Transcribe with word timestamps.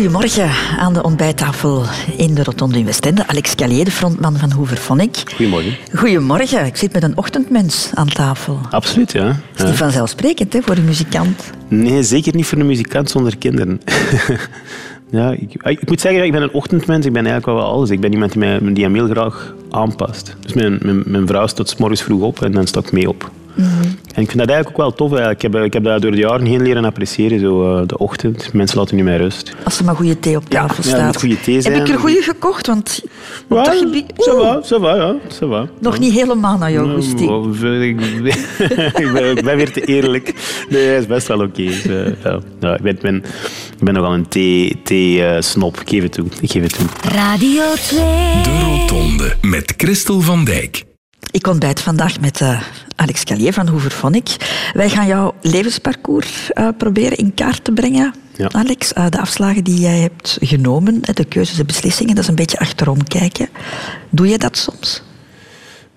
Goedemorgen 0.00 0.50
aan 0.78 0.92
de 0.92 1.02
ontbijttafel 1.02 1.84
in 2.16 2.34
de 2.34 2.44
Rotonde 2.44 2.78
in 2.78 2.84
Westende. 2.84 3.26
Alex 3.26 3.54
Callier, 3.54 3.84
de 3.84 3.90
frontman 3.90 4.36
van 4.36 4.50
Hooverphonic. 4.50 5.22
Goedemorgen. 5.34 5.76
Goedemorgen. 5.94 6.66
Ik 6.66 6.76
zit 6.76 6.92
met 6.92 7.02
een 7.02 7.16
ochtendmens 7.16 7.90
aan 7.94 8.08
tafel. 8.08 8.58
Absoluut, 8.70 9.12
ja. 9.12 9.26
Dat 9.26 9.36
is 9.56 9.64
niet 9.64 9.76
vanzelfsprekend 9.76 10.52
hè, 10.52 10.62
voor 10.62 10.76
een 10.76 10.84
muzikant. 10.84 11.50
Nee, 11.68 12.02
zeker 12.02 12.34
niet 12.34 12.46
voor 12.46 12.58
een 12.58 12.66
muzikant 12.66 13.10
zonder 13.10 13.36
kinderen. 13.36 13.80
ja, 15.10 15.30
ik, 15.30 15.54
ik, 15.62 15.88
moet 15.88 16.00
zeggen, 16.00 16.24
ik 16.24 16.32
ben 16.32 16.42
een 16.42 16.52
ochtendmens. 16.52 17.06
Ik 17.06 17.12
ben 17.12 17.26
eigenlijk 17.26 17.58
wel 17.58 17.70
alles. 17.72 17.90
Ik 17.90 18.00
ben 18.00 18.12
iemand 18.12 18.32
die, 18.32 18.40
mij, 18.40 18.72
die 18.72 18.84
hem 18.84 18.94
heel 18.94 19.08
graag 19.08 19.54
aanpast. 19.70 20.36
Dus 20.40 20.52
mijn, 20.52 20.78
mijn, 20.82 21.02
mijn 21.06 21.26
vrouw 21.26 21.46
staat 21.46 21.68
s 21.68 21.76
morgens 21.76 22.02
vroeg 22.02 22.22
op 22.22 22.42
en 22.42 22.52
dan 22.52 22.66
sta 22.66 22.80
ik 22.80 22.92
mee 22.92 23.08
op. 23.08 23.30
En 24.14 24.22
ik 24.22 24.28
vind 24.28 24.38
dat 24.38 24.48
eigenlijk 24.48 24.68
ook 24.68 24.76
wel 24.86 24.94
tof. 24.94 25.10
Eigenlijk. 25.10 25.42
Ik, 25.42 25.52
heb, 25.52 25.64
ik 25.64 25.72
heb 25.72 25.84
dat 25.84 26.02
door 26.02 26.10
de 26.10 26.16
jaren 26.16 26.46
heen 26.46 26.62
leren 26.62 26.84
appreciëren, 26.84 27.40
zo, 27.40 27.80
uh, 27.80 27.86
de 27.86 27.98
ochtend. 27.98 28.52
Mensen 28.52 28.78
laten 28.78 28.96
niet 28.96 29.04
meer 29.04 29.16
rust. 29.18 29.52
Als 29.64 29.78
er 29.78 29.84
maar 29.84 29.96
goede 29.96 30.18
thee 30.18 30.36
op 30.36 30.48
tafel 30.48 30.76
ja, 30.76 30.82
staat. 30.82 30.98
Ja, 30.98 31.06
moet 31.06 31.20
goede 31.20 31.40
thee 31.40 31.60
zijn. 31.60 31.74
Heb 31.74 31.86
ik 31.86 31.92
er 31.92 31.98
goede 31.98 32.22
gekocht? 32.22 32.66
Want 32.66 33.02
op 33.48 33.56
Ja, 33.56 33.64
dat 33.64 33.76
gebied... 33.78 34.04
ça 34.16 34.32
va, 34.36 34.60
ça 34.62 34.80
va, 34.80 34.94
ja. 34.94 35.14
Ça 35.28 35.48
va. 35.48 35.66
nog 35.80 35.98
niet 35.98 36.12
helemaal 36.12 36.58
naar 36.58 36.72
jouw 36.72 36.86
Ja, 36.86 36.92
goesting. 36.92 37.28
wow, 37.28 37.82
ik, 37.82 38.00
ik, 39.02 39.12
ben, 39.12 39.36
ik 39.36 39.44
ben 39.44 39.56
weer 39.56 39.72
te 39.72 39.84
eerlijk. 39.84 40.34
Nee, 40.68 40.86
hij 40.86 40.96
is 40.98 41.06
best 41.06 41.28
wel 41.28 41.40
oké. 41.40 41.62
Dus, 41.64 41.86
eh, 41.86 42.22
ja. 42.24 42.38
Ja, 42.60 42.74
ik, 42.76 42.82
ben, 42.82 42.94
ik 42.94 43.00
ben, 43.00 43.16
ik 43.78 43.84
ben 43.84 43.94
nogal 43.94 44.12
een 44.12 44.28
thee-snop. 44.28 44.84
Thee, 44.84 45.24
eh, 45.24 45.40
snop. 45.40 45.80
ik 45.80 45.88
geef 45.88 46.02
het 46.02 46.12
toe. 46.12 46.26
Ik 46.40 46.50
geef 46.50 46.62
het 46.62 46.74
toe. 46.78 46.86
Radio 47.12 47.62
2. 47.86 47.98
De 48.42 48.60
Rotonde 48.64 49.36
met 49.40 49.74
Christel 49.76 50.20
van 50.20 50.44
Dijk. 50.44 50.88
Ik 51.30 51.46
ontbijt 51.46 51.80
vandaag 51.80 52.20
met 52.20 52.40
eh, 52.40 52.60
Alex 52.96 53.24
Callier 53.24 53.52
van 53.52 53.68
Hooverphonic. 53.68 54.36
Wij 54.74 54.88
gaan 54.90 55.06
jouw 55.06 55.34
levensparcours 55.42 56.52
eh, 56.52 56.68
proberen 56.78 57.16
in 57.16 57.34
kaart 57.34 57.64
te 57.64 57.72
brengen. 57.72 58.14
Ja. 58.36 58.48
Alex, 58.50 58.92
Eh, 58.92 59.06
de 59.08 59.20
afslagen 59.20 59.64
die 59.64 59.80
jij 59.80 59.98
hebt 59.98 60.38
genomen, 60.40 61.00
de 61.14 61.24
keuzes, 61.24 61.56
de 61.56 61.64
beslissingen, 61.64 62.14
dat 62.14 62.24
is 62.24 62.30
een 62.30 62.36
beetje 62.36 62.58
achterom 62.58 63.04
kijken. 63.04 63.48
Doe 64.10 64.28
je 64.28 64.38
dat 64.38 64.56
soms? 64.56 65.02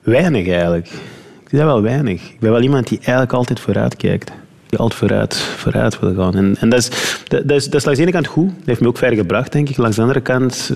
Weinig 0.02 0.47
eigenlijk. 0.47 0.88
Ik 0.88 1.49
doe 1.49 1.59
dat 1.59 1.67
wel 1.67 1.81
weinig. 1.81 2.21
Ik 2.21 2.39
ben 2.39 2.52
wel 2.52 2.61
iemand 2.61 2.88
die 2.88 2.97
eigenlijk 2.97 3.33
altijd 3.33 3.59
vooruit 3.59 3.95
kijkt. 3.95 4.31
Die 4.73 4.81
altijd 4.81 4.99
vooruit, 4.99 5.35
vooruit 5.35 5.99
wil 5.99 6.13
gaan. 6.13 6.35
En, 6.35 6.55
en 6.59 6.69
dat, 6.69 6.79
is, 6.79 6.89
dat, 7.27 7.52
is, 7.52 7.66
dat 7.66 7.73
is 7.73 7.85
langs 7.85 7.99
de 7.99 8.05
ene 8.05 8.11
kant 8.11 8.27
goed. 8.27 8.47
Dat 8.47 8.66
heeft 8.66 8.81
me 8.81 8.88
ook 8.88 8.97
ver 8.97 9.13
gebracht, 9.13 9.52
denk 9.52 9.69
ik. 9.69 9.77
Langs 9.77 9.95
de 9.95 10.02
andere 10.02 10.21
kant 10.21 10.71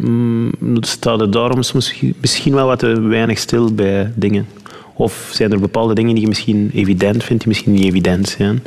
mm, 0.00 0.52
staat 0.80 1.20
het 1.20 1.32
daarom 1.32 1.62
soms 1.62 2.02
misschien 2.20 2.54
wel 2.54 2.66
wat 2.66 2.78
te 2.78 3.00
weinig 3.00 3.38
stil 3.38 3.74
bij 3.74 4.12
dingen. 4.14 4.46
Of 4.94 5.30
zijn 5.32 5.52
er 5.52 5.60
bepaalde 5.60 5.94
dingen 5.94 6.12
die 6.12 6.22
je 6.22 6.28
misschien 6.28 6.70
evident 6.74 7.24
vindt, 7.24 7.42
die 7.42 7.52
misschien 7.52 7.72
niet 7.72 7.84
evident 7.84 8.28
zijn. 8.28 8.62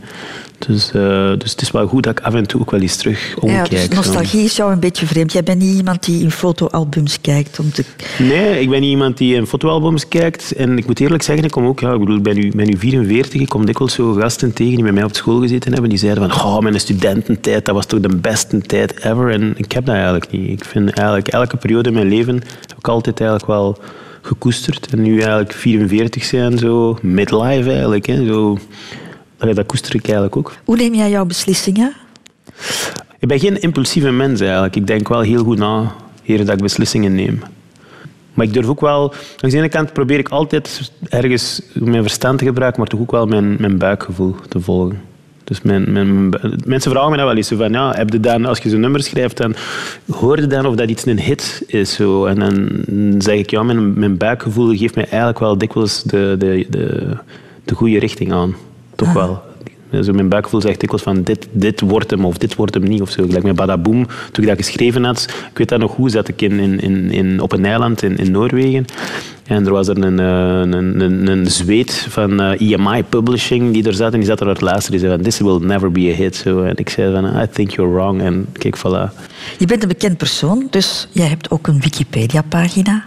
Dus, 0.68 0.92
eh, 0.92 1.32
dus 1.38 1.52
het 1.52 1.62
is 1.62 1.72
wel 1.72 1.88
goed 1.88 2.04
dat 2.04 2.20
ik 2.20 2.26
af 2.26 2.34
en 2.34 2.48
toe 2.48 2.62
ook 2.62 2.72
wel 2.72 2.80
eens 2.80 2.96
terug 2.96 3.36
omkijk. 3.40 3.72
ja, 3.72 3.78
dus 3.78 3.88
nostalgie 3.88 4.44
is 4.44 4.56
jou 4.56 4.72
een 4.72 4.80
beetje 4.80 5.06
vreemd. 5.06 5.32
Jij 5.32 5.44
bent 5.44 5.62
niet 5.62 5.76
iemand 5.76 6.06
die 6.06 6.24
in 6.24 6.32
fotoalbums 6.32 7.22
kijkt 7.22 7.60
om 7.60 7.72
te... 7.72 7.86
Nee, 8.20 8.60
ik 8.60 8.70
ben 8.70 8.82
niet 8.82 8.90
iemand 8.90 9.18
die 9.18 9.36
in 9.36 9.48
fotoalbums 9.48 10.08
kijkt. 10.08 10.56
En 10.56 10.78
ik 10.78 10.88
moet 10.88 11.00
eerlijk 11.00 11.24
zeggen, 11.24 11.46
ik 11.46 11.52
kom 11.52 11.66
ook, 11.66 11.80
ja, 11.80 11.94
ik 11.94 12.00
bedoel, 12.00 12.22
ben 12.22 12.36
nu, 12.36 12.52
ben 12.56 12.68
nu 12.68 12.78
44. 12.78 13.42
Ik 13.42 13.50
kom 13.50 13.66
dikwijls 13.66 13.94
zo 13.94 14.14
gasten 14.14 14.54
tegen 14.54 14.76
die 14.76 14.84
bij 14.84 14.92
mij 14.92 15.04
op 15.04 15.16
school 15.16 15.40
gezeten 15.40 15.72
hebben. 15.72 15.90
Die 15.90 16.00
zeiden 16.00 16.30
van, 16.30 16.46
oh, 16.46 16.60
mijn 16.60 16.80
studententijd, 16.80 17.66
dat 17.66 17.76
was 17.76 17.86
toch 17.86 18.00
de 18.00 18.16
beste 18.16 18.62
tijd 18.62 19.04
ever. 19.04 19.32
En 19.32 19.54
ik 19.58 19.72
heb 19.72 19.86
dat 19.86 19.96
eigenlijk 19.96 20.32
niet. 20.32 20.50
Ik 20.50 20.66
vind 20.66 20.90
eigenlijk 20.90 21.28
elke 21.28 21.58
periode 21.58 21.90
in 21.90 21.96
mijn 21.96 22.08
leven 22.08 22.36
heb 22.68 22.78
ik 22.78 22.88
altijd 22.88 23.20
eigenlijk 23.20 23.50
wel 23.50 23.78
gekoesterd. 24.22 24.88
En 24.92 25.02
nu 25.02 25.20
eigenlijk 25.20 25.54
44 25.54 26.24
zijn, 26.24 26.58
zo 26.58 26.98
midlife 27.02 27.72
eigenlijk. 27.72 28.06
Hè, 28.06 28.26
zo, 28.26 28.58
Allee, 29.44 29.56
dat 29.56 29.66
koester 29.66 29.96
ik 29.96 30.04
eigenlijk 30.04 30.36
ook. 30.36 30.54
Hoe 30.66 30.76
neem 30.76 30.94
jij 30.94 31.10
jouw 31.10 31.26
beslissingen? 31.26 31.94
Ik 33.20 33.28
ben 33.28 33.40
geen 33.40 33.62
impulsieve 33.62 34.12
mens 34.12 34.40
eigenlijk. 34.42 34.76
Ik 34.76 34.88
denk 34.88 35.08
wel 35.08 35.22
heel 35.22 35.44
goed 35.44 35.58
na 35.58 35.96
eer 36.26 36.46
dat 36.46 36.56
ik 36.56 36.62
beslissingen 36.62 37.16
neem. 37.16 37.42
Maar 38.34 38.46
ik 38.46 38.54
durf 38.54 38.68
ook 38.68 38.82
wel... 38.82 39.14
Aan 39.40 39.50
de 39.50 39.58
ene 39.58 39.70
kant 39.70 39.94
probeer 39.94 40.20
ik 40.20 40.30
altijd 40.30 40.92
ergens 41.10 41.62
mijn 41.74 42.02
verstand 42.02 42.40
te 42.40 42.46
gebruiken, 42.46 42.80
maar 42.80 42.90
toch 42.90 43.00
ook 43.00 43.12
wel 43.12 43.26
mijn, 43.26 43.56
mijn 43.60 43.78
buikgevoel 43.78 44.36
te 44.50 44.60
volgen. 44.60 45.02
Dus 45.44 45.62
mijn, 45.62 45.92
mijn, 45.92 46.30
mensen 46.66 46.92
vragen 46.92 47.12
me 47.12 47.18
dan 47.18 47.26
wel 47.26 47.36
eens 47.36 47.48
zo 47.48 47.58
van, 47.58 47.72
ja, 47.72 47.94
heb 47.94 48.10
je 48.10 48.20
dan, 48.20 48.46
als 48.46 48.60
je 48.60 48.70
zo'n 48.70 48.80
nummer 48.80 49.04
schrijft, 49.04 49.38
dan 49.38 49.56
hoor 50.12 50.40
je 50.40 50.48
dan 50.48 50.66
of 50.66 50.76
dat 50.76 50.90
iets 50.90 51.06
een 51.06 51.20
hit 51.20 51.64
is. 51.68 51.94
Zo. 51.94 52.26
En 52.26 52.40
dan 52.40 52.84
zeg 53.22 53.38
ik, 53.38 53.50
ja, 53.50 53.64
mijn, 53.64 54.00
mijn 54.00 54.18
buikgevoel 54.18 54.76
geeft 54.76 54.96
mij 54.96 55.08
eigenlijk 55.08 55.40
wel 55.40 55.58
dikwijls 55.58 56.04
de, 56.04 56.36
de, 56.38 56.66
de, 56.70 57.18
de 57.64 57.76
goede 57.76 58.00
richting 58.00 58.34
aan. 58.34 58.56
Toch 59.04 59.14
wel. 59.14 59.42
Zo 60.02 60.14
mijn 60.14 60.30
buikgevoel 60.30 60.62
zegt 60.62 60.80
dikwijls 60.80 61.04
van 61.04 61.24
dit, 61.24 61.48
dit 61.52 61.82
wordt 61.82 62.12
hem 62.12 62.26
of 62.26 62.38
dit 62.38 62.56
wordt 62.56 62.74
hem 62.74 62.84
niet. 62.84 63.02
Of 63.02 63.10
zo. 63.10 63.24
Gelijk 63.24 63.44
met 63.44 63.56
Badaboom, 63.56 64.08
toen 64.32 64.44
ik 64.44 64.50
dat 64.50 64.58
geschreven 64.58 65.04
had, 65.04 65.28
ik 65.52 65.58
weet 65.58 65.70
dat 65.70 65.80
nog 65.80 65.92
goed, 65.92 66.12
zat 66.12 66.28
ik 66.28 66.42
in, 66.42 66.60
in, 66.80 67.12
in, 67.12 67.40
op 67.40 67.52
een 67.52 67.66
eiland 67.66 68.04
in, 68.04 68.18
in 68.18 68.32
Noorwegen. 68.32 68.86
En 69.44 69.66
er 69.66 69.72
was 69.72 69.88
er 69.88 70.04
een, 70.04 70.20
eh, 70.20 70.78
een, 70.78 71.02
een, 71.02 71.28
een 71.28 71.46
zweet 71.52 72.06
van 72.10 72.42
eh, 72.42 72.72
EMI 72.72 73.04
Publishing 73.04 73.74
die 73.74 73.88
er 73.88 73.94
zat. 73.94 74.14
En 74.14 74.20
die 74.20 74.28
zat 74.28 74.40
er 74.40 74.46
naar 74.46 74.56
te 74.56 74.64
luisteren. 74.64 74.92
Die 74.92 75.08
zei 75.08 75.16
van, 75.16 75.24
this 75.24 75.40
will 75.40 75.60
never 75.60 75.92
be 75.92 76.12
a 76.12 76.16
hit. 76.16 76.36
Zo. 76.36 76.64
En 76.64 76.76
ik 76.76 76.90
zei 76.90 77.14
van, 77.14 77.42
I 77.42 77.48
think 77.52 77.72
you're 77.72 77.94
wrong. 77.94 78.22
En 78.22 78.48
kijk, 78.52 78.78
voilà. 78.78 79.14
Je 79.58 79.66
bent 79.66 79.82
een 79.82 79.88
bekend 79.88 80.18
persoon, 80.18 80.68
dus 80.70 81.08
jij 81.12 81.28
hebt 81.28 81.52
ook 81.52 81.68
een 81.68 81.80
Wikipedia-pagina, 81.80 83.04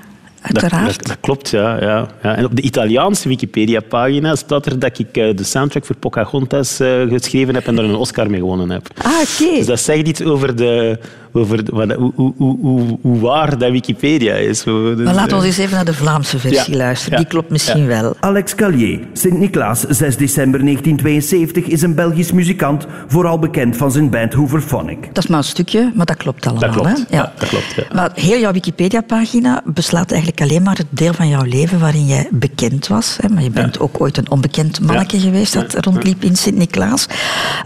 uiteraard. 0.46 0.98
dat, 0.98 1.06
dat 1.06 1.16
klopt, 1.20 1.48
ja, 1.48 1.80
ja, 1.80 2.08
ja. 2.22 2.36
En 2.36 2.44
op 2.44 2.56
de 2.56 2.62
Italiaanse 2.62 3.28
Wikipedia-pagina 3.28 4.36
staat 4.36 4.66
er 4.66 4.78
dat 4.78 4.98
ik 4.98 5.16
eh, 5.16 5.36
de 5.36 5.44
soundtrack 5.44 5.84
voor 5.84 5.96
Pocahontas 5.96 6.80
eh, 6.80 7.00
geschreven 7.08 7.54
heb 7.54 7.66
en 7.66 7.74
daar 7.74 7.84
een 7.84 7.94
Oscar 7.94 8.30
mee 8.30 8.40
gewonnen 8.40 8.70
heb. 8.70 8.88
Ah, 9.02 9.12
oké. 9.12 9.56
Dus 9.56 9.66
dat 9.66 9.80
zegt 9.80 10.08
iets 10.08 10.22
over, 10.22 10.56
de, 10.56 10.98
over 11.36 11.60
wat- 11.72 11.92
hoe, 11.92 12.12
hoe, 12.14 12.34
hoe, 12.36 12.58
hoe, 12.60 12.98
hoe 13.02 13.20
waar 13.20 13.58
dat 13.58 13.70
Wikipedia 13.70 14.34
is. 14.34 14.62
Dus, 14.62 14.96
Maar 14.96 15.14
laten 15.14 15.38
we 15.38 15.44
eens 15.46 15.58
even 15.58 15.74
naar 15.74 15.84
de 15.84 15.94
Vlaamse 15.94 16.38
versie 16.38 16.72
Ja, 16.72 16.76
luisteren. 16.78 17.12
ja, 17.12 17.18
Die 17.18 17.26
klopt 17.26 17.50
misschien 17.50 17.86
wel. 17.86 18.16
Alex 18.20 18.54
Callier, 18.54 19.00
Sint-Niklaas, 19.12 19.80
6 19.80 20.16
december 20.16 20.60
1972, 20.60 21.64
is 21.64 21.82
een 21.82 21.94
Belgisch 21.94 22.32
muzikant, 22.32 22.86
vooral 23.06 23.38
bekend 23.38 23.76
van 23.76 23.92
zijn 23.92 24.10
band 24.10 24.32
Hooverphonic. 24.34 25.08
Dat 25.12 25.24
is 25.24 25.30
maar 25.30 25.38
een 25.38 25.44
stukje, 25.44 25.92
maar 25.94 26.06
dat 26.06 26.16
klopt 26.16 26.46
allemaal. 26.46 26.62
Dat 26.72 26.80
klopt, 26.80 27.04
Hè? 27.10 27.16
ja, 27.16 27.32
dat 27.38 27.48
klopt, 27.48 27.74
ja. 27.76 27.82
Maar 27.94 28.10
heel 28.14 28.38
jouw 28.38 28.52
Wikipedia-pagina 28.52 29.62
beslaat 29.64 30.10
eigenlijk 30.10 30.40
alleen 30.40 30.62
maar 30.62 30.76
het 30.76 30.86
deel 30.90 31.12
van 31.14 31.28
jouw 31.28 31.44
leven 31.44 31.78
waarin 31.80 32.06
jij 32.06 32.28
bekend 32.30 32.86
was. 32.86 33.16
Hè? 33.20 33.28
Maar 33.28 33.42
je 33.42 33.50
bent 33.50 33.80
ook 33.80 34.00
ooit 34.00 34.16
een 34.16 34.30
onbekend 34.30 34.80
manneke 34.80 35.16
Ja. 35.16 35.22
geweest 35.22 35.52
dat 35.52 35.72
Ja. 35.72 35.78
rondliep 35.80 36.24
in 36.24 36.36
Sint-Niklaas. 36.36 37.06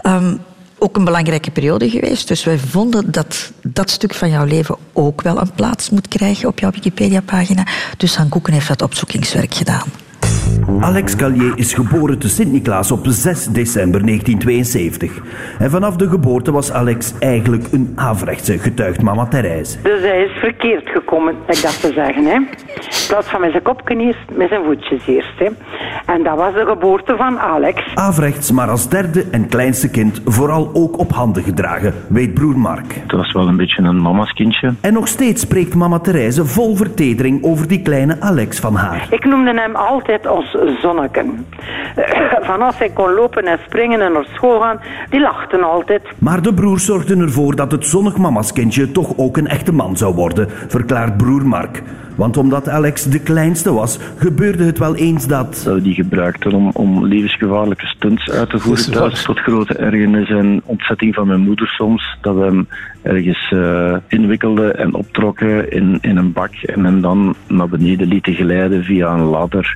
Ehm, 0.01 0.33
ook 0.77 0.97
een 0.97 1.03
belangrijke 1.03 1.51
periode 1.51 1.89
geweest. 1.89 2.27
Dus 2.27 2.43
wij 2.43 2.57
vonden 2.57 3.11
dat 3.11 3.51
dat 3.73 3.89
stuk 3.89 4.13
van 4.13 4.29
jouw 4.29 4.45
leven 4.45 4.75
ook 4.93 5.21
wel 5.21 5.41
een 5.41 5.51
plaats 5.51 5.89
moet 5.89 6.07
krijgen 6.07 6.47
op 6.47 6.59
jouw 6.59 6.71
Wikipedia-pagina. 6.71 7.67
Dus 7.97 8.15
Han 8.15 8.29
Koeken 8.29 8.53
heeft 8.53 8.67
dat 8.67 8.81
opzoekingswerk 8.81 9.53
gedaan. 9.53 9.87
Alex 10.79 11.15
Callier 11.15 11.51
is 11.55 11.73
geboren 11.73 12.19
te 12.19 12.29
Sint-Niklaas 12.29 12.91
op 12.91 12.99
6 13.03 13.45
december 13.45 14.05
1972. 14.05 15.21
En 15.59 15.69
vanaf 15.69 15.95
de 15.95 16.09
geboorte 16.09 16.51
was 16.51 16.71
Alex 16.71 17.13
eigenlijk 17.19 17.63
een 17.71 17.91
averechtse, 17.95 18.57
getuigt 18.57 19.01
mama 19.01 19.25
Therese. 19.25 19.81
Dus 19.81 20.01
hij 20.01 20.23
is 20.23 20.31
verkeerd 20.31 20.89
gekomen, 20.89 21.35
ik 21.47 21.61
dat 21.61 21.81
te 21.81 21.91
zeggen. 21.93 22.25
Hè. 22.25 22.33
In 22.33 22.47
plaats 23.07 23.29
van 23.29 23.41
met 23.41 23.51
zijn 23.51 23.63
kopje 23.63 23.95
eerst, 23.95 24.19
met 24.33 24.49
zijn 24.49 24.63
voetjes 24.63 25.07
eerst. 25.07 25.39
Hè. 25.39 25.47
En 26.05 26.23
dat 26.23 26.37
was 26.37 26.53
de 26.53 26.65
geboorte 26.65 27.15
van 27.17 27.39
Alex. 27.39 27.81
Averechts, 27.95 28.51
maar 28.51 28.69
als 28.69 28.89
derde 28.89 29.25
en 29.31 29.47
kleinste 29.47 29.89
kind 29.89 30.21
vooral 30.25 30.69
ook 30.73 30.97
op 30.99 31.11
handen 31.11 31.43
gedragen, 31.43 31.93
weet 32.09 32.33
broer 32.33 32.57
Mark. 32.57 32.93
Het 32.93 33.11
was 33.11 33.31
wel 33.31 33.47
een 33.47 33.57
beetje 33.57 33.81
een 33.83 34.01
mama's 34.01 34.33
kindje. 34.33 34.73
En 34.81 34.93
nog 34.93 35.07
steeds 35.07 35.41
spreekt 35.41 35.75
mama 35.75 35.99
Therese 35.99 36.45
vol 36.45 36.75
vertedering 36.75 37.43
over 37.43 37.67
die 37.67 37.81
kleine 37.81 38.17
Alex 38.19 38.59
van 38.59 38.75
haar. 38.75 39.07
Ik 39.09 39.25
noemde 39.25 39.53
hem 39.53 39.75
altijd 39.75 40.27
ons 40.27 40.50
zonneken. 40.81 41.45
Van 42.41 42.61
als 42.61 42.77
hij 42.77 42.89
kon 42.89 43.13
lopen 43.13 43.43
en 43.43 43.59
springen 43.65 44.01
en 44.01 44.11
naar 44.11 44.27
school 44.33 44.59
gaan, 44.59 44.79
die 45.09 45.19
lachten 45.19 45.63
altijd. 45.63 46.01
Maar 46.17 46.41
de 46.41 46.53
broers 46.53 46.85
zorgden 46.85 47.19
ervoor 47.19 47.55
dat 47.55 47.71
het 47.71 47.85
zonnig 47.85 48.17
mama's 48.17 48.53
kindje 48.53 48.91
toch 48.91 49.17
ook 49.17 49.37
een 49.37 49.47
echte 49.47 49.73
man 49.73 49.97
zou 49.97 50.15
worden, 50.15 50.49
verklaart 50.49 51.17
broer 51.17 51.45
Mark. 51.45 51.81
Want 52.15 52.37
omdat 52.37 52.69
Alex 52.69 53.03
de 53.03 53.19
kleinste 53.19 53.73
was, 53.73 53.99
gebeurde 54.17 54.63
het 54.63 54.77
wel 54.77 54.95
eens 54.95 55.27
dat... 55.27 55.61
Dat 55.65 55.73
we 55.73 55.81
die 55.81 55.93
gebruikten 55.93 56.53
om, 56.53 56.69
om 56.73 57.05
levensgevaarlijke 57.05 57.85
stunts 57.85 58.31
uit 58.31 58.49
te 58.49 58.57
Dat 58.57 58.59
is 58.59 58.85
voeren 58.85 58.91
thuis. 58.91 59.23
Tot 59.23 59.39
grote 59.39 59.73
ergernis 59.73 60.29
en 60.29 60.61
ontzetting 60.65 61.15
van 61.15 61.27
mijn 61.27 61.39
moeder 61.39 61.67
soms. 61.67 62.17
Dat 62.21 62.35
we 62.35 62.41
hem 62.41 62.67
ergens 63.01 63.51
eh, 63.51 63.95
inwikkelden 64.07 64.77
en 64.77 64.93
optrokken 64.93 65.71
in, 65.71 65.97
in 66.01 66.17
een 66.17 66.31
bak. 66.31 66.53
En 66.53 66.85
hem 66.85 67.01
dan 67.01 67.35
naar 67.47 67.69
beneden 67.69 68.07
lieten 68.07 68.33
glijden 68.33 68.83
via 68.83 69.13
een 69.13 69.23
ladder. 69.23 69.75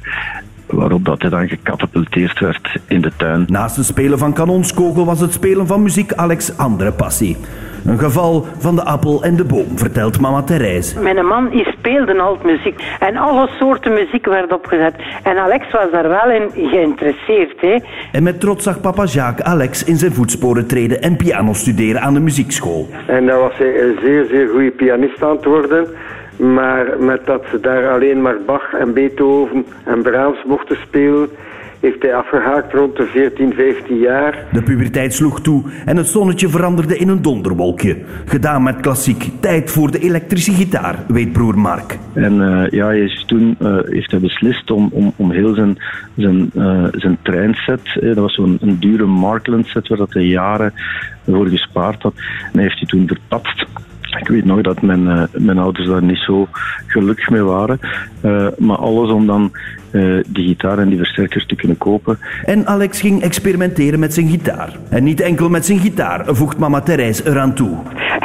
Waarop 0.66 1.06
dat 1.06 1.22
hij 1.22 1.30
dan 1.30 1.48
gecatapulteerd 1.48 2.40
werd 2.40 2.80
in 2.88 3.02
de 3.02 3.12
tuin. 3.18 3.46
Naast 3.48 3.76
het 3.76 3.86
spelen 3.86 4.18
van 4.18 4.34
kanonskogel 4.34 5.06
was 5.06 5.20
het 5.20 5.34
spelen 5.34 5.68
van 5.68 5.84
muziek 5.84 6.14
Alex' 6.14 6.58
andere 6.58 6.92
passie. 6.92 7.38
Een 7.86 8.00
geval 8.00 8.46
van 8.58 8.76
de 8.76 8.84
appel 8.84 9.24
en 9.24 9.36
de 9.36 9.44
boom, 9.44 9.78
vertelt 9.78 10.20
mama 10.20 10.44
Therese. 10.44 11.00
Mijn 11.00 11.26
man 11.26 11.50
die 11.50 11.68
speelde 11.72 12.22
altijd 12.22 12.46
muziek. 12.46 12.84
En 13.00 13.18
alle 13.18 13.50
soorten 13.60 13.94
muziek 13.94 14.26
werd 14.26 14.54
opgezet. 14.54 14.96
En 15.24 15.38
Alex 15.38 15.72
was 15.72 15.92
daar 15.92 16.10
wel 16.10 16.32
in 16.32 16.70
geïnteresseerd. 16.70 17.62
Hè. 17.62 17.78
En 18.12 18.24
met 18.24 18.40
trots 18.40 18.64
zag 18.64 18.82
papa 18.82 19.04
Jacques 19.04 19.48
Alex 19.48 19.84
in 19.84 19.98
zijn 19.98 20.14
voetsporen 20.14 20.68
treden 20.68 21.02
en 21.02 21.16
piano 21.16 21.54
studeren 21.54 22.02
aan 22.02 22.14
de 22.14 22.20
muziekschool. 22.20 22.90
En 23.08 23.26
daar 23.26 23.40
was 23.40 23.58
hij 23.58 23.82
een 23.82 23.98
zeer, 24.02 24.26
zeer 24.30 24.48
goede 24.48 24.72
pianist 24.72 25.24
aan 25.24 25.36
het 25.36 25.46
worden. 25.46 25.88
Maar 26.38 26.86
met 27.00 27.26
dat 27.26 27.44
ze 27.52 27.60
daar 27.60 27.90
alleen 27.90 28.22
maar 28.22 28.38
Bach 28.46 28.74
en 28.74 28.94
Beethoven 28.94 29.66
en 29.84 30.02
Brahms 30.02 30.44
mochten 30.46 30.78
spelen, 30.78 31.30
heeft 31.86 32.02
hij 32.02 32.16
afgehaakt 32.16 32.74
rond 32.74 32.96
de 32.96 33.06
14, 33.06 33.54
15 33.54 33.98
jaar. 33.98 34.46
De 34.52 34.64
puberteit 34.64 35.14
sloeg 35.14 35.42
toe 35.42 35.64
en 35.86 35.98
het 35.98 36.08
zonnetje 36.08 36.50
veranderde 36.50 36.98
in 36.98 37.08
een 37.08 37.22
donderwolkje. 37.22 37.98
Gedaan 38.26 38.64
met 38.64 38.80
klassiek. 38.80 39.30
Tijd 39.40 39.72
voor 39.72 39.92
de 39.92 40.00
elektrische 40.00 40.52
gitaar, 40.52 40.96
weet 41.08 41.32
broer 41.32 41.58
Mark. 41.60 41.98
En 42.14 42.42
eh, 42.42 42.72
ja, 42.72 42.86
hij 42.86 43.00
is 43.00 43.24
toen 43.28 43.56
uh, 43.62 43.78
heeft 43.84 44.12
hij 44.12 44.20
beslist 44.20 44.72
om, 44.72 44.90
om, 44.92 45.14
om 45.16 45.32
heel 45.32 45.54
zijn, 45.54 45.78
zijn, 46.16 46.52
uh, 46.56 46.88
zijn 46.92 47.18
treinset, 47.22 47.82
eh, 48.00 48.08
dat 48.08 48.18
was 48.18 48.34
zo'n 48.34 48.58
een 48.62 48.80
dure 48.80 49.06
Markland 49.06 49.68
set 49.68 49.88
waar 49.88 49.98
dat 49.98 50.14
hij 50.14 50.24
jaren 50.24 50.74
voor 51.26 51.48
gespaard 51.48 52.02
had, 52.04 52.14
en 52.54 52.60
heeft 52.60 52.80
hij 52.80 52.88
toen 52.88 53.08
verpatst. 53.08 53.66
Ik 54.20 54.28
weet 54.28 54.46
nog 54.46 54.62
dat 54.62 54.82
mijn, 54.82 55.02
uh, 55.02 55.24
mijn 55.32 55.58
ouders 55.60 55.88
daar 55.88 56.04
niet 56.04 56.18
zo 56.18 56.48
gelukkig 56.88 57.30
mee 57.30 57.42
waren. 57.42 57.80
Uh, 58.26 58.48
maar 58.58 58.78
alles 58.78 59.12
om 59.12 59.28
dan 59.28 59.52
uh, 59.92 60.24
die 60.28 60.48
gitaar 60.48 60.78
en 60.78 60.90
die 60.90 60.98
versterkers 60.98 61.46
te 61.46 61.56
kunnen 61.56 61.78
kopen. 61.78 62.18
En 62.46 62.68
Alex 62.68 63.00
ging 63.00 63.22
experimenteren 63.22 64.00
met 64.00 64.14
zijn 64.14 64.28
gitaar. 64.28 64.78
En 64.90 65.04
niet 65.04 65.22
enkel 65.22 65.50
met 65.50 65.66
zijn 65.66 65.80
gitaar, 65.80 66.26
voegt 66.26 66.58
mama 66.58 66.82
Therese 66.82 67.30
eraan 67.30 67.54
toe. 67.54 67.78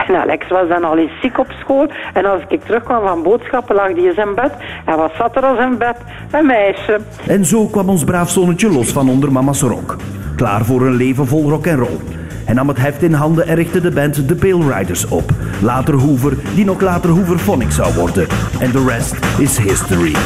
En 0.06 0.16
Alex 0.16 0.48
was 0.48 0.68
dan 0.68 0.84
al 0.84 0.98
eens 0.98 1.20
ziek 1.22 1.38
op 1.38 1.52
school. 1.60 1.90
En 2.14 2.24
als 2.24 2.42
ik 2.48 2.60
terugkwam 2.60 3.06
van 3.06 3.22
boodschappen, 3.22 3.74
lag 3.74 3.86
hij 3.86 4.02
in 4.02 4.14
zijn 4.14 4.34
bed. 4.34 4.52
En 4.84 4.96
wat 4.96 5.12
zat 5.18 5.36
er 5.36 5.42
als 5.42 5.58
in 5.58 5.78
bed? 5.78 5.96
Een 6.30 6.46
meisje. 6.46 7.00
En 7.26 7.44
zo 7.44 7.66
kwam 7.66 7.88
ons 7.88 8.04
braaf 8.04 8.30
zonnetje 8.30 8.70
los 8.70 8.92
van 8.92 9.08
onder 9.08 9.32
mama's 9.32 9.62
rok. 9.62 9.96
Klaar 10.36 10.64
voor 10.64 10.86
een 10.86 10.96
leven 10.96 11.26
vol 11.26 11.50
rock 11.50 11.66
en 11.66 11.76
roll. 11.76 12.19
Hij 12.50 12.58
nam 12.58 12.68
het 12.68 12.78
heft 12.78 13.02
in 13.02 13.12
handen 13.12 13.46
en 13.46 13.54
richtte 13.54 13.80
de 13.80 13.90
band 13.90 14.28
The 14.28 14.34
Pale 14.34 14.78
Riders 14.78 15.06
op. 15.06 15.34
Later 15.62 15.94
Hoover, 15.94 16.36
die 16.54 16.64
nog 16.64 16.80
later 16.80 17.10
Hooverphonic 17.10 17.70
zou 17.70 17.94
worden. 17.94 18.28
En 18.58 18.70
de 18.70 18.84
rest 18.84 19.14
is 19.38 19.58
history. 19.58 20.16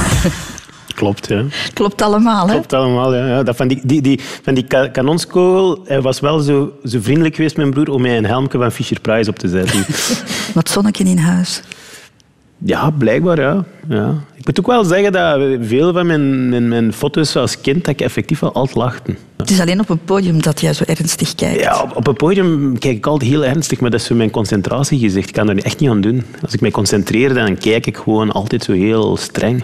Klopt, 0.94 1.28
ja. 1.28 1.44
Klopt 1.72 2.02
allemaal, 2.02 2.46
hè? 2.46 2.52
Klopt 2.52 2.72
allemaal, 2.72 3.14
ja. 3.14 3.26
ja. 3.26 3.42
Dat 3.42 3.56
van 3.56 3.68
die, 3.68 3.80
die, 3.84 4.02
die, 4.02 4.20
van 4.42 4.54
die 4.54 4.64
ka 4.64 4.88
kanonskogel, 4.88 5.84
hij 5.84 6.00
was 6.00 6.20
wel 6.20 6.38
zo, 6.40 6.72
zo 6.84 6.98
vriendelijk 7.00 7.34
geweest, 7.34 7.56
mijn 7.56 7.70
broer, 7.70 7.90
om 7.90 8.02
mij 8.02 8.16
een 8.16 8.26
helmje 8.26 8.58
van 8.58 8.72
Fisher 8.72 9.00
Price 9.00 9.30
op 9.30 9.38
te 9.38 9.48
zetten. 9.48 9.84
Wat 10.54 10.68
zonnetje 10.68 11.04
in 11.04 11.18
huis. 11.18 11.62
Ja, 12.58 12.90
blijkbaar, 12.90 13.40
ja. 13.40 13.64
ja. 13.88 14.14
Ik 14.34 14.46
moet 14.46 14.58
ook 14.58 14.66
wel 14.66 14.84
zeggen 14.84 15.12
dat 15.12 15.40
veel 15.60 15.92
van 15.92 16.06
mijn, 16.06 16.48
mijn, 16.48 16.68
mijn 16.68 16.92
foto's 16.92 17.36
als 17.36 17.60
kind, 17.60 17.84
dat 17.84 17.94
ik 17.94 18.00
effectief 18.00 18.40
wel 18.40 18.52
altijd 18.52 18.76
lachte. 18.76 19.14
Het 19.36 19.50
is 19.50 19.60
alleen 19.60 19.80
op 19.80 19.88
een 19.88 20.04
podium 20.04 20.42
dat 20.42 20.60
jij 20.60 20.72
zo 20.72 20.84
ernstig 20.86 21.34
kijkt. 21.34 21.60
Ja, 21.60 21.82
op, 21.82 21.96
op 21.96 22.06
een 22.06 22.14
podium 22.14 22.78
kijk 22.78 22.96
ik 22.96 23.06
altijd 23.06 23.30
heel 23.30 23.44
ernstig, 23.44 23.80
maar 23.80 23.90
dat 23.90 24.00
is 24.00 24.06
zo 24.06 24.14
mijn 24.14 24.30
concentratiegezicht. 24.30 25.28
Ik 25.28 25.34
kan 25.34 25.48
er 25.48 25.64
echt 25.64 25.80
niet 25.80 25.90
aan 25.90 26.00
doen. 26.00 26.24
Als 26.42 26.54
ik 26.54 26.60
mij 26.60 26.70
concentreer, 26.70 27.34
dan 27.34 27.58
kijk 27.58 27.86
ik 27.86 27.96
gewoon 27.96 28.32
altijd 28.32 28.62
zo 28.62 28.72
heel 28.72 29.16
streng. 29.16 29.62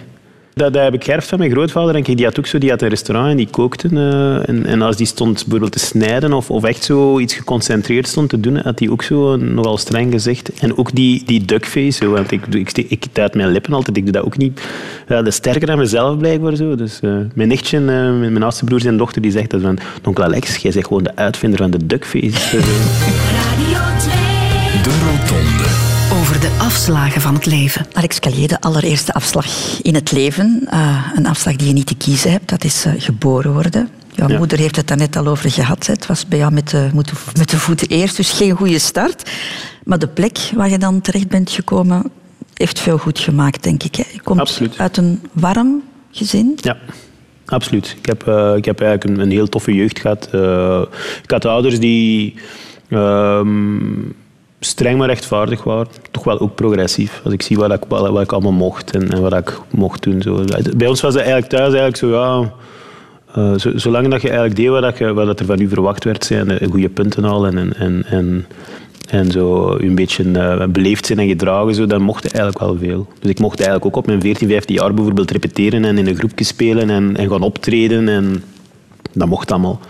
Dat, 0.55 0.73
dat 0.73 0.83
heb 0.83 0.95
ik 0.95 1.05
geërfd 1.05 1.29
van 1.29 1.39
mijn 1.39 1.51
grootvader. 1.51 1.93
Denk 1.93 2.09
ik. 2.09 2.17
Die 2.17 2.27
had 2.27 2.39
ook 2.39 2.47
zo, 2.47 2.59
die 2.59 2.71
had 2.71 2.83
een 2.83 2.89
restaurant 2.89 3.31
en 3.31 3.37
die 3.37 3.49
kookte. 3.51 3.89
Uh, 3.91 4.49
en, 4.49 4.67
en, 4.67 4.83
als 4.83 4.97
die 4.97 5.07
stond 5.07 5.35
bijvoorbeeld 5.43 5.73
te 5.73 5.79
snijden 5.79 6.33
of, 6.33 6.51
of 6.51 6.65
echt 6.65 6.85
zo 6.85 7.19
iets 7.19 7.35
geconcentreerd 7.35 8.09
stond 8.09 8.29
te 8.29 8.41
doen, 8.41 8.57
had 8.57 8.79
hij 8.79 8.89
ook 8.89 9.03
zo 9.03 9.37
nogal 9.37 9.79
streng 9.79 10.13
gezegd. 10.13 10.53
En 10.61 10.79
ook 10.79 10.95
die, 10.95 11.23
die 11.27 11.45
duckface, 11.45 12.09
want 12.09 12.31
ik, 12.31 12.47
ik, 12.47 12.73
ik, 12.73 12.89
ik 12.89 13.19
uit 13.19 13.35
mijn 13.35 13.49
lippen 13.49 13.73
altijd, 13.73 13.97
ik 13.97 14.03
doe 14.03 14.13
dat 14.13 14.25
ook 14.25 14.37
niet. 14.37 14.61
Ja, 15.09 15.17
dat 15.17 15.27
is 15.27 15.35
sterker 15.35 15.67
dan 15.67 15.79
mezelf 15.79 16.19
blijkbaar. 16.19 16.57
Zo. 16.57 16.75
Dus, 16.75 16.99
uh, 17.03 17.17
mijn 17.35 17.49
nichtje, 17.49 17.79
uh, 17.79 17.87
mijn 18.19 18.43
oudste 18.43 18.65
broer 18.65 18.87
en 18.87 18.97
dochter, 18.97 19.23
die 19.23 19.31
zegt 19.31 19.51
dat 19.51 19.61
van, 19.61 19.79
onkel 20.05 20.25
Alex, 20.25 20.57
jij 20.57 20.73
bent 20.73 20.87
gewoon 20.87 21.03
de 21.03 21.17
uitvinder 21.17 21.59
van 21.59 21.71
de 21.71 21.87
duckface. 21.87 22.31
Radio 23.39 23.79
2. 23.99 24.15
De 24.83 24.91
Rotonde 25.05 25.94
over 26.35 26.49
de 26.49 26.65
afslagen 26.65 27.21
van 27.21 27.35
het 27.35 27.47
leven. 27.47 27.87
Alex 27.93 28.19
Callier, 28.19 28.49
de 28.49 28.61
allereerste 28.61 29.13
afslag 29.13 29.47
in 29.83 29.95
het 29.95 30.13
leven. 30.13 30.69
Uh, 30.73 31.07
een 31.15 31.27
afslag 31.27 31.57
die 31.57 31.69
je 31.69 31.73
niet 31.73 31.87
te 31.87 31.95
kiezen 31.95 32.31
hebt, 32.31 32.49
dat 32.49 32.65
is 32.65 32.87
uh, 32.87 32.93
geboren 32.97 33.53
worden. 33.53 33.89
Jouw 34.13 34.29
ja. 34.29 34.39
moeder 34.39 34.59
heeft 34.59 34.77
het 34.77 34.89
daar 34.89 34.97
net 34.97 35.17
al 35.17 35.27
over 35.27 35.51
gehad. 35.51 35.87
Het 35.87 36.07
was 36.07 36.27
bij 36.27 36.39
jou 36.39 36.53
met 36.53 36.69
de, 36.71 36.91
met 37.37 37.51
de 37.51 37.59
voeten 37.59 37.89
eerst, 37.89 38.17
dus 38.17 38.31
geen 38.31 38.57
goede 38.57 38.79
start. 38.79 39.31
Maar 39.85 39.99
de 39.99 40.09
plek 40.09 40.39
waar 40.55 40.71
je 40.71 40.79
dan 40.79 41.01
terecht 41.01 41.29
bent 41.29 41.51
gekomen, 41.51 42.11
heeft 42.55 42.81
veel 42.81 42.99
goed 42.99 43.19
gemaakt, 43.19 43.63
denk 43.63 43.83
ik. 43.83 43.95
Hè? 43.95 44.05
Je 44.13 44.21
komt 44.21 44.41
Absoluut. 44.41 44.79
uit 44.79 44.97
een 44.97 45.21
warm 45.33 45.83
gezin. 46.11 46.59
Ja. 46.61 46.77
Absoluut. 47.47 47.97
Ik 47.99 48.07
heb, 48.07 48.29
uh, 48.29 48.57
ik 48.57 48.65
heb 48.65 48.81
eigenlijk 48.81 49.11
een, 49.11 49.25
een, 49.25 49.31
heel 49.31 49.49
toffe 49.49 49.75
jeugd 49.75 50.01
gehad. 50.01 50.29
ik 51.23 51.31
had 51.31 51.45
ouders 51.45 51.79
die 51.81 52.35
streng 54.65 54.99
maar 54.99 55.09
rechtvaardig 55.09 55.65
waren. 55.65 55.87
Toch 56.11 56.25
wel 56.25 56.41
ook 56.41 56.55
progressief. 56.55 57.21
Als 57.25 57.33
ik 57.33 57.43
zie 57.43 57.57
wat 57.57 57.73
ik, 57.73 57.85
wat, 57.89 58.21
ik 58.21 58.33
allemaal 58.33 58.53
mocht 58.53 58.91
en, 58.91 59.11
en, 59.11 59.21
wat 59.21 59.33
ik 59.33 59.61
mocht 59.71 60.03
doen. 60.03 60.23
Zo. 60.23 60.45
Bij 60.77 60.87
ons 60.87 61.01
was 61.01 61.15
het 61.15 61.23
eigenlijk 61.23 61.53
thuis 61.53 61.75
eigenlijk 61.75 61.97
zo, 61.97 62.09
ja... 62.09 62.53
Uh, 63.39 63.53
zolang 63.57 64.09
dat 64.09 64.23
je 64.23 64.29
eigenlijk 64.29 64.57
deed 64.57 64.69
wat, 64.69 64.99
je, 64.99 65.35
er 65.39 65.47
van 65.47 65.61
u 65.61 65.69
verwacht 65.69 66.05
werd, 66.05 66.25
zijn 66.25 66.71
goede 66.71 66.89
punten 66.89 67.25
al 67.25 67.47
en, 67.47 67.77
en, 67.77 68.05
en, 68.07 68.47
en 69.09 69.31
zo 69.31 69.77
een 69.79 69.95
beetje 69.95 70.25
uh, 70.25 70.65
beleefd 70.67 71.07
zijn 71.07 71.19
en 71.19 71.29
gedragen, 71.29 71.75
zo, 71.75 71.87
dan 71.87 72.03
mocht 72.03 72.33
eigenlijk 72.33 72.59
wel 72.59 72.77
veel. 72.79 73.07
Dus 73.21 73.31
ik 73.31 73.39
mocht 73.39 73.59
eigenlijk 73.59 73.87
ook 73.87 73.97
op 73.97 74.07
mijn 74.07 74.21
14, 74.21 74.49
15 74.49 74.75
jaar 74.75 74.95
bijvoorbeeld 74.95 75.31
repeteren 75.31 75.85
en 75.85 75.99
in 75.99 76.07
een 76.07 76.17
groepje 76.17 76.45
spelen 76.45 76.91
en, 76.91 77.17
en 77.17 77.31
gaan 77.31 77.43
optreden. 77.43 78.09
En 78.09 78.43
dat 79.13 79.29
mocht 79.29 79.53
allemaal. 79.53 79.81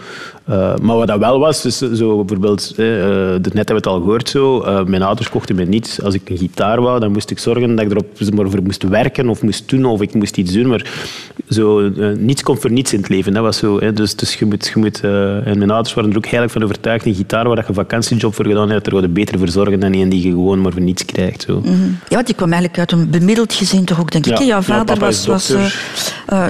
Uh, 0.50 0.76
maar 0.82 0.96
wat 0.96 1.06
dat 1.06 1.18
wel 1.18 1.38
was, 1.38 1.62
dus 1.62 1.78
zo 1.78 2.16
bijvoorbeeld, 2.16 2.74
uh, 2.76 2.86
net 2.86 3.42
hebben 3.42 3.66
we 3.66 3.74
het 3.74 3.86
al 3.86 4.00
gehoord, 4.00 4.28
zo, 4.28 4.64
uh, 4.64 4.84
mijn 4.84 5.02
ouders 5.02 5.28
kochten 5.28 5.56
me 5.56 5.64
niets. 5.64 6.02
Als 6.02 6.14
ik 6.14 6.30
een 6.30 6.38
gitaar 6.38 6.80
wou, 6.80 7.00
dan 7.00 7.12
moest 7.12 7.30
ik 7.30 7.38
zorgen 7.38 7.76
dat 7.76 7.84
ik 7.84 7.90
erop 7.90 8.06
maar 8.34 8.50
voor 8.50 8.62
moest 8.62 8.82
werken 8.82 9.28
of 9.28 9.42
moest 9.42 9.68
doen 9.68 9.84
of 9.84 10.00
ik 10.00 10.14
moest 10.14 10.36
iets 10.36 10.52
doen. 10.52 10.66
Maar 10.66 10.90
zo, 11.48 11.90
niets 12.18 12.42
komt 12.42 12.60
voor 12.60 12.70
niets 12.70 12.92
in 12.92 12.98
het 12.98 13.08
leven. 13.08 13.32
Dat 13.32 13.42
was 13.42 13.56
zo, 13.56 13.80
hè. 13.80 13.92
Dus, 13.92 14.16
dus 14.16 14.34
je 14.34 14.44
moet... 14.44 14.70
Je 14.74 14.80
moet 14.80 15.00
en 15.00 15.58
mijn 15.58 15.70
ouders 15.70 15.94
waren 15.94 16.10
er 16.10 16.16
ook 16.16 16.22
eigenlijk 16.22 16.52
van 16.52 16.62
overtuigd, 16.62 17.06
een 17.06 17.14
gitaar 17.14 17.48
waar 17.48 17.56
je 17.56 17.64
een 17.68 17.74
vakantiejob 17.74 18.34
voor 18.34 18.46
gedaan 18.46 18.70
hebt, 18.70 18.90
daar 18.90 19.00
je 19.00 19.08
beter 19.08 19.38
voor 19.38 19.48
zorgen 19.48 19.80
dan 19.80 19.94
een 19.94 20.08
die 20.08 20.22
je 20.22 20.28
gewoon 20.28 20.60
maar 20.60 20.72
voor 20.72 20.80
niets 20.80 21.04
krijgt. 21.04 21.42
Zo. 21.42 21.56
Mm 21.56 21.64
-hmm. 21.64 21.98
Ja, 22.08 22.14
want 22.16 22.28
je 22.28 22.34
kwam 22.34 22.52
eigenlijk 22.52 22.78
uit 22.80 22.92
een 22.92 23.10
bemiddeld 23.10 23.52
gezin 23.52 23.84
toch 23.84 24.00
ook, 24.00 24.12
denk 24.12 24.26
ik. 24.26 24.38
Ja. 24.38 24.44
Jouw 24.44 24.62
vader 24.62 24.98
was, 24.98 25.26
was 25.26 25.54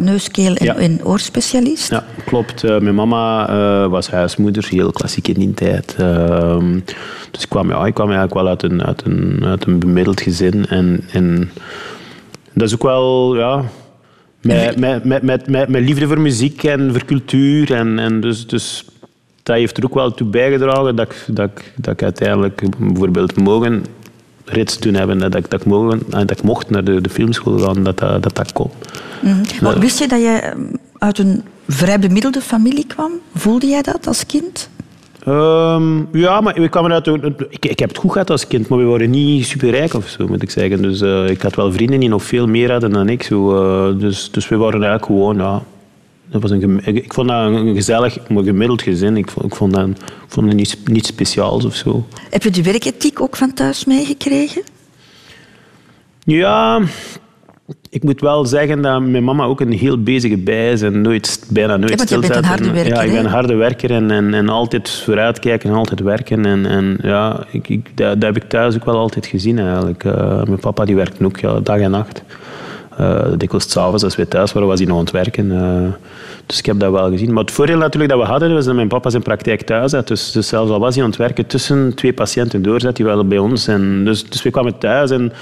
neuskeel- 0.00 0.54
en, 0.54 0.64
ja. 0.64 0.76
en 0.76 1.00
oorspecialist. 1.02 1.90
Ja, 1.90 2.04
klopt. 2.24 2.62
mijn 2.62 2.94
mama 2.94 3.83
was 3.88 4.10
huismoeder, 4.10 4.66
heel 4.68 4.92
klassiek 4.92 5.28
in 5.28 5.34
die 5.34 5.54
tijd. 5.54 5.96
Uh, 6.00 6.58
dus 7.30 7.42
ik 7.42 7.48
kwam, 7.48 7.68
ja, 7.68 7.86
ik 7.86 7.94
kwam 7.94 8.10
eigenlijk 8.10 8.34
wel 8.34 8.48
uit 8.48 8.62
een, 8.62 8.84
uit 8.84 9.04
een, 9.04 9.44
uit 9.44 9.66
een 9.66 9.78
bemiddeld 9.78 10.20
gezin. 10.20 10.66
En, 10.66 11.04
en 11.10 11.50
dat 12.52 12.68
is 12.68 12.74
ook 12.74 12.82
wel, 12.82 13.36
ja, 13.36 13.64
met, 14.40 14.78
met, 14.78 15.04
met, 15.04 15.22
met, 15.22 15.48
met, 15.48 15.68
met 15.68 15.82
liefde 15.82 16.06
voor 16.06 16.20
muziek 16.20 16.62
en 16.62 16.90
voor 16.90 17.04
cultuur. 17.04 17.74
En, 17.74 17.98
en 17.98 18.20
dus, 18.20 18.46
dus 18.46 18.84
dat 19.42 19.56
heeft 19.56 19.76
er 19.76 19.84
ook 19.84 19.94
wel 19.94 20.14
toe 20.14 20.26
bijgedragen 20.26 20.96
dat 20.96 21.10
ik, 21.10 21.24
dat 21.26 21.50
ik, 21.50 21.72
dat 21.76 21.92
ik 21.92 22.02
uiteindelijk 22.02 22.62
bijvoorbeeld 22.78 23.36
mogen 23.36 23.84
rits 24.44 24.76
toen 24.76 24.94
hebben, 24.94 25.18
dat 25.18 25.34
ik, 25.34 25.50
dat 25.50 25.60
ik, 25.60 25.66
mogen, 25.66 26.02
dat 26.08 26.30
ik 26.30 26.42
mocht 26.42 26.70
naar 26.70 26.84
de, 26.84 27.00
de 27.00 27.08
filmschool 27.08 27.58
gaan, 27.58 27.82
dat 27.82 27.98
dat, 27.98 28.22
dat, 28.22 28.36
dat 28.36 28.52
kon. 28.52 28.70
Mm 29.20 29.40
-hmm. 29.60 29.80
Wist 29.80 29.98
je 29.98 30.08
dat 30.08 30.20
je 30.20 30.52
uit 30.98 31.18
een 31.18 31.42
vrij 31.68 31.98
bemiddelde 31.98 32.40
familie 32.40 32.86
kwam? 32.86 33.12
Voelde 33.34 33.66
jij 33.66 33.82
dat 33.82 34.06
als 34.06 34.26
kind? 34.26 34.68
Um, 35.28 36.08
ja, 36.12 36.40
maar 36.40 36.58
ik, 36.58 36.70
kwam 36.70 36.92
uit, 36.92 37.06
ik, 37.06 37.66
ik 37.66 37.78
heb 37.78 37.88
het 37.88 37.98
goed 37.98 38.12
gehad 38.12 38.30
als 38.30 38.46
kind, 38.46 38.68
maar 38.68 38.78
we 38.78 38.84
waren 38.84 39.10
niet 39.10 39.46
superrijk 39.46 39.94
of 39.94 40.08
zo, 40.08 40.26
moet 40.26 40.42
ik 40.42 40.50
zeggen. 40.50 40.82
Dus 40.82 41.00
uh, 41.00 41.28
ik 41.28 41.42
had 41.42 41.54
wel 41.54 41.72
vrienden 41.72 42.00
die 42.00 42.08
nog 42.08 42.22
veel 42.22 42.46
meer 42.46 42.70
hadden 42.70 42.90
dan 42.90 43.08
ik. 43.08 43.22
Zo, 43.22 43.54
uh, 43.90 44.00
dus, 44.00 44.30
dus 44.30 44.48
we 44.48 44.56
waren 44.56 44.82
eigenlijk 44.82 45.04
gewoon, 45.04 45.36
ja... 45.36 45.62
Dat 46.26 46.42
was 46.42 46.50
een, 46.50 46.80
ik, 46.84 47.12
vond 47.12 47.28
dat 47.28 47.46
een 47.46 47.74
gezellig, 47.74 48.28
maar 48.28 48.42
gemiddeld 48.42 48.82
gezin. 48.82 49.16
Ik 49.16 49.30
vond, 49.30 49.46
ik 49.46 49.54
vond 49.54 49.74
dat, 49.74 49.88
ik 49.88 49.96
vond 50.26 50.46
dat 50.46 50.54
niet, 50.56 50.78
niet 50.84 51.06
speciaals 51.06 51.64
of 51.64 51.74
zo. 51.74 52.06
Heb 52.30 52.42
je 52.42 52.50
de 52.50 52.62
werkethiek 52.62 53.20
ook 53.20 53.36
van 53.36 53.54
thuis 53.54 53.84
meegekregen? 53.84 54.62
Ja, 56.24 56.80
ik 57.90 58.02
moet 58.02 58.20
wel 58.20 58.46
zeggen 58.46 58.82
dat 58.82 59.02
mijn 59.02 59.24
mama 59.24 59.44
ook 59.44 59.60
een 59.60 59.72
heel 59.72 60.02
bezige 60.02 60.36
bij 60.36 60.72
is 60.72 60.82
en 60.82 61.00
nooit, 61.00 61.46
bijna 61.48 61.76
nooit 61.76 61.98
ja, 61.98 62.06
stilstaat. 62.06 62.36
een 62.36 62.44
harde 62.44 62.70
werker, 62.70 62.94
ja, 62.94 63.02
ik 63.02 63.10
ben 63.12 63.24
een 63.24 63.30
harde 63.30 63.54
werker 63.54 63.90
en, 63.90 64.10
en, 64.10 64.34
en 64.34 64.48
altijd 64.48 64.90
vooruitkijken 64.90 65.70
en 65.70 65.76
altijd 65.76 66.00
werken. 66.00 66.46
En, 66.46 66.66
en 66.66 66.98
ja, 67.02 67.44
ik, 67.50 67.68
ik, 67.68 67.96
dat, 67.96 68.20
dat 68.20 68.34
heb 68.34 68.42
ik 68.42 68.48
thuis 68.48 68.74
ook 68.74 68.84
wel 68.84 68.96
altijd 68.96 69.26
gezien 69.26 69.58
eigenlijk. 69.58 70.04
Uh, 70.04 70.42
mijn 70.42 70.60
papa 70.60 70.84
die 70.84 70.96
werkt 70.96 71.22
ook 71.22 71.38
ja, 71.38 71.60
dag 71.60 71.78
en 71.78 71.90
nacht. 71.90 72.22
Uh, 73.00 73.24
dikwijls 73.36 73.70
s'avonds 73.70 74.04
als 74.04 74.16
we 74.16 74.28
thuis 74.28 74.52
waren, 74.52 74.68
was 74.68 74.78
hij 74.78 74.88
nog 74.88 74.98
aan 74.98 75.04
het 75.04 75.12
werken. 75.12 75.46
Uh, 75.46 75.92
dus 76.46 76.58
ik 76.58 76.66
heb 76.66 76.78
dat 76.78 76.92
wel 76.92 77.10
gezien. 77.10 77.32
Maar 77.32 77.42
het 77.42 77.52
voordeel 77.52 77.78
natuurlijk 77.78 78.12
dat 78.12 78.22
we 78.22 78.28
hadden, 78.28 78.54
was 78.54 78.64
dat 78.64 78.74
mijn 78.74 78.88
papa 78.88 79.10
zijn 79.10 79.22
praktijk 79.22 79.62
thuis 79.62 79.92
had. 79.92 80.08
Dus, 80.08 80.32
dus 80.32 80.48
zelfs 80.48 80.70
al 80.70 80.78
was 80.78 80.94
hij 80.94 81.04
aan 81.04 81.10
het 81.10 81.18
werken 81.18 81.46
tussen 81.46 81.94
twee 81.94 82.12
patiënten 82.12 82.62
door, 82.62 82.80
zat 82.80 82.96
hij 82.96 83.06
wel 83.06 83.26
bij 83.26 83.38
ons. 83.38 83.66
En 83.66 84.04
dus, 84.04 84.24
dus 84.30 84.42
we 84.42 84.50
kwamen 84.50 84.78
thuis 84.78 85.10
en 85.10 85.32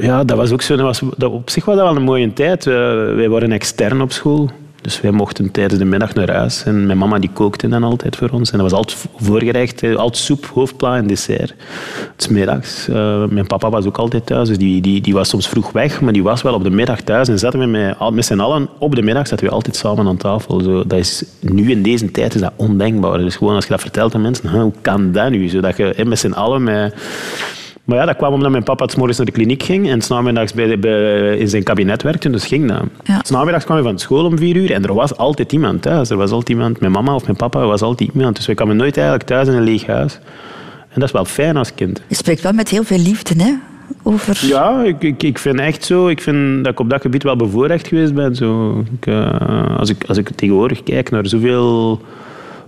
ja, 0.00 0.24
dat 0.24 0.36
was 0.36 0.52
ook 0.52 0.62
zo. 0.62 0.76
Dat 0.76 0.84
was, 0.84 1.02
dat, 1.16 1.32
op 1.32 1.50
zich 1.50 1.64
was 1.64 1.76
dat 1.76 1.84
wel 1.84 1.96
een 1.96 2.02
mooie 2.02 2.32
tijd. 2.32 2.64
wij 2.64 3.28
waren 3.28 3.52
extern 3.52 4.00
op 4.00 4.12
school. 4.12 4.50
Dus 4.84 5.00
wij 5.00 5.10
mochten 5.10 5.50
tijdens 5.50 5.78
de 5.78 5.84
middag 5.84 6.14
naar 6.14 6.30
huis. 6.30 6.64
En 6.64 6.86
mijn 6.86 6.98
mama 6.98 7.18
die 7.18 7.30
kookte 7.32 7.68
dan 7.68 7.84
altijd 7.84 8.16
voor 8.16 8.28
ons. 8.28 8.50
En 8.50 8.58
dat 8.58 8.70
was 8.70 8.78
altijd 8.78 9.06
voorgerecht. 9.16 9.84
Altijd 9.84 10.16
soep, 10.16 10.46
hoofdpla 10.46 10.96
en 10.96 11.06
dessert. 11.06 11.54
Het 12.16 12.30
middags. 12.30 12.88
Uh, 12.88 13.24
mijn 13.26 13.46
papa 13.46 13.70
was 13.70 13.86
ook 13.86 13.96
altijd 13.96 14.26
thuis. 14.26 14.48
Dus 14.48 14.58
die, 14.58 14.80
die, 14.80 15.00
die 15.00 15.14
was 15.14 15.28
soms 15.28 15.48
vroeg 15.48 15.72
weg. 15.72 16.00
Maar 16.00 16.12
die 16.12 16.22
was 16.22 16.42
wel 16.42 16.54
op 16.54 16.64
de 16.64 16.70
middag 16.70 17.00
thuis. 17.00 17.28
En 17.28 17.38
zaten 17.38 17.58
we 17.58 17.66
met, 17.66 18.10
met 18.10 18.24
z'n 18.24 18.40
allen 18.40 18.68
op 18.78 18.94
de 18.94 19.02
middag 19.02 19.26
zaten 19.26 19.46
we 19.46 19.52
altijd 19.52 19.76
samen 19.76 20.06
aan 20.06 20.16
tafel. 20.16 20.60
Zo, 20.60 20.86
dat 20.86 20.98
is, 20.98 21.24
nu 21.40 21.70
in 21.70 21.82
deze 21.82 22.10
tijd 22.10 22.34
is 22.34 22.40
dat 22.40 22.52
ondenkbaar. 22.56 23.18
Dus 23.18 23.36
gewoon 23.36 23.54
als 23.54 23.64
je 23.64 23.70
dat 23.70 23.80
vertelt 23.80 24.14
aan 24.14 24.22
mensen. 24.22 24.50
Hoe 24.50 24.72
kan 24.80 25.12
dat 25.12 25.30
nu? 25.30 25.48
Zodat 25.48 25.76
je 25.76 26.04
met 26.06 26.18
z'n 26.18 26.32
allen 26.32 26.62
met 26.62 26.94
maar 27.84 27.98
ja, 27.98 28.04
dat 28.04 28.16
kwam 28.16 28.32
omdat 28.32 28.50
mijn 28.50 28.62
papa 28.62 28.84
het 28.84 28.96
morgens 28.96 29.16
naar 29.16 29.26
de 29.26 29.32
kliniek 29.32 29.62
ging 29.62 29.88
en 29.88 30.00
s'namiddags 30.00 30.52
bij, 30.52 30.78
bij, 30.78 31.36
in 31.36 31.48
zijn 31.48 31.62
kabinet 31.62 32.02
werkte, 32.02 32.30
dus 32.30 32.46
ging 32.46 32.68
dat. 32.68 32.82
Ja. 33.04 33.20
S'namiddags 33.22 33.64
kwam 33.64 33.76
hij 33.76 33.86
van 33.86 33.98
school 33.98 34.24
om 34.24 34.38
vier 34.38 34.56
uur 34.56 34.72
en 34.72 34.84
er 34.84 34.94
was 34.94 35.16
altijd 35.16 35.52
iemand 35.52 35.82
thuis. 35.82 36.10
Er 36.10 36.16
was 36.16 36.30
altijd 36.30 36.48
iemand, 36.48 36.80
mijn 36.80 36.92
mama 36.92 37.14
of 37.14 37.24
mijn 37.24 37.36
papa, 37.36 37.66
was 37.66 37.82
altijd 37.82 38.10
iemand. 38.14 38.36
Dus 38.36 38.46
wij 38.46 38.54
kwamen 38.54 38.76
nooit 38.76 38.96
eigenlijk 38.96 39.26
thuis 39.26 39.48
in 39.48 39.54
een 39.54 39.62
leeg 39.62 39.86
huis. 39.86 40.18
En 40.88 41.00
dat 41.00 41.02
is 41.02 41.12
wel 41.12 41.24
fijn 41.24 41.56
als 41.56 41.74
kind. 41.74 42.02
Je 42.08 42.14
spreekt 42.14 42.40
wel 42.40 42.52
met 42.52 42.68
heel 42.68 42.84
veel 42.84 42.98
liefde, 42.98 43.42
hè? 43.42 43.52
Over... 44.02 44.46
Ja, 44.46 44.82
ik, 44.82 45.02
ik, 45.02 45.22
ik 45.22 45.38
vind 45.38 45.60
echt 45.60 45.84
zo. 45.84 46.08
Ik 46.08 46.20
vind 46.20 46.64
dat 46.64 46.72
ik 46.72 46.80
op 46.80 46.90
dat 46.90 47.00
gebied 47.00 47.22
wel 47.22 47.36
bevoorrecht 47.36 47.88
geweest 47.88 48.14
ben. 48.14 48.34
Zo. 48.34 48.78
Ik, 49.00 49.06
uh, 49.06 49.78
als, 49.78 49.90
ik, 49.90 50.04
als 50.06 50.18
ik 50.18 50.28
tegenwoordig 50.28 50.82
kijk 50.82 51.10
naar 51.10 51.26
zoveel 51.26 52.00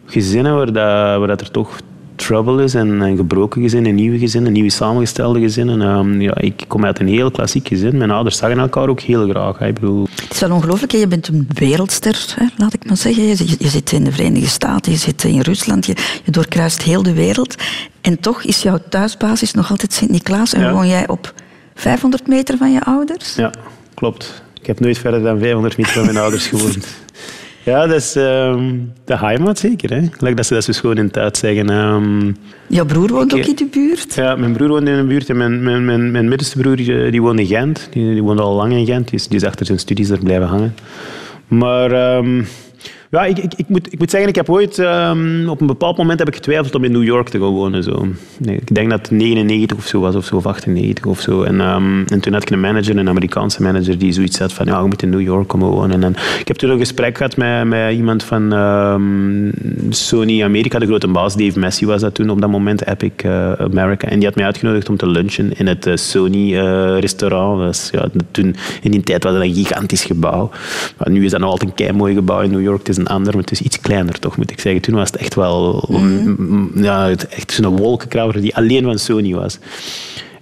gezinnen 0.07 0.57
waar, 0.57 0.67
dat, 0.67 1.19
waar 1.19 1.27
dat 1.27 1.41
er 1.41 1.51
toch 1.51 1.79
trouble 2.17 2.63
is 2.63 2.75
en, 2.75 3.03
en 3.03 3.17
gebroken 3.17 3.63
gezinnen, 3.63 3.95
nieuwe 3.95 4.19
gezinnen, 4.19 4.53
nieuwe 4.53 4.71
samengestelde 4.71 5.41
gezinnen. 5.41 5.81
Um, 5.81 6.21
ja, 6.21 6.39
ik 6.39 6.65
kom 6.69 6.85
uit 6.85 6.99
een 6.99 7.09
heel 7.09 7.31
klassiek 7.31 7.69
gezin. 7.69 7.97
Mijn 7.97 8.11
ouders 8.11 8.37
zagen 8.37 8.59
elkaar 8.59 8.89
ook 8.89 9.01
heel 9.01 9.29
graag. 9.29 9.61
Ik 9.61 9.75
bedoel... 9.75 10.09
Het 10.23 10.33
is 10.33 10.41
wel 10.41 10.51
ongelooflijk. 10.51 10.93
Je 10.93 11.07
bent 11.07 11.29
een 11.29 11.49
wereldster, 11.55 12.35
hè, 12.37 12.47
laat 12.57 12.75
ik 12.75 12.87
maar 12.87 12.97
zeggen. 12.97 13.23
Je, 13.23 13.57
je, 13.59 13.69
zit 13.69 13.93
in 13.93 14.05
de 14.05 14.13
Verenigde 14.13 14.49
Staten, 14.49 14.93
je 14.93 14.99
zit 14.99 15.25
in 15.25 15.41
Rusland, 15.41 15.87
je, 15.87 15.95
je 16.25 16.31
doorkruist 16.31 16.83
heel 16.83 17.03
de 17.03 17.15
wereld. 17.15 17.55
En 18.01 18.21
toch 18.21 18.43
is 18.43 18.63
jouw 18.63 18.79
thuisbasis 18.89 19.53
nog 19.53 19.71
altijd 19.71 19.93
Sint-Niklaas 19.93 20.53
en 20.53 20.73
woon 20.73 20.89
jij 20.89 21.09
op 21.09 21.35
500 21.75 22.27
meter 22.27 22.57
van 22.57 22.73
je 22.73 22.85
ouders? 22.85 23.35
Ja, 23.35 23.51
klopt. 23.95 24.43
Ik 24.61 24.67
heb 24.67 24.81
nooit 24.81 24.99
verder 24.99 25.23
dan 25.23 25.39
500 25.39 25.77
meter 25.77 25.93
van 25.93 26.05
mijn 26.05 26.17
ouders 26.17 26.47
gewoond. 26.47 26.87
Ja, 27.67 27.87
dat 27.87 27.97
is 27.97 28.17
ehm, 28.17 28.75
de 29.05 29.17
heimat 29.17 29.59
zeker. 29.59 29.91
Hè? 29.91 30.01
Like 30.01 30.35
dat 30.35 30.47
ze 30.47 30.55
dat 30.55 30.65
zo 30.65 30.73
schoon 30.73 30.97
in 30.97 31.15
uit 31.15 31.37
zeggen. 31.37 31.69
Um, 31.69 32.37
Jouw 32.67 32.85
broer 32.85 33.09
woont 33.09 33.35
ook 33.35 33.45
in 33.45 33.57
de 33.57 33.67
buurt? 33.71 34.15
Ja, 34.15 34.37
mijn 34.37 34.53
broer 34.53 34.69
woont 34.69 34.89
in 34.89 34.97
de 34.97 35.05
buurt 35.05 35.29
en 35.29 35.37
mijn, 35.37 35.63
mijn, 35.63 35.85
mijn, 35.85 36.11
mijn 36.11 36.29
middenste 36.29 36.59
broer 36.59 36.77
die, 36.77 37.11
die 37.11 37.23
woont 37.23 37.39
in 37.39 37.47
Gent. 37.47 37.89
Die, 37.91 38.13
die 38.13 38.23
woont 38.23 38.41
al 38.41 38.55
lang 38.55 38.73
in 38.73 38.87
Gent, 38.87 39.09
die 39.09 39.19
is, 39.19 39.29
die 39.29 39.39
is 39.39 39.45
achter 39.45 39.67
zijn 39.67 39.79
studies 39.79 40.11
er 40.11 40.19
blijven 40.19 40.49
hangen. 40.49 40.75
Maar... 41.49 42.17
Um, 42.17 42.47
ja, 43.11 43.25
ik, 43.25 43.39
ik, 43.39 43.53
ik, 43.57 43.69
moet, 43.69 43.93
ik 43.93 43.99
moet 43.99 44.11
zeggen, 44.11 44.29
ik 44.29 44.35
heb 44.35 44.51
ooit 44.51 44.79
um, 44.79 45.49
op 45.49 45.61
een 45.61 45.67
bepaald 45.67 45.97
moment 45.97 46.19
heb 46.19 46.29
ik 46.29 46.35
getwijfeld 46.35 46.75
om 46.75 46.85
in 46.85 46.93
New 46.93 47.05
York 47.05 47.29
te 47.29 47.39
gaan 47.39 47.49
wonen. 47.49 47.83
Zo. 47.83 48.07
Nee, 48.39 48.57
ik 48.57 48.75
denk 48.75 48.91
dat 48.91 48.99
het 48.99 49.11
99 49.11 49.77
of 49.77 49.87
zo 49.87 50.01
was, 50.01 50.15
of 50.15 50.25
zo, 50.25 50.37
of 50.37 50.47
98 50.47 51.05
of 51.05 51.21
zo. 51.21 51.43
En, 51.43 51.61
um, 51.61 52.05
en 52.07 52.21
toen 52.21 52.33
had 52.33 52.43
ik 52.43 52.51
een 52.51 52.61
manager, 52.61 52.97
een 52.97 53.09
Amerikaanse 53.09 53.63
manager, 53.63 53.99
die 53.99 54.13
zoiets 54.13 54.39
had 54.39 54.53
van, 54.53 54.67
ja, 54.67 54.81
je 54.81 54.87
moet 54.87 55.03
in 55.03 55.11
New 55.11 55.21
York 55.21 55.49
komen 55.49 55.69
wonen. 55.69 56.03
En 56.03 56.15
ik 56.39 56.49
heb 56.49 56.57
toen 56.57 56.71
een 56.71 56.79
gesprek 56.79 57.17
gehad 57.17 57.37
met, 57.37 57.65
met 57.65 57.95
iemand 57.95 58.23
van 58.23 58.53
um, 58.53 59.53
Sony 59.91 60.43
Amerika, 60.43 60.79
de 60.79 60.87
grote 60.87 61.09
baas, 61.09 61.37
Dave 61.37 61.59
Messi 61.59 61.87
was 61.87 62.01
dat 62.01 62.15
toen 62.15 62.31
op 62.31 62.41
dat 62.41 62.51
moment, 62.51 62.87
Epic 62.87 63.13
uh, 63.25 63.53
America. 63.53 64.09
En 64.09 64.19
die 64.19 64.27
had 64.27 64.37
mij 64.37 64.45
uitgenodigd 64.45 64.89
om 64.89 64.97
te 64.97 65.09
lunchen 65.09 65.59
in 65.59 65.67
het 65.67 65.87
uh, 65.87 65.97
Sony 65.97 66.53
uh, 66.53 66.99
restaurant. 66.99 67.61
Dus, 67.61 67.89
ja, 67.93 68.09
toen, 68.31 68.57
in 68.83 68.91
die 68.91 69.03
tijd 69.03 69.25
was 69.25 69.33
dat 69.33 69.43
een 69.43 69.55
gigantisch 69.55 70.05
gebouw. 70.05 70.51
Maar 70.99 71.11
nu 71.11 71.25
is 71.25 71.31
dat 71.31 71.41
nog 71.41 71.51
altijd 71.51 71.71
een 71.71 71.77
kei 71.77 71.93
mooi 71.93 72.15
gebouw 72.15 72.41
in 72.41 72.51
New 72.51 72.63
York 72.63 72.85
een 72.97 73.07
ander, 73.07 73.33
maar 73.33 73.43
het 73.43 73.51
is 73.51 73.61
iets 73.61 73.81
kleiner 73.81 74.19
toch, 74.19 74.37
moet 74.37 74.51
ik 74.51 74.61
zeggen. 74.61 74.83
Toen 74.83 74.95
was 74.95 75.11
het 75.11 75.21
echt 75.21 75.35
wel 75.35 75.89
mm. 75.89 76.71
ja, 76.75 77.11
echt 77.11 77.53
zo'n 77.53 77.77
wolkenkrabber 77.77 78.41
die 78.41 78.57
alleen 78.57 78.83
van 78.83 78.99
Sony 78.99 79.35
was. 79.35 79.59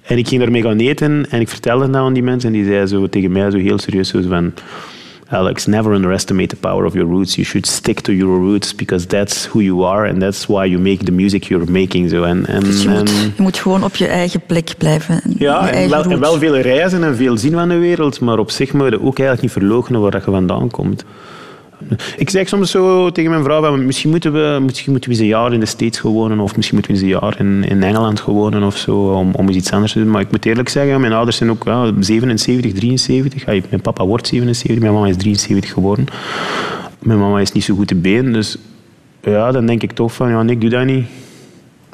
En 0.02 0.18
ik 0.18 0.28
ging 0.28 0.40
daarmee 0.40 0.62
gaan 0.62 0.78
eten 0.78 1.26
en 1.30 1.40
ik 1.40 1.48
vertelde 1.48 1.90
dat 1.90 1.96
aan 1.96 2.12
die 2.12 2.22
mensen 2.22 2.48
en 2.48 2.54
die 2.54 2.64
zeiden 2.64 2.88
zo 2.88 3.08
tegen 3.08 3.32
mij 3.32 3.50
zo 3.50 3.58
heel 3.58 3.78
serieus 3.78 4.08
zo 4.08 4.22
van... 4.28 4.52
Alex, 5.28 5.66
never 5.66 5.92
underestimate 5.92 6.48
the 6.48 6.56
power 6.56 6.84
of 6.84 6.94
your 6.94 7.08
roots. 7.08 7.34
You 7.34 7.46
should 7.46 7.66
stick 7.66 8.00
to 8.00 8.12
your 8.12 8.38
roots 8.38 8.74
because 8.74 9.06
that's 9.06 9.46
who 9.46 9.60
you 9.60 9.84
are 9.84 10.08
and 10.08 10.20
that's 10.20 10.46
why 10.46 10.66
you 10.66 10.78
make 10.78 11.04
the 11.04 11.12
music 11.12 11.44
you're 11.44 11.70
making. 11.70 12.12
En, 12.12 12.46
en, 12.46 12.60
dus 12.60 12.82
je, 12.82 12.88
moet, 12.88 13.10
je 13.10 13.42
moet 13.42 13.58
gewoon 13.58 13.84
op 13.84 13.96
je 13.96 14.06
eigen 14.06 14.40
plek 14.46 14.74
blijven. 14.78 15.20
Ja, 15.38 15.70
en 15.70 15.90
wel, 15.90 16.04
en 16.04 16.20
wel, 16.20 16.38
veel 16.38 16.58
reizen 16.58 17.04
en 17.04 17.16
veel 17.16 17.36
zien 17.36 17.52
van 17.52 17.68
de 17.68 17.78
wereld, 17.78 18.20
maar 18.20 18.38
op 18.38 18.50
zich 18.50 18.72
moet 18.72 18.88
je 18.88 19.02
ook 19.02 19.18
eigenlijk 19.18 19.40
niet 19.40 19.52
verloochenen 19.52 20.00
waar 20.00 20.14
je 20.14 20.20
vandaan 20.20 20.70
komt. 20.70 21.04
Ik 22.16 22.30
zeg 22.30 22.48
soms 22.48 22.70
zo 22.70 23.10
tegen 23.10 23.30
mijn 23.30 23.42
vrouw, 23.42 23.76
misschien 23.76 24.10
moeten 24.10 24.32
we, 24.32 24.58
misschien 24.62 24.90
moeten 24.90 25.10
we 25.10 25.16
eens 25.16 25.24
een 25.24 25.30
jaar 25.30 25.52
in 25.52 25.60
de 25.60 25.66
States 25.66 25.98
gewonnen 25.98 26.40
of 26.40 26.56
misschien 26.56 26.76
moeten 26.76 26.94
we 26.94 27.00
eens 27.00 27.12
een 27.12 27.20
jaar 27.20 27.40
in, 27.40 27.64
in 27.64 27.82
Engeland 27.82 28.20
gewonnen 28.20 28.62
of 28.62 28.76
zo, 28.76 28.96
om, 28.96 29.34
om 29.34 29.46
eens 29.46 29.56
iets 29.56 29.72
anders 29.72 29.92
te 29.92 29.98
doen. 29.98 30.10
Maar 30.10 30.20
ik 30.20 30.30
moet 30.30 30.44
eerlijk 30.44 30.68
zeggen, 30.68 31.00
mijn 31.00 31.12
ouders 31.12 31.36
zijn 31.36 31.50
ook 31.50 31.64
ja, 31.64 31.92
77, 32.00 32.72
73. 32.72 33.46
mijn 33.46 33.80
papa 33.82 34.04
wordt 34.06 34.26
77, 34.26 34.82
mijn 34.82 34.94
mama 34.94 35.06
is 35.06 35.16
73 35.16 35.72
geworden. 35.72 36.06
Mijn 36.98 37.18
mama 37.18 37.40
is 37.40 37.52
niet 37.52 37.64
zo 37.64 37.74
goed 37.74 37.88
te 37.88 37.94
been, 37.94 38.32
dus 38.32 38.56
ja, 39.22 39.52
dan 39.52 39.66
denk 39.66 39.82
ik 39.82 39.92
toch 39.92 40.14
van, 40.14 40.28
ja, 40.28 40.42
nee, 40.42 40.54
ik 40.54 40.60
doe 40.60 40.70
dat 40.70 40.84
niet. 40.84 41.06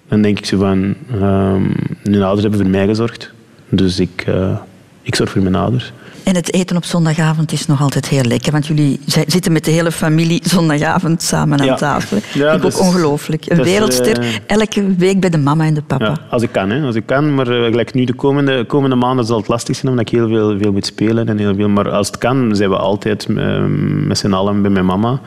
Dan 0.08 0.22
denk 0.22 0.38
ik 0.38 0.46
zo 0.46 0.58
van, 0.58 0.94
um, 1.14 1.72
mijn 2.02 2.22
ouders 2.22 2.42
hebben 2.42 2.60
voor 2.60 2.70
mij 2.70 2.86
gezorgd, 2.86 3.32
dus 3.68 3.98
ik, 3.98 4.24
uh, 4.28 4.56
ik 5.02 5.14
zorg 5.14 5.30
voor 5.30 5.42
mijn 5.42 5.54
ouders. 5.54 5.92
En 6.24 6.34
het 6.34 6.52
eten 6.52 6.76
op 6.76 6.84
zondagavond 6.84 7.52
is 7.52 7.66
nog 7.66 7.80
altijd 7.80 8.08
heel 8.08 8.22
lekker, 8.22 8.52
want 8.52 8.66
jullie 8.66 9.00
zitten 9.26 9.52
met 9.52 9.64
de 9.64 9.70
hele 9.70 9.92
familie 9.92 10.40
zondagavond 10.44 11.22
samen 11.22 11.60
aan 11.60 11.76
tafel. 11.76 12.18
Ja, 12.32 12.52
ik 12.52 12.64
ook 12.64 12.80
ongelooflijk. 12.80 13.50
Een 13.50 13.62
wereldster, 13.62 14.22
uh, 14.22 14.28
elke 14.46 14.94
week 14.94 15.20
bij 15.20 15.30
de 15.30 15.38
mama 15.38 15.64
en 15.64 15.74
de 15.74 15.82
papa. 15.82 16.04
Ja, 16.04 16.18
als 16.30 16.42
ik 16.42 16.52
kan, 16.52 16.70
hè, 16.70 16.86
als 16.86 16.94
ik 16.94 17.06
kan. 17.06 17.34
Maar 17.34 17.48
uh, 17.48 17.64
gelijk 17.64 17.94
nu 17.94 18.04
de 18.04 18.14
komende, 18.14 18.64
komende 18.64 18.96
maanden 18.96 19.24
zal 19.24 19.38
het 19.38 19.48
lastig 19.48 19.76
zijn, 19.76 19.90
omdat 19.90 20.08
ik 20.08 20.18
heel 20.18 20.28
veel, 20.28 20.58
veel 20.58 20.72
moet 20.72 20.86
spelen. 20.86 21.28
En 21.28 21.38
heel 21.38 21.54
veel, 21.54 21.68
maar 21.68 21.90
als 21.90 22.06
het 22.06 22.18
kan, 22.18 22.56
zijn 22.56 22.70
we 22.70 22.76
altijd 22.76 23.26
uh, 23.28 23.64
met 24.06 24.18
z'n 24.18 24.32
allen 24.32 24.62
bij 24.62 24.70
mijn 24.70 24.86
mama. 24.86 25.20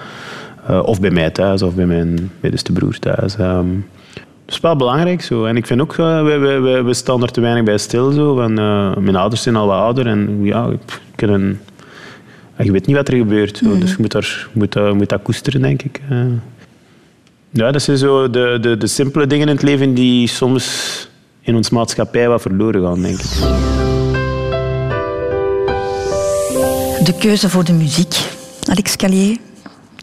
of 0.83 0.99
bij 0.99 1.11
mij 1.11 1.29
thuis, 1.29 1.61
of 1.61 1.75
bij 1.75 1.85
mijn 1.85 2.31
middenste 2.39 2.71
broer 2.71 2.99
thuis. 2.99 3.37
Um, 3.39 3.85
dat 3.85 3.92
is 4.53 4.59
wel 4.59 4.75
belangrijk 4.75 5.21
zo. 5.21 5.45
En 5.45 5.57
ik 5.57 5.65
vind 5.65 5.81
ook, 5.81 5.97
uh, 5.97 6.23
we, 6.23 6.37
we, 6.37 6.81
we, 6.81 6.93
staan 6.93 7.21
er 7.21 7.31
te 7.31 7.41
weinig 7.41 7.63
bij 7.63 7.77
stil. 7.77 8.11
Zo. 8.11 8.35
Van, 8.35 8.59
uh, 8.59 8.95
mijn 8.97 9.15
ouders 9.15 9.41
zijn 9.41 9.55
al 9.55 9.67
wat 9.67 9.79
ouder 9.79 10.07
en 10.07 10.39
ja, 10.43 10.69
kunnen, 11.15 11.61
je 12.57 12.71
weet 12.71 12.87
niet 12.87 12.95
wat 12.95 13.07
er 13.07 13.17
gebeurt. 13.17 13.57
Zo. 13.57 13.65
Mm. 13.65 13.79
Dus 13.79 13.91
je 13.91 13.97
moet, 13.99 14.13
er, 14.13 14.47
moet, 14.53 14.75
uh, 14.75 14.91
moet 14.91 15.09
dat 15.09 15.21
koesteren, 15.21 15.61
denk 15.61 15.81
ik. 15.81 16.01
Ja, 17.49 17.71
dat 17.71 17.81
zijn 17.81 17.97
zo 17.97 18.29
de, 18.29 18.57
de, 18.61 18.77
de 18.77 18.87
simpele 18.87 19.27
dingen 19.27 19.47
in 19.47 19.53
het 19.53 19.63
leven 19.63 19.93
die 19.93 20.27
soms 20.27 21.07
in 21.41 21.55
ons 21.55 21.69
maatschappij 21.69 22.27
wat 22.27 22.41
verloren 22.41 22.81
gaan, 22.83 23.01
denk 23.01 23.19
ik. 23.19 23.29
De 27.03 27.13
keuze 27.19 27.49
voor 27.49 27.63
de 27.63 27.73
muziek, 27.73 28.15
Alex 28.69 28.95
Calier, 28.95 29.37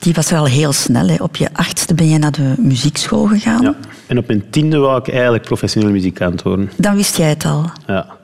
die 0.01 0.15
was 0.15 0.31
wel 0.31 0.45
heel 0.45 0.73
snel. 0.73 1.09
Hè. 1.09 1.17
Op 1.19 1.37
je 1.37 1.49
achtste 1.53 1.95
ben 1.95 2.09
je 2.09 2.19
naar 2.19 2.33
de 2.33 2.55
muziekschool 2.59 3.27
gegaan. 3.27 3.63
Ja. 3.63 3.75
En 4.07 4.19
op 4.19 4.27
mijn 4.27 4.51
tiende 4.51 4.79
wou 4.79 4.99
ik 4.99 5.09
eigenlijk 5.09 5.45
professioneel 5.45 5.91
muzikant 5.91 6.43
worden. 6.43 6.71
Dan 6.77 6.97
wist 6.97 7.17
jij 7.17 7.29
het 7.29 7.45
al? 7.45 7.71
Ja. 7.87 8.19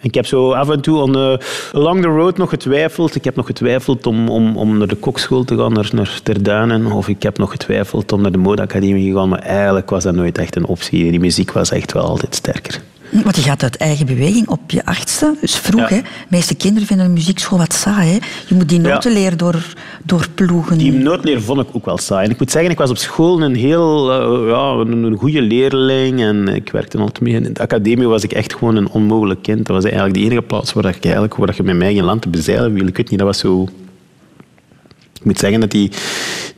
Ik 0.00 0.14
heb 0.14 0.26
zo 0.26 0.52
af 0.52 0.70
en 0.70 0.80
toe 0.80 0.98
on 0.98 1.12
the, 1.12 1.40
along 1.72 2.02
the 2.02 2.08
road 2.08 2.36
nog 2.36 2.50
getwijfeld. 2.50 3.14
Ik 3.14 3.24
heb 3.24 3.36
nog 3.36 3.46
getwijfeld 3.46 4.06
om, 4.06 4.28
om, 4.28 4.56
om 4.56 4.78
naar 4.78 4.86
de 4.86 4.96
kokschool 4.96 5.44
te 5.44 5.56
gaan, 5.56 5.72
naar, 5.72 5.88
naar 5.92 6.20
Terduinen. 6.22 6.92
Of 6.92 7.08
ik 7.08 7.22
heb 7.22 7.38
nog 7.38 7.50
getwijfeld 7.50 8.12
om 8.12 8.20
naar 8.20 8.32
de 8.32 8.38
modeacademie 8.38 9.12
te 9.12 9.18
gaan. 9.18 9.28
Maar 9.28 9.38
eigenlijk 9.38 9.90
was 9.90 10.02
dat 10.02 10.14
nooit 10.14 10.38
echt 10.38 10.56
een 10.56 10.66
optie. 10.66 11.10
Die 11.10 11.20
muziek 11.20 11.52
was 11.52 11.70
echt 11.70 11.92
wel 11.92 12.02
altijd 12.02 12.34
sterker. 12.34 12.80
Want 13.12 13.36
je 13.36 13.42
gaat 13.42 13.62
uit 13.62 13.76
eigen 13.76 14.06
beweging 14.06 14.48
op 14.48 14.70
je 14.70 14.84
achtste, 14.84 15.34
dus 15.40 15.56
vroeg. 15.56 15.88
Hè? 15.88 15.96
De 15.96 16.06
meeste 16.28 16.54
kinderen 16.54 16.88
vinden 16.88 17.06
de 17.06 17.12
muziekschool 17.12 17.58
wat 17.58 17.72
saai. 17.72 18.10
Hè? 18.10 18.18
Je 18.48 18.54
moet 18.54 18.68
die 18.68 18.80
noten 18.80 19.12
leren 19.12 19.38
door, 19.38 19.74
door 20.02 20.26
ploegen. 20.34 20.78
Die 20.78 20.92
notenleer 20.92 21.42
vond 21.42 21.60
ik 21.60 21.66
ook 21.72 21.84
wel 21.84 21.98
saai. 21.98 22.24
En 22.24 22.30
ik 22.30 22.38
moet 22.38 22.50
zeggen, 22.50 22.70
ik 22.70 22.78
was 22.78 22.90
op 22.90 22.96
school 22.96 23.42
een 23.42 23.54
heel 23.54 24.10
uh, 24.10 24.48
ja, 24.48 24.92
een, 24.92 25.16
goede 25.16 25.42
leerling. 25.42 26.20
En 26.20 26.48
ik 26.48 26.70
werkte 26.72 26.98
altijd 26.98 27.20
mee. 27.20 27.34
In 27.34 27.52
de 27.52 27.60
academie 27.60 28.06
was 28.06 28.22
ik 28.22 28.32
echt 28.32 28.54
gewoon 28.54 28.76
een 28.76 28.88
onmogelijk 28.88 29.42
kind. 29.42 29.66
Dat 29.66 29.76
was 29.76 29.84
eigenlijk 29.84 30.14
de 30.14 30.20
enige 30.20 30.42
plaats 30.42 30.72
waar, 30.72 30.84
ik 30.84 31.04
eigenlijk, 31.04 31.34
waar 31.34 31.54
je 31.56 31.62
met 31.62 31.76
mij 31.76 31.94
geen 31.94 32.04
land 32.04 32.22
te 32.22 32.28
bezeilen 32.28 32.72
wil. 32.72 32.86
Ik 32.86 32.96
weet 32.96 33.10
niet, 33.10 33.18
dat 33.18 33.28
was 33.28 33.38
zo... 33.38 33.68
Ik 35.18 35.24
moet 35.28 35.38
zeggen 35.38 35.60
dat 35.60 35.70
die 35.70 35.90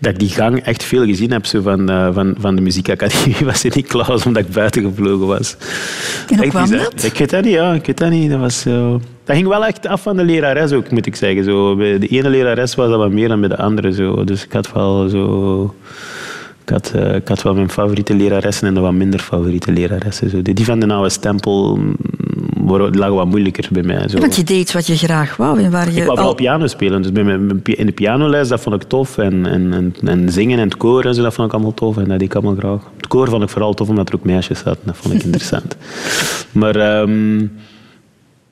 dat 0.04 0.12
ik 0.12 0.18
die 0.18 0.28
gang 0.28 0.58
echt 0.58 0.84
veel 0.84 1.04
gezien 1.04 1.30
heb 1.30 1.46
zo 1.46 1.60
van, 1.62 1.90
eh, 1.90 2.14
van, 2.14 2.34
van 2.38 2.56
de 2.56 2.62
muziekacademie 2.62 3.44
was 3.50 3.64
in 3.64 3.84
Klaus, 3.86 4.26
omdat 4.26 4.42
ik 4.42 4.52
buiten 4.52 4.82
gevlogen 4.82 5.26
was. 5.26 5.56
En 6.28 6.38
hoe 6.38 6.46
kwam 6.46 6.70
dat? 6.70 7.04
Ik 7.04 7.18
weet 7.18 7.30
dat 7.30 7.44
niet, 7.44 7.52
ja. 7.52 7.72
Ik 7.72 7.86
weet 7.86 7.98
dat 7.98 8.10
niet. 8.10 8.30
Dat, 8.30 8.40
was 8.40 8.64
dat 9.24 9.36
ging 9.36 9.48
wel 9.48 9.64
echt 9.64 9.86
af 9.86 10.02
van 10.02 10.16
de 10.16 10.24
lerares 10.24 10.72
ook, 10.72 10.90
moet 10.90 11.06
ik 11.06 11.16
zeggen. 11.16 11.44
Zo, 11.44 11.76
bij 11.76 11.98
de 11.98 12.06
ene 12.06 12.28
lerares 12.28 12.74
was 12.74 12.88
dat 12.88 12.98
wat 12.98 13.10
meer 13.10 13.28
dan 13.28 13.40
bij 13.40 13.48
de 13.48 13.56
andere. 13.56 13.92
Zo. 13.92 14.24
Dus 14.24 14.44
ik 14.44 14.52
had 14.52 14.72
wel 14.72 15.08
zo... 15.08 15.74
Ik 16.62 16.70
had, 16.70 16.92
eh, 16.94 17.14
ik 17.14 17.28
had 17.28 17.42
wel 17.42 17.54
mijn 17.54 17.70
favoriete 17.70 18.14
leraressen 18.14 18.68
en 18.68 18.74
de 18.74 18.80
wat 18.80 18.92
minder 18.92 19.20
favoriete 19.20 19.72
leraressen. 19.72 20.30
Zo. 20.30 20.42
Die, 20.42 20.64
van 20.64 20.80
de 20.80 20.92
oude 20.92 21.08
stempel 21.08 21.78
die 22.90 22.98
lagen 22.98 23.14
wat 23.14 23.26
moeilijker 23.26 23.68
bij 23.72 23.82
mij. 23.82 24.08
Zo. 24.08 24.18
Want 24.18 24.36
je 24.36 24.44
deed 24.44 24.72
wat 24.72 24.86
je 24.86 24.96
graag 24.96 25.36
wou 25.36 25.62
en 25.62 25.70
waar 25.70 25.84
je 25.84 25.90
Ik 25.90 25.96
wou 25.96 26.06
vooral 26.08 26.26
al- 26.26 26.34
piano 26.34 26.66
spelen. 26.66 27.02
Dus 27.02 27.12
bij 27.12 27.24
mijn, 27.24 27.60
in 27.64 27.86
de 27.86 27.92
pianoles, 27.92 28.48
dat 28.48 28.60
vond 28.60 28.82
ik 28.82 28.88
tof. 28.88 29.18
En, 29.18 29.46
en, 29.46 29.72
en, 29.72 29.94
en 30.08 30.32
zingen 30.32 30.58
en 30.58 30.64
het 30.64 30.76
koor 30.76 31.04
en 31.04 31.14
zo, 31.14 31.22
dat 31.22 31.34
vond 31.34 31.46
ik 31.48 31.54
allemaal 31.54 31.74
tof. 31.74 31.96
En 31.96 32.04
dat 32.08 32.18
deed 32.18 32.28
ik 32.28 32.34
allemaal 32.34 32.54
graag. 32.54 32.80
Het 32.96 33.06
koor 33.06 33.28
vond 33.28 33.42
ik 33.42 33.48
vooral 33.48 33.74
tof, 33.74 33.88
omdat 33.88 34.08
er 34.08 34.14
ook 34.14 34.24
meisjes 34.24 34.58
zaten. 34.58 34.80
Dat 34.84 34.96
vond 34.96 35.14
ik 35.14 35.22
interessant. 35.28 35.76
maar 36.52 36.76
ehm, 36.76 37.46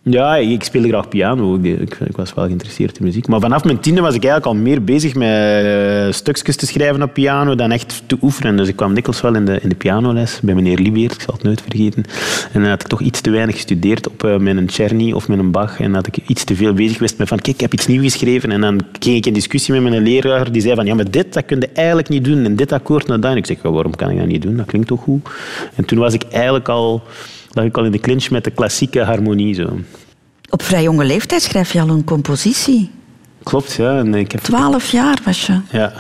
ja, 0.05 0.37
ik 0.37 0.65
speelde 0.65 0.89
graag 0.89 1.09
piano. 1.09 1.59
Ik, 1.63 1.99
ik 2.01 2.17
was 2.17 2.35
wel 2.35 2.45
geïnteresseerd 2.45 2.99
in 2.99 3.05
muziek. 3.05 3.29
Maar 3.29 3.41
vanaf 3.41 3.65
mijn 3.65 3.81
tiende 3.81 4.01
was 4.01 4.15
ik 4.15 4.25
eigenlijk 4.25 4.57
al 4.57 4.63
meer 4.63 4.85
bezig 4.85 5.15
met 5.15 5.65
eh, 5.65 6.13
stukjes 6.13 6.57
te 6.57 6.67
schrijven 6.67 7.03
op 7.03 7.13
piano 7.13 7.55
dan 7.55 7.71
echt 7.71 8.03
te 8.07 8.17
oefenen. 8.23 8.57
Dus 8.57 8.69
ik 8.69 8.77
kwam 8.77 8.95
dikwijls 8.95 9.21
wel 9.21 9.35
in 9.35 9.45
de, 9.45 9.59
in 9.61 9.69
de 9.69 9.75
pianoles 9.75 10.41
bij 10.43 10.55
meneer 10.55 10.79
Libeert. 10.79 11.13
Ik 11.13 11.21
zal 11.21 11.35
het 11.35 11.43
nooit 11.43 11.61
vergeten. 11.61 12.05
En 12.53 12.61
dan 12.61 12.71
had 12.71 12.81
ik 12.81 12.87
toch 12.87 13.01
iets 13.01 13.21
te 13.21 13.31
weinig 13.31 13.55
gestudeerd 13.55 14.09
op 14.09 14.25
eh, 14.25 14.37
mijn 14.37 14.67
Czerny 14.67 15.13
of 15.13 15.29
mijn 15.29 15.51
Bach. 15.51 15.81
En 15.81 15.95
had 15.95 16.07
ik 16.07 16.17
iets 16.27 16.45
te 16.45 16.57
veel 16.57 16.73
bezig 16.73 16.97
geweest 16.97 17.19
met 17.19 17.29
van, 17.29 17.39
kijk, 17.39 17.55
ik 17.55 17.61
heb 17.61 17.73
iets 17.73 17.87
nieuws 17.87 18.13
geschreven. 18.13 18.51
En 18.51 18.61
dan 18.61 18.81
ging 19.01 19.17
ik 19.17 19.27
in 19.27 19.33
discussie 19.33 19.81
met 19.81 19.83
mijn 19.83 20.03
leraar. 20.03 20.53
Die 20.53 20.63
zei 20.63 20.75
van, 20.75 20.87
ja, 20.87 20.95
maar 20.95 21.11
dit, 21.11 21.33
dat 21.33 21.45
kun 21.45 21.61
je 21.61 21.69
eigenlijk 21.73 22.09
niet 22.09 22.25
doen. 22.25 22.45
En 22.45 22.57
dit 22.57 22.73
akkoord 22.73 23.07
dat. 23.07 23.25
En 23.25 23.37
ik 23.37 23.47
zeg, 23.47 23.63
waarom 23.63 23.97
kan 23.97 24.11
ik 24.11 24.19
dat 24.19 24.27
niet 24.27 24.43
doen? 24.43 24.57
Dat 24.57 24.67
klinkt 24.67 24.89
toch 24.89 25.01
goed? 25.01 25.29
En 25.75 25.85
toen 25.85 25.99
was 25.99 26.15
ik 26.15 26.23
eigenlijk 26.23 26.69
al, 26.69 27.03
lag 27.53 27.65
ik 27.65 27.77
al 27.77 27.85
in 27.85 27.93
de 27.93 28.01
clinch 28.01 28.31
met 28.31 28.45
de 28.45 28.51
klassieke 28.51 29.03
harmonie. 29.03 29.55
Zo. 29.55 29.79
Op 30.51 30.63
vrij 30.63 30.83
jonge 30.83 31.05
leeftijd 31.05 31.43
schrijf 31.43 31.73
je 31.73 31.81
al 31.81 31.89
een 31.89 32.05
compositie. 32.05 32.91
Klopt, 33.43 33.73
ja. 33.73 33.99
En 33.99 34.15
ik 34.15 34.33
heb 34.33 34.41
Twaalf 34.41 34.91
jaar 34.91 35.19
was 35.25 35.47
je. 35.47 35.61
Ja. 35.71 35.93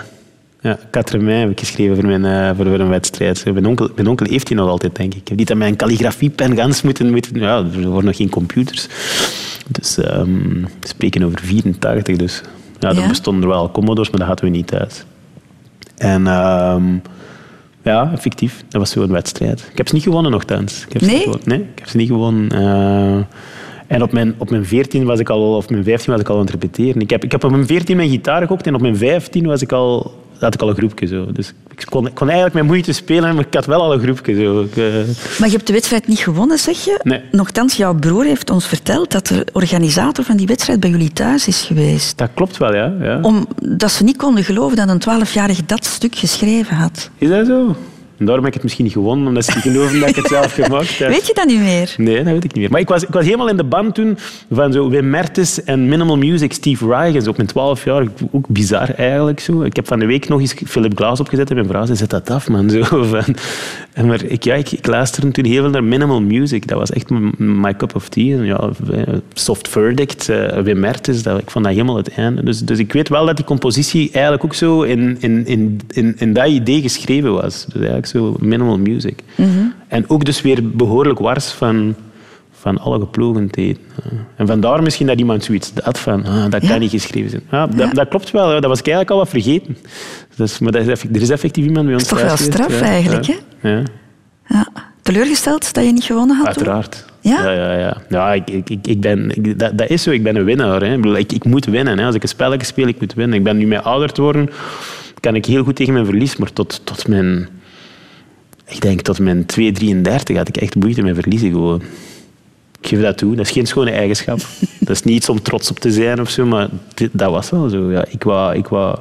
Ja, 0.61 0.79
4 0.91 1.23
mei 1.23 1.41
heb 1.41 1.51
ik 1.51 1.59
geschreven 1.59 1.95
voor, 1.95 2.07
mijn, 2.07 2.25
eh, 2.25 2.57
voor, 2.57 2.67
een 2.67 2.89
wedstrijd. 2.89 3.45
Mijn 3.45 3.67
onkel, 3.67 3.91
mijn 3.95 4.09
onkel 4.09 4.27
heeft 4.27 4.47
die 4.47 4.57
nog 4.57 4.69
altijd, 4.69 4.97
denk 4.97 5.15
ik. 5.15 5.21
Ik 5.21 5.29
heb 5.29 5.39
niet 5.39 5.51
aan 5.51 5.59
mijn 5.59 5.77
kalligrafiepen 5.77 6.57
gans 6.57 6.83
moeten... 6.83 7.11
moeten 7.11 7.41
ja, 7.41 7.57
er 7.57 7.89
waren 7.89 8.05
nog 8.05 8.17
geen 8.17 8.29
computers. 8.29 8.87
Dus 9.69 9.99
ehm, 9.99 10.61
we 10.81 10.89
spreken 10.89 11.23
over 11.23 11.41
84, 11.41 12.17
dus... 12.17 12.43
Ja, 12.79 12.93
Ja? 12.93 13.09
bestonden 13.09 13.43
er 13.43 13.49
wel 13.49 13.71
Commodores, 13.71 14.11
maar 14.11 14.19
dat 14.19 14.29
hadden 14.29 14.45
we 14.45 14.51
niet 14.51 14.67
thuis. 14.67 15.05
En 15.97 16.27
ehm, 16.27 16.85
ja, 17.83 18.11
effectief, 18.13 18.65
dat 18.69 18.81
was 18.81 18.91
zo'n 18.91 19.13
wedstrijd. 19.13 19.69
Ik 19.71 19.77
heb 19.77 19.89
ze 19.89 19.95
niet 19.95 20.03
gewonnen 20.03 20.31
nogthans. 20.31 20.85
Ik 20.87 20.93
heb 20.93 21.03
Nee? 21.03 21.19
gewonnen. 21.21 21.49
Nee, 21.49 21.59
ik 21.59 21.79
heb 21.79 21.89
ze 21.89 21.97
niet 21.97 22.09
gewonnen. 22.09 22.51
Eh, 22.51 23.19
en 23.93 24.03
op 24.03 24.13
mijn, 24.13 24.35
op 24.39 24.51
mijn 24.51 24.67
14 24.67 25.05
was 25.05 25.19
ik 25.19 25.29
al, 25.29 25.57
of 25.57 25.69
mijn 25.69 25.85
15 25.85 26.13
was 26.13 26.21
ik 26.21 26.29
al 26.29 26.35
aan 26.35 26.41
het 26.41 26.51
repeteren. 26.51 27.01
Ik 27.01 27.11
heb, 27.11 27.25
ik 27.25 27.33
heb 27.33 27.45
op 27.45 27.51
mijn 27.51 27.67
14 27.67 27.97
mijn 27.97 28.11
gitaar 28.11 28.41
gekocht 28.41 28.67
en 28.67 28.75
op 28.75 28.81
mijn 28.81 28.97
15 28.97 29.47
was 29.47 29.63
ik 29.63 29.73
al, 29.73 30.15
had 30.39 30.55
ik 30.55 30.61
al 30.61 30.69
een 30.69 30.75
groepje. 30.75 31.07
Zo. 31.07 31.33
Dus 31.33 31.53
ik 31.77 31.87
kon, 31.91 32.07
ik 32.07 32.15
kon 32.15 32.27
eigenlijk 32.27 32.55
met 32.55 32.65
moeite 32.65 32.93
spelen, 32.93 33.35
maar 33.35 33.45
ik 33.47 33.55
had 33.55 33.67
wel 33.67 33.83
al 33.83 33.93
een 33.93 34.01
groepje. 34.01 34.35
Zo. 34.35 34.61
Ik, 34.61 34.77
eh, 34.77 34.85
Maar 35.39 35.49
je 35.49 35.55
hebt 35.55 35.67
de 35.67 35.73
wedstrijd 35.73 36.07
niet 36.07 36.19
gewonnen, 36.19 36.59
zeg 36.59 36.85
je? 36.85 37.01
Nee. 37.03 37.21
Nochtans, 37.31 37.77
jouw 37.77 37.95
broer 37.95 38.25
heeft 38.25 38.51
ons 38.51 38.67
verteld 38.67 39.11
dat 39.11 39.27
de 39.27 39.47
organisator 39.53 40.25
van 40.25 40.37
die 40.37 40.47
wedstrijd 40.47 40.81
bij 40.81 40.91
jullie 40.91 41.13
thuis 41.13 41.47
is 41.47 41.63
geweest. 41.63 42.19
dat 42.19 42.31
klopt 42.35 42.57
wel, 42.57 42.75
ja. 42.75 42.93
ja. 43.01 43.19
Omdat 43.23 43.91
ze 43.91 44.05
niet 44.05 44.17
konden 44.17 44.45
geloven 44.45 44.77
dat 44.77 44.89
een 44.89 44.99
twaalfjarige 44.99 45.63
dat 45.67 45.85
stuk 45.85 46.15
geschreven 46.15 46.77
had. 46.77 47.11
Is 47.19 47.29
dat 47.29 47.47
zo? 47.47 47.77
En 48.23 48.29
daarom 48.29 48.45
heb 48.45 48.55
ik 48.55 48.63
het 48.63 48.63
misschien 48.63 48.85
niet 48.85 49.05
gewonnen, 49.05 49.27
omdat 49.27 49.45
ze 49.45 49.53
geloven 49.53 50.01
dat 50.01 50.09
ik 50.09 50.17
het 50.17 50.27
zelf 50.27 50.53
gemaakt 50.53 50.99
heb. 50.99 51.09
Weet 51.09 51.27
je 51.27 51.35
dat 51.35 51.47
niet 51.47 51.61
meer? 51.61 51.95
Nee, 51.97 52.17
dat 52.17 52.33
weet 52.33 52.45
ik 52.45 52.53
niet 52.53 52.55
meer. 52.55 52.71
Maar 52.71 52.81
ik 52.81 52.89
was, 52.89 53.03
ik 53.03 53.13
was 53.13 53.25
helemaal 53.25 53.49
in 53.49 53.57
de 53.57 53.65
band 53.65 53.95
toen 53.95 54.19
van 54.51 54.73
zo 54.73 54.89
Wim 54.89 55.11
Mertens 55.11 55.65
en 55.65 55.89
Minimal 55.89 56.17
Music, 56.17 56.53
Steve 56.53 56.87
Reich. 56.87 57.27
Op 57.27 57.37
mijn 57.37 57.49
12 57.49 57.85
jaar, 57.85 58.07
ook 58.31 58.49
bizar 58.49 58.91
eigenlijk. 58.91 59.41
Zo. 59.41 59.63
Ik 59.63 59.77
heb 59.77 59.87
van 59.87 59.99
de 59.99 60.07
week 60.07 60.29
nog 60.29 60.41
eens 60.41 60.55
Philip 60.67 60.97
Glass 60.97 61.21
opgezet 61.21 61.49
en 61.49 61.55
mijn 61.55 61.69
vrouw 61.69 61.85
zei, 61.85 61.99
zet 61.99 62.11
dat 62.11 62.31
af, 62.31 62.49
man. 62.49 62.71
Zo, 62.71 62.83
van. 63.05 63.37
En 63.93 64.07
maar 64.07 64.25
ik, 64.25 64.45
ja, 64.45 64.55
ik, 64.55 64.71
ik 64.71 64.87
luisterde 64.87 65.31
toen 65.31 65.45
heel 65.45 65.63
veel 65.63 65.71
naar 65.71 65.85
Minimal 65.85 66.21
Music. 66.21 66.69
Dat 66.69 66.79
was 66.79 66.91
echt 66.91 67.11
my 67.39 67.75
cup 67.77 67.95
of 67.95 68.09
tea. 68.09 68.37
En 68.37 68.45
ja, 68.45 68.71
soft 69.33 69.69
Verdict, 69.69 70.29
eh, 70.29 70.59
Wim 70.59 70.81
Mertens, 70.81 71.23
dat, 71.23 71.39
ik 71.39 71.51
vond 71.51 71.65
dat 71.65 71.75
helemaal 71.75 71.97
het 71.97 72.15
einde. 72.15 72.45
Dus, 72.45 72.61
dus 72.61 72.79
ik 72.79 72.93
weet 72.93 73.09
wel 73.09 73.27
dat 73.27 73.37
die 73.37 73.45
compositie 73.45 74.11
eigenlijk 74.13 74.45
ook 74.45 74.55
zo 74.55 74.83
in, 74.83 75.17
in, 75.21 75.47
in, 75.47 75.81
in, 75.91 76.15
in 76.19 76.33
dat 76.33 76.47
idee 76.47 76.81
geschreven 76.83 77.33
was. 77.33 77.65
Dus 77.65 77.75
eigenlijk 77.75 78.07
zo 78.13 78.37
Minimal 78.41 78.79
Music. 78.79 79.19
En 79.89 80.09
ook 80.09 80.25
dus 80.25 80.43
weer 80.43 80.69
behoorlijk 80.71 81.19
wars 81.19 81.51
van, 81.51 81.95
van 82.53 82.79
alle 82.79 82.99
geplogendheden. 83.01 83.83
Ja. 84.05 84.11
En 84.37 84.47
vandaar 84.47 84.83
misschien 84.83 85.07
dat 85.07 85.19
iemand 85.19 85.45
zoiets 85.45 85.73
had 85.83 85.99
van, 85.99 86.25
ah, 86.27 86.43
dat 86.51 86.61
kan 86.61 86.69
Ja. 86.69 86.77
niet 86.79 86.91
geschreven 86.91 87.31
zijn. 87.31 87.43
Ja, 87.51 87.67
dat, 87.67 87.95
dat 87.95 88.09
klopt 88.09 88.31
wel, 88.31 88.49
dat 88.61 88.65
was 88.65 88.79
ik 88.79 88.87
eigenlijk 88.87 89.11
al 89.11 89.17
wat 89.19 89.29
vergeten. 89.29 89.77
Dus, 90.37 90.59
maar 90.59 90.73
dat 90.73 90.87
is 90.87 91.03
er 91.03 91.21
is 91.23 91.31
effectief 91.31 91.65
iemand 91.65 91.87
bij 91.87 91.95
ons 91.95 92.09
Dat 92.09 92.13
is 92.19 92.25
toch 92.27 92.29
wel 92.29 92.47
straf 92.53 92.81
eigenlijk, 92.81 93.25
Ja. 93.63 93.83
Ja. 94.49 94.69
Teleurgesteld 95.03 95.75
dat 95.75 95.85
je 95.85 95.93
niet 95.93 96.05
gewonnen 96.05 96.37
had? 96.37 96.47
Uiteraard. 96.47 97.05
Ja? 97.21 97.43
Ja, 97.43 97.53
ja, 97.53 97.79
ja. 97.79 97.97
ja 98.09 98.33
ik, 98.33 98.51
ik, 98.51 98.87
ik, 98.87 99.01
ben, 99.01 99.31
ik- 99.37 99.59
dat, 99.59 99.79
dat 99.79 99.91
is 99.91 100.03
zo, 100.03 100.11
ik 100.11 100.23
ben 100.23 100.37
een 100.37 100.45
winnaar. 100.45 100.81
Hè. 100.83 100.95
Ik, 100.97 101.05
ik, 101.19 101.33
ik 101.33 101.45
moet 101.45 101.65
winnen. 101.65 101.99
Hè. 101.99 102.07
Als 102.07 102.15
ik 102.15 102.23
een 102.23 102.29
spelletje 102.29 102.67
speel, 102.67 102.87
ik 102.87 103.01
moet 103.01 103.15
winnen. 103.15 103.37
Ik 103.39 103.45
ben 103.45 103.57
nu 103.57 103.67
met 103.67 103.85
ouder 103.85 104.13
te 104.13 104.23
worden, 104.23 104.51
kan 105.21 105.35
ik 105.35 105.47
heel 105.47 105.65
goed 105.65 105.77
tegen 105.77 105.93
mijn 105.93 106.05
verlies, 106.05 106.37
maar 106.37 106.53
tot, 106.53 106.81
tot 106.85 107.09
mijn... 107.09 107.49
Ik 108.73 108.81
denk 108.81 109.01
tot 109.01 109.19
mijn 109.19 109.47
2,33 109.61 110.37
had 110.37 110.49
ik 110.49 110.57
echt 110.57 110.75
moeite 110.75 111.03
met 111.03 111.15
verliezen 111.15 111.51
gewoon. 111.51 111.83
Ik 112.81 112.89
geef 112.89 113.01
dat 113.01 113.19
toe. 113.19 113.37
Dat 113.37 113.47
is 113.47 113.53
geen 113.53 113.67
schone 113.67 113.91
eigenschap. 113.91 114.39
dat 114.81 114.97
is 114.97 115.03
niet 115.03 115.17
iets 115.17 115.29
om 115.29 115.43
trots 115.43 115.71
op 115.71 115.79
te 115.79 115.93
zijn 115.93 116.21
of 116.21 116.31
zo, 116.31 116.47
maar 116.47 116.69
dit, 116.95 117.11
dat 117.13 117.31
was 117.31 117.51
wel 117.51 117.69
zo. 117.69 117.91
Ja, 117.91 118.05
ik 118.09 118.23
wou, 118.23 118.57
ik 118.57 118.67
wou, 118.67 118.99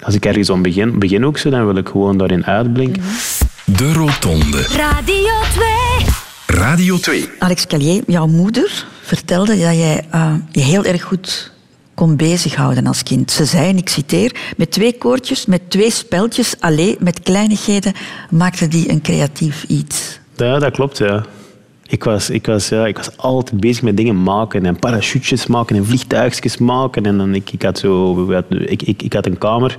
als 0.00 0.14
ik 0.14 0.26
ergens 0.26 0.50
aan 0.50 0.62
begin, 0.62 0.98
begin 0.98 1.26
ook 1.26 1.38
zo, 1.38 1.50
dan 1.50 1.66
wil 1.66 1.76
ik 1.76 1.88
gewoon 1.88 2.18
daarin 2.18 2.46
uitblinken. 2.46 3.02
De 3.64 3.92
Rotonde. 3.92 4.62
Radio 4.62 5.34
2. 6.46 6.58
Radio 6.58 6.98
2. 6.98 7.28
Alex 7.38 7.66
Callier, 7.66 8.02
jouw 8.06 8.26
moeder 8.26 8.86
vertelde 9.02 9.46
dat 9.46 9.60
jij 9.60 10.06
eh, 10.10 10.34
je 10.50 10.60
heel 10.60 10.84
erg 10.84 11.02
goed 11.02 11.52
kon 12.00 12.16
bezighouden 12.16 12.86
als 12.86 13.02
kind. 13.02 13.30
Ze 13.30 13.44
zei, 13.44 13.76
ik 13.76 13.88
citeer, 13.88 14.36
met 14.56 14.70
twee 14.70 14.98
koortjes, 14.98 15.46
met 15.46 15.70
twee 15.70 15.90
speltjes, 15.90 16.54
alleen 16.60 16.96
met 16.98 17.20
kleinigheden, 17.20 17.92
maakte 18.30 18.68
die 18.68 18.90
een 18.90 19.00
creatief 19.00 19.64
iets. 19.68 20.18
Ja, 20.36 20.58
dat 20.58 20.72
klopt, 20.72 20.98
ja. 20.98 21.24
Ik 21.90 22.04
was, 22.04 22.30
ik, 22.30 22.46
was, 22.46 22.68
ja, 22.68 22.86
ik 22.86 22.96
was 22.96 23.16
altijd 23.16 23.60
bezig 23.60 23.82
met 23.82 23.96
dingen 23.96 24.22
maken 24.22 24.66
en 24.66 24.78
parachutes 24.78 25.46
maken 25.46 25.76
en 25.76 25.86
vliegtuigjes 25.86 26.58
maken. 26.58 27.06
En 27.06 27.18
dan, 27.18 27.34
ik, 27.34 27.52
ik, 27.52 27.62
had 27.62 27.78
zo, 27.78 28.26
ik, 28.48 28.82
ik, 28.82 29.02
ik 29.02 29.12
had 29.12 29.26
een 29.26 29.38
kamer 29.38 29.76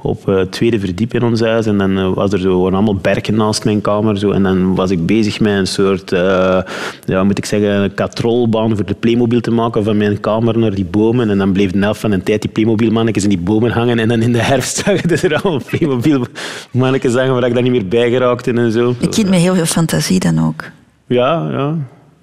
op 0.00 0.26
het 0.26 0.52
tweede 0.52 0.80
verdiep 0.80 1.14
in 1.14 1.22
ons 1.22 1.40
huis 1.40 1.66
en 1.66 1.78
dan 1.78 1.98
eh, 1.98 2.12
was 2.14 2.32
er 2.32 2.38
zo 2.38 2.68
allemaal 2.68 2.94
berken 2.94 3.34
naast 3.34 3.64
mijn 3.64 3.80
kamer. 3.80 4.18
Zo, 4.18 4.30
en 4.30 4.42
dan 4.42 4.74
was 4.74 4.90
ik 4.90 5.06
bezig 5.06 5.40
met 5.40 5.52
een 5.52 5.66
soort, 5.66 6.12
eh, 6.12 6.58
ja, 7.04 7.24
moet 7.24 7.38
ik 7.38 7.44
zeggen, 7.44 7.70
een 7.70 7.94
katrolbaan 7.94 8.76
voor 8.76 8.84
de 8.84 8.94
Playmobil 8.94 9.40
te 9.40 9.50
maken 9.50 9.84
van 9.84 9.96
mijn 9.96 10.20
kamer 10.20 10.58
naar 10.58 10.74
die 10.74 10.84
bomen. 10.84 11.30
En 11.30 11.38
dan 11.38 11.52
bleef 11.52 11.70
de 11.70 11.78
helft 11.78 12.00
van 12.00 12.10
de 12.10 12.22
tijd 12.22 12.42
die 12.42 12.50
Playmobil-mannetjes 12.50 13.22
in 13.22 13.28
die 13.28 13.38
bomen 13.38 13.70
hangen. 13.70 13.98
En 13.98 14.08
dan 14.08 14.22
in 14.22 14.32
de 14.32 14.42
herfst 14.42 14.76
zag 14.84 15.02
je 15.02 15.28
er 15.28 15.42
allemaal 15.42 15.62
Playmobil-mannetjes 15.66 17.14
hangen 17.14 17.32
waar 17.32 17.46
ik 17.46 17.54
dan 17.54 17.62
niet 17.62 17.72
meer 17.72 17.88
bij 17.88 18.10
geraakte 18.10 18.52
en 18.52 18.72
zo. 18.72 18.94
Een 19.00 19.10
kind 19.10 19.28
met 19.28 19.40
heel 19.40 19.54
veel 19.54 19.66
fantasie 19.66 20.20
dan 20.20 20.46
ook. 20.46 20.64
Ja, 21.06 21.48
ja, 21.50 21.76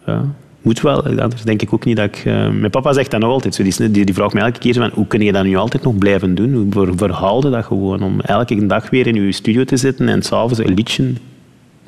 ja. 0.06 0.26
Moet 0.62 0.82
wel. 0.82 1.04
Anders 1.06 1.42
denk 1.44 1.62
ik 1.62 1.74
ook 1.74 1.86
niet 1.86 1.96
dat 1.98 2.06
ik... 2.06 2.16
eh, 2.26 2.50
mijn 2.50 2.70
papa 2.72 2.94
zegt 2.94 3.12
dat 3.12 3.20
nog 3.20 3.30
altijd. 3.30 3.56
Zo. 3.56 3.64
Die, 3.64 3.92
die, 3.92 4.06
die 4.06 4.14
vraagt 4.14 4.34
mij 4.34 4.44
elke 4.44 4.60
keer 4.60 4.74
van, 4.74 4.92
hoe 4.94 5.08
kun 5.08 5.22
je 5.22 5.32
dat 5.32 5.44
nu 5.44 5.56
altijd 5.56 5.84
nog 5.84 5.98
blijven 5.98 6.36
doen? 6.36 6.54
Hoe 6.54 6.66
ver- 6.70 6.98
verhaalde 6.98 7.50
dat 7.50 7.66
gewoon? 7.66 8.04
Om 8.04 8.22
elke 8.22 8.66
dag 8.66 8.90
weer 8.90 9.08
in 9.08 9.16
je 9.26 9.32
studio 9.32 9.64
te 9.64 9.78
zitten 9.78 10.10
en 10.10 10.22
s'avonds 10.24 10.60
een 10.60 10.74
liedje 10.74 11.14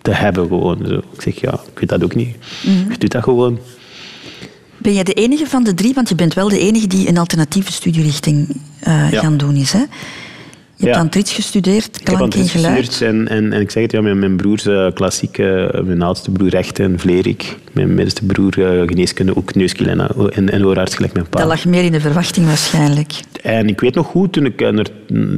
te 0.01 0.12
hebben 0.12 0.47
gewoon. 0.47 0.77
Zo. 0.88 0.93
Ik 1.13 1.21
zeg, 1.21 1.41
ja, 1.41 1.53
ik 1.53 1.79
weet 1.79 1.89
dat 1.89 2.03
ook 2.03 2.15
niet. 2.15 2.36
Je 2.89 2.95
doet 2.97 3.12
dat 3.12 3.23
gewoon. 3.23 3.60
Ben 4.77 4.93
jij 4.93 5.03
de 5.03 5.13
enige 5.13 5.45
van 5.47 5.63
de 5.63 5.73
drie, 5.73 5.93
want 5.93 6.10
je 6.10 6.15
bent 6.15 6.34
wel 6.34 6.49
de 6.49 6.60
enige 6.60 6.88
die 6.88 7.08
een 7.08 7.17
alternatieve 7.17 7.71
studierichting 7.71 8.47
eh, 8.79 9.12
Ja. 9.12 9.19
gaan 9.19 9.38
doen 9.38 9.56
is, 9.56 9.71
hè? 9.71 9.84
Je 10.84 10.89
hebt 10.89 11.15
aan 11.15 11.24
gestudeerd, 11.30 12.00
Ik 12.00 12.08
heb 12.08 12.10
aan 12.10 12.15
klank 12.15 12.34
en 12.34 12.48
geluid. 12.48 12.86
gestudeerd 12.86 13.13
en, 13.15 13.28
en, 13.28 13.54
en 13.54 13.62
ik 13.62 13.72
zeg 13.72 13.84
het, 13.84 13.91
ja, 13.91 14.02
mijn, 14.02 14.19
mijn 14.19 14.36
broers, 14.36 14.65
eh, 14.65 14.88
klassiek, 14.93 15.38
eh, 15.38 15.82
mijn 15.84 16.02
oudste 16.02 16.32
broer 16.32 16.50
Rechten 16.50 16.86
en 16.86 17.00
Vlerik, 17.00 17.58
mijn 17.74 17.88
middelste 17.88 18.26
broer 18.26 18.60
uh, 18.60 18.88
geneeskunde, 18.88 19.36
ook 19.36 19.56
neuskiel 19.56 19.88
en, 19.88 20.00
en, 20.32 20.50
en 20.50 20.66
oorarts 20.66 20.96
gelijk 20.96 21.14
mijn 21.14 21.26
pa. 21.30 21.40
Dat 21.40 21.48
lag 21.48 21.66
meer 21.66 21.84
in 21.84 21.92
de 21.92 22.00
verwachting 22.00 22.46
waarschijnlijk. 22.46 23.12
En 23.42 23.68
ik 23.68 23.80
weet 23.80 23.96
nog 23.96 24.08
goed, 24.08 24.34
toen 24.34 24.46
ik, 24.46 24.62
er, 24.62 24.88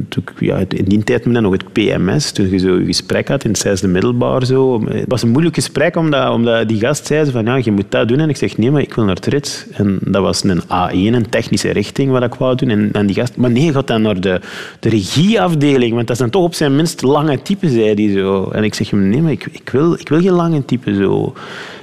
toen 0.08 0.22
ik 0.22 0.32
ja, 0.38 0.58
in 0.68 0.84
die 0.84 1.04
tijd 1.04 1.24
nog 1.24 1.52
het 1.52 1.72
PMS, 1.72 2.30
toen 2.30 2.50
je 2.50 2.58
zo 2.58 2.76
een 2.76 2.86
gesprek 2.86 3.28
had 3.28 3.44
in 3.44 3.50
het 3.50 3.58
zesde 3.58 3.88
middelbaar. 3.88 4.46
Zo. 4.46 4.84
Het 4.88 5.04
was 5.08 5.22
een 5.22 5.28
moeilijk 5.28 5.54
gesprek, 5.54 5.96
omdat, 5.96 6.32
omdat 6.32 6.68
die 6.68 6.80
gast 6.80 7.06
zei 7.06 7.30
van 7.30 7.44
ja, 7.44 7.56
je 7.56 7.72
moet 7.72 7.90
dat 7.90 8.08
doen. 8.08 8.18
En 8.18 8.28
ik 8.28 8.36
zeg 8.36 8.56
nee, 8.56 8.70
maar 8.70 8.82
ik 8.82 8.94
wil 8.94 9.04
naar 9.04 9.14
het 9.14 9.26
RIT. 9.26 9.66
En 9.72 9.98
dat 10.02 10.22
was 10.22 10.44
een 10.44 10.62
A1, 10.62 11.14
een 11.14 11.28
technische 11.28 11.70
richting 11.70 12.10
wat 12.10 12.22
ik 12.22 12.34
wou 12.34 12.54
doen. 12.54 12.68
En, 12.68 12.88
en 12.92 13.06
die 13.06 13.14
gast, 13.14 13.36
maar 13.36 13.50
nee, 13.50 13.72
gaat 13.72 13.86
dan 13.86 14.02
naar 14.02 14.20
de, 14.20 14.40
de 14.80 14.88
regieafdeling, 14.88 15.94
want 15.94 16.06
dat 16.06 16.16
zijn 16.16 16.30
toch 16.30 16.42
op 16.42 16.54
zijn 16.54 16.76
minst 16.76 17.02
lange 17.02 17.42
typen, 17.42 17.70
zei 17.70 17.94
hij 17.94 18.18
zo. 18.18 18.50
En 18.50 18.64
ik 18.64 18.74
zeg 18.74 18.90
hem 18.90 19.08
nee, 19.08 19.22
maar 19.22 19.32
ik, 19.32 19.48
ik, 19.50 19.70
wil, 19.70 19.92
ik 19.92 20.08
wil 20.08 20.20
geen 20.20 20.32
lange 20.32 20.64
typen 20.64 20.96
zo. 20.96 21.34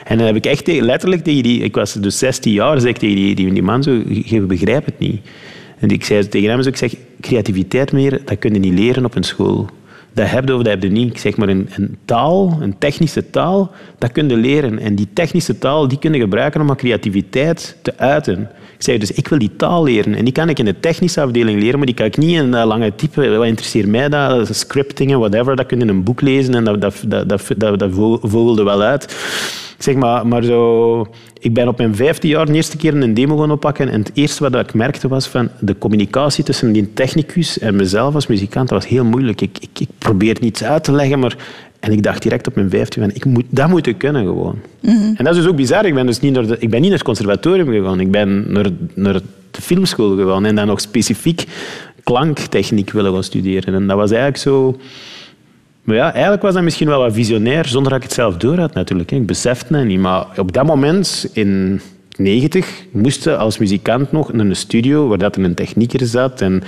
En 0.04 0.18
dan 0.18 0.28
heb 0.28 0.36
ik 0.36 0.46
echt 0.46 0.68
letterlijk 0.68 1.24
tegen 1.24 1.44
die, 1.44 1.62
ik 1.62 1.76
was 1.76 1.94
dus 1.94 2.18
16 2.18 2.52
jaar, 2.54 2.80
zeg 2.80 2.90
ik 2.90 2.98
tegen 2.98 3.16
die, 3.16 3.36
die, 3.36 3.54
die 3.54 3.64
man 3.64 3.84
zo, 3.84 4.02
je 4.08 4.42
begrijpt 4.42 4.86
het 4.86 5.00
niet. 5.00 5.22
En 5.80 5.90
ik 5.90 6.06
zei 6.06 6.28
tegen 6.28 6.50
hem, 6.50 6.62
zo, 6.62 6.70
ik 6.70 6.78
zeg, 6.78 6.96
creativiteit 7.22 7.92
meer, 7.92 8.22
dat 8.26 8.40
kun 8.40 8.54
je 8.54 8.60
niet 8.60 8.80
leren 8.80 9.06
op 9.06 9.16
een 9.16 9.24
school. 9.24 9.70
Dat 10.14 10.30
heb 10.30 10.48
je 10.48 10.56
of 10.56 10.62
dat 10.62 10.74
heb 10.74 10.84
je 10.84 10.90
niet. 10.90 11.10
Ik 11.10 11.18
zeg 11.18 11.38
maar, 11.38 11.50
een, 11.50 11.70
een, 11.76 11.98
taal, 12.06 12.58
een 12.62 12.78
technische 12.78 13.30
taal, 13.30 13.72
dat 13.98 14.12
kun 14.12 14.30
je 14.30 14.38
leren. 14.38 14.80
En 14.80 14.96
die 14.96 15.08
technische 15.14 15.58
taal, 15.58 15.88
die 15.88 16.00
kun 16.00 16.14
je 16.14 16.20
gebruiken 16.20 16.62
om 16.62 16.76
creativiteit 16.76 17.78
te 17.82 17.98
uiten. 17.98 18.42
Ik 18.76 18.84
zei, 18.84 18.98
dus 18.98 19.12
ik 19.12 19.28
wil 19.28 19.40
die 19.40 19.56
taal 19.56 19.84
leren. 19.84 20.16
En 20.16 20.24
die 20.24 20.34
kan 20.34 20.50
ik 20.50 20.60
in 20.60 20.66
de 20.66 20.80
technische 20.80 21.22
afdeling 21.22 21.60
leren, 21.60 21.78
maar 21.78 21.86
die 21.86 21.96
kan 21.96 22.06
ik 22.06 22.18
niet 22.18 22.38
in 22.38 22.52
dat 22.52 22.66
lange 22.66 22.96
type. 22.96 23.30
Wat 23.30 23.48
interesseert 23.48 23.88
mij 23.88 24.10
dat? 24.10 24.56
Scriptingen, 24.56 25.20
whatever, 25.20 25.56
dat 25.56 25.66
kun 25.66 25.78
je 25.78 25.84
in 25.84 25.90
een 25.90 26.04
boek 26.04 26.22
lezen 26.22 26.54
en 26.54 26.64
dat, 26.64 26.82
dat, 26.82 27.04
dat, 27.08 27.30
dat, 27.30 27.48
dat, 27.58 27.80
dat 27.80 27.92
vogelde 28.22 28.64
wel 28.64 28.82
uit. 28.82 29.16
Zeg 29.84 29.96
maar, 29.96 30.28
maar 30.28 30.44
zo, 30.44 31.08
ik 31.40 31.54
ben 31.54 31.68
op 31.68 31.78
mijn 31.78 31.96
vijfde 31.96 32.28
jaar 32.28 32.46
de 32.46 32.54
eerste 32.54 32.78
keer 32.78 32.96
een 32.96 33.14
demo 33.14 33.38
gaan 33.38 33.52
oppakken. 33.52 33.90
En 33.90 34.00
het 34.00 34.12
eerste 34.14 34.50
wat 34.50 34.56
ik 34.68 34.74
merkte 34.74 35.08
was 35.08 35.28
van 35.28 35.50
de 35.60 35.78
communicatie 35.78 36.44
tussen 36.44 36.72
die 36.72 36.94
technicus 36.94 37.60
en 37.60 37.76
mezelf 37.76 38.16
als 38.16 38.28
muzikant. 38.28 38.70
Dat 38.70 38.82
was 38.82 38.92
heel 38.92 39.06
moeilijk. 39.06 39.42
Ik, 39.42 39.58
ik, 39.60 39.80
ik 39.80 39.88
probeerde 39.98 40.42
niets 40.42 40.64
uit 40.64 40.84
te 40.84 40.92
leggen, 40.92 41.20
maar 41.20 41.38
en 41.80 41.92
ik 41.92 42.04
dacht 42.04 42.22
direct 42.22 42.48
op 42.48 42.56
mijn 42.56 42.70
vijfde 42.70 43.00
van, 43.00 43.10
ik 43.14 43.26
moet, 43.26 43.46
dat 43.50 43.70
moet 43.70 43.88
ik 43.88 43.98
kunnen 43.98 44.26
gewoon. 44.26 44.60
Mhm. 44.82 45.14
En 45.16 45.24
dat 45.24 45.36
is 45.36 45.42
dus 45.42 45.50
ook 45.50 45.56
bizar. 45.56 45.86
Ik 45.86 45.94
ben, 45.94 46.06
dus 46.06 46.20
niet 46.20 46.34
naar 46.34 46.48
de, 46.48 46.58
ik 46.60 46.70
ben 46.70 46.80
niet 46.80 46.90
naar 46.90 46.98
het 46.98 47.08
conservatorium 47.08 47.68
gegaan. 47.68 48.00
Ik 48.00 48.12
ben 48.12 48.52
naar, 48.52 48.70
naar 48.94 49.14
de 49.52 49.62
filmschool 49.62 50.16
gegaan 50.16 50.46
en 50.46 50.56
dan 50.56 50.68
nog 50.68 50.82
specifiek 50.82 51.46
klanktechniek 52.04 52.92
willen 52.92 53.14
gaan 53.14 53.24
studeren. 53.24 53.74
En 53.74 53.88
dat 53.88 53.98
was 53.98 54.12
eigenlijk 54.12 54.42
zo... 54.42 54.78
Maar 55.84 55.96
ja, 55.96 56.12
eigenlijk 56.14 56.42
was 56.42 56.54
dat 56.54 56.64
misschien 56.64 56.88
wel 56.88 57.00
wat 57.00 57.14
visionair, 57.14 57.68
zonder 57.68 57.92
dat 57.92 58.02
ik 58.02 58.08
het 58.08 58.16
zelf 58.16 58.38
door 58.38 58.58
had 58.58 58.74
natuurlijk. 58.74 59.12
Ik 59.12 59.26
besefte 59.26 59.76
het 59.76 59.86
niet. 59.86 60.00
Maar 60.00 60.26
op 60.38 60.52
dat 60.54 60.66
moment, 60.66 61.30
in 61.34 61.82
90, 62.18 62.86
moesten 62.92 63.38
als 63.38 63.58
muzikant 63.58 64.12
nog 64.12 64.34
naar 64.34 64.46
een 64.46 64.56
studio 64.56 65.08
waar 65.08 65.18
dat 65.18 65.36
een 65.36 65.54
technieker 65.54 66.06
zat. 66.06 66.42
En 66.42 66.64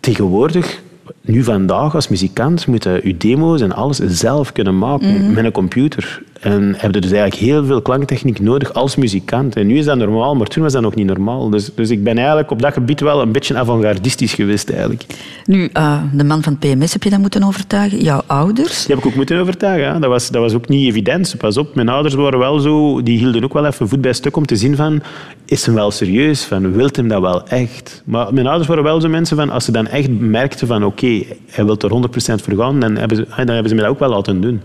tegenwoordig 0.00 0.80
nu 1.20 1.42
vandaag 1.42 1.94
als 1.94 2.08
muzikant 2.08 2.66
moet 2.66 2.84
je 2.84 3.00
je 3.04 3.16
demo's 3.16 3.60
en 3.60 3.72
alles 3.72 3.98
zelf 3.98 4.52
kunnen 4.52 4.78
maken 4.78 5.24
mhm. 5.24 5.32
met 5.32 5.44
een 5.44 5.52
computer. 5.52 6.22
En 6.40 6.74
heb 6.76 6.94
je 6.94 7.00
dus 7.00 7.10
eigenlijk 7.10 7.42
heel 7.42 7.64
veel 7.64 7.82
klanktechniek 7.82 8.40
nodig 8.40 8.72
als 8.72 8.96
muzikant. 8.96 9.56
En 9.56 9.66
nu 9.66 9.78
is 9.78 9.84
dat 9.84 9.96
normaal, 9.96 10.34
maar 10.34 10.46
toen 10.46 10.62
was 10.62 10.72
dat 10.72 10.82
nog 10.82 10.94
niet 10.94 11.06
normaal. 11.06 11.50
Dus, 11.50 11.70
dus 11.74 11.90
ik 11.90 12.04
ben 12.04 12.16
eigenlijk 12.18 12.50
op 12.50 12.62
dat 12.62 12.72
gebied 12.72 13.00
wel 13.00 13.22
een 13.22 13.32
beetje 13.32 13.56
avant-gardistisch 13.56 14.34
geweest 14.34 14.70
eigenlijk. 14.70 15.04
Nu, 15.44 15.70
uh, 15.72 16.02
de 16.12 16.24
man 16.24 16.42
van 16.42 16.56
het 16.60 16.76
PMS 16.78 16.92
heb 16.92 17.02
je 17.02 17.10
dan 17.10 17.20
moeten 17.20 17.42
overtuigen. 17.42 18.02
Jouw 18.02 18.22
ouders? 18.26 18.86
Die 18.86 18.94
heb 18.94 19.04
ik 19.04 19.10
ook 19.10 19.16
moeten 19.16 19.40
overtuigen. 19.40 20.00
Dat, 20.00 20.10
was, 20.10 20.28
dat 20.28 20.42
was 20.42 20.54
ook 20.54 20.68
niet 20.68 20.88
evident. 20.88 21.34
Pas 21.38 21.56
op, 21.56 21.74
mijn 21.74 21.88
ouders 21.88 22.14
waren 22.14 22.38
wel 22.38 22.58
zo... 22.58 23.02
Die 23.02 23.18
hielden 23.18 23.44
ook 23.44 23.52
wel 23.52 23.66
even 23.66 23.88
voet 23.88 24.00
bij 24.00 24.12
stuk 24.12 24.36
om 24.36 24.46
te 24.46 24.56
zien 24.56 24.76
van... 24.76 25.02
Is 25.44 25.66
hem 25.66 25.74
wel 25.74 25.90
serieus? 25.90 26.44
Van, 26.44 26.72
wilt 26.72 26.96
hem 26.96 27.08
dat 27.08 27.20
wel 27.20 27.48
echt? 27.48 28.02
Maar 28.04 28.34
mijn 28.34 28.46
ouders 28.46 28.68
waren 28.68 28.84
wel 28.84 29.00
zo 29.00 29.08
mensen 29.08 29.36
van... 29.36 29.50
Als 29.50 29.64
ze 29.64 29.72
dan 29.72 29.86
echt 29.86 30.10
merkten 30.18 30.66
van... 30.66 30.84
Oké, 30.84 30.97
hij 31.00 31.64
wil 31.64 31.78
er 31.78 32.08
100% 32.40 32.42
voor 32.42 32.56
gaan, 32.56 32.80
dan 32.80 32.96
hebben, 32.96 33.16
ze, 33.16 33.26
dan 33.36 33.46
hebben 33.46 33.68
ze 33.68 33.74
me 33.74 33.80
dat 33.80 33.90
ook 33.90 33.98
wel 33.98 34.08
laten 34.08 34.40
doen. 34.40 34.60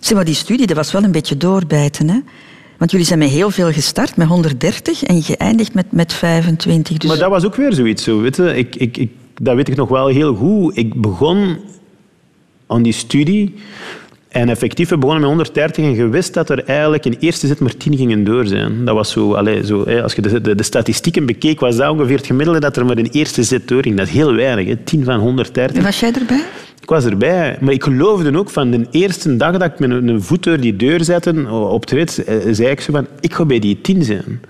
Zeg 0.00 0.16
maar, 0.16 0.24
die 0.24 0.34
studie 0.34 0.66
dat 0.66 0.76
was 0.76 0.92
wel 0.92 1.04
een 1.04 1.12
beetje 1.12 1.36
doorbijten, 1.36 2.08
hè? 2.08 2.18
Want 2.78 2.90
jullie 2.90 3.06
zijn 3.06 3.18
met 3.18 3.28
heel 3.28 3.50
veel 3.50 3.72
gestart, 3.72 4.16
met 4.16 4.28
130, 4.28 5.02
en 5.02 5.22
geëindigd 5.22 5.74
met, 5.74 5.92
met 5.92 6.12
25. 6.12 6.96
Dus... 6.96 7.10
Maar 7.10 7.18
dat 7.18 7.30
was 7.30 7.44
ook 7.44 7.54
weer 7.54 7.72
zoiets. 7.72 8.02
Zo, 8.02 8.20
weet 8.20 8.36
je? 8.36 8.56
Ik, 8.56 8.76
ik, 8.76 8.96
ik, 8.96 9.10
dat 9.40 9.54
weet 9.54 9.68
ik 9.68 9.76
nog 9.76 9.88
wel 9.88 10.06
heel 10.06 10.34
goed. 10.34 10.76
Ik 10.76 11.00
begon 11.00 11.56
aan 12.66 12.82
die 12.82 12.92
studie 12.92 13.54
en 14.40 14.48
effectief, 14.48 14.88
we 14.88 14.98
begonnen 14.98 15.20
met 15.20 15.30
130 15.30 15.84
en 15.84 15.94
je 15.94 16.08
wist 16.08 16.34
dat 16.34 16.50
er 16.50 16.64
eigenlijk 16.64 17.04
in 17.04 17.16
eerste 17.20 17.46
zit 17.46 17.60
maar 17.60 17.76
10 17.76 17.96
gingen 17.96 18.24
door 18.24 18.46
zijn. 18.46 18.84
Dat 18.84 18.94
was 18.94 19.10
zo, 19.10 19.34
allez, 19.34 19.66
zo 19.66 19.82
als 19.82 20.14
je 20.14 20.22
de, 20.22 20.40
de, 20.40 20.54
de, 20.54 20.62
statistieken 20.62 21.26
bekeek, 21.26 21.60
was 21.60 21.76
dat 21.76 21.90
ongeveer 21.90 22.16
het 22.16 22.26
gemiddelde 22.26 22.60
dat 22.60 22.76
er 22.76 22.86
maar 22.86 22.98
in 22.98 23.08
eerste 23.12 23.42
zit 23.42 23.68
doorging. 23.68 23.96
Dat 23.96 24.06
is 24.06 24.12
heel 24.12 24.34
weinig, 24.34 24.66
hè? 24.66 24.76
10 24.76 25.04
van 25.04 25.18
130. 25.20 25.82
Was 25.82 26.00
jij 26.00 26.12
erbij? 26.12 26.42
Ik 26.80 26.88
was 26.88 27.04
erbij, 27.04 27.56
maar 27.60 27.72
ik 27.72 27.82
geloofde 27.82 28.38
ook 28.38 28.50
van 28.50 28.70
de 28.70 28.86
eerste 28.90 29.36
dag 29.36 29.56
dat 29.56 29.72
ik 29.72 29.78
met 29.78 29.90
een 29.90 30.22
voet 30.22 30.42
door 30.42 30.60
die 30.60 30.76
deur 30.76 31.04
zette 31.04 31.50
op 31.50 31.80
het 31.80 31.90
rit, 31.90 32.24
eh, 32.24 32.36
zei 32.50 32.68
ik 32.68 32.80
zo 32.80 32.92
van, 32.92 33.06
ik 33.20 33.34
ga 33.34 33.44
bij 33.44 33.58
die 33.58 33.80
10 33.80 34.02
zijn. 34.02 34.40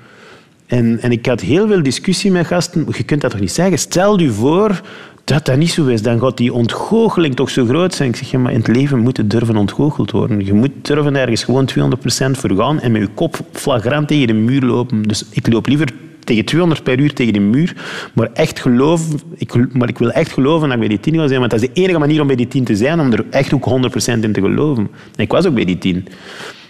En, 0.66 0.98
en 1.00 1.12
ik 1.12 1.26
had 1.26 1.40
heel 1.40 1.66
veel 1.66 1.82
discussie 1.82 2.30
met 2.30 2.46
gasten. 2.46 2.86
Je 2.96 3.02
kunt 3.02 3.20
dat 3.20 3.30
toch 3.30 3.40
niet 3.40 3.52
zeggen? 3.52 3.78
Stel 3.78 4.20
je 4.20 4.30
voor 4.30 4.80
dat 5.26 5.44
dat 5.44 5.56
niet 5.56 5.70
zo 5.70 5.86
is, 5.86 6.02
dan 6.02 6.20
gaat 6.20 6.36
die 6.36 6.52
ontgoocheling 6.52 7.36
toch 7.36 7.50
zo 7.50 7.64
groot 7.64 7.94
zijn. 7.94 8.08
Ik 8.08 8.16
zeg, 8.16 8.30
ja, 8.30 8.38
maar 8.38 8.52
in 8.52 8.58
het 8.58 8.76
leven 8.76 8.98
moet 8.98 9.16
het 9.16 9.30
durven 9.30 9.56
ontgoocheld 9.56 10.10
worden. 10.10 10.44
Je 10.44 10.52
moet 10.52 10.70
durven 10.82 11.16
ergens 11.16 11.44
gewoon 11.44 11.68
200% 11.78 12.30
voor 12.30 12.56
gaan 12.56 12.80
en 12.80 12.92
met 12.92 13.00
je 13.00 13.08
kop 13.08 13.36
flagrant 13.52 14.08
tegen 14.08 14.26
de 14.26 14.32
muur 14.32 14.62
lopen. 14.62 15.02
Dus 15.02 15.24
ik 15.30 15.52
loop 15.52 15.66
liever 15.66 15.92
tegen 16.24 16.44
200 16.44 16.82
per 16.82 16.98
uur 16.98 17.14
tegen 17.14 17.32
de 17.32 17.40
muur, 17.40 17.76
maar 18.14 18.30
echt 18.32 18.60
geloof, 18.60 19.02
ik, 19.36 19.74
maar 19.74 19.88
ik 19.88 19.98
wil 19.98 20.10
echt 20.10 20.32
geloven 20.32 20.68
dat 20.68 20.72
ik 20.72 20.78
bij 20.78 20.88
die 20.88 21.00
10 21.00 21.12
wil 21.12 21.28
zijn, 21.28 21.38
want 21.38 21.50
dat 21.50 21.62
is 21.62 21.68
de 21.68 21.80
enige 21.80 21.98
manier 21.98 22.20
om 22.20 22.26
bij 22.26 22.36
die 22.36 22.48
10 22.48 22.64
te 22.64 22.76
zijn, 22.76 23.00
om 23.00 23.12
er 23.12 23.24
echt 23.30 23.52
ook 23.52 23.68
100% 23.68 24.20
in 24.20 24.32
te 24.32 24.40
geloven. 24.40 24.88
En 25.16 25.22
ik 25.22 25.32
was 25.32 25.46
ook 25.46 25.54
bij 25.54 25.64
die 25.64 25.78
10. 25.78 25.96
Ik 25.96 26.06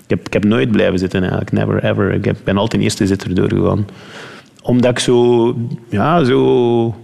heb, 0.07 0.27
ik 0.27 0.33
heb 0.33 0.45
nooit 0.45 0.71
blijven 0.71 0.99
zitten 0.99 1.21
eigenlijk, 1.21 1.53
never 1.53 1.85
ever. 1.85 2.12
Ik 2.12 2.45
ben 2.45 2.57
altijd 2.57 2.83
eerste 2.83 3.07
zitter 3.07 3.35
doorgegaan. 3.35 3.87
Omdat 4.62 4.90
ik 4.90 4.99
zo, 4.99 5.55
ja, 5.88 6.25
zo 6.25 6.95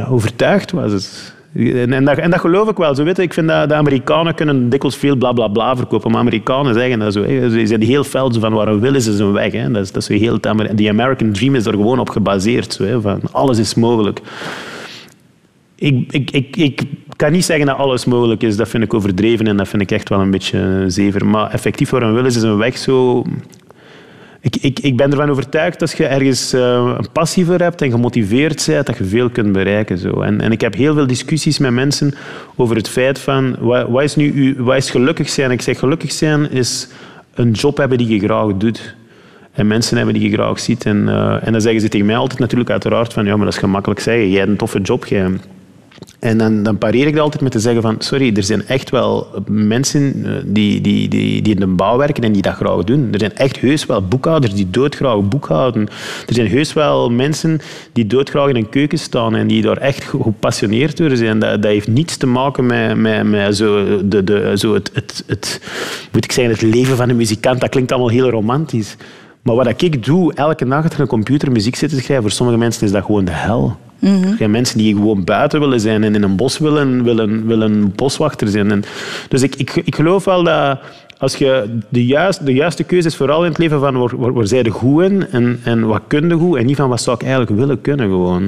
ja, 0.00 0.08
overtuigd 0.08 0.70
was. 0.70 1.32
En, 1.54 1.92
en, 1.92 2.04
dat, 2.04 2.18
en, 2.18 2.30
dat, 2.30 2.40
geloof 2.40 2.68
ik 2.68 2.76
wel. 2.76 2.94
Zo, 2.94 3.04
weet 3.04 3.16
je, 3.16 3.22
ik 3.22 3.34
vind 3.34 3.48
dat 3.48 3.68
de 3.68 3.74
Amerikanen 3.74 4.34
kunnen 4.34 4.68
dikwijls 4.68 4.96
veel 4.96 5.16
bla 5.16 5.32
bla 5.32 5.48
bla 5.48 5.76
verkopen. 5.76 6.10
Maar 6.10 6.20
Amerikanen 6.20 6.74
zeggen 6.74 6.98
dat 6.98 7.12
zo. 7.12 7.22
Hè. 7.22 7.50
Ze 7.50 7.66
zijn 7.66 7.82
heel 7.82 8.04
fel 8.04 8.32
van 8.32 8.52
waar 8.52 8.80
willen 8.80 9.02
ze 9.02 9.16
zijn 9.16 9.32
weg. 9.32 9.52
Hè. 9.52 9.70
Dat 9.70 9.82
is, 9.82 9.92
dat 9.92 10.10
is 10.10 10.20
heel, 10.20 10.38
die 10.74 10.88
American 10.88 11.32
Dream 11.32 11.54
is 11.54 11.66
er 11.66 11.72
gewoon 11.72 11.98
op 11.98 12.08
gebaseerd. 12.08 12.72
Zo, 12.72 12.84
hè, 12.84 13.00
van 13.00 13.20
alles 13.32 13.58
is 13.58 13.74
mogelijk. 13.74 14.20
Ik, 15.74 16.12
ik, 16.12 16.30
ik, 16.30 16.56
ik 16.56 16.82
kan 17.16 17.32
niet 17.32 17.44
zeggen 17.44 17.66
dat 17.66 17.76
alles 17.76 18.04
mogelijk 18.04 18.42
is. 18.42 18.56
Dat 18.56 18.68
vind 18.68 18.84
ik 18.84 18.94
overdreven 18.94 19.46
en 19.46 19.56
dat 19.56 19.68
vind 19.68 19.82
ik 19.82 19.90
echt 19.90 20.08
wel 20.08 20.20
een 20.20 20.30
beetje 20.30 20.84
zever. 20.86 21.26
Maar 21.26 21.50
effectief 21.50 21.90
waar 21.90 22.02
een 22.02 22.14
wil 22.14 22.24
is, 22.24 22.36
is 22.36 22.42
een 22.42 22.56
weg 22.56 22.78
zo 22.78 23.24
ik, 24.40 24.56
ik, 24.56 24.78
ik 24.78 24.96
ben 24.96 25.10
ervan 25.10 25.30
overtuigd 25.30 25.78
dat 25.78 25.96
je 25.96 26.06
ergens 26.06 26.54
uh, 26.54 26.94
een 26.98 27.12
passie 27.12 27.44
voor 27.44 27.58
hebt 27.58 27.82
en 27.82 27.90
gemotiveerd 27.90 28.66
bent, 28.66 28.86
dat 28.86 28.98
je 28.98 29.04
veel 29.04 29.30
kunt 29.30 29.52
bereiken. 29.52 29.98
Zo. 29.98 30.20
En, 30.20 30.40
en 30.40 30.52
ik 30.52 30.60
heb 30.60 30.74
heel 30.74 30.94
veel 30.94 31.06
discussies 31.06 31.58
met 31.58 31.72
mensen 31.72 32.14
over 32.56 32.76
het 32.76 32.88
feit 32.88 33.18
van, 33.18 33.56
wat, 33.58 33.88
wat 33.88 34.02
is 34.02 34.16
nu 34.16 34.54
wat 34.58 34.76
is 34.76 34.90
gelukkig 34.90 35.28
zijn? 35.28 35.50
Ik 35.50 35.62
zeg, 35.62 35.78
gelukkig 35.78 36.12
zijn 36.12 36.50
is 36.50 36.88
een 37.34 37.50
job 37.50 37.76
hebben 37.76 37.98
die 37.98 38.08
je 38.08 38.18
graag 38.18 38.56
doet. 38.56 38.94
En 39.52 39.66
mensen 39.66 39.96
hebben 39.96 40.14
die 40.14 40.30
je 40.30 40.36
graag 40.36 40.60
ziet. 40.60 40.86
En, 40.86 40.96
uh, 40.96 41.46
en 41.46 41.52
dan 41.52 41.60
zeggen 41.60 41.80
ze 41.80 41.88
tegen 41.88 42.06
mij 42.06 42.16
altijd 42.16 42.38
natuurlijk 42.38 42.70
uiteraard 42.70 43.12
van, 43.12 43.24
ja, 43.24 43.36
maar 43.36 43.44
dat 43.44 43.54
is 43.54 43.60
gemakkelijk 43.60 44.00
zeggen. 44.00 44.28
Jij 44.28 44.38
hebt 44.38 44.50
een 44.50 44.56
toffe 44.56 44.80
job, 44.80 45.06
jij 45.06 45.30
en 46.20 46.38
dan, 46.38 46.62
dan 46.62 46.78
pareer 46.78 47.06
ik 47.06 47.14
dat 47.14 47.22
altijd 47.22 47.42
met 47.42 47.52
te 47.52 47.60
zeggen 47.60 47.82
van, 47.82 47.96
sorry, 47.98 48.36
er 48.36 48.42
zijn 48.42 48.66
echt 48.66 48.90
wel 48.90 49.26
mensen 49.48 50.24
eh, 50.24 50.32
die, 50.44 50.80
die, 50.80 51.08
die, 51.08 51.42
die 51.42 51.54
in 51.54 51.60
de 51.60 51.66
bouw 51.66 51.96
werken 51.96 52.24
en 52.24 52.32
die 52.32 52.42
dat 52.42 52.54
graag 52.54 52.84
doen. 52.84 53.08
Er 53.12 53.18
zijn 53.18 53.36
echt 53.36 53.60
heus 53.60 53.86
wel 53.86 54.02
boekhouders 54.02 54.54
die 54.54 54.70
doodgraag 54.70 55.28
boekhouden. 55.28 55.88
Er 56.26 56.34
zijn 56.34 56.48
heus 56.48 56.72
wel 56.72 57.10
mensen 57.10 57.60
die 57.92 58.06
doodgraag 58.06 58.48
in 58.48 58.56
een 58.56 58.68
keuken 58.68 58.98
staan 58.98 59.34
en 59.34 59.46
die 59.46 59.62
daar 59.62 59.76
echt 59.76 60.04
gepassioneerd 60.04 60.96
door 60.96 61.16
zijn. 61.16 61.38
Dat, 61.38 61.62
dat 61.62 61.72
heeft 61.72 61.88
niets 61.88 62.16
te 62.16 62.26
maken 62.26 62.66
met, 62.66 62.96
met, 62.96 63.24
met 63.24 63.56
zo 63.56 63.84
de, 64.08 64.24
de, 64.24 64.52
zo 64.54 64.74
het, 64.74 64.90
het, 64.92 65.24
het, 65.26 65.60
moet 66.12 66.24
ik 66.24 66.32
zeggen, 66.32 66.54
het 66.54 66.62
leven 66.62 66.96
van 66.96 67.08
een 67.08 67.16
muzikant. 67.16 67.60
Dat 67.60 67.70
klinkt 67.70 67.92
allemaal 67.92 68.10
heel 68.10 68.30
romantisch. 68.30 68.96
Maar 69.42 69.54
wat 69.54 69.82
ik 69.82 70.04
doe, 70.04 70.34
elke 70.34 70.64
nacht 70.64 70.84
achter 70.84 71.00
een 71.00 71.06
computer 71.06 71.52
muziek 71.52 71.76
zitten 71.76 71.98
schrijven, 71.98 72.22
voor 72.22 72.32
sommige 72.32 72.58
mensen 72.58 72.86
is 72.86 72.92
dat 72.92 73.04
gewoon 73.04 73.24
de 73.24 73.32
hel. 73.32 73.76
Mm 74.00 74.22
-hmm. 74.22 74.36
zijn 74.36 74.50
mensen 74.50 74.78
die 74.78 74.94
gewoon 74.94 75.24
buiten 75.24 75.60
willen 75.60 75.80
zijn 75.80 76.04
en 76.04 76.14
in 76.14 76.22
een 76.22 76.36
bos 76.36 76.58
willen, 76.58 77.04
willen, 77.04 77.46
willen 77.46 77.92
boswachter 77.94 78.48
zijn. 78.48 78.70
En 78.70 78.82
dus 79.28 79.42
ik, 79.42 79.54
ik, 79.56 79.76
ik 79.84 79.94
geloof 79.94 80.24
wel 80.24 80.42
dat 80.42 80.78
als 81.20 81.36
je 81.36 81.78
de, 81.88 82.06
juist, 82.06 82.46
de 82.46 82.52
juiste 82.52 82.84
keuze 82.84 83.08
is, 83.08 83.16
vooral 83.16 83.44
in 83.44 83.48
het 83.48 83.58
leven 83.58 83.80
van 83.80 83.98
waar, 83.98 84.16
waar, 84.16 84.32
waar 84.32 84.46
zij 84.46 84.62
de 84.62 84.70
goed 84.70 85.02
in 85.02 85.26
en, 85.30 85.60
en 85.64 85.86
wat 85.86 86.02
kun 86.06 86.28
je 86.28 86.34
goed 86.34 86.56
en 86.56 86.66
niet 86.66 86.76
van 86.76 86.88
wat 86.88 87.02
zou 87.02 87.16
ik 87.16 87.22
eigenlijk 87.22 87.52
willen 87.52 87.80
kunnen 87.80 88.08
gewoon. 88.08 88.42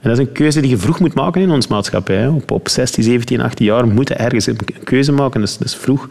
En 0.00 0.10
dat 0.10 0.18
is 0.18 0.18
een 0.18 0.32
keuze 0.32 0.60
die 0.60 0.70
je 0.70 0.76
vroeg 0.76 1.00
moet 1.00 1.14
maken 1.14 1.40
in 1.40 1.50
ons 1.50 1.66
maatschappij. 1.66 2.26
Op, 2.26 2.50
op 2.50 2.68
16, 2.68 3.02
17, 3.02 3.40
18 3.40 3.66
jaar 3.66 3.86
moet 3.86 4.08
je 4.08 4.14
ergens 4.14 4.46
een 4.46 4.58
keuze 4.84 5.12
maken, 5.12 5.40
dat 5.40 5.58
is 5.64 5.76
vroeg. 5.76 6.08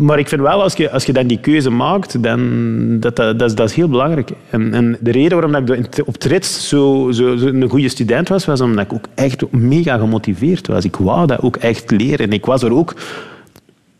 Maar 0.00 0.18
ik 0.18 0.28
vind 0.28 0.40
wel, 0.40 0.62
als 0.62 0.74
je, 0.74 0.90
als 0.90 1.04
je 1.04 1.12
dan 1.12 1.26
die 1.26 1.38
keuze 1.38 1.70
maakt, 1.70 2.22
dan, 2.22 3.00
dat, 3.00 3.16
dat, 3.16 3.38
dat, 3.38 3.50
is, 3.50 3.56
dat 3.56 3.68
is 3.68 3.74
heel 3.74 3.88
belangrijk. 3.88 4.30
En, 4.50 4.74
en 4.74 4.96
de 5.00 5.10
reden 5.10 5.40
waarom 5.40 5.72
ik 5.72 6.02
op 6.04 6.16
Trits 6.16 6.68
zo, 6.68 7.10
zo, 7.12 7.36
zo 7.36 7.46
een 7.46 7.68
goede 7.68 7.88
student 7.88 8.28
was, 8.28 8.44
was 8.44 8.60
omdat 8.60 8.84
ik 8.84 8.92
ook 8.92 9.06
echt 9.14 9.50
mega 9.50 9.98
gemotiveerd 9.98 10.66
was. 10.66 10.84
Ik 10.84 10.96
wou 10.96 11.26
dat 11.26 11.40
ook 11.40 11.56
echt 11.56 11.90
leren. 11.90 12.26
En 12.26 12.32
ik 12.32 12.46
was 12.46 12.62
er 12.62 12.72
ook 12.72 12.94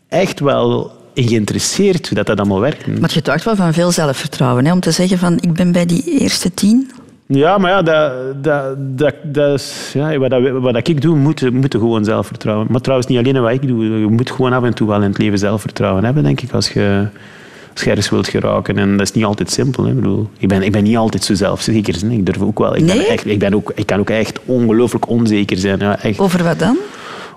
echt 0.07 0.39
wel 0.39 0.91
in 1.13 1.27
geïnteresseerd 1.27 2.07
hoe 2.07 2.17
dat, 2.17 2.25
dat 2.25 2.39
allemaal 2.39 2.59
werkt. 2.59 2.87
Maar 2.87 3.09
je 3.09 3.15
getuigt 3.15 3.45
wel 3.45 3.55
van 3.55 3.73
veel 3.73 3.91
zelfvertrouwen, 3.91 4.65
hè? 4.65 4.71
om 4.71 4.79
te 4.79 4.91
zeggen 4.91 5.17
van 5.17 5.37
ik 5.39 5.53
ben 5.53 5.71
bij 5.71 5.85
die 5.85 6.19
eerste 6.19 6.53
tien. 6.53 6.91
Ja, 7.35 7.57
maar 7.57 7.71
ja, 7.71 7.81
dat, 7.81 8.43
dat, 8.43 8.75
dat, 8.77 9.13
dat 9.23 9.53
is, 9.59 9.91
ja, 9.93 10.17
wat, 10.17 10.29
dat, 10.29 10.49
wat 10.49 10.87
ik 10.87 11.01
doe, 11.01 11.15
moet, 11.15 11.51
moet 11.51 11.75
gewoon 11.75 12.05
zelfvertrouwen. 12.05 12.67
Maar 12.69 12.81
trouwens, 12.81 13.09
niet 13.09 13.17
alleen 13.17 13.41
wat 13.41 13.51
ik 13.51 13.67
doe. 13.67 13.99
Je 13.99 14.07
moet 14.07 14.31
gewoon 14.31 14.53
af 14.53 14.63
en 14.63 14.73
toe 14.73 14.87
wel 14.87 15.01
in 15.01 15.09
het 15.09 15.17
leven 15.17 15.39
zelfvertrouwen 15.39 16.03
hebben, 16.03 16.23
denk 16.23 16.41
ik, 16.41 16.51
als 16.51 16.69
je, 16.69 17.07
als 17.73 17.83
je 17.83 17.89
ergens 17.89 18.09
wilt 18.09 18.27
geraken. 18.27 18.77
En 18.77 18.97
dat 18.97 19.07
is 19.07 19.13
niet 19.13 19.25
altijd 19.25 19.51
simpel. 19.51 19.83
Hè. 19.83 19.89
Ik, 19.89 19.95
bedoel, 19.95 20.29
ik, 20.37 20.47
ben, 20.47 20.61
ik 20.61 20.71
ben 20.71 20.83
niet 20.83 20.97
altijd 20.97 21.23
zo 21.23 21.33
zelfzeker. 21.33 22.11
Ik 22.11 22.25
durf 22.25 22.41
ook 22.41 22.59
wel. 22.59 22.75
Ik, 22.75 22.85
ben 22.85 23.07
echt, 23.07 23.25
ik, 23.25 23.39
ben 23.39 23.53
ook, 23.53 23.71
ik 23.75 23.85
kan 23.85 23.99
ook 23.99 24.09
echt 24.09 24.39
ongelooflijk 24.45 25.09
onzeker 25.09 25.57
zijn. 25.57 25.79
Ja, 25.79 25.99
echt. 25.99 26.19
Over 26.19 26.43
wat 26.43 26.59
dan? 26.59 26.77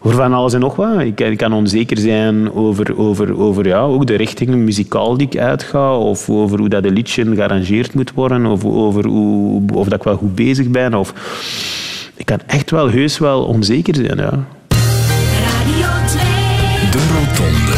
Over 0.07 0.19
van 0.19 0.33
alles 0.33 0.53
en 0.53 0.61
nog 0.61 0.77
wat. 0.77 1.01
Ik, 1.01 1.21
ik 1.21 1.37
kan 1.37 1.53
onzeker 1.53 1.99
zijn 1.99 2.53
over, 2.53 2.99
over, 2.99 3.39
over 3.39 3.67
ja, 3.67 3.81
ook 3.81 4.07
de 4.07 4.15
richting 4.15 4.55
muzikaal 4.55 5.17
die 5.17 5.27
ik 5.27 5.39
uitga, 5.39 5.97
of 5.97 6.31
over 6.31 6.59
hoe 6.59 6.69
dat 6.69 6.85
een 6.85 6.93
liedje 6.93 7.35
gearrangeerd 7.35 7.95
moet 7.95 8.13
worden, 8.13 8.47
of 8.47 8.65
over 8.65 9.07
hoe, 9.07 9.63
of 9.73 9.89
dat 9.89 9.99
ik 9.99 10.05
wel 10.05 10.17
goed 10.17 10.35
bezig 10.35 10.69
ben. 10.69 10.95
Of... 10.95 11.13
Ik 12.17 12.27
kan 12.27 12.39
echt 12.47 12.71
wel 12.71 12.91
heus 12.91 13.19
wel 13.19 13.45
onzeker 13.45 13.95
zijn. 13.95 14.17
Ja. 14.19 14.45
De 16.91 17.07
Rotonde. 17.13 17.77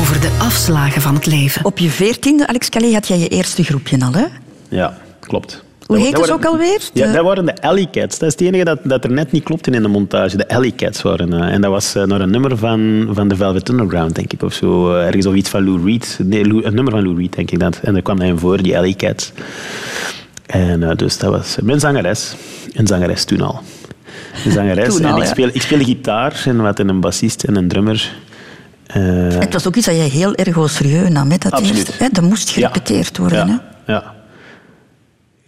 Over 0.00 0.20
de 0.20 0.36
afslagen 0.38 1.02
van 1.02 1.14
het 1.14 1.26
leven. 1.26 1.64
Op 1.64 1.78
je 1.78 1.88
veertiende, 1.88 2.46
Alex 2.46 2.68
Calais, 2.68 2.94
had 2.94 3.08
jij 3.08 3.18
je 3.18 3.28
eerste 3.28 3.64
groepje 3.64 4.04
al, 4.04 4.12
hè? 4.12 4.24
Ja, 4.68 4.98
klopt. 5.20 5.64
Hoe 5.88 5.98
heet 5.98 6.12
dat 6.12 6.20
het 6.20 6.30
ook 6.30 6.44
alweer? 6.44 6.80
Ja, 6.92 7.12
dat 7.12 7.24
waren 7.24 7.44
de 7.46 7.62
Alley 7.62 7.88
Cats. 7.90 8.18
Dat 8.18 8.28
is 8.28 8.32
het 8.32 8.40
enige 8.40 8.64
dat, 8.64 8.78
dat 8.82 9.04
er 9.04 9.10
net 9.10 9.32
niet 9.32 9.42
klopte 9.42 9.70
in 9.70 9.82
de 9.82 9.88
montage. 9.88 10.36
De 10.36 10.48
Alley 10.48 10.72
Cats 10.76 11.02
waren. 11.02 11.32
eh, 11.32 11.52
en 11.54 11.60
dat 11.60 11.70
was 11.70 11.94
eh, 11.94 12.02
naar 12.04 12.20
een 12.20 12.30
nummer 12.30 12.56
van, 12.56 13.08
van 13.12 13.28
de 13.28 13.36
Velvet 13.36 13.68
Underground, 13.68 14.14
denk 14.14 14.32
ik. 14.32 14.42
Of 14.42 14.52
zo. 14.52 14.94
Eh, 14.94 15.06
ergens 15.06 15.26
of 15.26 15.34
iets 15.34 15.48
van 15.50 15.64
Lou 15.64 15.84
Reed. 15.84 16.18
Nee, 16.22 16.44
Lou- 16.46 16.64
een 16.64 16.74
nummer 16.74 16.92
van 16.92 17.02
Lou 17.02 17.16
Reed, 17.20 17.36
denk 17.36 17.50
ik 17.50 17.58
dat. 17.58 17.80
En 17.82 17.92
daar 17.92 18.02
kwam 18.02 18.18
hij 18.18 18.28
in 18.28 18.38
voor, 18.38 18.62
die 18.62 18.76
Alley 18.76 18.94
Cats. 18.94 19.32
En 20.46 20.96
dus 20.96 21.18
dat 21.18 21.30
was 21.30 21.56
mijn 21.62 21.80
zangeres. 21.80 22.34
Een 22.72 22.86
zangeres 22.86 23.24
toen 23.24 23.40
al. 23.40 23.60
Een 24.44 24.52
zangeres. 24.52 24.94
Toen 24.94 25.04
en 25.04 25.10
al, 25.12 25.16
ik, 25.16 25.22
ja. 25.22 25.28
speel, 25.28 25.48
ik 25.52 25.62
speelde 25.62 25.84
gitaar 25.84 26.42
en 26.44 26.62
wat 26.62 26.78
en 26.78 26.88
een 26.88 27.00
bassist 27.00 27.42
en 27.44 27.56
een 27.56 27.68
drummer. 27.68 28.12
Het 28.92 29.52
was 29.52 29.66
ook 29.66 29.76
iets 29.76 29.86
dat 29.86 29.94
jij 29.96 30.08
heel 30.08 30.34
erg 30.34 30.70
serieus 30.70 31.08
nam, 31.08 31.30
hè, 31.30 31.36
dat 31.38 31.52
Absoluut. 31.52 31.98
Hè? 31.98 32.08
Dat 32.12 32.24
moest 32.24 32.50
gerepeteerd 32.50 33.18
worden. 33.18 33.48
Hè? 33.48 33.92
Ja, 33.92 34.14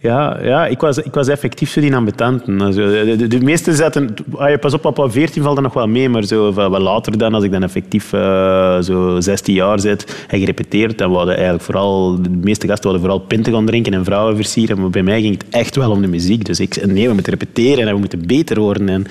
ja. 0.01 0.43
Ja, 0.43 0.67
ik, 0.67 0.79
was, 0.79 0.97
ik 0.97 1.13
was 1.13 1.27
effectief 1.27 1.69
zo 1.69 1.81
die 1.81 1.95
ambetanten. 1.95 2.57
De, 2.57 3.15
de, 3.17 3.27
de 3.27 3.39
meesten 3.39 3.75
zaten... 3.75 4.13
pas 4.59 4.73
op, 4.73 4.99
op 4.99 5.11
14 5.11 5.43
valt 5.43 5.55
dat 5.55 5.63
nog 5.63 5.73
wel 5.73 5.87
mee, 5.87 6.09
maar 6.09 6.23
zo, 6.23 6.53
wat 6.53 6.81
later 6.81 7.17
dan, 7.17 7.33
als 7.33 7.43
ik 7.43 7.51
dan 7.51 7.63
effectief 7.63 8.13
eh, 8.13 8.79
zo 8.81 9.19
16 9.19 9.53
jaar 9.53 9.79
zit 9.79 10.25
en 10.27 10.39
gerepeteerd, 10.39 10.97
dan 10.97 11.13
hadden 11.13 11.33
eigenlijk 11.33 11.63
vooral... 11.63 12.21
De 12.21 12.29
meeste 12.29 12.67
gasten 12.67 12.89
hadden 12.89 13.09
vooral 13.09 13.27
pinten 13.27 13.53
gaan 13.53 13.65
drinken 13.65 13.93
en 13.93 14.05
vrouwen 14.05 14.35
versieren. 14.35 14.79
Maar 14.79 14.89
bij 14.89 15.03
mij 15.03 15.21
ging 15.21 15.33
het 15.33 15.45
echt 15.49 15.75
wel 15.75 15.91
om 15.91 16.01
de 16.01 16.07
muziek. 16.07 16.45
Dus 16.45 16.59
ik 16.59 16.85
nee, 16.85 17.07
we 17.07 17.13
moeten 17.13 17.33
repeteren 17.33 17.87
en 17.87 17.93
we 17.93 17.99
moeten 17.99 18.27
beter 18.27 18.59
worden. 18.59 18.89
En, 18.89 19.05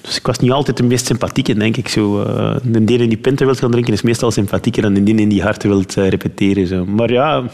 dus 0.00 0.16
ik 0.16 0.26
was 0.26 0.38
niet 0.38 0.50
altijd 0.50 0.76
de 0.76 0.82
meest 0.82 1.06
sympathieke, 1.06 1.54
denk 1.54 1.76
ik. 1.76 1.88
Zo, 1.88 2.22
eh, 2.22 2.56
de 2.62 2.84
die 2.84 3.16
pinten 3.16 3.46
wilt 3.46 3.58
gaan 3.58 3.70
drinken 3.70 3.92
is 3.92 4.02
meestal 4.02 4.30
sympathieker 4.30 4.82
dan 4.82 4.94
de 4.94 5.02
die 5.02 5.26
die 5.26 5.42
hard 5.42 5.62
wilt 5.62 5.96
eh, 5.96 6.08
repeteren. 6.08 6.66
Zo. 6.66 6.84
Maar 6.84 7.12
ja, 7.12 7.44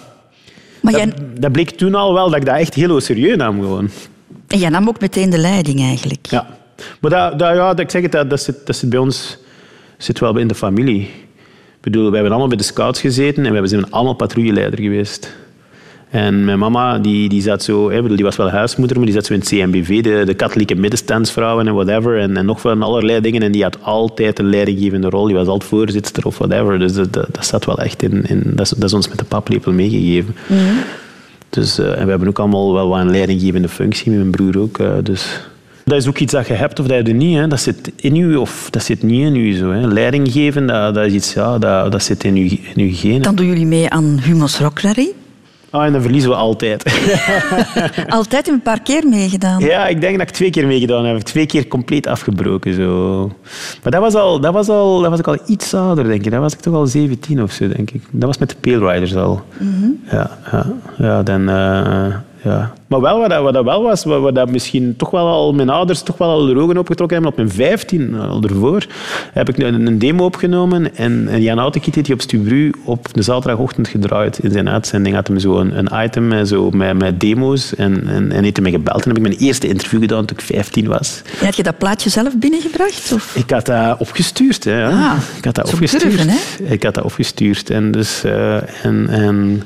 Maar 0.92 1.06
dat, 1.06 1.18
jij, 1.18 1.40
dat 1.40 1.52
bleek 1.52 1.70
toen 1.70 1.94
al 1.94 2.14
wel 2.14 2.30
dat 2.30 2.38
ik 2.38 2.46
dat 2.46 2.56
echt 2.56 2.74
heel 2.74 3.00
serieus 3.00 3.36
nam. 3.36 3.60
Gewoon. 3.60 3.90
en 4.46 4.58
jij 4.58 4.68
nam 4.68 4.88
ook 4.88 5.00
meteen 5.00 5.30
de 5.30 5.38
leiding 5.38 5.80
eigenlijk. 5.80 6.26
Ja. 6.26 6.46
Maar 7.00 7.10
dat, 7.10 7.38
dat, 7.38 7.54
ja, 7.54 7.68
dat, 7.68 7.80
ik 7.80 7.90
zeg 7.90 8.02
het, 8.02 8.12
dat, 8.12 8.30
dat, 8.30 8.40
zit, 8.40 8.66
dat 8.66 8.76
zit 8.76 8.90
bij 8.90 8.98
ons 8.98 9.38
zit 9.98 10.18
wel 10.18 10.36
in 10.36 10.48
de 10.48 10.54
familie. 10.54 11.00
Ik 11.76 11.80
bedoel, 11.80 12.04
wij 12.04 12.12
hebben 12.12 12.30
allemaal 12.30 12.48
bij 12.48 12.56
de 12.56 12.72
scouts 12.72 13.00
gezeten 13.00 13.46
en 13.46 13.62
we 13.62 13.66
zijn 13.66 13.90
allemaal 13.90 14.14
patrouilleleider 14.14 14.80
geweest. 14.80 15.36
En 16.10 16.44
mijn 16.44 16.58
mama, 16.58 16.98
die, 16.98 17.28
die, 17.28 17.42
zat 17.42 17.62
zo, 17.62 17.90
hè, 17.90 18.02
bedoel, 18.02 18.16
die 18.16 18.24
was 18.24 18.36
wel 18.36 18.50
huismoeder, 18.50 18.96
maar 18.96 19.06
die 19.06 19.14
zat 19.14 19.26
zo 19.26 19.32
in 19.32 19.38
het 19.38 19.48
CMBV, 19.48 20.02
de, 20.02 20.22
de 20.26 20.34
katholieke 20.34 20.74
middenstandsvrouwen 20.74 21.66
en 21.66 21.74
whatever. 21.74 22.18
En, 22.18 22.36
en 22.36 22.46
nog 22.46 22.60
van 22.60 22.82
allerlei 22.82 23.20
dingen. 23.20 23.42
En 23.42 23.52
die 23.52 23.62
had 23.62 23.78
altijd 23.82 24.38
een 24.38 24.50
leidinggevende 24.50 25.08
rol. 25.08 25.26
Die 25.26 25.34
was 25.36 25.46
altijd 25.46 25.70
voorzitter 25.70 26.26
of 26.26 26.38
whatever. 26.38 26.78
Dus 26.78 26.92
dat, 26.92 27.12
dat, 27.12 27.26
dat 27.32 27.46
zat 27.46 27.64
wel 27.64 27.78
echt 27.78 28.02
in. 28.02 28.24
in 28.26 28.42
dat, 28.44 28.66
is, 28.66 28.70
dat 28.70 28.84
is 28.84 28.92
ons 28.94 29.08
met 29.08 29.18
de 29.18 29.24
paplepel 29.24 29.72
meegegeven. 29.72 30.34
Dus, 31.50 31.78
eh, 31.78 31.98
en 31.98 32.04
we 32.04 32.10
hebben 32.10 32.28
ook 32.28 32.38
allemaal 32.38 32.72
wel 32.72 32.88
wat 32.88 33.00
een 33.00 33.10
leidinggevende 33.10 33.68
functie, 33.68 34.10
met 34.10 34.18
mijn 34.20 34.30
broer 34.30 34.58
ook. 34.62 34.78
eh, 34.78 34.92
dus 35.02 35.40
dat 35.84 35.98
is 35.98 36.08
ook 36.08 36.18
iets 36.18 36.32
dat 36.32 36.46
je 36.46 36.54
hebt 36.54 36.80
of 36.80 36.86
dat 36.86 36.96
je 36.96 37.12
er 37.12 37.14
niet. 37.18 37.36
Hè. 37.36 37.48
Dat 37.48 37.60
zit 37.60 37.92
in 37.96 38.16
u 38.16 38.36
of 38.36 38.68
dat 38.70 38.82
zit 38.82 39.02
niet 39.02 39.26
in 39.26 39.36
u. 39.36 39.54
Zo, 39.54 39.70
hè. 39.70 39.86
Leiding 39.86 40.32
geven, 40.32 40.66
dat, 40.66 40.94
dat 40.94 41.06
is 41.06 41.12
iets, 41.12 41.32
ja, 41.32 41.58
dat, 41.58 41.92
dat 41.92 42.02
zit 42.02 42.24
in 42.24 42.34
uw, 42.34 42.48
in 42.74 42.82
uw 42.82 42.90
genen. 42.94 43.22
Dan 43.22 43.34
doen 43.34 43.46
jullie 43.46 43.66
mee 43.66 43.88
aan 43.90 44.18
Humo's 44.22 44.58
Rock 44.58 44.80
Rally. 44.80 45.12
Ah, 45.76 45.84
en 45.84 45.92
dan 45.92 46.02
verliezen 46.02 46.30
we 46.30 46.36
altijd. 46.36 46.84
Altijd 48.08 48.48
een 48.48 48.62
paar 48.62 48.80
keer 48.82 49.08
meegedaan. 49.08 49.60
ja, 49.60 49.86
ik 49.86 50.00
denk 50.00 50.18
dat 50.18 50.28
ik 50.28 50.34
twee 50.34 50.50
keer 50.50 50.66
meegedaan 50.66 51.04
heb. 51.04 51.18
Twee 51.18 51.46
keer 51.46 51.68
compleet 51.68 52.06
afgebroken. 52.06 52.74
Zo. 52.74 53.26
Maar 53.82 53.92
dat 53.92 54.00
was, 54.00 54.14
al, 54.14 54.40
dat, 54.40 54.52
was 54.52 54.68
al, 54.68 55.00
dat 55.00 55.10
was 55.10 55.18
ik 55.18 55.26
al 55.26 55.38
iets 55.46 55.74
ouder, 55.74 56.04
denk 56.04 56.24
ik. 56.24 56.30
Dat 56.30 56.40
was 56.40 56.52
ik 56.52 56.60
toch 56.60 56.74
al 56.74 56.86
17 56.86 57.42
of 57.42 57.52
zo, 57.52 57.68
denk 57.68 57.90
ik. 57.90 58.02
Dat 58.10 58.28
was 58.28 58.38
met 58.38 58.48
de 58.50 58.56
Pale 58.60 58.92
Riders 58.92 59.16
al. 59.16 59.42
Ja, 60.10 60.30
ja, 60.52 60.66
ja, 60.98 61.22
dan... 61.22 61.48
eh, 61.48 62.14
ja. 62.46 62.72
Maar 62.86 63.00
wel, 63.00 63.18
wat, 63.18 63.30
dat, 63.30 63.42
wat 63.42 63.54
dat 63.54 63.64
wel 63.64 63.82
was, 63.82 64.04
wat, 64.04 64.20
wat 64.20 64.34
dat 64.34 64.50
misschien 64.50 64.96
toch 64.96 65.10
wel 65.10 65.26
al 65.26 65.52
mijn 65.52 65.70
ouders 65.70 66.02
toch 66.02 66.18
wel 66.18 66.28
al 66.28 66.46
de 66.46 66.58
ogen 66.58 66.78
opgetrokken 66.78 67.16
hebben, 67.16 67.32
op 67.32 67.36
mijn 67.36 67.50
15, 67.50 68.20
al 68.20 68.42
ervoor, 68.42 68.86
heb 69.32 69.48
ik 69.48 69.58
een, 69.58 69.86
een 69.86 69.98
demo 69.98 70.24
opgenomen 70.24 70.96
en, 70.96 71.28
en 71.28 71.42
Jan 71.42 71.58
Outekiet 71.58 71.94
heeft 71.94 72.06
die 72.06 72.14
op 72.14 72.20
Stubru 72.20 72.72
op 72.84 73.14
de 73.14 73.22
zaterdagochtend 73.22 73.88
gedraaid. 73.88 74.38
In 74.38 74.50
zijn 74.50 74.68
uitzending 74.68 75.14
had 75.14 75.28
hij 75.28 75.38
zo 75.38 75.58
een, 75.58 75.78
een 75.78 76.04
item 76.04 76.28
met, 76.28 76.48
zo, 76.48 76.70
met, 76.70 76.98
met 76.98 77.20
demo's 77.20 77.74
en, 77.74 78.08
en, 78.08 78.32
en 78.32 78.44
heeft 78.44 78.56
hij 78.56 78.70
gebeld. 78.70 79.02
En 79.02 79.08
heb 79.08 79.16
ik 79.16 79.22
mijn 79.22 79.38
eerste 79.38 79.68
interview 79.68 80.00
gedaan 80.00 80.24
toen 80.24 80.36
ik 80.36 80.44
15 80.44 80.86
was. 80.86 81.22
En 81.40 81.44
had 81.44 81.56
je 81.56 81.62
dat 81.62 81.78
plaatje 81.78 82.10
zelf 82.10 82.38
binnengebracht? 82.38 83.12
Of? 83.12 83.36
Ik 83.36 83.50
had 83.50 83.66
dat 83.66 83.98
opgestuurd. 83.98 84.64
Hè, 84.64 84.80
ja. 84.80 84.88
Ah, 84.88 85.18
ik 85.36 85.44
had 85.44 85.54
dat 85.54 85.72
opgestuurd. 85.72 86.16
durven? 86.16 86.72
Ik 86.72 86.82
had 86.82 86.94
dat 86.94 87.04
opgestuurd. 87.04 87.70
En 87.70 87.90
dus, 87.90 88.24
eh, 88.24 88.84
en, 88.84 89.08
en, 89.08 89.62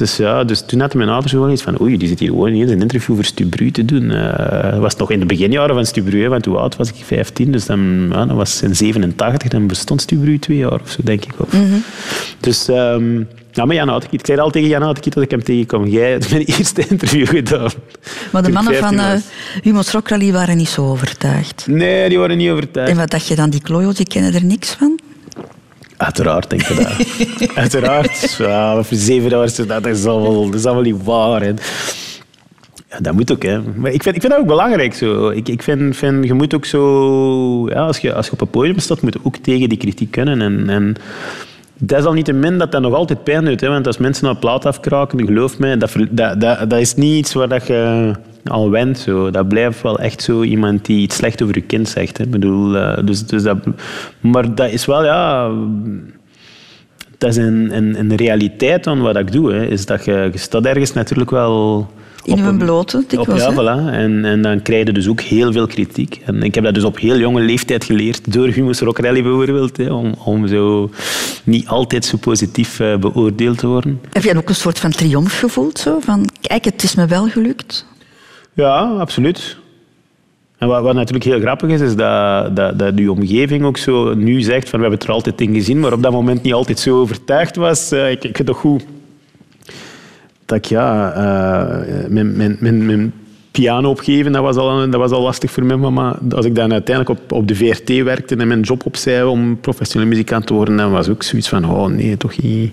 dus, 0.00 0.16
ja, 0.16 0.44
dus 0.44 0.62
toen 0.66 0.80
hadden 0.80 0.98
mijn 0.98 1.10
ouders 1.10 1.32
wel 1.32 1.50
iets 1.50 1.62
van 1.62 1.80
oei, 1.80 1.96
die 1.96 2.08
zit 2.08 2.18
hier 2.18 2.28
gewoon 2.28 2.52
ineens 2.52 2.70
een 2.70 2.80
interview 2.80 3.14
voor 3.14 3.24
Stubru 3.24 3.70
te 3.70 3.84
doen. 3.84 4.10
Eh, 4.10 4.78
was 4.78 4.96
nog 4.96 5.10
in 5.10 5.20
de 5.20 5.26
beginjaren 5.26 5.74
van 5.74 5.86
Stubru, 5.86 6.28
want 6.28 6.44
hoe 6.44 6.56
oud 6.56 6.76
was 6.76 6.88
ik? 6.88 6.94
15, 7.04 7.52
dus 7.52 7.66
dan, 7.66 8.08
ja, 8.12 8.26
dat 8.26 8.36
was 8.36 8.62
in 8.62 8.76
87, 8.76 9.48
dan 9.48 9.66
bestond 9.66 10.00
Stubru 10.00 10.38
twee 10.38 10.56
jaar 10.56 10.80
of 10.80 10.90
zo, 10.90 11.00
denk 11.04 11.24
ik. 11.24 11.32
Of. 11.36 11.52
Mhm. 11.52 11.76
Dus... 12.40 12.68
ehm 12.68 13.22
ja, 13.52 13.64
maar 13.64 13.74
Jan 13.74 13.88
Outekiet, 13.88 14.20
ik 14.20 14.26
zei 14.26 14.38
al 14.38 14.50
tegen 14.50 14.68
Jan 14.68 14.82
Outekiet 14.82 15.14
dat 15.14 15.22
ik 15.22 15.30
hem 15.30 15.42
tegenkom. 15.42 15.86
Jij 15.86 16.10
hebt 16.10 16.30
mijn 16.30 16.42
eerste 16.58 16.86
interview 16.88 17.28
gedaan. 17.28 17.70
Maar 18.32 18.42
de 18.42 18.50
mannen 18.50 18.74
van 18.74 18.96
15 18.96 19.74
eh 19.74 20.00
Rally 20.04 20.32
waren 20.32 20.56
niet 20.56 20.68
zo 20.68 20.86
overtuigd. 20.90 21.66
Nee, 21.66 22.08
die 22.08 22.18
waren 22.18 22.36
niet 22.36 22.50
overtuigd. 22.50 22.90
En 22.90 22.96
wat 22.96 23.10
dacht 23.10 23.26
je 23.26 23.34
dan, 23.34 23.50
die 23.50 23.62
klojo's, 23.62 23.94
die 23.94 24.06
kennen 24.06 24.34
er 24.34 24.44
niks 24.44 24.70
van? 24.70 24.99
Uiteraard, 26.00 26.50
denk 26.50 26.62
je 26.62 26.74
dat. 26.74 26.92
Uiteraard. 27.62 28.34
Ja, 28.38 28.82
voor 28.82 28.96
zeven 28.96 29.30
dat 29.30 29.86
is 29.86 30.04
allemaal, 30.04 30.44
dat 30.44 30.54
is 30.54 30.64
allemaal 30.64 30.82
niet 30.82 31.04
waar. 31.04 31.42
hè. 31.42 31.52
Dat 33.00 33.14
moet 33.14 33.32
ook, 33.32 33.42
hè. 33.42 33.60
Maar 33.62 33.90
ik 33.92 34.02
vind, 34.02 34.14
ik 34.14 34.20
vind 34.20 34.32
dat 34.32 34.40
ook 34.40 34.46
belangrijk. 34.46 34.94
Zo. 34.94 35.28
Ik, 35.28 35.48
ik 35.48 35.62
vind, 35.62 35.96
vind, 35.96 36.24
je 36.24 36.34
moet 36.34 36.54
ook 36.54 36.64
zo... 36.64 37.68
Ja, 37.68 37.86
als, 37.86 37.98
je, 37.98 38.14
als 38.14 38.26
je 38.26 38.32
op 38.32 38.40
een 38.40 38.50
podium 38.50 38.78
staat, 38.78 39.02
moet 39.02 39.14
je 39.14 39.20
ook 39.22 39.36
tegen 39.36 39.68
die 39.68 39.78
kritiek 39.78 40.10
kunnen. 40.10 40.40
En, 40.40 40.68
en 40.68 40.94
dat 41.78 41.98
is 41.98 42.04
al 42.04 42.12
niet 42.12 42.24
te 42.24 42.32
min 42.32 42.58
dat 42.58 42.72
dat 42.72 42.82
nog 42.82 42.94
altijd 42.94 43.24
pijn 43.24 43.44
doet. 43.44 43.60
Hè. 43.60 43.68
Want 43.68 43.86
als 43.86 43.98
mensen 43.98 44.28
een 44.28 44.38
plaat 44.38 44.66
afkraken, 44.66 45.26
geloof 45.26 45.58
mij, 45.58 45.76
dat, 45.76 45.92
dat, 46.10 46.40
dat, 46.40 46.70
dat 46.70 46.80
is 46.80 46.94
niet 46.94 47.18
iets 47.18 47.32
waar 47.32 47.48
dat 47.48 47.66
je 47.66 48.12
al 48.44 48.70
went. 48.70 48.98
Zo. 48.98 49.30
Dat 49.30 49.48
blijft 49.48 49.82
wel 49.82 49.98
echt 49.98 50.22
zo 50.22 50.42
iemand 50.42 50.84
die 50.84 51.00
iets 51.00 51.16
slecht 51.16 51.42
over 51.42 51.54
je 51.54 51.60
kind 51.60 51.88
zegt. 51.88 52.18
Hè. 52.18 52.24
Ik 52.24 52.30
bedoel, 52.30 52.76
eh, 52.76 53.04
dus, 53.06 53.26
dus 53.26 53.42
dat, 53.42 53.58
maar 54.20 54.54
dat 54.54 54.70
is 54.70 54.86
wel, 54.86 55.04
ja... 55.04 55.50
Dat 57.18 57.30
is 57.30 57.36
een, 57.36 57.76
een, 57.76 57.98
een 57.98 58.16
realiteit 58.16 58.84
van 58.84 59.00
wat 59.00 59.16
ik 59.16 59.32
doe. 59.32 59.52
Hè. 59.52 59.66
Is 59.66 59.86
dat 59.86 60.04
je, 60.04 60.28
je 60.32 60.38
staat 60.38 60.64
ergens 60.64 60.92
natuurlijk 60.92 61.30
wel... 61.30 61.88
In 62.24 62.32
op 62.32 62.38
een- 62.38 62.58
blote, 62.58 62.96
op, 62.96 63.10
dikwijls, 63.10 63.42
ja, 63.42 63.48
hè? 63.52 63.54
voilà. 63.54 63.92
En, 63.92 64.24
en 64.24 64.42
dan 64.42 64.62
krijg 64.62 64.86
je 64.86 64.92
dus 64.92 65.08
ook 65.08 65.20
heel 65.20 65.52
veel 65.52 65.66
kritiek. 65.66 66.20
En 66.24 66.42
ik 66.42 66.54
heb 66.54 66.64
dat 66.64 66.74
dus 66.74 66.84
op 66.84 66.98
heel 66.98 67.18
jonge 67.18 67.40
leeftijd 67.40 67.84
geleerd, 67.84 68.32
door 68.32 68.46
Humus 68.48 68.80
Rock 68.80 68.98
Rally 68.98 69.22
bijvoorbeeld, 69.22 69.76
hè, 69.76 69.92
om, 69.92 70.14
om 70.24 70.46
zo 70.46 70.90
niet 71.44 71.66
altijd 71.68 72.04
zo 72.04 72.16
positief 72.16 72.80
eh, 72.80 72.96
beoordeeld 72.96 73.58
te 73.58 73.66
worden. 73.66 74.00
Heb 74.12 74.22
jij 74.22 74.36
ook 74.36 74.48
een 74.48 74.54
soort 74.54 74.78
van 74.78 74.90
triomf 74.90 75.38
gevoeld? 75.38 75.78
Zo? 75.78 75.98
Van, 76.00 76.28
kijk, 76.40 76.64
het 76.64 76.82
is 76.82 76.94
me 76.94 77.06
wel 77.06 77.28
gelukt. 77.28 77.86
Ja, 78.52 78.78
absoluut. 78.98 79.56
En 80.58 80.68
wat, 80.68 80.82
wat 80.82 80.94
natuurlijk 80.94 81.24
heel 81.24 81.40
grappig 81.40 81.70
is, 81.70 81.80
is 81.80 81.96
dat, 81.96 82.56
dat, 82.56 82.78
dat 82.78 83.08
omgeving 83.08 83.64
ook 83.64 83.76
zo 83.76 84.14
nu 84.14 84.40
zegt 84.40 84.68
van 84.68 84.78
we 84.78 84.84
hebben 84.84 84.98
het 85.00 85.08
er 85.08 85.14
altijd 85.14 85.40
in 85.40 85.54
gezien, 85.54 85.80
maar 85.80 85.92
op 85.92 86.02
dat 86.02 86.12
moment 86.12 86.42
niet 86.42 86.52
altijd 86.52 86.78
zo 86.78 87.00
overtuigd 87.00 87.56
was. 87.56 87.92
Uh, 87.92 88.10
ik, 88.10 88.24
ik 88.24 88.36
toch 88.44 88.58
goed 88.58 88.84
dat 90.44 90.58
ik 90.58 90.64
ja, 90.64 91.12
mijn 92.08 93.12
piano 93.50 93.90
opgeven, 93.90 94.32
dat 94.32 94.42
was, 94.42 94.56
al, 94.56 94.90
dat 94.90 95.00
was 95.00 95.10
al 95.10 95.22
lastig 95.22 95.50
voor 95.50 95.64
mijn 95.64 95.80
mama. 95.80 96.18
Als 96.34 96.46
ik 96.46 96.54
dan 96.54 96.72
uiteindelijk 96.72 97.20
op, 97.20 97.32
op 97.32 97.48
de 97.48 97.54
VRT 97.54 98.02
werkte 98.02 98.36
en 98.36 98.48
mijn 98.48 98.60
job 98.60 98.86
opzij 98.86 99.22
om 99.22 99.60
professioneel 99.60 100.08
muzikant 100.08 100.46
te 100.46 100.54
worden, 100.54 100.76
dan 100.76 100.90
was 100.90 101.08
ook 101.08 101.22
zoiets 101.22 101.48
van, 101.48 101.64
oh 101.64 101.86
nee, 101.86 102.16
toch 102.16 102.42
niet... 102.42 102.72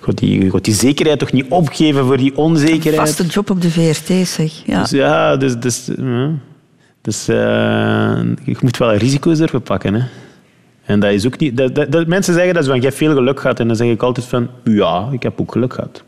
God 0.00 0.18
die, 0.18 0.50
God 0.50 0.64
die 0.64 0.74
zekerheid 0.74 1.18
toch 1.18 1.32
niet 1.32 1.46
opgeven 1.48 2.04
voor 2.04 2.16
die 2.16 2.36
onzekerheid. 2.36 3.08
Vaste 3.08 3.26
job 3.26 3.50
op 3.50 3.62
de 3.62 3.70
VRT, 3.70 4.28
zeg. 4.28 4.52
Ja, 4.66 4.80
dus, 4.80 4.90
ja, 4.90 5.36
dus... 5.36 5.58
dus, 5.58 5.90
ja. 5.96 6.30
dus 7.00 7.28
uh, 7.28 7.36
je 8.44 8.56
moet 8.60 8.76
wel 8.76 8.94
risico's 8.94 9.38
durven 9.38 9.62
pakken, 9.62 9.94
hè. 9.94 10.02
En 10.84 11.00
dat 11.00 11.10
is 11.10 11.26
ook 11.26 11.38
niet... 11.38 11.56
Dat, 11.56 11.74
dat, 11.74 11.92
dat, 11.92 12.06
mensen 12.06 12.34
zeggen 12.34 12.54
dat 12.54 12.62
ze 12.62 12.70
van, 12.70 12.78
je 12.78 12.86
hebt 12.86 12.96
veel 12.96 13.14
geluk 13.14 13.40
gehad. 13.40 13.60
En 13.60 13.66
dan 13.66 13.76
zeg 13.76 13.88
ik 13.88 14.02
altijd 14.02 14.26
van, 14.26 14.48
ja, 14.64 15.08
ik 15.12 15.22
heb 15.22 15.40
ook 15.40 15.52
geluk 15.52 15.72
gehad. 15.74 16.02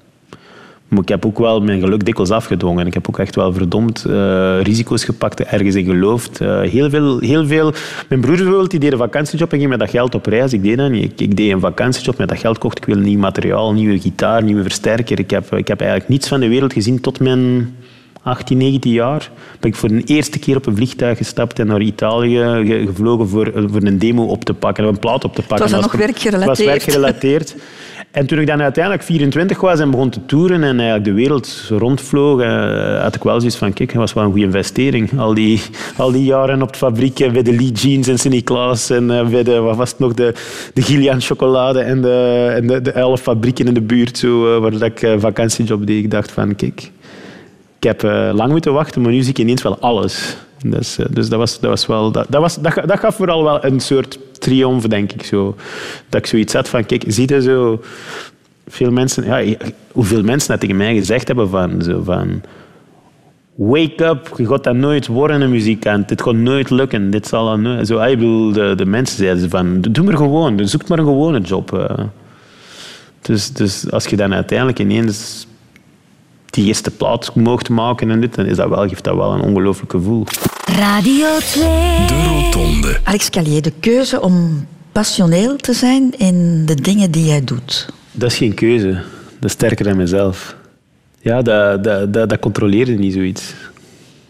Maar 0.91 1.03
ik 1.03 1.09
heb 1.09 1.27
ook 1.27 1.39
wel 1.39 1.61
mijn 1.61 1.81
geluk 1.81 2.05
dikwijls 2.05 2.31
afgedwongen. 2.31 2.87
Ik 2.87 2.95
heb 2.95 3.09
ook 3.09 3.19
echt 3.19 3.35
wel 3.35 3.53
verdomd 3.53 4.05
uh, 4.09 4.63
risico's 4.63 5.05
gepakt, 5.05 5.41
ergens 5.41 5.75
in 5.75 5.85
geloofd. 5.85 6.41
Uh, 6.41 6.61
heel, 6.61 6.91
veel, 6.91 7.19
heel 7.19 7.47
veel... 7.47 7.73
Mijn 8.09 8.21
broer 8.21 8.37
bijvoorbeeld, 8.37 8.71
die 8.71 8.81
deed 8.81 8.93
een 8.93 8.99
vakantiejob 8.99 9.53
en 9.53 9.59
ging 9.59 9.71
met 9.71 9.79
dat 9.79 9.91
geld 9.91 10.15
op 10.15 10.27
reis. 10.27 10.53
Ik 10.53 10.63
deed 10.63 10.77
dat 10.77 10.91
niet. 10.91 11.05
Ik, 11.05 11.21
ik 11.21 11.37
deed 11.37 11.53
een 11.53 11.61
vakantiejob, 11.61 12.19
met 12.19 12.29
dat 12.29 12.39
geld 12.39 12.59
kocht 12.59 12.79
ik 12.79 12.85
wil 12.85 12.97
nieuw 12.97 13.19
materiaal, 13.19 13.73
nieuwe 13.73 14.01
gitaar, 14.01 14.43
nieuwe 14.43 14.63
versterker. 14.63 15.19
Ik 15.19 15.31
heb, 15.31 15.55
ik 15.55 15.69
heb 15.69 15.81
eigenlijk 15.81 16.11
niets 16.11 16.29
van 16.29 16.41
de 16.41 16.49
wereld 16.49 16.73
gezien 16.73 17.01
tot 17.01 17.21
mijn 17.21 17.75
18, 18.23 18.59
19 18.59 18.93
jaar. 18.93 19.31
Ben 19.61 19.71
ik 19.71 19.77
voor 19.77 19.89
de 19.89 20.03
eerste 20.05 20.39
keer 20.39 20.57
op 20.57 20.67
een 20.67 20.77
vliegtuig 20.77 21.19
gestapt 21.19 21.59
en 21.59 21.67
naar 21.67 21.81
Italië 21.81 22.65
gevlogen 22.87 23.29
voor, 23.29 23.53
voor 23.55 23.83
een 23.83 23.99
demo 23.99 24.25
op 24.25 24.45
te 24.45 24.55
pakken, 24.55 24.85
een 24.85 24.99
plaat 24.99 25.25
op 25.25 25.35
te 25.35 25.43
pakken. 25.43 25.67
Het 25.67 25.71
was 25.71 25.71
dan 25.71 25.91
nog 25.91 26.07
werkgerelateerd. 26.07 26.59
Het 26.59 26.59
was 26.59 26.67
werkgerelateerd. 26.67 27.55
En 28.11 28.27
toen 28.27 28.39
ik 28.39 28.47
dan 28.47 28.63
uiteindelijk 28.63 29.05
24 29.05 29.61
was 29.61 29.81
en 29.81 29.91
begon 29.91 30.11
te 30.11 30.27
toeren 30.27 30.63
en 30.63 30.77
eigenlijk 30.79 31.05
de 31.05 31.13
wereld 31.13 31.65
rondvloog, 31.69 32.41
eh, 32.41 33.03
had 33.03 33.15
ik 33.15 33.23
wel 33.23 33.39
zoiets 33.39 33.57
van, 33.57 33.73
kijk, 33.73 33.89
dat 33.89 33.99
was 33.99 34.13
wel 34.13 34.25
een 34.25 34.31
goede 34.31 34.47
investering. 34.47 35.19
Al 35.19 35.35
die, 35.35 35.63
al 35.97 36.13
die 36.13 36.25
jaren 36.25 36.63
op 36.63 36.73
de 36.73 36.79
fabriek 36.79 37.33
bij 37.33 37.43
de 37.43 37.53
Lee 37.53 37.73
Jeans 37.73 38.09
en 38.09 38.19
Sint-Niklaas 38.19 38.91
en 38.91 39.11
uh, 39.11 39.29
bij 39.29 39.43
de, 39.43 39.59
wat 39.59 39.77
was 39.77 39.91
het 39.91 39.99
nog, 39.99 40.15
de, 40.15 40.35
de 40.75 40.83
Gillian 40.83 41.21
chocolade 41.21 41.81
en 41.81 42.03
de, 42.03 42.51
en 42.55 42.67
de, 42.67 42.81
de 42.81 42.93
elf 42.93 43.21
fabrieken 43.21 43.67
in 43.67 43.75
de 43.75 43.81
buurt, 43.81 44.19
zo, 44.19 44.57
uh, 44.57 44.61
waar 44.61 44.83
ik 44.83 45.17
vakantiejob 45.19 45.87
deed. 45.87 46.05
Ik 46.05 46.11
dacht 46.11 46.33
van, 46.33 46.55
kijk, 46.55 46.91
ik 47.77 47.83
heb 47.83 48.03
lang 48.33 48.51
moeten 48.51 48.73
wachten, 48.73 49.03
maar 49.03 49.13
nu 49.13 49.21
zie 49.21 49.31
ik 49.31 49.39
ineens 49.39 49.63
wel 49.63 49.79
alles. 49.79 50.37
Dus, 50.65 50.99
dus 51.11 51.29
dat, 51.29 51.39
was, 51.39 51.61
dat 51.61 51.71
was 51.71 51.87
wel... 51.87 52.11
Dat, 52.13 52.27
dat, 52.29 52.41
was, 52.41 52.57
dat, 52.57 52.75
dat 52.75 52.99
gaf 52.99 53.17
vooral 53.17 53.45
wel 53.45 53.65
een 53.65 53.81
soort 53.81 54.19
triomf, 54.39 54.87
denk 54.87 55.13
ik. 55.13 55.25
Zo. 55.25 55.57
Dat 56.09 56.21
ik 56.21 56.27
zoiets 56.27 56.53
had 56.53 56.69
van, 56.69 56.87
kijk, 56.87 57.05
zie 57.07 57.35
je 57.35 57.43
zo... 57.43 57.83
Veel 58.69 58.91
mensen... 58.91 59.25
Ja, 59.25 59.57
hoeveel 59.93 60.23
mensen 60.23 60.51
dat 60.51 60.61
tegen 60.61 60.77
mij 60.77 60.95
gezegd 60.95 61.27
hebben 61.27 61.49
van... 61.49 61.83
Zo, 61.83 62.03
van 62.03 62.43
Wake 63.55 64.05
up, 64.05 64.33
je 64.37 64.47
gaat 64.47 64.65
dat 64.65 64.75
nooit 64.75 65.07
worden, 65.07 65.41
een 65.41 65.51
muzikant. 65.51 66.09
Dit 66.09 66.23
gaat 66.23 66.35
nooit 66.35 66.71
lukken. 66.71 67.11
Dit 67.11 67.27
zal 67.27 67.45
dan 67.45 67.63
nooit... 67.63 67.87
Zo, 67.87 68.01
ik 68.01 68.19
bedoel, 68.19 68.53
de, 68.53 68.75
de 68.77 68.87
mensen 68.87 69.17
zeiden 69.17 69.51
van... 69.51 69.81
Doe 69.81 70.05
maar 70.05 70.17
gewoon. 70.17 70.69
Zoek 70.69 70.89
maar 70.89 70.99
een 70.99 71.05
gewone 71.05 71.41
job. 71.41 71.99
Dus, 73.23 73.53
dus 73.53 73.91
als 73.91 74.07
je 74.07 74.17
dan 74.17 74.35
uiteindelijk 74.35 74.79
ineens 74.79 75.47
die 76.51 76.67
eerste 76.67 76.91
plaat 76.91 77.35
mocht 77.35 77.69
maken 77.69 78.11
en 78.11 78.21
dit, 78.21 78.35
dan 78.35 78.47
is 78.47 78.57
dat 78.57 78.69
wel, 78.69 78.89
geeft 78.89 79.05
dat 79.05 79.17
wel 79.17 79.33
een 79.33 79.41
ongelooflijk 79.41 79.91
gevoel. 79.91 80.25
Radio 80.77 81.27
2. 81.39 81.63
De 82.07 82.25
Rotonde. 82.29 82.99
Alex 83.03 83.31
Callier, 83.31 83.63
de 83.63 83.73
keuze 83.81 84.21
om 84.21 84.67
passioneel 84.93 85.57
te 85.57 85.73
zijn 85.73 86.13
in 86.19 86.67
de 86.67 86.75
dingen 86.75 87.11
die 87.11 87.25
jij 87.25 87.45
doet. 87.45 87.89
Dat 88.13 88.31
is 88.31 88.37
geen 88.37 88.55
keuze. 88.55 88.93
Dat 89.39 89.45
is 89.45 89.53
sterker 89.53 89.85
dan 89.85 89.97
mezelf. 89.97 90.57
Ja, 91.21 91.43
dat, 91.43 91.85
dat, 91.85 92.13
dat, 92.13 92.29
dat 92.29 92.39
controleerde 92.39 92.93
niet 92.93 93.13
zoiets. 93.13 93.55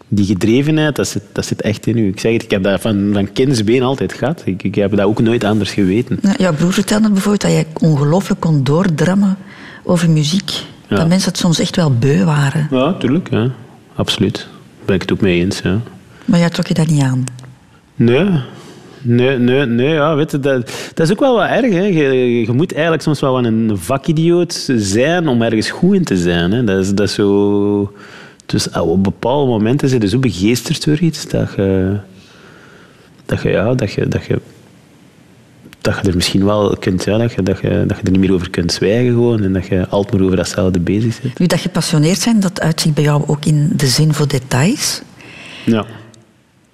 Die 0.07 0.25
gedrevenheid, 0.25 0.95
dat 0.95 1.07
zit, 1.07 1.23
dat 1.31 1.45
zit 1.45 1.61
echt 1.61 1.87
in 1.87 1.97
u. 1.97 2.07
Ik 2.07 2.19
zeg 2.19 2.33
het, 2.33 2.43
ik 2.43 2.51
heb 2.51 2.63
dat 2.63 2.81
van, 2.81 3.09
van 3.13 3.31
kindsbeen 3.33 3.83
altijd 3.83 4.13
gehad. 4.13 4.41
Ik, 4.45 4.63
ik 4.63 4.75
heb 4.75 4.95
dat 4.95 5.05
ook 5.05 5.21
nooit 5.21 5.43
anders 5.43 5.71
geweten. 5.71 6.19
Ja, 6.21 6.33
jouw 6.37 6.53
broer 6.53 6.73
vertelde 6.73 7.09
bijvoorbeeld 7.09 7.41
dat 7.41 7.51
je 7.51 7.65
ongelooflijk 7.87 8.39
kon 8.39 8.63
doordrammen 8.63 9.37
over 9.83 10.09
muziek. 10.09 10.51
Ja. 10.87 10.95
Dat 10.95 11.07
mensen 11.07 11.29
het 11.29 11.39
soms 11.39 11.59
echt 11.59 11.75
wel 11.75 11.91
beu 11.97 12.23
waren. 12.23 12.67
Ja, 12.71 12.93
tuurlijk. 12.93 13.29
Ja. 13.29 13.51
Absoluut. 13.95 14.35
Daar 14.37 14.85
ben 14.85 14.95
ik 14.95 15.01
het 15.01 15.11
ook 15.11 15.21
mee 15.21 15.39
eens. 15.39 15.59
Ja. 15.59 15.81
Maar 16.25 16.39
jij 16.39 16.49
trok 16.49 16.67
je 16.67 16.73
dat 16.73 16.87
niet 16.87 17.01
aan? 17.01 17.23
Nee. 17.95 18.29
Nee, 19.03 19.37
nee, 19.37 19.65
nee 19.65 19.93
ja, 19.93 20.15
weet 20.15 20.31
je, 20.31 20.39
dat, 20.39 20.71
dat 20.93 21.05
is 21.05 21.11
ook 21.11 21.19
wel 21.19 21.35
wat 21.35 21.47
erg. 21.49 21.73
Hè. 21.73 21.85
Je, 21.85 22.41
je 22.41 22.51
moet 22.51 22.73
eigenlijk 22.73 23.03
soms 23.03 23.19
wel 23.19 23.45
een 23.45 23.77
vakidioot 23.77 24.69
zijn 24.75 25.27
om 25.27 25.41
ergens 25.41 25.69
goed 25.69 25.95
in 25.95 26.03
te 26.03 26.17
zijn. 26.17 26.51
Hè. 26.51 26.63
Dat, 26.63 26.79
is, 26.79 26.93
dat 26.93 27.07
is 27.07 27.13
zo... 27.13 27.93
Dus 28.45 28.69
op 28.69 29.03
bepaalde 29.03 29.51
momenten 29.51 29.89
zit 29.89 30.01
je 30.01 30.07
zo 30.07 30.19
begeesterd 30.19 30.85
door 30.85 30.99
iets 30.99 31.27
dat 31.27 31.53
je... 31.55 31.97
Dat 33.25 33.41
je, 33.41 33.49
ja, 33.49 33.73
dat 33.73 33.91
je, 33.91 34.07
dat 34.07 34.25
je 34.25 34.39
dat 35.81 35.95
je 36.01 36.07
er 36.09 36.15
misschien 36.15 36.45
wel 36.45 36.75
kunt, 36.79 37.03
ja, 37.03 37.17
dat, 37.17 37.33
je, 37.33 37.43
dat, 37.43 37.59
je, 37.59 37.83
dat 37.87 37.97
je 37.97 38.03
er 38.03 38.11
niet 38.11 38.19
meer 38.19 38.33
over 38.33 38.49
kunt 38.49 38.71
zwijgen 38.71 39.11
gewoon 39.11 39.43
en 39.43 39.53
dat 39.53 39.67
je 39.67 39.87
altijd 39.87 40.13
maar 40.13 40.23
over 40.23 40.37
datzelfde 40.37 40.79
bezig 40.79 41.21
bent. 41.21 41.39
Nu, 41.39 41.45
dat 41.45 41.59
gepassioneerd 41.59 42.19
zijn, 42.19 42.39
dat 42.39 42.61
uitziet 42.61 42.93
bij 42.93 43.03
jou 43.03 43.23
ook 43.27 43.45
in 43.45 43.71
de 43.75 43.87
zin 43.87 44.13
voor 44.13 44.27
details. 44.27 45.01
Ja. 45.65 45.85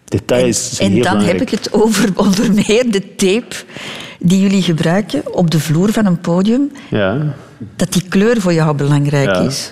Details 0.07 0.79
en, 0.79 0.85
en 0.85 0.91
dan 0.91 0.99
belangrijk. 1.01 1.31
heb 1.39 1.41
ik 1.41 1.49
het 1.49 1.73
over 1.73 2.09
onder 2.25 2.53
meer 2.53 2.91
de 2.91 3.15
tape 3.15 3.55
die 4.19 4.39
jullie 4.41 4.61
gebruiken 4.61 5.35
op 5.35 5.51
de 5.51 5.59
vloer 5.59 5.91
van 5.91 6.05
een 6.05 6.19
podium. 6.19 6.71
Ja. 6.89 7.35
Dat 7.75 7.93
die 7.93 8.03
kleur 8.09 8.41
voor 8.41 8.53
jou 8.53 8.75
belangrijk 8.75 9.29
Ja. 9.29 9.41
is. 9.41 9.71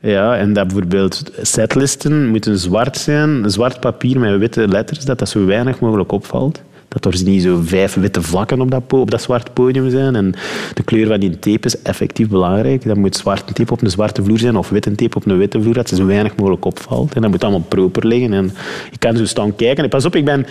Ja, 0.00 0.36
en 0.36 0.52
dat 0.52 0.66
bijvoorbeeld 0.66 1.22
setlisten 1.42 2.28
moeten 2.28 2.58
zwart 2.58 2.96
zijn, 2.98 3.50
zwart 3.50 3.80
papier 3.80 4.18
met 4.18 4.38
witte 4.38 4.68
letters, 4.68 5.04
dat 5.04 5.18
dat 5.18 5.28
zo 5.28 5.46
weinig 5.46 5.80
mogelijk 5.80 6.12
opvalt. 6.12 6.62
Dat 6.92 7.14
er 7.14 7.24
niet 7.24 7.42
zo 7.42 7.60
vijf 7.64 7.94
witte 7.94 8.22
vlakken 8.22 8.60
op 8.60 8.70
dat, 8.70 8.82
op 8.92 9.10
dat 9.10 9.22
zwarte 9.22 9.50
podium 9.50 9.90
zijn. 9.90 10.16
En 10.16 10.34
de 10.74 10.82
kleur 10.82 11.06
van 11.06 11.20
die 11.20 11.38
tape 11.38 11.66
is 11.66 11.82
effectief 11.82 12.28
belangrijk. 12.28 12.84
Dat 12.84 12.96
moet 12.96 13.16
zwarte 13.16 13.52
tape 13.52 13.72
op 13.72 13.82
een 13.82 13.90
zwarte 13.90 14.24
vloer 14.24 14.38
zijn 14.38 14.56
of 14.56 14.68
witte 14.68 14.94
tape 14.94 15.16
op 15.16 15.26
een 15.26 15.38
witte 15.38 15.60
vloer, 15.60 15.74
dat 15.74 15.90
het 15.90 15.98
zo 15.98 16.06
weinig 16.06 16.36
mogelijk 16.36 16.64
opvalt. 16.64 17.14
En 17.14 17.22
dat 17.22 17.30
moet 17.30 17.42
allemaal 17.42 17.64
proper 17.68 18.06
liggen. 18.06 18.32
En 18.32 18.50
je 18.90 18.98
kan 18.98 19.16
zo 19.16 19.24
staan 19.24 19.56
kijken. 19.56 19.84
En 19.84 19.90
pas 19.90 20.04
op, 20.04 20.16
ik 20.16 20.24
ben... 20.24 20.46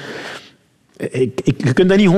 Ik, 1.11 1.41
ik, 1.43 1.65
je 1.65 1.73
kunt 1.73 1.89
dat 1.89 1.97
niet 1.97 2.09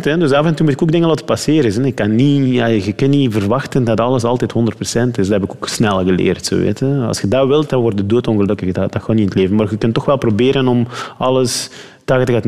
100% 0.00 0.02
hè. 0.02 0.18
Dus 0.18 0.32
af 0.32 0.46
en 0.46 0.54
toe 0.54 0.64
moet 0.64 0.74
ik 0.74 0.82
ook 0.82 0.92
dingen 0.92 1.08
laten 1.08 1.24
passeren. 1.24 1.72
Hè. 1.72 1.86
Ik 1.86 1.94
kan 1.94 2.14
niet, 2.14 2.54
ja, 2.54 2.66
je 2.66 2.92
kunt 2.92 3.10
niet 3.10 3.32
verwachten 3.32 3.84
dat 3.84 4.00
alles 4.00 4.24
altijd 4.24 4.52
100% 4.52 4.56
is. 4.82 4.94
Dat 5.14 5.28
heb 5.28 5.44
ik 5.44 5.50
ook 5.54 5.68
snel 5.68 6.04
geleerd. 6.04 6.46
Zo, 6.46 6.56
weet. 6.56 6.82
Als 6.82 7.20
je 7.20 7.28
dat 7.28 7.46
wilt, 7.46 7.68
dan 7.68 7.80
word 7.80 7.98
je 7.98 8.06
doodongelukkig. 8.06 8.72
Dat, 8.72 8.92
dat 8.92 9.02
gaat 9.02 9.08
niet 9.08 9.18
in 9.18 9.24
het 9.24 9.34
leven. 9.34 9.56
Maar 9.56 9.70
je 9.70 9.76
kunt 9.76 9.94
toch 9.94 10.04
wel 10.04 10.18
proberen 10.18 10.68
om 10.68 10.86
alles 11.18 11.70
80 12.04 12.34
à 12.34 12.40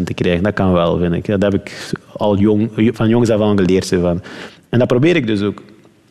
90% 0.00 0.04
te 0.04 0.14
krijgen. 0.14 0.42
Dat 0.42 0.54
kan 0.54 0.72
wel, 0.72 0.98
vind 0.98 1.14
ik. 1.14 1.26
Dat 1.26 1.42
heb 1.42 1.54
ik 1.54 1.92
al 2.16 2.36
jong, 2.36 2.70
van 2.92 3.08
jongs 3.08 3.30
af 3.30 3.40
aan 3.40 3.58
geleerd. 3.58 3.88
Van. 3.88 4.22
En 4.68 4.78
dat 4.78 4.88
probeer 4.88 5.16
ik 5.16 5.26
dus 5.26 5.42
ook. 5.42 5.62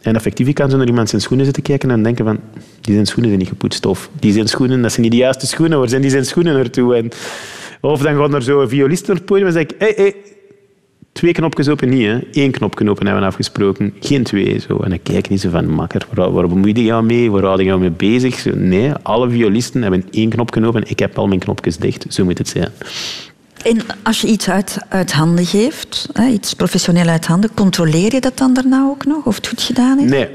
En 0.02 0.15
effectief, 0.15 0.54
kan 0.54 0.69
zo 0.69 0.78
naar 0.78 0.88
iemand 0.88 1.10
zijn 1.10 1.21
schoenen 1.21 1.45
zitten 1.45 1.63
kijken 1.63 1.91
en 1.91 2.04
denken 2.04 2.25
van, 2.25 2.39
die 2.82 2.93
zijn 2.93 3.06
schoenen 3.06 3.28
zijn 3.28 3.41
niet 3.41 3.49
gepoetst. 3.49 3.86
Of 3.86 4.10
die 4.19 4.34
zijn 4.34 4.47
schoenen, 4.47 4.82
dat 4.82 4.91
zijn 4.91 5.02
niet 5.02 5.12
de 5.12 5.17
juiste 5.17 5.47
schoenen. 5.47 5.80
Waar 5.80 5.89
zijn 5.89 6.02
die 6.02 6.12
zijn 6.12 6.25
schoenen 6.25 6.54
naartoe? 6.54 6.95
En, 6.95 7.10
of 7.82 8.02
dan 8.02 8.15
gaat 8.15 8.34
er 8.34 8.43
zo 8.43 8.62
een 8.62 8.69
violist 8.69 9.08
naar 9.08 9.15
het 9.15 9.25
podium 9.25 9.47
en 9.47 9.54
zeg 9.54 9.62
ik, 9.62 9.73
hey, 9.78 9.93
hey, 9.95 10.15
twee 11.19 11.34
knopjes 11.34 11.67
open 11.67 11.89
niet, 11.89 12.05
hè. 12.05 12.19
Eén 12.32 12.51
knopje 12.51 12.89
open 12.89 13.05
hebben 13.05 13.23
we 13.23 13.29
afgesproken. 13.29 13.93
Geen 13.99 14.23
twee. 14.23 14.60
Zo. 14.60 14.77
En 14.77 14.89
dan 14.89 14.99
kijk 15.03 15.29
niet 15.29 15.41
zo 15.41 15.49
van, 15.49 15.69
makker, 15.69 16.08
waar, 16.13 16.32
waar 16.32 16.47
bemoei 16.47 16.86
je 16.86 17.01
mee? 17.01 17.32
Waar 17.32 17.43
houd 17.43 17.60
je 17.60 17.77
mee 17.77 17.91
bezig? 17.91 18.39
Zo, 18.39 18.51
nee, 18.55 18.91
alle 19.01 19.29
violisten 19.29 19.82
hebben 19.82 20.05
één 20.12 20.29
knopje 20.29 20.65
open. 20.65 20.89
Ik 20.89 20.99
heb 20.99 21.17
al 21.17 21.27
mijn 21.27 21.39
knopjes 21.39 21.77
dicht. 21.77 22.05
Zo 22.10 22.23
moet 22.23 22.38
het 22.38 22.47
zijn. 22.47 22.71
En 23.63 23.82
als 24.03 24.21
je 24.21 24.27
iets 24.27 24.49
uit, 24.49 24.77
uit 24.89 25.12
handen 25.12 25.45
geeft, 25.45 26.10
hè, 26.13 26.27
iets 26.27 26.53
professioneel 26.53 27.08
uit 27.08 27.25
handen, 27.25 27.49
controleer 27.53 28.13
je 28.13 28.21
dat 28.21 28.38
dan 28.38 28.53
daarna 28.53 28.88
ook 28.89 29.05
nog? 29.05 29.25
Of 29.25 29.36
het 29.36 29.47
goed 29.47 29.62
gedaan 29.62 29.99
is? 29.99 30.10
Nee. 30.10 30.27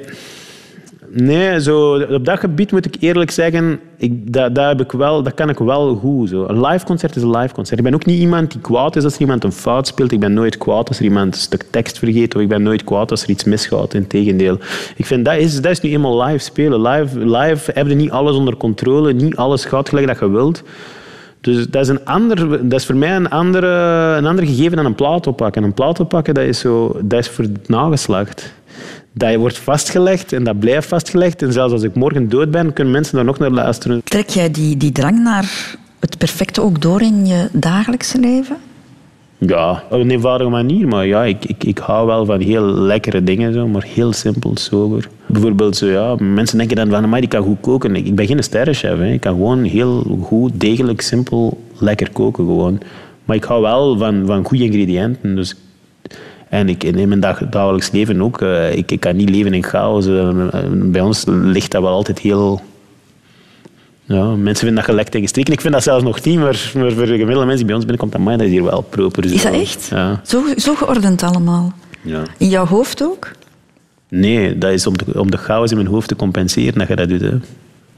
Nee, 1.17 1.61
zo, 1.61 2.03
op 2.03 2.25
dat 2.25 2.39
gebied 2.39 2.73
moet 2.73 2.87
ik 2.87 2.97
eerlijk 3.01 3.31
zeggen, 3.31 3.81
ik, 3.97 4.33
dat, 4.33 4.57
heb 4.57 4.81
ik 4.81 4.93
wel, 4.93 5.23
dat 5.23 5.35
kan 5.35 5.49
ik 5.49 5.59
wel 5.59 5.95
goed. 5.95 6.29
Zo. 6.29 6.45
Een 6.47 6.67
live 6.67 6.85
concert 6.85 7.17
is 7.17 7.23
een 7.23 7.37
live 7.37 7.55
concert. 7.55 7.79
Ik 7.79 7.85
ben 7.85 7.95
ook 7.95 8.07
niet 8.07 8.19
iemand 8.19 8.51
die 8.51 8.61
kwaad 8.61 8.97
is 8.97 9.05
als 9.05 9.15
er 9.15 9.21
iemand 9.21 9.45
een 9.45 9.53
fout 9.53 9.87
speelt. 9.87 10.13
Ik 10.13 10.21
ben 10.21 10.33
nooit 10.33 10.59
kwaad 10.59 10.89
als 10.89 10.99
er 10.99 11.05
iemand 11.05 11.35
een 11.35 11.41
stuk 11.41 11.65
tekst 11.71 11.99
vergeet. 11.99 12.35
Of 12.35 12.41
ik 12.41 12.49
ben 12.49 12.63
nooit 12.63 12.85
kwaad 12.85 13.11
als 13.11 13.23
er 13.23 13.29
iets 13.29 13.45
misgaat. 13.45 13.95
Integendeel. 13.95 14.59
Ik 14.97 15.07
vind 15.07 15.25
dat 15.25 15.37
is, 15.37 15.61
dat 15.61 15.71
is 15.71 15.81
nu 15.81 15.91
eenmaal 15.91 16.23
live 16.23 16.45
spelen. 16.45 16.83
Live, 16.83 17.19
live 17.19 17.71
heb 17.75 17.87
je 17.87 17.95
niet 17.95 18.11
alles 18.11 18.37
onder 18.37 18.57
controle. 18.57 19.13
Niet 19.13 19.37
alles 19.37 19.65
gaat 19.65 19.89
gelijk 19.89 20.07
dat 20.07 20.19
je 20.19 20.31
wilt. 20.31 20.63
Dus 21.41 21.69
dat 21.69 21.83
is, 21.83 21.89
een 21.89 22.05
ander, 22.05 22.69
dat 22.69 22.81
is 22.81 22.87
voor 22.87 22.97
mij 22.97 23.17
een, 23.17 23.31
andere, 23.31 23.69
een 24.17 24.27
ander 24.27 24.47
gegeven 24.47 24.77
dan 24.77 24.87
een 24.87 24.95
plaat 24.95 25.27
oppakken. 25.27 25.63
Een 25.63 25.75
plaat 25.75 26.01
oppakken, 26.01 26.35
dat 26.35 26.45
is, 26.45 26.59
zo, 26.59 26.97
dat 27.03 27.19
is 27.19 27.29
voor 27.29 27.45
het 27.45 27.69
nageslacht. 27.69 28.55
Dat 29.17 29.35
wordt 29.35 29.59
vastgelegd 29.59 30.33
en 30.33 30.45
dat 30.45 30.59
blijft 30.59 30.89
vastgelegd. 30.89 31.43
En 31.43 31.53
zelfs 31.53 31.73
als 31.73 31.83
ik 31.83 31.95
morgen 31.95 32.29
dood 32.29 32.51
ben, 32.51 32.73
kunnen 32.73 32.93
mensen 32.93 33.15
daar 33.15 33.25
nog 33.25 33.39
naar 33.39 33.51
luisteren. 33.51 34.05
Trek 34.05 34.29
jij 34.29 34.51
die, 34.51 34.77
die 34.77 34.93
drang 34.93 35.19
naar 35.19 35.77
het 36.01 36.19
perfecte 36.19 36.61
ook 36.61 36.83
door 36.83 37.01
in 37.01 37.27
je 37.27 37.49
dagelijkse 37.53 38.19
leven? 38.19 38.57
Ja, 39.39 39.83
op 39.91 40.01
een 40.01 40.11
eenvoudige 40.11 40.51
manier. 40.51 40.89
Maar 40.89 41.07
ja, 41.07 41.25
ik, 41.25 41.45
ik, 41.45 41.65
ik 41.65 41.79
hou 41.79 42.07
wel 42.07 42.25
van 42.25 42.41
heel 42.41 42.65
lekkere 42.65 43.25
dingen, 43.25 43.53
zo, 43.53 43.69
maar 43.69 43.85
heel 43.87 44.13
simpel, 44.13 44.51
sober. 44.55 45.09
Bijvoorbeeld, 45.27 45.77
zo, 45.77 45.87
ja, 45.87 46.15
mensen 46.19 46.59
denken 46.59 46.77
dan 46.77 46.91
van, 46.91 47.09
maar 47.09 47.21
die 47.21 47.29
kan 47.29 47.43
goed 47.43 47.61
koken. 47.61 47.97
Ik, 47.97 48.07
ik 48.07 48.15
ben 48.15 48.27
geen 48.27 48.43
sterrenchef. 48.43 48.99
Hè. 48.99 49.13
Ik 49.13 49.21
kan 49.21 49.33
gewoon 49.33 49.63
heel 49.63 50.19
goed, 50.23 50.61
degelijk, 50.61 51.01
simpel, 51.01 51.61
lekker 51.79 52.11
koken 52.11 52.45
gewoon. 52.45 52.81
Maar 53.25 53.37
ik 53.37 53.45
hou 53.45 53.63
wel 53.63 53.99
van, 53.99 54.23
van 54.27 54.45
goede 54.45 54.65
ingrediënten. 54.65 55.35
Dus, 55.35 55.55
en 56.55 56.69
ik, 56.69 56.85
in 56.85 57.09
mijn 57.09 57.21
dag, 57.21 57.39
dagelijks 57.49 57.91
leven 57.91 58.23
ook. 58.23 58.41
eh, 58.43 58.77
ik, 58.77 58.91
ik 58.91 59.01
kan 59.01 59.17
niet 59.17 59.31
leven 59.31 59.55
in 59.55 59.63
chaos. 59.65 60.07
Eh, 60.07 60.29
bij 60.73 61.01
ons 61.01 61.25
ligt 61.27 61.71
dat 61.71 61.83
wel 61.83 61.93
altijd 61.93 62.19
heel... 62.19 62.61
Ja, 64.07 64.25
mensen 64.25 64.57
vinden 64.67 64.75
dat 64.75 64.85
gelekt 64.85 65.15
en 65.15 65.21
gestreken. 65.21 65.53
Ik 65.53 65.61
vind 65.61 65.73
dat 65.75 65.83
zelfs 65.83 66.05
nog 66.05 66.25
niet, 66.25 66.39
maar, 66.39 66.71
maar 66.75 66.93
voor 66.93 67.07
de 67.07 67.17
gemiddelde 67.17 67.47
mensen 67.47 67.57
die 67.57 67.65
bij 67.65 67.75
ons 67.75 67.85
binnenkomt, 67.85 68.15
amai, 68.15 68.37
dat 68.37 68.47
is 68.47 68.53
hier 68.53 68.65
wel 68.65 68.81
proper. 68.81 69.29
zo. 69.29 69.35
Is 69.35 69.43
dat 69.43 69.53
echt? 69.53 69.87
Ja. 69.91 70.21
Zo, 70.25 70.43
zo 70.57 70.75
geordend 70.75 71.23
allemaal. 71.23 71.73
ja. 72.03 72.23
In 72.39 72.49
jouw 72.49 72.67
hoofd 72.67 73.03
ook? 73.03 73.31
Nee, 74.09 74.59
dat 74.59 74.71
is 74.71 74.87
om 74.87 74.97
de, 74.99 75.21
om 75.21 75.31
de 75.31 75.37
chaos 75.37 75.71
in 75.71 75.77
mijn 75.77 75.89
hoofd 75.89 76.09
te 76.09 76.17
compenseren 76.17 76.79
dat 76.79 76.89
je 76.89 76.97
dat 76.97 77.09
doet. 77.09 77.21
Hè. 77.21 77.33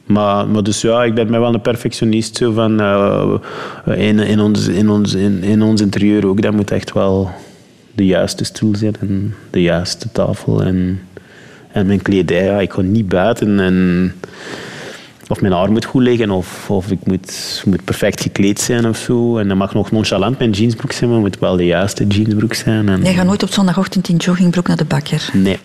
Maar, 0.06 0.48
maar 0.48 0.62
dus 0.62 0.80
ja, 0.80 1.04
ik 1.04 1.14
ben 1.14 1.30
wel 1.30 1.54
een 1.54 1.60
perfectionist. 1.60 2.36
Zo 2.36 2.52
van, 2.52 2.80
eh, 2.80 3.34
in, 4.08 4.18
in, 4.18 4.40
ons, 4.40 4.66
in, 4.68 4.90
ons, 4.90 5.14
in, 5.14 5.42
in 5.42 5.62
ons 5.62 5.80
interieur 5.80 6.26
ook. 6.26 6.42
Dat 6.42 6.52
moet 6.52 6.70
echt 6.70 6.92
wel 6.92 7.30
de 7.96 8.06
juiste 8.06 8.44
stoel 8.44 8.76
zijn 8.76 8.94
en 9.00 9.34
de 9.50 9.62
juiste 9.62 10.12
tafel. 10.12 10.62
En, 10.62 11.00
en 11.72 11.86
mijn 11.86 12.02
kledij, 12.02 12.44
ja, 12.44 12.60
ik 12.60 12.72
ga 12.72 12.80
niet 12.80 13.08
buiten. 13.08 13.60
En, 13.60 14.12
of 15.28 15.40
mijn 15.40 15.52
haar 15.52 15.70
moet 15.70 15.84
goed 15.84 16.02
liggen, 16.02 16.30
of, 16.30 16.70
of 16.70 16.90
ik 16.90 16.98
moet, 17.06 17.62
moet 17.66 17.84
perfect 17.84 18.20
gekleed 18.20 18.60
zijn 18.60 18.88
of 18.88 18.96
zo. 18.98 19.38
En 19.38 19.48
dan 19.48 19.56
mag 19.56 19.74
nog 19.74 19.90
nonchalant 19.90 20.38
mijn 20.38 20.50
jeansbroek 20.50 20.92
zijn, 20.92 21.10
maar 21.10 21.18
het 21.18 21.28
moet 21.28 21.38
wel 21.40 21.56
de 21.56 21.64
juiste 21.66 22.06
jeansbroek 22.06 22.54
zijn. 22.54 22.88
En, 22.88 23.02
Jij 23.02 23.14
gaat 23.14 23.26
nooit 23.26 23.42
op 23.42 23.52
zondagochtend 23.52 24.08
in 24.08 24.16
joggingbroek 24.16 24.66
naar 24.66 24.76
de 24.76 24.84
bakker. 24.84 25.30
Nee, 25.32 25.58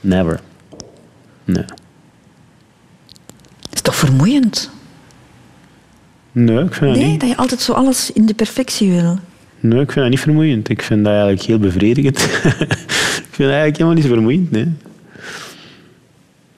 never. 0.00 0.40
Nee. 1.44 1.64
Is 3.72 3.80
toch 3.80 3.96
vermoeiend? 3.96 4.70
Nee, 6.32 6.58
ik 6.64 6.74
vind 6.74 6.96
Nee, 6.96 7.06
niet. 7.10 7.20
dat 7.20 7.28
je 7.28 7.36
altijd 7.36 7.60
zo 7.60 7.72
alles 7.72 8.12
in 8.12 8.26
de 8.26 8.34
perfectie 8.34 8.90
wil. 8.90 9.18
Nee, 9.66 9.80
ik 9.80 9.92
vind 9.92 10.04
dat 10.04 10.10
niet 10.10 10.20
vermoeiend. 10.20 10.68
Ik 10.68 10.82
vind 10.82 11.04
dat 11.04 11.12
eigenlijk 11.12 11.42
heel 11.42 11.58
bevredigend. 11.58 12.18
ik 13.28 13.30
vind 13.30 13.48
dat 13.48 13.48
eigenlijk 13.48 13.76
helemaal 13.76 13.94
niet 13.94 14.06
vermoeiend, 14.06 14.50
nee. 14.50 14.68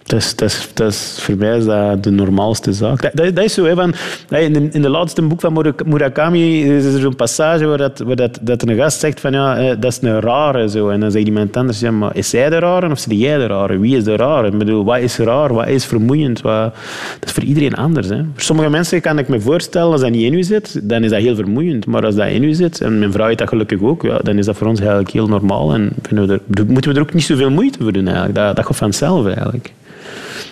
Dat 0.07 0.21
is, 0.21 0.37
dat, 0.37 0.71
dat 0.75 0.97
voor 1.21 1.37
mij 1.37 1.61
de 2.01 2.11
normaalste 2.11 2.73
zaak. 2.73 3.17
Dat, 3.17 3.35
dat, 3.35 3.45
is 3.45 3.55
zo, 3.55 3.65
hè, 3.65 4.39
in, 4.39 4.53
de, 4.53 4.69
in 4.73 4.83
de 4.83 4.89
laatste 4.89 5.23
boek 5.23 5.41
van 5.41 5.53
Murak- 5.53 5.87
Murakami 5.87 6.65
is 6.65 6.85
er 6.85 7.01
zo'n 7.01 7.17
passage 7.17 7.67
waar, 7.67 7.79
dat, 7.79 7.99
waar 7.99 8.17
dat, 8.41 8.69
een 8.69 8.77
gast 8.77 9.01
zegt 9.01 9.21
van 9.21 9.33
ja, 9.33 9.57
eh, 9.57 9.77
dat 9.81 9.93
is 9.93 9.99
een 10.03 10.21
rare. 10.21 10.69
Zo. 10.69 10.89
En 10.89 11.01
dan 11.01 11.11
zegt 11.11 11.27
iemand 11.27 11.57
anders, 11.57 11.81
ja, 11.81 11.91
maar 11.91 12.17
is 12.17 12.31
zij 12.31 12.51
de 12.51 12.59
rare 12.59 12.91
of 12.91 13.07
is 13.07 13.19
jij 13.19 13.39
de 13.39 13.47
rare? 13.47 13.79
Wie 13.79 13.97
is 13.97 14.05
de 14.05 14.17
rare? 14.17 14.47
Ik 14.47 14.59
bedoel, 14.59 14.85
wat 14.85 14.99
is 14.99 15.17
raar? 15.19 15.55
Wat 15.55 15.69
is 15.69 15.85
vermoeiend? 15.85 16.41
Wat... 16.41 16.75
Dat 17.21 17.29
is 17.29 17.33
voor 17.33 17.43
iedereen 17.43 17.75
anders. 17.75 18.09
Hè. 18.09 18.17
Voor 18.17 18.43
sommige 18.43 18.71
mensen 18.71 19.01
kan 19.01 19.19
ik 19.19 19.29
me 19.29 19.41
voorstellen, 19.41 19.93
als 19.93 20.01
dat 20.01 20.11
niet 20.11 20.23
in 20.23 20.35
u 20.35 20.43
zit, 20.43 20.81
dan 20.83 21.05
is 21.05 21.11
dat 21.11 21.21
heel 21.21 21.35
vermoeiend. 21.35 21.87
Maar 21.87 22.05
als 22.05 22.15
dat 22.15 22.29
in 22.29 22.43
u 22.43 22.55
zit, 22.55 22.81
en 22.81 22.99
mijn 22.99 23.13
vrouw 23.13 23.27
heeft 23.27 23.39
dat 23.39 23.49
gelukkig 23.49 23.83
ook, 23.83 24.03
ja, 24.03 24.19
dan 24.23 24.39
is 24.39 24.47
dat 24.47 24.57
voor 24.57 24.67
ons 24.67 24.81
eigenlijk 24.81 25.11
heel 25.11 25.29
normaal. 25.29 25.75
En 25.75 25.93
we 26.11 26.41
er, 26.51 26.67
moeten 26.67 26.91
we 26.91 26.97
er 26.97 27.03
ook 27.03 27.15
niet 27.15 27.25
zoveel 27.25 27.51
moeite 27.51 27.79
voor 27.83 27.93
doen 27.93 28.07
eigenlijk. 28.07 28.35
Dat, 28.35 28.57
dat 28.57 28.67
gaat 28.67 28.77
vanzelf 28.77 29.27
eigenlijk. 29.27 29.73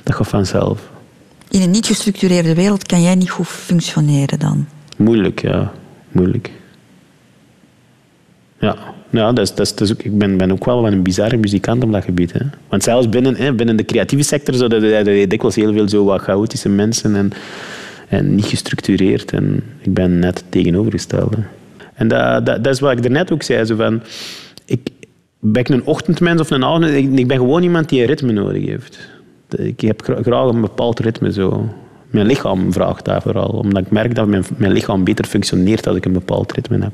Dat 0.04 0.14
gaat 0.14 0.28
vanzelf. 0.28 0.90
In 1.50 1.62
een 1.62 1.70
niet 1.70 1.86
gestructureerde 1.86 2.54
wereld 2.54 2.86
kan 2.86 3.02
jij 3.02 3.14
niet 3.14 3.30
goed 3.30 3.46
functioneren 3.46 4.38
dan. 4.38 4.66
Moeilijk, 4.96 5.40
ja. 5.40 5.72
Moeilijk. 6.12 6.50
Ja, 8.58 8.76
ja 9.10 9.32
dat 9.32 9.38
is, 9.38 9.54
dat 9.54 9.66
is, 9.66 9.74
dat 9.74 9.80
is 9.80 9.92
ook, 9.92 10.02
ik 10.02 10.18
ben, 10.18 10.36
ben 10.36 10.52
ook 10.52 10.64
wel 10.64 10.86
een 10.86 11.02
bizarre 11.02 11.36
muzikant 11.36 11.84
op 11.84 11.92
dat 11.92 12.04
gebied. 12.04 12.32
Hè. 12.32 12.40
Want 12.68 12.82
zelfs 12.82 13.08
binnen, 13.08 13.36
hè, 13.36 13.52
binnen 13.52 13.76
de 13.76 13.84
creatieve 13.84 14.24
sector 14.24 14.54
zo, 14.54 14.68
dat, 14.68 14.80
dat, 14.80 15.04
dikwijls 15.04 15.54
heel 15.54 15.72
veel 15.72 15.88
zo 15.88 16.04
wat 16.04 16.20
chaotische 16.20 16.68
mensen 16.68 17.16
en, 17.16 17.32
en 18.08 18.34
niet 18.34 18.44
gestructureerd. 18.44 19.32
En 19.32 19.62
ik 19.80 19.94
ben 19.94 20.18
net 20.18 20.44
tegenovergestelde. 20.48 21.36
En 21.94 22.08
dat, 22.08 22.46
dat, 22.46 22.64
dat 22.64 22.74
is 22.74 22.80
wat 22.80 22.92
ik 22.92 23.02
daarnet 23.02 23.32
ook 23.32 23.42
zei. 23.42 23.64
Zo 23.64 23.76
van, 23.76 24.02
ik, 24.64 24.88
ben 25.38 25.62
ik 25.62 25.68
een 25.68 25.84
ochtendmens 25.84 26.40
of 26.40 26.50
een 26.50 26.64
avond? 26.64 26.84
Ik, 26.84 27.18
ik 27.18 27.26
ben 27.26 27.36
gewoon 27.36 27.62
iemand 27.62 27.88
die 27.88 28.00
een 28.00 28.06
ritme 28.06 28.32
nodig 28.32 28.66
heeft. 28.66 29.08
Ik 29.48 29.80
heb 29.80 30.02
gra- 30.02 30.22
graag 30.22 30.48
een 30.48 30.60
bepaald 30.60 31.00
ritme. 31.00 31.32
Zo. 31.32 31.68
Mijn 32.10 32.26
lichaam 32.26 32.72
vraagt 32.72 33.04
dat 33.04 33.22
vooral. 33.22 33.48
Omdat 33.48 33.82
ik 33.82 33.90
merk 33.90 34.14
dat 34.14 34.26
mijn, 34.26 34.44
mijn 34.56 34.72
lichaam 34.72 35.04
beter 35.04 35.24
functioneert 35.24 35.86
als 35.86 35.96
ik 35.96 36.04
een 36.04 36.12
bepaald 36.12 36.52
ritme 36.52 36.78
heb. 36.78 36.92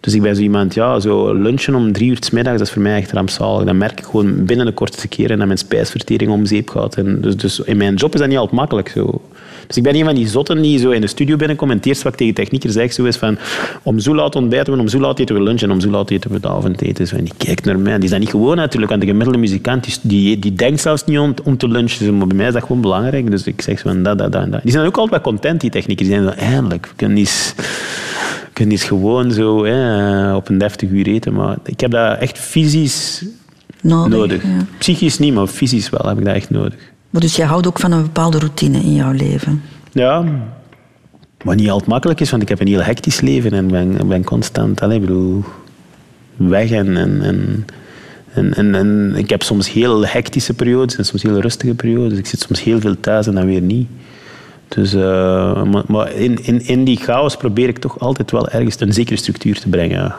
Dus 0.00 0.14
ik 0.14 0.22
ben 0.22 0.36
zo 0.36 0.42
iemand, 0.42 0.74
ja, 0.74 1.00
zo 1.00 1.32
lunchen 1.34 1.74
om 1.74 1.92
drie 1.92 2.10
uur 2.10 2.16
's 2.20 2.30
middags, 2.30 2.58
dat 2.58 2.66
is 2.66 2.72
voor 2.72 2.82
mij 2.82 2.96
echt 2.96 3.12
rampzalig. 3.12 3.64
Dan 3.64 3.78
merk 3.78 3.98
ik 3.98 4.04
gewoon 4.04 4.44
binnen 4.44 4.66
de 4.66 4.72
kortste 4.72 5.08
keren 5.08 5.36
dat 5.38 5.46
mijn 5.46 5.58
spijsvertering 5.58 6.30
om 6.30 6.46
zeep 6.46 6.68
gaat. 6.68 6.96
En 6.96 7.20
dus, 7.20 7.36
dus 7.36 7.60
in 7.60 7.76
mijn 7.76 7.94
job 7.94 8.14
is 8.14 8.20
dat 8.20 8.28
niet 8.28 8.38
altijd 8.38 8.56
makkelijk 8.56 8.88
zo. 8.88 9.20
Dus 9.68 9.76
ik 9.76 9.82
ben 9.82 9.94
een 9.94 10.04
van 10.04 10.14
die 10.14 10.28
zotten 10.28 10.62
die 10.62 10.78
zo 10.78 10.90
in 10.90 11.00
de 11.00 11.06
studio 11.06 11.36
binnenkomt 11.36 11.70
en 11.70 11.76
het 11.76 11.86
eerste 11.86 12.04
wat 12.04 12.12
ik 12.12 12.18
tegen 12.18 12.34
technieker 12.34 12.70
zeg 12.70 12.92
zo 12.92 13.04
is 13.04 13.16
van 13.16 13.38
om 13.82 13.98
zo 13.98 14.14
laat 14.14 14.36
ontbijten 14.36 14.72
we, 14.74 14.80
om 14.80 14.88
zo 14.88 14.98
laat 14.98 15.18
eten 15.18 15.34
we 15.34 15.42
lunch 15.42 15.62
en 15.62 15.70
om 15.70 15.80
zo 15.80 15.90
laat 15.90 16.10
eten 16.10 16.30
we 16.30 16.36
het 16.36 16.46
avondeten. 16.46 17.24
Die 17.24 17.32
kijkt 17.36 17.64
naar 17.64 17.78
mij. 17.78 17.94
Die 17.94 18.04
is 18.04 18.10
dat 18.10 18.18
niet 18.18 18.28
gewoon 18.28 18.56
natuurlijk, 18.56 18.90
want 18.90 19.02
de 19.02 19.08
gemiddelde 19.08 19.38
muzikant 19.38 19.84
die, 19.84 19.94
die, 20.02 20.38
die 20.38 20.54
denkt 20.54 20.80
zelfs 20.80 21.04
niet 21.04 21.18
om, 21.18 21.34
om 21.44 21.56
te 21.56 21.68
lunchen. 21.68 22.16
Maar 22.18 22.26
bij 22.26 22.36
mij 22.36 22.46
is 22.46 22.52
dat 22.52 22.62
gewoon 22.62 22.80
belangrijk. 22.80 23.30
Dus 23.30 23.44
ik 23.44 23.60
zeg 23.62 23.78
zo 23.78 23.88
van 23.88 24.02
dat, 24.02 24.18
dat, 24.18 24.32
dat, 24.32 24.42
en 24.42 24.50
dat. 24.50 24.62
Die 24.62 24.72
zijn 24.72 24.86
ook 24.86 24.96
altijd 24.96 25.22
wel 25.22 25.32
content, 25.32 25.60
die 25.60 25.70
techniekers. 25.70 26.08
Die 26.08 26.16
zijn 26.18 26.28
zo, 26.28 26.40
eindelijk, 26.40 26.86
we 26.86 26.92
kunnen 26.96 27.18
eens, 27.18 27.54
kunnen 28.52 28.78
gewoon 28.78 29.32
zo 29.32 29.64
hè, 29.64 30.34
op 30.34 30.48
een 30.48 30.58
deftig 30.58 30.90
uur 30.90 31.06
eten. 31.06 31.32
Maar 31.32 31.56
ik 31.64 31.80
heb 31.80 31.90
dat 31.90 32.18
echt 32.18 32.38
fysisch 32.38 33.24
Nodig. 33.80 34.18
nodig. 34.18 34.42
ja. 34.42 34.66
Psychisch 34.78 35.18
niet, 35.18 35.34
maar 35.34 35.46
fysisch 35.46 35.90
wel 35.90 36.08
heb 36.08 36.18
ik 36.18 36.24
dat 36.24 36.34
echt 36.34 36.50
nodig. 36.50 36.87
Dus 37.20 37.36
jij 37.36 37.46
houdt 37.46 37.66
ook 37.66 37.78
van 37.78 37.92
een 37.92 38.02
bepaalde 38.02 38.38
routine 38.38 38.78
in 38.78 38.94
jouw 38.94 39.12
leven. 39.12 39.62
Ja, 39.92 40.24
wat 41.44 41.56
niet 41.56 41.70
altijd 41.70 41.88
makkelijk 41.88 42.20
is, 42.20 42.30
want 42.30 42.42
ik 42.42 42.48
heb 42.48 42.60
een 42.60 42.66
heel 42.66 42.82
hectisch 42.82 43.20
leven 43.20 43.52
en 43.52 43.68
ben, 43.68 44.08
ben 44.08 44.24
constant 44.24 44.80
allez, 44.80 45.00
bedoel, 45.00 45.44
weg. 46.36 46.70
En, 46.70 46.96
en, 46.96 47.22
en, 47.22 47.66
en, 48.34 48.54
en, 48.54 48.74
en 48.74 49.14
ik 49.16 49.30
heb 49.30 49.42
soms 49.42 49.72
heel 49.72 50.06
hectische 50.06 50.54
periodes 50.54 50.96
en 50.96 51.04
soms 51.04 51.22
heel 51.22 51.40
rustige 51.40 51.74
periodes. 51.74 52.18
Ik 52.18 52.26
zit 52.26 52.40
soms 52.40 52.62
heel 52.62 52.80
veel 52.80 53.00
thuis 53.00 53.26
en 53.26 53.34
dan 53.34 53.46
weer 53.46 53.60
niet. 53.60 53.88
Dus, 54.68 54.94
eh, 54.94 55.62
maar 55.62 55.84
maar 55.86 56.12
in, 56.12 56.44
in, 56.44 56.66
in 56.66 56.84
die 56.84 56.96
chaos 56.96 57.36
probeer 57.36 57.68
ik 57.68 57.78
toch 57.78 57.98
altijd 57.98 58.30
wel 58.30 58.48
ergens 58.48 58.80
een 58.80 58.92
zekere 58.92 59.16
structuur 59.16 59.60
te 59.60 59.68
brengen. 59.68 60.14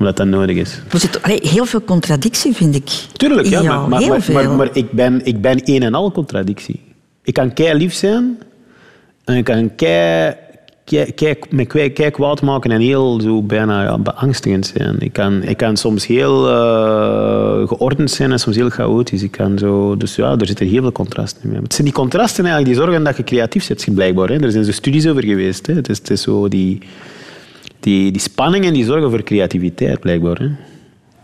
Omdat 0.00 0.16
dat 0.16 0.26
nodig 0.26 0.56
is. 0.56 0.80
Er 0.92 0.98
zit 0.98 1.22
allee, 1.22 1.38
heel 1.42 1.64
veel 1.64 1.82
contradictie, 1.82 2.54
vind 2.54 2.74
ik. 2.74 2.88
Tuurlijk, 3.12 3.46
ja, 3.46 3.62
maar, 3.62 3.88
maar, 3.88 4.00
heel 4.00 4.20
veel. 4.20 4.34
maar, 4.34 4.50
maar 4.50 4.68
ik, 4.72 4.90
ben, 4.90 5.20
ik 5.24 5.40
ben 5.40 5.60
een 5.64 5.82
en 5.82 5.94
al 5.94 6.12
contradictie. 6.12 6.80
Ik 7.22 7.34
kan 7.34 7.52
kei 7.52 7.78
lief 7.78 7.94
zijn 7.94 8.38
en 9.24 9.36
ik 9.36 9.44
kan 9.44 9.74
kei, 9.74 10.34
kei, 10.84 11.12
kei, 11.12 11.34
me 11.50 11.64
kei, 11.64 11.92
kei 11.92 12.10
kwaad 12.10 12.42
maken 12.42 12.70
en 12.70 12.80
heel 12.80 13.20
zo 13.20 13.42
bijna 13.42 13.82
ja, 13.82 13.98
beangstigend 13.98 14.72
zijn. 14.76 14.96
Ik 15.00 15.12
kan, 15.12 15.42
ik 15.42 15.56
kan 15.56 15.76
soms 15.76 16.06
heel 16.06 16.48
eh, 16.48 17.68
geordend 17.68 18.10
zijn 18.10 18.32
en 18.32 18.38
soms 18.38 18.56
heel 18.56 18.70
chaotisch. 18.70 19.22
Ik 19.22 19.30
kan 19.30 19.58
zo, 19.58 19.96
dus 19.96 20.16
ja, 20.16 20.36
er 20.36 20.46
zitten 20.46 20.66
heel 20.66 20.82
veel 20.82 20.92
contrasten 20.92 21.52
in. 21.52 21.62
Het 21.62 21.74
zijn 21.74 21.86
die 21.86 21.96
contrasten 21.96 22.44
eigenlijk 22.44 22.74
die 22.74 22.84
zorgen 22.84 23.04
dat 23.04 23.16
je 23.16 23.24
creatief 23.24 23.68
bent, 23.68 23.94
blijkbaar. 23.94 24.28
Hè. 24.28 24.42
Er 24.42 24.50
zijn 24.50 24.64
zo 24.64 24.72
studies 24.72 25.06
over 25.06 25.24
geweest. 25.24 25.66
Hè. 25.66 25.74
Het, 25.74 25.88
is, 25.88 25.98
het 25.98 26.10
is 26.10 26.22
zo 26.22 26.48
die, 26.48 26.78
die, 27.80 28.12
die 28.12 28.20
spanningen 28.20 28.72
die 28.72 28.84
zorgen 28.84 29.10
voor 29.10 29.22
creativiteit, 29.22 30.00
blijkbaar. 30.00 30.38
Hè. 30.38 30.48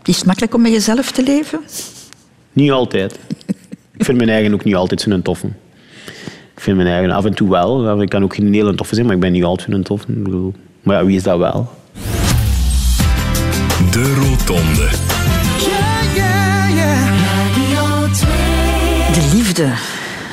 Is 0.03 0.15
het 0.15 0.25
makkelijk 0.25 0.53
om 0.53 0.61
met 0.61 0.71
jezelf 0.71 1.11
te 1.11 1.23
leven? 1.23 1.59
Niet 2.53 2.71
altijd. 2.71 3.19
Ik 3.97 4.05
vind 4.05 4.17
mijn 4.17 4.29
eigen 4.29 4.53
ook 4.53 4.63
niet 4.63 4.75
altijd 4.75 5.01
zo'n 5.01 5.21
toffe. 5.21 5.47
Ik 6.55 6.63
vind 6.63 6.77
mijn 6.77 6.89
eigen 6.89 7.11
af 7.11 7.25
en 7.25 7.33
toe 7.33 7.49
wel. 7.49 8.01
Ik 8.01 8.09
kan 8.09 8.23
ook 8.23 8.35
geen 8.35 8.53
hele 8.53 8.75
toffe 8.75 8.93
zijn, 8.95 9.05
maar 9.05 9.15
ik 9.15 9.21
ben 9.21 9.31
niet 9.31 9.43
altijd 9.43 9.71
zo'n 9.71 9.83
toffe. 9.83 10.11
Ik 10.11 10.23
bedoel, 10.23 10.53
Maar 10.81 10.95
ja, 10.95 11.05
wie 11.05 11.15
is 11.15 11.23
dat 11.23 11.37
wel? 11.37 11.69
De 13.91 14.13
Rotonde. 14.13 14.89
De 19.13 19.29
liefde. 19.33 19.73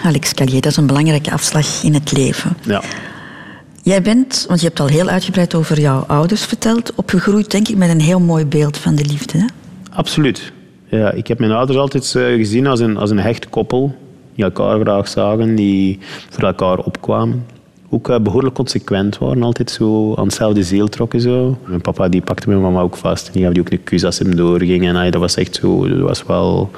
Alex 0.04 0.34
Callier, 0.34 0.60
dat 0.60 0.70
is 0.70 0.76
een 0.76 0.86
belangrijke 0.86 1.30
afslag 1.30 1.82
in 1.82 1.94
het 1.94 2.12
leven. 2.12 2.56
Ja. 2.62 2.82
Jij 3.84 4.02
bent, 4.02 4.44
want 4.48 4.60
je 4.60 4.66
hebt 4.66 4.80
al 4.80 4.86
heel 4.86 5.08
uitgebreid 5.08 5.54
over 5.54 5.80
jouw 5.80 6.04
ouders 6.06 6.44
verteld, 6.44 6.94
opgegroeid 6.94 7.50
denk 7.50 7.68
ik 7.68 7.76
met 7.76 7.88
een 7.88 8.00
heel 8.00 8.20
mooi 8.20 8.46
beeld 8.46 8.76
van 8.76 8.94
de 8.94 9.04
liefde. 9.04 9.38
Hè? 9.38 9.44
Absoluut. 9.90 10.52
Ja, 10.88 11.10
ik 11.10 11.26
heb 11.26 11.38
mijn 11.38 11.52
ouders 11.52 11.78
altijd 11.78 12.14
eh, 12.14 12.24
gezien 12.24 12.66
als 12.66 12.80
een, 12.80 12.96
als 12.96 13.10
een 13.10 13.18
hecht 13.18 13.48
koppel. 13.48 13.94
Die 14.34 14.44
elkaar 14.44 14.80
graag 14.80 15.08
zagen, 15.08 15.54
die 15.54 15.98
voor 16.30 16.44
elkaar 16.44 16.78
opkwamen. 16.78 17.46
Ook 17.90 18.08
eh, 18.08 18.20
behoorlijk 18.20 18.54
consequent 18.54 19.18
waren, 19.18 19.42
altijd 19.42 19.70
zo 19.70 20.14
aan 20.14 20.24
hetzelfde 20.24 20.62
zeel 20.62 20.88
trokken. 20.88 21.20
Zo. 21.20 21.58
Mijn 21.66 21.80
papa 21.80 22.08
die 22.08 22.22
pakte 22.22 22.48
mijn 22.48 22.60
mama 22.60 22.80
ook 22.80 22.96
vast. 22.96 23.26
En 23.26 23.32
die 23.32 23.42
gaf 23.42 23.52
die 23.52 23.62
ook 23.62 23.70
een 23.70 23.84
kus 23.84 24.04
als 24.04 24.16
ze 24.16 24.22
hem 24.22 24.36
doorging. 24.36 24.86
En 24.86 25.10
dat 25.10 25.20
was 25.20 25.36
echt 25.36 25.54
zo, 25.54 25.88
dat 25.88 25.98
was 25.98 26.24
wel... 26.26 26.70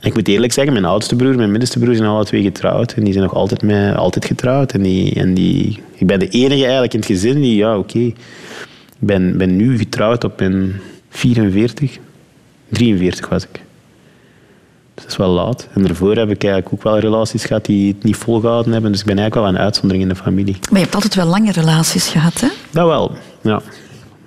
Ik 0.00 0.14
moet 0.14 0.28
eerlijk 0.28 0.52
zeggen, 0.52 0.72
mijn 0.72 0.84
oudste 0.84 1.16
broer 1.16 1.30
en 1.30 1.36
mijn 1.36 1.50
middenste 1.50 1.78
broer 1.78 1.94
zijn 1.94 2.08
alle 2.08 2.24
twee 2.24 2.42
getrouwd. 2.42 2.92
En 2.92 3.04
die 3.04 3.12
zijn 3.12 3.24
nog 3.24 3.34
altijd, 3.34 3.62
met, 3.62 3.96
altijd 3.96 4.24
getrouwd. 4.24 4.72
En 4.72 4.82
die, 4.82 5.14
en 5.14 5.34
die, 5.34 5.82
ik 5.94 6.06
ben 6.06 6.18
de 6.18 6.28
enige 6.28 6.62
eigenlijk 6.62 6.92
in 6.92 6.98
het 6.98 7.08
gezin 7.08 7.40
die, 7.40 7.56
ja, 7.56 7.78
oké. 7.78 7.98
Ik 7.98 8.14
ben, 9.06 9.38
ben 9.38 9.56
nu 9.56 9.78
getrouwd 9.78 10.24
op 10.24 10.38
mijn 10.38 10.80
44. 11.10 11.98
43 12.68 13.28
was 13.28 13.42
ik. 13.42 13.52
Dus 13.52 13.60
dat 15.04 15.06
is 15.06 15.16
wel 15.16 15.28
laat. 15.28 15.68
En 15.74 15.82
daarvoor 15.82 16.16
heb 16.16 16.30
ik 16.30 16.44
eigenlijk 16.44 16.74
ook 16.74 16.82
wel 16.82 16.98
relaties 16.98 17.44
gehad 17.44 17.64
die 17.64 17.92
het 17.92 18.02
niet 18.02 18.16
volgehouden 18.16 18.72
hebben. 18.72 18.90
Dus 18.90 19.00
ik 19.00 19.06
ben 19.06 19.18
eigenlijk 19.18 19.46
wel 19.46 19.56
een 19.56 19.64
uitzondering 19.64 20.02
in 20.02 20.08
de 20.08 20.22
familie. 20.22 20.56
Maar 20.60 20.78
je 20.78 20.84
hebt 20.84 20.94
altijd 20.94 21.14
wel 21.14 21.26
lange 21.26 21.52
relaties 21.52 22.08
gehad, 22.08 22.40
hè? 22.40 22.48
Dat 22.70 22.86
wel, 22.86 23.16
ja. 23.42 23.62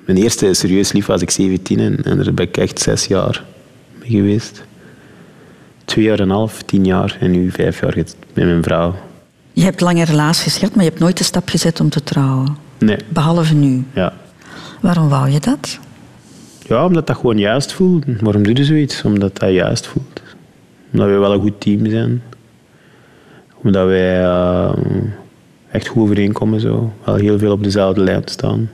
Mijn 0.05 0.17
eerste 0.17 0.53
serieus 0.53 0.91
lief 0.91 1.05
was 1.05 1.21
ik 1.21 1.29
17 1.29 1.79
en, 1.79 2.03
en 2.03 2.23
daar 2.23 2.33
ben 2.33 2.47
ik 2.47 2.57
echt 2.57 2.79
zes 2.79 3.05
jaar 3.05 3.43
mee 3.99 4.09
geweest. 4.09 4.63
Twee 5.91 6.05
jaar 6.05 6.19
en 6.19 6.23
een 6.23 6.35
half, 6.35 6.61
tien 6.61 6.85
jaar 6.85 7.17
en 7.19 7.31
nu 7.31 7.51
vijf 7.51 7.81
jaar 7.81 7.95
met 7.95 8.15
mijn 8.33 8.63
vrouw. 8.63 8.95
Je 9.53 9.63
hebt 9.63 9.81
lange 9.81 10.05
relaties 10.05 10.57
gehad, 10.57 10.75
maar 10.75 10.83
je 10.83 10.89
hebt 10.89 11.01
nooit 11.01 11.17
de 11.17 11.23
stap 11.23 11.49
gezet 11.49 11.79
om 11.79 11.89
te 11.89 12.03
trouwen. 12.03 12.57
Nee, 12.77 12.97
Behalve 13.09 13.53
nu. 13.53 13.85
ja. 13.93 14.13
Waarom 14.81 15.09
wou 15.09 15.29
je 15.29 15.39
dat? 15.39 15.79
Ja, 16.67 16.85
omdat 16.85 17.07
dat 17.07 17.15
gewoon 17.15 17.37
juist 17.37 17.73
voelt. 17.73 18.05
Waarom 18.21 18.43
doe 18.43 18.55
je 18.55 18.65
zoiets? 18.65 19.03
Omdat 19.03 19.37
dat 19.37 19.51
juist 19.51 19.87
voelt. 19.87 20.21
Omdat 20.91 21.07
we 21.07 21.13
wel 21.13 21.33
een 21.33 21.41
goed 21.41 21.61
team 21.61 21.85
zijn. 21.89 22.23
Omdat 23.63 23.85
wij 23.85 24.23
eh, 24.23 24.73
echt 25.71 25.87
goed 25.87 26.03
overeenkomen. 26.03 26.59
Zo. 26.59 26.93
Wel 27.05 27.15
heel 27.15 27.39
veel 27.39 27.51
op 27.51 27.63
dezelfde 27.63 28.01
lijn 28.01 28.21
staan. 28.25 28.69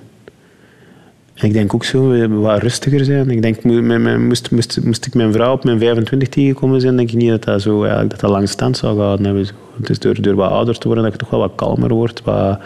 Ik 1.42 1.54
denk 1.54 1.74
ook 1.74 1.84
zo, 1.84 2.10
we 2.10 2.28
wat 2.28 2.62
rustiger 2.62 3.06
zijn. 3.06 3.30
Ik 3.30 3.42
denk, 3.42 3.64
moest, 3.64 4.52
moest, 4.52 4.84
moest 4.84 5.06
ik 5.06 5.14
mijn 5.14 5.34
vrouw 5.34 5.54
op 5.54 5.64
mijn 5.64 5.80
25 5.80 6.30
tegenkomen 6.30 6.82
zijn, 6.82 6.96
denk 6.96 7.10
ik 7.10 7.16
niet 7.16 7.30
dat 7.30 7.44
dat 7.44 7.62
zo 7.62 7.82
eigenlijk, 7.82 8.10
dat 8.10 8.20
dat 8.20 8.30
lang 8.30 8.50
stand 8.50 8.78
zou 8.78 8.96
gehouden 8.96 9.26
hebben. 9.26 9.48
Het 9.80 9.90
is 9.90 10.00
door, 10.00 10.22
door 10.22 10.36
wat 10.36 10.52
ouder 10.52 10.78
te 10.78 10.86
worden 10.88 11.04
dat 11.04 11.14
je 11.14 11.20
toch 11.20 11.30
wel 11.30 11.40
wat 11.40 11.56
kalmer 11.56 11.94
wordt. 11.94 12.24
Wat 12.24 12.60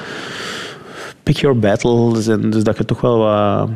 pick 1.24 1.38
your 1.38 1.60
battles. 1.60 2.28
En 2.28 2.50
dus 2.50 2.64
dat 2.64 2.78
je 2.78 2.86
toch 2.86 3.02
wel 3.02 3.18
wat... 3.18 3.70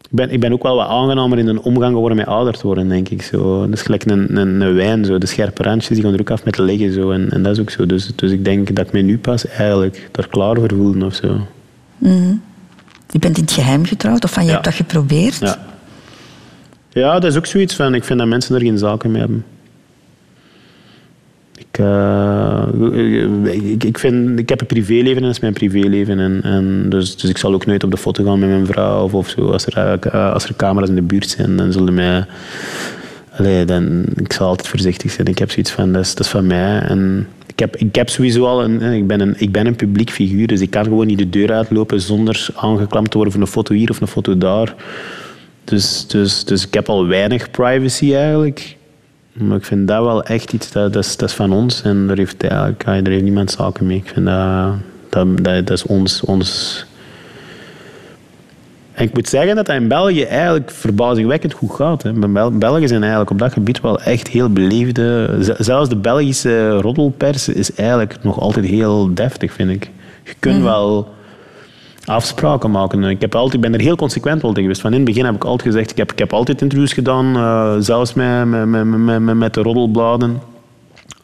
Ik 0.00 0.20
ben, 0.20 0.30
ik 0.30 0.40
ben 0.40 0.52
ook 0.52 0.62
wel 0.62 0.76
wat 0.76 0.88
aangenamer 0.88 1.38
in 1.38 1.48
een 1.48 1.60
omgang 1.60 1.92
geworden 1.92 2.16
met 2.16 2.26
ouder 2.26 2.54
te 2.54 2.66
worden, 2.66 2.88
denk 2.88 3.08
ik. 3.08 3.22
Zo. 3.22 3.60
Dat 3.60 3.72
is 3.72 3.82
gelijk 3.82 4.04
een, 4.04 4.36
een, 4.36 4.74
wijn. 4.74 5.04
Zo. 5.04 5.18
De 5.18 5.26
scherpe 5.26 5.62
randjes 5.62 5.94
die 5.94 6.02
gaan 6.02 6.12
er 6.12 6.20
ook 6.20 6.30
af 6.30 6.44
met 6.44 6.58
liggen. 6.58 6.92
Zo. 6.92 7.10
En, 7.10 7.30
en 7.30 7.42
dat 7.42 7.52
is 7.52 7.60
ook 7.60 7.70
zo. 7.70 7.86
Dus, 7.86 8.10
dus 8.16 8.30
ik 8.30 8.44
denk 8.44 8.76
dat 8.76 8.86
ik 8.86 8.92
me 8.92 9.00
nu 9.00 9.18
pas 9.18 9.46
eigenlijk 9.46 10.08
daar 10.10 10.28
klaar 10.28 10.54
voor 10.54 10.70
voelde. 10.76 11.04
Of 11.04 11.14
zo. 11.14 11.36
Je 13.14 13.20
bent 13.20 13.36
in 13.36 13.42
het 13.42 13.52
geheim 13.52 13.84
getrouwd, 13.84 14.24
of 14.24 14.32
van 14.32 14.42
je 14.42 14.48
Ja. 14.48 14.54
hebt 14.54 14.64
dat 14.64 14.74
geprobeerd? 14.74 15.38
Ja. 15.38 15.58
ja, 16.92 17.12
dat 17.18 17.30
is 17.30 17.36
ook 17.36 17.46
zoiets 17.46 17.74
van... 17.74 17.94
Ik 17.94 18.04
vind 18.04 18.18
dat 18.18 18.28
mensen 18.28 18.54
er 18.54 18.60
geen 18.60 18.78
zaken 18.78 19.10
mee 19.10 19.20
hebben. 19.20 19.44
Ik, 21.56 21.78
eh, 21.78 22.62
ik, 23.70 23.84
ik, 23.84 23.98
vind, 23.98 24.38
ik 24.38 24.48
heb 24.48 24.60
een 24.60 24.66
privéleven 24.66 25.16
en 25.16 25.22
dat 25.22 25.30
is 25.30 25.40
mijn 25.40 25.52
privéleven. 25.52 26.18
En, 26.18 26.40
en 26.42 26.86
dus, 26.88 27.16
dus 27.16 27.30
ik 27.30 27.38
zal 27.38 27.52
ook 27.52 27.66
nooit 27.66 27.84
op 27.84 27.90
de 27.90 27.96
foto 27.96 28.24
gaan 28.24 28.38
met 28.38 28.48
mijn 28.48 28.66
vrouw 28.66 29.02
of, 29.04 29.14
of 29.14 29.28
zo. 29.28 29.50
Als 29.50 29.66
er, 29.66 29.98
eh, 30.00 30.32
als 30.32 30.44
er 30.44 30.56
camera's 30.56 30.88
in 30.88 30.94
de 30.94 31.02
buurt 31.02 31.28
zijn, 31.30 31.56
dan 31.56 31.72
zullen 31.72 31.94
mij... 31.94 32.26
Allee, 33.38 33.64
dan, 33.64 34.04
ik 34.16 34.32
zal 34.32 34.48
altijd 34.48 34.68
voorzichtig 34.68 35.10
zijn. 35.10 35.26
Ik 35.26 35.38
heb 35.38 35.50
zoiets 35.50 35.70
van, 35.70 35.92
dat 35.92 36.02
is, 36.04 36.14
dat 36.14 36.24
is 36.24 36.32
van 36.32 36.46
mij. 36.46 36.80
En 36.80 37.28
ik 37.54 37.60
heb, 37.60 37.76
ik 37.76 37.94
heb 37.94 38.08
sowieso 38.08 38.46
al 38.46 38.64
een, 38.64 38.82
ik 38.82 39.06
ben 39.06 39.20
een, 39.20 39.34
ik 39.38 39.52
ben 39.52 39.66
een 39.66 39.76
publiek 39.76 40.10
figuur, 40.10 40.46
dus 40.46 40.60
ik 40.60 40.70
kan 40.70 40.84
gewoon 40.84 41.06
niet 41.06 41.18
de 41.18 41.28
deur 41.28 41.52
uitlopen 41.52 42.00
zonder 42.00 42.46
aangeklampt 42.54 43.10
te 43.10 43.16
worden 43.16 43.34
voor 43.34 43.42
een 43.42 43.52
foto 43.52 43.74
hier 43.74 43.90
of 43.90 44.00
een 44.00 44.06
foto 44.06 44.38
daar. 44.38 44.74
Dus, 45.64 46.06
dus, 46.06 46.44
dus 46.44 46.66
ik 46.66 46.74
heb 46.74 46.88
al 46.88 47.06
weinig 47.06 47.50
privacy 47.50 48.14
eigenlijk. 48.14 48.76
Maar 49.32 49.56
ik 49.56 49.64
vind 49.64 49.88
dat 49.88 50.04
wel 50.04 50.22
echt 50.22 50.52
iets, 50.52 50.72
dat, 50.72 50.92
dat, 50.92 51.04
is, 51.04 51.16
dat 51.16 51.28
is 51.28 51.34
van 51.34 51.52
ons. 51.52 51.82
En 51.82 52.06
daar 52.06 52.16
heeft, 52.16 52.42
ja, 52.42 52.74
daar 52.78 53.02
heeft 53.02 53.22
niemand 53.22 53.50
zaken 53.50 53.86
mee. 53.86 53.96
Ik 53.96 54.10
vind 54.14 54.26
dat, 54.26 54.74
dat, 55.08 55.44
dat, 55.44 55.66
dat 55.66 55.70
is 55.70 55.82
ons, 55.82 56.20
ons... 56.20 56.84
En 58.94 59.04
ik 59.04 59.14
moet 59.14 59.28
zeggen 59.28 59.56
dat 59.56 59.66
dat 59.66 59.76
in 59.76 59.88
België 59.88 60.22
eigenlijk 60.22 60.70
verbazingwekkend 60.70 61.52
goed 61.52 61.70
gaat. 61.70 62.02
Hè. 62.02 62.12
Bel- 62.12 62.50
Belgen 62.50 62.88
zijn 62.88 63.00
eigenlijk 63.00 63.30
op 63.30 63.38
dat 63.38 63.52
gebied 63.52 63.80
wel 63.80 64.00
echt 64.00 64.28
heel 64.28 64.50
beleefde... 64.50 65.36
Zelfs 65.58 65.88
de 65.88 65.96
Belgische 65.96 66.70
roddelpers 66.70 67.48
is 67.48 67.74
eigenlijk 67.74 68.16
nog 68.22 68.40
altijd 68.40 68.64
heel 68.64 69.14
deftig, 69.14 69.52
vind 69.52 69.70
ik. 69.70 69.90
Je 70.24 70.34
kunt 70.38 70.62
wel 70.62 71.08
afspraken 72.04 72.70
maken. 72.70 73.04
Ik 73.04 73.20
heb 73.20 73.34
altijd, 73.34 73.60
ben 73.60 73.74
er 73.74 73.80
heel 73.80 73.96
consequent 73.96 74.42
wel 74.42 74.50
tegen 74.50 74.62
geweest. 74.62 74.80
Van 74.80 74.90
in 74.92 74.96
het 74.96 75.06
begin 75.06 75.24
heb 75.24 75.34
ik 75.34 75.44
altijd 75.44 75.68
gezegd, 75.68 75.90
ik 75.90 75.96
heb, 75.96 76.12
ik 76.12 76.18
heb 76.18 76.32
altijd 76.32 76.62
interviews 76.62 76.92
gedaan, 76.92 77.36
eh, 77.36 77.74
zelfs 77.78 78.14
met, 78.14 78.44
met, 78.46 78.66
met, 78.66 78.84
met, 78.84 79.20
met, 79.20 79.36
met 79.36 79.54
de 79.54 79.62
roddelbladen. 79.62 80.40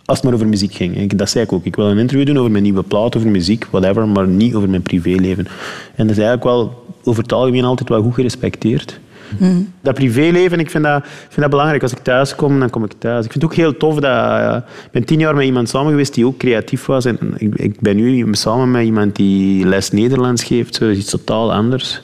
Als 0.05 0.19
het 0.19 0.27
maar 0.27 0.35
over 0.35 0.49
muziek 0.49 0.75
ging. 0.75 0.97
Ik, 0.97 1.19
dat 1.19 1.31
zei 1.31 1.45
ik 1.45 1.53
ook. 1.53 1.65
Ik 1.65 1.77
wil 1.77 1.91
een 1.91 1.99
interview 1.99 2.27
doen 2.27 2.39
over 2.39 2.51
mijn 2.51 2.63
nieuwe 2.63 2.83
plaat, 2.83 3.17
over 3.17 3.31
muziek, 3.31 3.67
whatever, 3.71 4.09
maar 4.09 4.27
niet 4.27 4.55
over 4.55 4.69
mijn 4.69 4.83
privéleven. 4.83 5.47
En 5.95 6.07
dat 6.07 6.17
is 6.17 6.23
eigenlijk 6.23 6.45
wel 6.45 6.85
over 7.05 7.23
het 7.23 7.33
algemeen 7.33 7.65
altijd 7.65 7.89
wel 7.89 8.03
goed 8.03 8.15
gerespecteerd. 8.15 9.01
Dat 9.83 9.95
privéleven, 9.95 10.59
ik 10.59 10.71
vind 10.71 10.85
dat, 10.85 11.05
ik 11.05 11.29
vind 11.29 11.41
dat 11.41 11.51
belangrijk. 11.51 11.83
Als 11.83 11.93
ik 11.93 11.99
thuis 11.99 12.35
kom, 12.35 12.61
dan 12.61 12.71
kom 12.71 12.85
ik 12.85 12.93
thuis. 12.99 13.25
Ik 13.25 13.33
vind 13.33 13.43
het 13.43 13.53
ook 13.53 13.59
heel 13.59 13.77
tof 13.77 13.95
dat... 13.95 14.03
eh, 14.03 14.57
ik 14.85 14.91
ben 14.91 15.05
tien 15.05 15.19
jaar 15.19 15.35
met 15.35 15.45
iemand 15.45 15.69
samen 15.69 15.91
geweest 15.91 16.15
die 16.15 16.27
ook 16.27 16.37
creatief 16.37 16.87
was. 16.87 17.05
En 17.05 17.19
ik, 17.37 17.55
ik 17.55 17.81
ben 17.81 17.97
nu 17.97 18.29
samen 18.31 18.71
met 18.71 18.85
iemand 18.85 19.17
die 19.17 19.67
les 19.67 19.91
Nederlands 19.91 20.45
geeft. 20.45 20.75
Zo, 20.75 20.85
dat 20.85 20.95
is 20.95 21.01
iets 21.01 21.11
totaal 21.11 21.53
anders. 21.53 22.03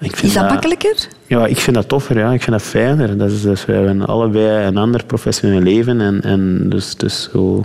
Ik 0.00 0.16
vind 0.16 0.32
Is 0.32 0.38
dat 0.38 0.48
makkelijker? 0.48 1.08
ja, 1.26 1.46
ik 1.46 1.56
vind 1.56 1.76
dat 1.76 1.88
toffer, 1.88 2.18
ja. 2.18 2.32
ik 2.32 2.42
vind 2.42 2.56
dat 2.56 2.66
fijner. 2.66 3.18
Dat 3.18 3.30
is, 3.30 3.42
dus 3.42 3.64
we 3.64 3.72
hebben 3.72 4.06
allebei 4.06 4.66
een 4.66 4.76
ander 4.76 5.04
professioneel 5.04 5.60
leven. 5.60 6.00
En, 6.00 6.22
en 6.22 6.68
dus, 6.68 6.96
dus 6.96 7.28
zo... 7.32 7.64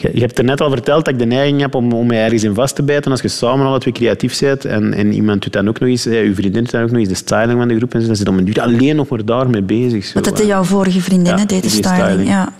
Je, 0.00 0.10
je 0.14 0.20
hebt 0.20 0.38
er 0.38 0.44
net 0.44 0.60
al 0.60 0.70
verteld 0.70 1.04
dat 1.04 1.14
ik 1.14 1.20
de 1.20 1.26
neiging 1.26 1.60
heb 1.60 1.74
om, 1.74 1.92
om 1.92 2.06
mij 2.06 2.24
ergens 2.24 2.44
in 2.44 2.54
vast 2.54 2.74
te 2.74 2.82
bijten. 2.82 3.10
Als 3.10 3.20
je 3.20 3.28
samen 3.28 3.66
alle 3.66 3.78
twee 3.78 3.92
creatief 3.94 4.40
bent 4.40 4.64
en, 4.64 4.94
en 4.94 5.12
iemand 5.12 5.42
doet 5.42 5.52
dan 5.52 5.68
ook 5.68 5.78
nog 5.78 5.88
eens, 5.88 6.06
eh, 6.06 6.22
uw 6.22 6.34
vriendin 6.34 6.62
doet 6.62 6.72
dan 6.72 6.82
ook 6.82 6.90
nog 6.90 6.98
eens 6.98 7.08
de 7.08 7.14
styling 7.14 7.58
van 7.58 7.68
de 7.68 7.76
groep, 7.76 7.94
en 7.94 8.00
zo, 8.00 8.06
dan 8.06 8.16
zit 8.16 8.26
je 8.26 8.32
om 8.32 8.38
een 8.38 8.44
duur 8.44 8.60
alleen 8.60 8.96
nog 8.96 9.08
maar 9.08 9.24
daarmee 9.24 9.62
bezig. 9.62 10.04
Zo. 10.04 10.12
Want 10.12 10.24
dat 10.24 10.36
deed 10.36 10.46
jouw 10.46 10.62
vorige 10.62 11.00
vriendin, 11.00 11.36
Ja, 11.36 11.44
deed 11.44 11.62
de 11.62 11.68
styling. 11.68 12.02
styling. 12.02 12.28
Ja. 12.28 12.52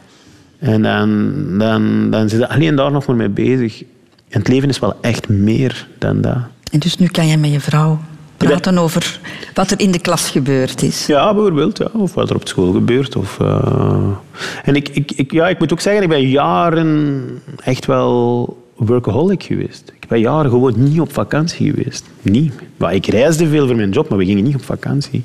En 0.59 0.83
dan, 0.83 1.35
dan, 1.59 2.11
dan 2.11 2.29
zit 2.29 2.39
je 2.39 2.49
alleen 2.49 2.75
daar 2.75 2.91
nog 2.91 3.07
maar 3.07 3.17
mee 3.17 3.29
bezig. 3.29 3.83
En 4.29 4.39
het 4.39 4.49
leven 4.49 4.69
is 4.69 4.79
wel 4.79 4.95
echt 5.01 5.29
meer 5.29 5.89
dan 5.99 6.21
dat. 6.21 6.39
En 6.73 6.79
dus 6.79 6.97
nu 6.97 7.07
kan 7.07 7.27
jij 7.27 7.37
met 7.37 7.53
je 7.53 7.61
vrouw 7.61 8.01
praten 8.47 8.79
over 8.79 9.21
wat 9.55 9.71
er 9.71 9.81
in 9.81 9.91
de 9.91 9.99
klas 10.01 10.31
gebeurd 10.31 10.83
is. 10.83 11.07
Ja, 11.07 11.35
bijvoorbeeld. 11.35 11.79
Ja. 11.79 11.89
Of 11.93 12.15
wat 12.15 12.31
er 12.31 12.37
op 12.37 12.49
school 12.49 12.73
gebeurt. 12.73 13.17
Of, 13.17 13.41
eh, 13.41 14.09
En 14.65 14.75
ik, 14.75 14.89
ik, 14.89 15.13
ik, 15.13 15.33
ja, 15.33 15.49
ik 15.49 15.59
moet 15.59 15.73
ook 15.73 15.81
zeggen, 15.81 16.03
ik 16.03 16.09
ben 16.09 16.29
jaren 16.29 17.25
echt 17.65 17.87
wel 17.87 18.57
workaholic 18.77 19.43
geweest. 19.43 19.93
Ik 20.01 20.09
ben 20.09 20.21
jaren 20.21 20.51
gewoon 20.51 20.73
niet 20.77 21.01
op 21.01 21.13
vakantie 21.13 21.71
geweest. 21.71 22.05
Niet. 22.23 22.53
Maar 22.77 22.95
ik 22.95 23.07
reisde 23.07 23.49
veel 23.49 23.67
voor 23.67 23.77
mijn 23.77 23.91
job, 23.91 24.09
maar 24.09 24.19
we 24.19 24.25
gingen 24.25 24.45
niet 24.45 24.55
op 24.55 24.65
vakantie. 24.65 25.23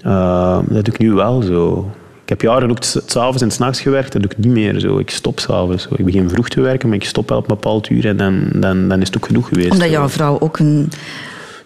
Eh, 0.00 0.58
dat 0.68 0.84
doe 0.84 0.94
ik 0.94 0.98
nu 0.98 1.12
wel 1.12 1.42
zo. 1.42 1.90
Ik 2.22 2.28
heb 2.28 2.40
jaren 2.50 2.70
ook 2.70 2.82
s- 2.84 2.98
s'avonds 3.06 3.42
en 3.42 3.50
s'nachts 3.50 3.80
gewerkt, 3.80 4.12
dat 4.12 4.22
doe 4.22 4.30
ik 4.30 4.38
niet 4.38 4.52
meer 4.52 4.78
zo. 4.80 4.98
Ik 4.98 5.10
stop 5.10 5.38
s'avonds. 5.40 5.82
zo. 5.82 5.88
Ik 5.96 6.04
begin 6.04 6.28
vroeg 6.30 6.48
te 6.48 6.60
werken, 6.60 6.88
maar 6.88 6.96
ik 6.98 7.04
stop 7.04 7.28
wel 7.28 7.38
op 7.38 7.48
een 7.48 7.54
bepaald 7.54 7.88
uur 7.90 8.06
en 8.06 8.16
dan, 8.16 8.48
dan, 8.54 8.88
dan 8.88 9.00
is 9.00 9.06
het 9.06 9.16
ook 9.16 9.26
genoeg 9.26 9.48
geweest. 9.48 9.70
Omdat 9.70 9.90
jouw 9.90 10.08
vrouw 10.08 10.38
ook 10.40 10.58
een, 10.58 10.90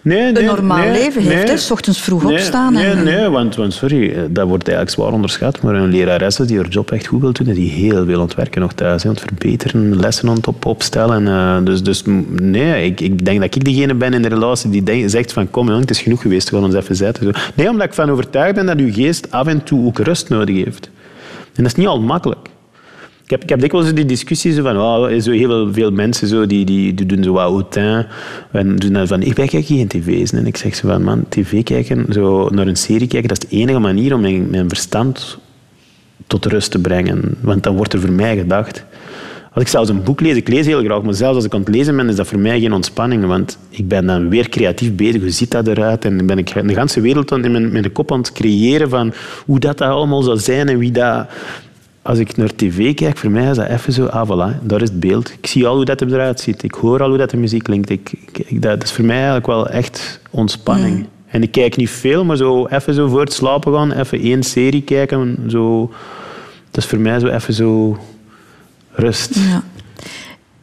Nee, 0.05 0.37
een 0.39 0.45
normaal 0.45 0.91
leven 0.91 1.21
heeft. 1.21 1.49
hè? 1.49 1.57
S 1.57 1.71
ochtends 1.71 2.01
vroeg 2.01 2.23
opstaan. 2.25 2.73
Nee, 2.73 2.85
en, 2.85 3.03
nee 3.03 3.27
want, 3.29 3.55
want 3.55 3.73
sorry, 3.73 4.11
eh, 4.11 4.21
dat 4.29 4.47
wordt 4.47 4.67
eigenlijk 4.67 4.97
zwaar 4.97 5.11
onderschat. 5.13 5.61
Maar 5.61 5.75
een 5.75 5.89
lerares 5.89 6.35
die 6.35 6.57
haar 6.57 6.67
job 6.67 6.91
echt 6.91 7.05
goed 7.07 7.21
wil 7.21 7.31
doen, 7.33 7.53
die 7.53 7.69
heel 7.69 8.05
veel 8.05 8.15
aan 8.19 8.25
het 8.25 8.35
werken 8.35 8.61
nog 8.61 8.73
thuis. 8.73 9.03
hè, 9.03 9.09
Aan 9.09 9.15
het 9.15 9.23
verbeteren, 9.27 9.99
lessen 9.99 10.29
aan 10.29 10.35
het 10.35 10.47
op, 10.47 10.65
opstellen. 10.65 11.27
eh, 11.27 11.57
dus, 11.65 11.83
dus 11.83 12.03
nee, 12.29 12.85
ik, 12.85 13.01
ik 13.01 13.25
denk 13.25 13.39
dat 13.41 13.55
ik 13.55 13.63
degene 13.65 13.93
ben 13.93 14.13
in 14.13 14.21
de 14.21 14.27
relatie 14.27 14.69
die 14.69 14.83
denk- 14.83 15.09
zegt 15.09 15.33
van 15.33 15.49
kom, 15.49 15.67
jong, 15.67 15.79
het 15.81 15.89
is 15.89 16.01
genoeg 16.01 16.21
geweest, 16.21 16.49
we 16.49 16.55
gaan 16.55 16.65
ons 16.65 16.75
even 16.75 16.95
zetten. 16.95 17.33
Nee, 17.55 17.69
omdat 17.69 17.87
ik 17.87 17.93
van 17.93 18.09
overtuigd 18.09 18.55
ben 18.55 18.65
dat 18.65 18.77
uw 18.77 18.93
geest 18.93 19.31
af 19.31 19.47
en 19.47 19.63
toe 19.63 19.85
ook 19.85 19.99
rust 19.99 20.29
nodig 20.29 20.55
heeft. 20.55 20.89
En 21.55 21.63
dat 21.63 21.65
is 21.65 21.75
niet 21.75 21.87
altijd 21.87 22.07
makkelijk. 22.07 22.47
Ik 23.25 23.31
heb, 23.31 23.43
ik 23.43 23.49
heb 23.49 23.59
dikwijls 23.59 23.93
die 23.93 24.05
discussie 24.05 24.53
zo 24.53 24.61
van, 24.61 24.77
oh, 24.77 25.19
zo 25.19 25.31
heel 25.31 25.73
veel, 25.73 25.91
mensen 25.91 26.27
zo, 26.27 26.45
die, 26.45 26.65
die, 26.65 26.93
die 26.93 27.05
doen 27.05 27.23
zo 27.23 27.31
wat 27.31 27.49
hautain. 27.49 28.05
En 28.51 28.75
doen 28.75 28.93
dan 28.93 29.07
van, 29.07 29.21
ik 29.21 29.33
kijken 29.33 29.63
geen 29.63 29.87
tv's. 29.87 30.31
En 30.31 30.45
ik 30.45 30.57
zeg 30.57 30.75
zo 30.75 30.87
van, 30.87 31.03
man, 31.03 31.25
tv 31.29 31.63
kijken, 31.63 32.05
zo 32.13 32.49
naar 32.49 32.67
een 32.67 32.75
serie 32.75 33.07
kijken, 33.07 33.29
dat 33.29 33.43
is 33.43 33.49
de 33.49 33.55
enige 33.55 33.79
manier 33.79 34.13
om 34.13 34.21
mijn, 34.21 34.49
mijn 34.49 34.67
verstand 34.67 35.37
tot 36.27 36.45
rust 36.45 36.71
te 36.71 36.79
brengen. 36.79 37.37
Want 37.41 37.63
dan 37.63 37.75
wordt 37.75 37.93
er 37.93 37.99
voor 37.99 38.11
mij 38.11 38.37
gedacht. 38.37 38.85
Als 39.53 39.63
ik 39.63 39.69
zelfs 39.69 39.89
een 39.89 40.03
boek 40.03 40.21
lees, 40.21 40.35
ik 40.35 40.47
lees 40.47 40.65
heel 40.65 40.83
graag, 40.83 41.01
maar 41.01 41.13
zelfs 41.13 41.35
als 41.35 41.45
ik 41.45 41.53
aan 41.53 41.59
het 41.59 41.69
lezen 41.69 41.95
ben, 41.95 42.09
is 42.09 42.15
dat 42.15 42.27
voor 42.27 42.39
mij 42.39 42.59
geen 42.59 42.73
ontspanning. 42.73 43.25
Want 43.25 43.57
ik 43.69 43.87
ben 43.87 44.05
dan 44.05 44.29
weer 44.29 44.49
creatief 44.49 44.95
bezig. 44.95 45.21
Hoe 45.21 45.29
ziet 45.29 45.51
dat 45.51 45.67
eruit? 45.67 46.05
En 46.05 46.17
dan 46.17 46.25
ben 46.25 46.37
ik 46.37 46.53
de 46.53 46.61
hele 46.65 47.01
wereld 47.01 47.31
in 47.31 47.51
mijn, 47.51 47.71
mijn 47.71 47.91
kop 47.91 48.11
aan 48.11 48.19
het 48.19 48.31
creëren 48.31 48.89
van 48.89 49.13
hoe 49.45 49.59
dat, 49.59 49.77
dat 49.77 49.89
allemaal 49.89 50.21
zou 50.21 50.37
zijn 50.37 50.69
en 50.69 50.77
wie 50.77 50.91
dat... 50.91 51.27
Als 52.05 52.19
ik 52.19 52.37
naar 52.37 52.55
tv 52.55 52.93
kijk, 52.93 53.17
voor 53.17 53.29
mij 53.29 53.49
is 53.49 53.55
dat 53.55 53.67
even 53.67 53.93
zo, 53.93 54.05
ah 54.05 54.29
voilà, 54.29 54.61
daar 54.61 54.81
is 54.81 54.89
het 54.89 54.99
beeld. 54.99 55.31
Ik 55.31 55.47
zie 55.47 55.67
al 55.67 55.75
hoe 55.75 55.85
dat 55.85 56.01
eruit 56.01 56.39
ziet. 56.39 56.63
Ik 56.63 56.73
hoor 56.73 57.01
al 57.01 57.09
hoe 57.09 57.17
dat 57.17 57.29
de 57.29 57.37
muziek 57.37 57.63
klinkt. 57.63 57.89
Ik, 57.89 58.61
dat 58.61 58.83
is 58.83 58.91
voor 58.91 59.05
mij 59.05 59.15
eigenlijk 59.15 59.45
wel 59.45 59.69
echt 59.69 60.19
ontspanning. 60.29 61.05
En 61.27 61.41
ik 61.41 61.51
kijk 61.51 61.75
niet 61.75 61.89
veel, 61.89 62.25
maar 62.25 62.37
zo 62.37 62.65
even 62.65 62.93
zo 62.93 63.07
voor 63.07 63.19
het 63.19 63.33
slapen 63.33 63.73
gaan, 63.73 63.91
even 63.91 64.19
één 64.19 64.43
serie 64.43 64.81
kijken. 64.81 65.37
Zo, 65.47 65.91
dat 66.71 66.83
is 66.83 66.89
voor 66.89 66.99
mij 66.99 67.19
zo 67.19 67.27
even 67.27 67.53
zo 67.53 67.99
rust. 68.91 69.35
Ja. 69.35 69.63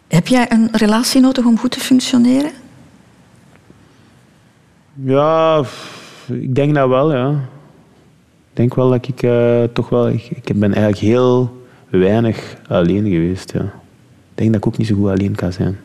Heb 0.08 0.26
jij 0.26 0.46
een 0.48 0.68
relatie 0.72 1.20
nodig 1.20 1.44
om 1.44 1.58
goed 1.58 1.70
te 1.70 1.80
functioneren? 1.80 2.50
Ja, 5.04 5.62
ik 6.26 6.54
denk 6.54 6.74
dat 6.74 6.88
wel, 6.88 7.12
ja. 7.12 7.34
Ik 8.52 8.58
denk 8.58 8.74
wel 8.74 8.90
dat 8.90 9.08
ik 9.08 9.22
uh, 9.22 9.62
toch 9.72 9.88
wel... 9.88 10.08
Ik, 10.08 10.30
ik, 10.44 10.58
ben 10.58 10.74
eigenlijk 10.74 10.98
heel 10.98 11.62
weinig 11.88 12.56
alleen 12.68 13.04
geweest, 13.04 13.52
ja. 13.52 13.60
Ik 13.60 14.38
denk 14.38 14.52
dat 14.52 14.60
ik 14.60 14.66
ook 14.66 14.76
niet 14.76 14.86
zo 14.86 14.94
goed 14.94 15.10
alleen 15.10 15.34
kan 15.34 15.52
zijn. 15.52 15.78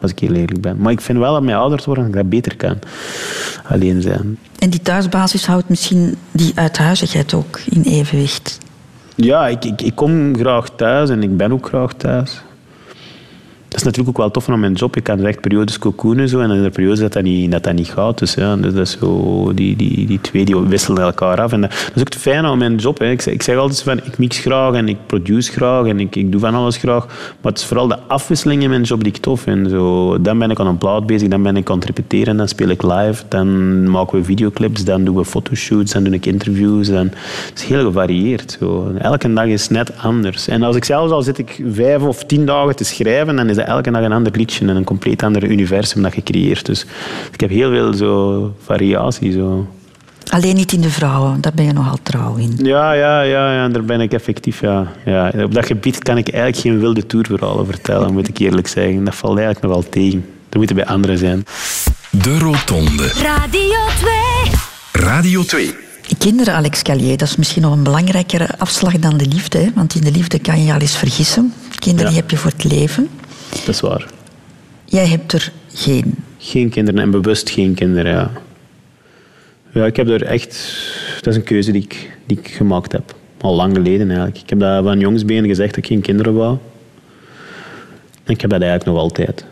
Als 0.00 0.10
ik 0.10 0.18
heel 0.18 0.32
eerlijk 0.32 0.60
ben. 0.60 0.76
Maar 0.78 0.92
ik 0.92 1.00
vind 1.00 1.18
wel 1.18 1.32
dat 1.32 1.42
mijn 1.42 1.56
ouders 1.56 1.84
worden 1.84 2.04
dat 2.04 2.14
ik 2.14 2.20
dat 2.20 2.30
beter 2.30 2.56
kan. 2.56 2.78
Alleen 3.68 4.02
zijn. 4.02 4.38
En 4.58 4.70
die 4.70 4.82
thuisbasis 4.82 5.46
houdt 5.46 5.68
misschien 5.68 6.16
die 6.30 6.52
uithuizigheid 6.54 7.34
ook 7.34 7.60
in 7.70 7.82
evenwicht? 7.82 8.58
Ja, 9.14 9.48
ik, 9.48 9.64
ik, 9.64 9.82
ik 9.82 9.94
kom 9.94 10.36
graag 10.36 10.68
thuis 10.76 11.10
en 11.10 11.22
ik 11.22 11.36
ben 11.36 11.52
ook 11.52 11.66
graag 11.66 11.92
thuis 11.94 12.42
dat 13.76 13.84
is 13.84 13.90
natuurlijk 13.90 14.18
ook 14.18 14.24
wel 14.24 14.32
tof 14.32 14.44
van 14.44 14.60
mijn 14.60 14.72
job. 14.72 14.94
Je 14.94 15.00
kan 15.00 15.24
echt 15.24 15.40
periodes 15.40 15.78
cocoonen 15.78 16.28
zo, 16.28 16.40
en 16.40 16.48
dan 16.48 16.56
er 16.56 16.70
periodes 16.70 16.98
dat 16.98 17.12
dat 17.12 17.22
niet, 17.22 17.50
dat 17.50 17.62
dat 17.62 17.74
niet 17.74 17.90
gaat. 17.90 18.18
Dus 18.18 18.34
ja, 18.34 18.56
dus 18.56 18.72
dat 18.72 18.86
is 18.86 18.96
zo, 19.00 19.52
die, 19.54 19.76
die, 19.76 20.06
die 20.06 20.20
twee 20.20 20.44
die 20.44 20.56
wisselen 20.56 21.02
elkaar 21.02 21.40
af. 21.40 21.52
En 21.52 21.60
dat, 21.60 21.72
is 21.72 22.00
ook 22.00 22.04
het 22.08 22.16
fijne 22.16 22.48
aan 22.48 22.58
mijn 22.58 22.76
job. 22.76 22.98
Hè. 22.98 23.10
Ik, 23.10 23.24
ik 23.24 23.42
zeg 23.42 23.56
altijd 23.56 23.82
van, 23.82 24.00
ik 24.04 24.18
mix 24.18 24.38
graag 24.38 24.74
en 24.74 24.88
ik 24.88 24.96
produce 25.06 25.52
graag 25.52 25.86
en 25.86 26.00
ik, 26.00 26.16
ik 26.16 26.32
doe 26.32 26.40
van 26.40 26.54
alles 26.54 26.76
graag. 26.76 27.06
Maar 27.40 27.52
het 27.52 27.58
is 27.58 27.66
vooral 27.66 27.88
de 27.88 27.98
afwisseling 28.06 28.62
in 28.62 28.70
mijn 28.70 28.82
job 28.82 29.04
die 29.04 29.12
ik 29.12 29.18
tof 29.18 29.40
vind. 29.40 29.70
Zo, 29.70 30.20
dan 30.20 30.38
ben 30.38 30.50
ik 30.50 30.60
aan 30.60 30.66
een 30.66 30.78
plaat 30.78 31.06
bezig, 31.06 31.28
dan 31.28 31.42
ben 31.42 31.56
ik 31.56 31.70
aan 31.70 31.76
het 31.76 31.86
repeteren, 31.86 32.36
dan 32.36 32.48
speel 32.48 32.68
ik 32.68 32.82
live, 32.82 33.22
dan 33.28 33.90
maken 33.90 34.18
we 34.18 34.24
videoclips, 34.24 34.84
dan 34.84 35.04
doen 35.04 35.16
we 35.16 35.24
fotoshoots, 35.24 35.92
dan 35.92 36.04
doe 36.04 36.14
ik 36.14 36.26
interviews. 36.26 36.88
Dan, 36.88 37.06
het 37.48 37.52
is 37.54 37.64
heel 37.64 37.84
gevarieerd. 37.84 38.56
Zo. 38.60 38.92
Elke 38.98 39.32
dag 39.32 39.46
is 39.46 39.68
net 39.68 39.98
anders. 39.98 40.48
En 40.48 40.62
als 40.62 40.76
ik 40.76 40.84
zelfs 40.84 41.12
al 41.12 41.22
zit 41.22 41.38
ik 41.38 41.62
vijf 41.72 42.02
of 42.02 42.24
tien 42.24 42.46
dagen 42.46 42.76
te 42.76 42.84
schrijven, 42.84 43.36
dan 43.36 43.48
is 43.48 43.56
dat 43.56 43.65
elke 43.66 43.90
dag 43.90 44.02
een 44.02 44.12
ander 44.12 44.32
liedje 44.36 44.66
en 44.66 44.76
een 44.76 44.84
compleet 44.84 45.22
ander 45.22 45.44
universum 45.44 46.02
dat 46.02 46.14
je 46.14 46.22
creëert. 46.22 46.66
Dus 46.66 46.86
ik 47.32 47.40
heb 47.40 47.50
heel 47.50 47.70
veel 47.70 47.92
zo 47.92 48.54
variatie. 48.64 49.32
Zo. 49.32 49.66
Alleen 50.30 50.54
niet 50.54 50.72
in 50.72 50.80
de 50.80 50.90
vrouwen, 50.90 51.40
daar 51.40 51.52
ben 51.54 51.64
je 51.64 51.72
nogal 51.72 51.98
trouw 52.02 52.36
in. 52.36 52.58
Ja, 52.62 52.92
ja, 52.92 53.20
ja, 53.20 53.52
ja 53.52 53.68
daar 53.68 53.84
ben 53.84 54.00
ik 54.00 54.12
effectief. 54.12 54.60
Ja. 54.60 54.92
Ja, 55.04 55.32
op 55.42 55.54
dat 55.54 55.66
gebied 55.66 55.98
kan 56.02 56.18
ik 56.18 56.28
eigenlijk 56.28 56.62
geen 56.62 56.78
wilde 56.78 57.06
tourverhalen 57.06 57.66
vertellen, 57.66 58.12
moet 58.12 58.28
ik 58.28 58.38
eerlijk 58.38 58.66
zeggen. 58.66 59.04
Dat 59.04 59.14
valt 59.14 59.38
eigenlijk 59.38 59.66
nog 59.66 59.74
wel 59.74 59.90
tegen. 59.90 60.24
Dat 60.48 60.58
moeten 60.58 60.76
bij 60.76 60.86
anderen 60.86 61.18
zijn. 61.18 61.44
De 62.10 62.38
Rotonde. 62.38 63.08
Radio 63.22 63.78
2. 64.92 65.04
Radio 65.04 65.42
2. 65.42 65.74
Kinderen, 66.18 66.54
Alex 66.54 66.82
Callier, 66.82 67.16
dat 67.16 67.28
is 67.28 67.36
misschien 67.36 67.62
nog 67.62 67.72
een 67.72 67.82
belangrijkere 67.82 68.48
afslag 68.58 68.98
dan 68.98 69.16
de 69.16 69.26
liefde. 69.26 69.58
Hè? 69.58 69.68
Want 69.74 69.94
in 69.94 70.00
de 70.00 70.10
liefde 70.10 70.38
kan 70.38 70.58
je 70.58 70.64
je 70.64 70.72
al 70.72 70.80
eens 70.80 70.96
vergissen. 70.96 71.52
Kinderen 71.78 72.10
die 72.10 72.20
heb 72.20 72.30
je 72.30 72.36
voor 72.36 72.50
het 72.50 72.64
leven. 72.64 73.08
Dat 73.64 73.74
is 73.74 73.80
waar. 73.80 74.06
Jij 74.84 75.06
hebt 75.06 75.32
er 75.32 75.52
geen? 75.74 76.14
Geen 76.38 76.68
kinderen 76.68 77.00
en 77.00 77.10
bewust 77.10 77.50
geen 77.50 77.74
kinderen, 77.74 78.12
ja. 78.12 78.30
Ja, 79.72 79.86
ik 79.86 79.96
heb 79.96 80.08
er 80.08 80.22
echt... 80.22 80.76
Dat 81.16 81.26
is 81.26 81.36
een 81.36 81.44
keuze 81.46 81.72
die 81.72 81.82
ik, 81.82 82.18
die 82.26 82.38
ik 82.38 82.48
gemaakt 82.48 82.92
heb. 82.92 83.14
Al 83.40 83.54
lang 83.54 83.74
geleden 83.74 84.06
eigenlijk. 84.08 84.38
Ik 84.38 84.50
heb 84.50 84.58
dat 84.58 84.84
van 84.84 85.00
jongensbeen 85.00 85.46
gezegd 85.46 85.68
dat 85.68 85.78
ik 85.78 85.86
geen 85.86 86.00
kinderen 86.00 86.34
wou. 86.34 86.58
En 88.24 88.32
ik 88.32 88.40
heb 88.40 88.50
dat 88.50 88.60
eigenlijk 88.60 88.90
nog 88.90 88.98
altijd 88.98 89.44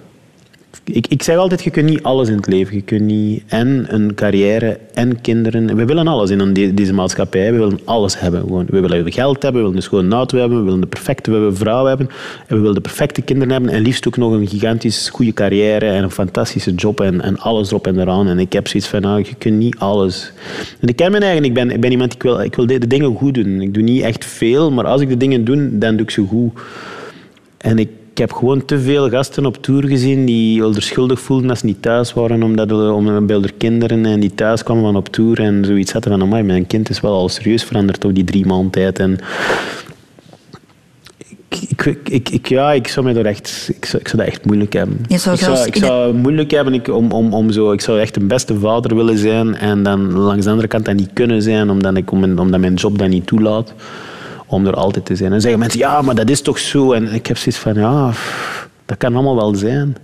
ik, 0.85 1.07
ik 1.07 1.23
zeg 1.23 1.37
altijd, 1.37 1.63
je 1.63 1.71
kunt 1.71 1.89
niet 1.89 2.03
alles 2.03 2.29
in 2.29 2.37
het 2.37 2.47
leven. 2.47 2.75
Je 2.75 2.83
kunt 2.83 3.01
niet 3.01 3.43
en 3.47 3.87
een 3.89 4.15
carrière 4.15 4.79
en 4.95 5.21
kinderen. 5.21 5.77
We 5.77 5.85
willen 5.85 6.07
alles 6.07 6.31
in 6.31 6.53
deze 6.75 6.93
maatschappij. 6.93 7.53
We 7.53 7.59
willen 7.59 7.79
alles 7.85 8.21
hebben. 8.21 8.41
Gewoon. 8.41 8.67
We 8.69 8.81
willen 8.81 9.13
geld 9.13 9.43
hebben, 9.43 9.61
we 9.61 9.67
willen 9.67 9.77
een 9.77 9.83
schone 9.83 10.15
auto 10.15 10.39
hebben, 10.39 10.59
we 10.59 10.65
willen 10.65 10.81
de 10.81 10.87
perfecte 10.87 11.51
vrouw 11.53 11.85
hebben. 11.85 12.09
En 12.47 12.57
we 12.57 12.61
willen 12.61 12.75
de 12.75 12.81
perfecte 12.81 13.23
kinderen 13.23 13.53
hebben. 13.53 13.71
En 13.71 13.83
liefst 13.83 14.07
ook 14.07 14.17
nog 14.17 14.33
een 14.33 14.49
gigantisch 14.49 15.09
goede 15.09 15.33
carrière 15.33 15.87
en 15.87 16.03
een 16.03 16.11
fantastische 16.11 16.75
job 16.75 17.01
en, 17.01 17.21
en 17.21 17.39
alles 17.39 17.69
erop 17.69 17.87
en 17.87 18.01
eraan. 18.01 18.29
En 18.29 18.39
ik 18.39 18.53
heb 18.53 18.69
zoiets 18.69 18.89
van, 18.89 19.01
nou, 19.01 19.19
je 19.19 19.35
kunt 19.39 19.59
niet 19.59 19.79
alles. 19.79 20.33
En 20.81 20.89
ik 20.89 20.97
ken 20.97 21.11
mijn 21.11 21.23
eigen. 21.23 21.45
Ik 21.45 21.55
ben, 21.55 21.81
ben 21.81 21.91
iemand, 21.91 22.15
ik 22.15 22.23
wil, 22.23 22.41
ik 22.41 22.55
wil 22.55 22.67
de, 22.67 22.79
de 22.79 22.87
dingen 22.87 23.17
goed 23.17 23.35
doen. 23.35 23.61
Ik 23.61 23.75
doe 23.75 23.83
niet 23.83 24.03
echt 24.03 24.25
veel, 24.25 24.71
maar 24.71 24.87
als 24.87 25.01
ik 25.01 25.09
de 25.09 25.17
dingen 25.17 25.45
doe, 25.45 25.79
dan 25.79 25.97
doe 25.97 26.07
ik 26.07 26.11
ze 26.11 26.23
goed. 26.23 26.53
En 27.59 27.79
ik 27.79 27.89
ik 28.15 28.21
heb 28.21 28.33
gewoon 28.33 28.65
te 28.65 28.81
veel 28.81 29.09
gasten 29.11 29.47
op 29.47 29.63
tour 29.63 29.87
gezien 29.87 30.25
die 30.25 30.73
zich 30.73 30.83
schuldig 30.83 31.21
voelden 31.21 31.51
als 31.51 31.59
ze 31.59 31.67
niet 31.67 31.83
thuis 31.83 32.13
waren 32.13 32.43
omdat, 32.43 32.73
om, 32.73 33.27
bij 33.27 33.37
hun 33.37 33.57
kinderen 33.57 34.07
en 34.07 34.21
die 34.21 34.35
thuis 34.35 34.63
kwamen 34.63 34.83
van 34.83 34.97
op 34.97 35.09
tour 35.09 35.41
en 35.41 35.65
zoiets 35.65 35.93
hadden 35.93 36.13
van 36.13 36.23
amai, 36.23 36.43
mijn 36.43 36.67
kind 36.67 36.91
is 36.91 37.01
wel 37.01 37.13
al 37.13 37.29
serieus 37.29 37.65
veranderd 37.65 38.05
op 38.05 38.15
die 38.15 38.25
drie 38.25 38.47
maanden 38.47 38.71
tijd. 38.71 38.99
En 38.99 39.19
ik, 41.49 41.85
ik, 42.09 42.29
ik, 42.29 42.49
ja, 42.49 42.73
ik 42.73 42.89
zou, 42.89 43.13
mij 43.13 43.23
echt, 43.23 43.71
ik, 43.77 43.85
zou, 43.85 44.03
ik 44.03 44.09
zou 44.09 44.23
dat 44.23 44.33
echt 44.33 44.45
moeilijk 44.45 44.73
hebben. 44.73 44.99
ik 45.09 45.19
zou, 45.19 45.67
ik 45.67 45.77
zou 45.77 46.15
moeilijk 46.15 46.51
hebben 46.51 46.95
om, 46.95 47.11
om, 47.11 47.33
om 47.33 47.51
zo, 47.51 47.73
ik 47.73 47.81
zou 47.81 48.01
echt 48.01 48.17
een 48.17 48.27
beste 48.27 48.59
vader 48.59 48.97
willen 48.97 49.19
zijn 49.19 49.55
en 49.55 49.83
dan 49.83 50.13
langs 50.13 50.45
de 50.45 50.51
andere 50.51 50.69
kant 50.69 50.85
dat 50.85 50.95
niet 50.95 51.11
kunnen 51.13 51.43
zijn 51.43 51.71
omdat, 51.71 51.97
ik, 51.97 52.13
omdat 52.13 52.59
mijn 52.59 52.75
job 52.75 52.99
dat 52.99 53.09
niet 53.09 53.27
toelaat 53.27 53.75
om 54.47 54.67
er 54.67 54.75
altijd 54.75 55.07
te 55.07 55.17
zijn. 55.17 55.33
En 55.33 55.41
zeggen 55.41 55.61
mensen, 55.61 55.79
ja, 55.79 56.03
maar 56.03 56.15
dat 56.15 56.31
is 56.31 56.41
toch 56.41 56.59
zo? 56.59 56.93
En 56.93 57.13
ik 57.13 57.27
heb 57.27 57.37
zoiets 57.37 57.61
van, 57.61 57.75
ja, 57.75 58.13
dat 58.87 58.97
kan 58.97 59.15
allemaal 59.15 59.37
wel 59.37 59.55
zijn. 59.55 59.97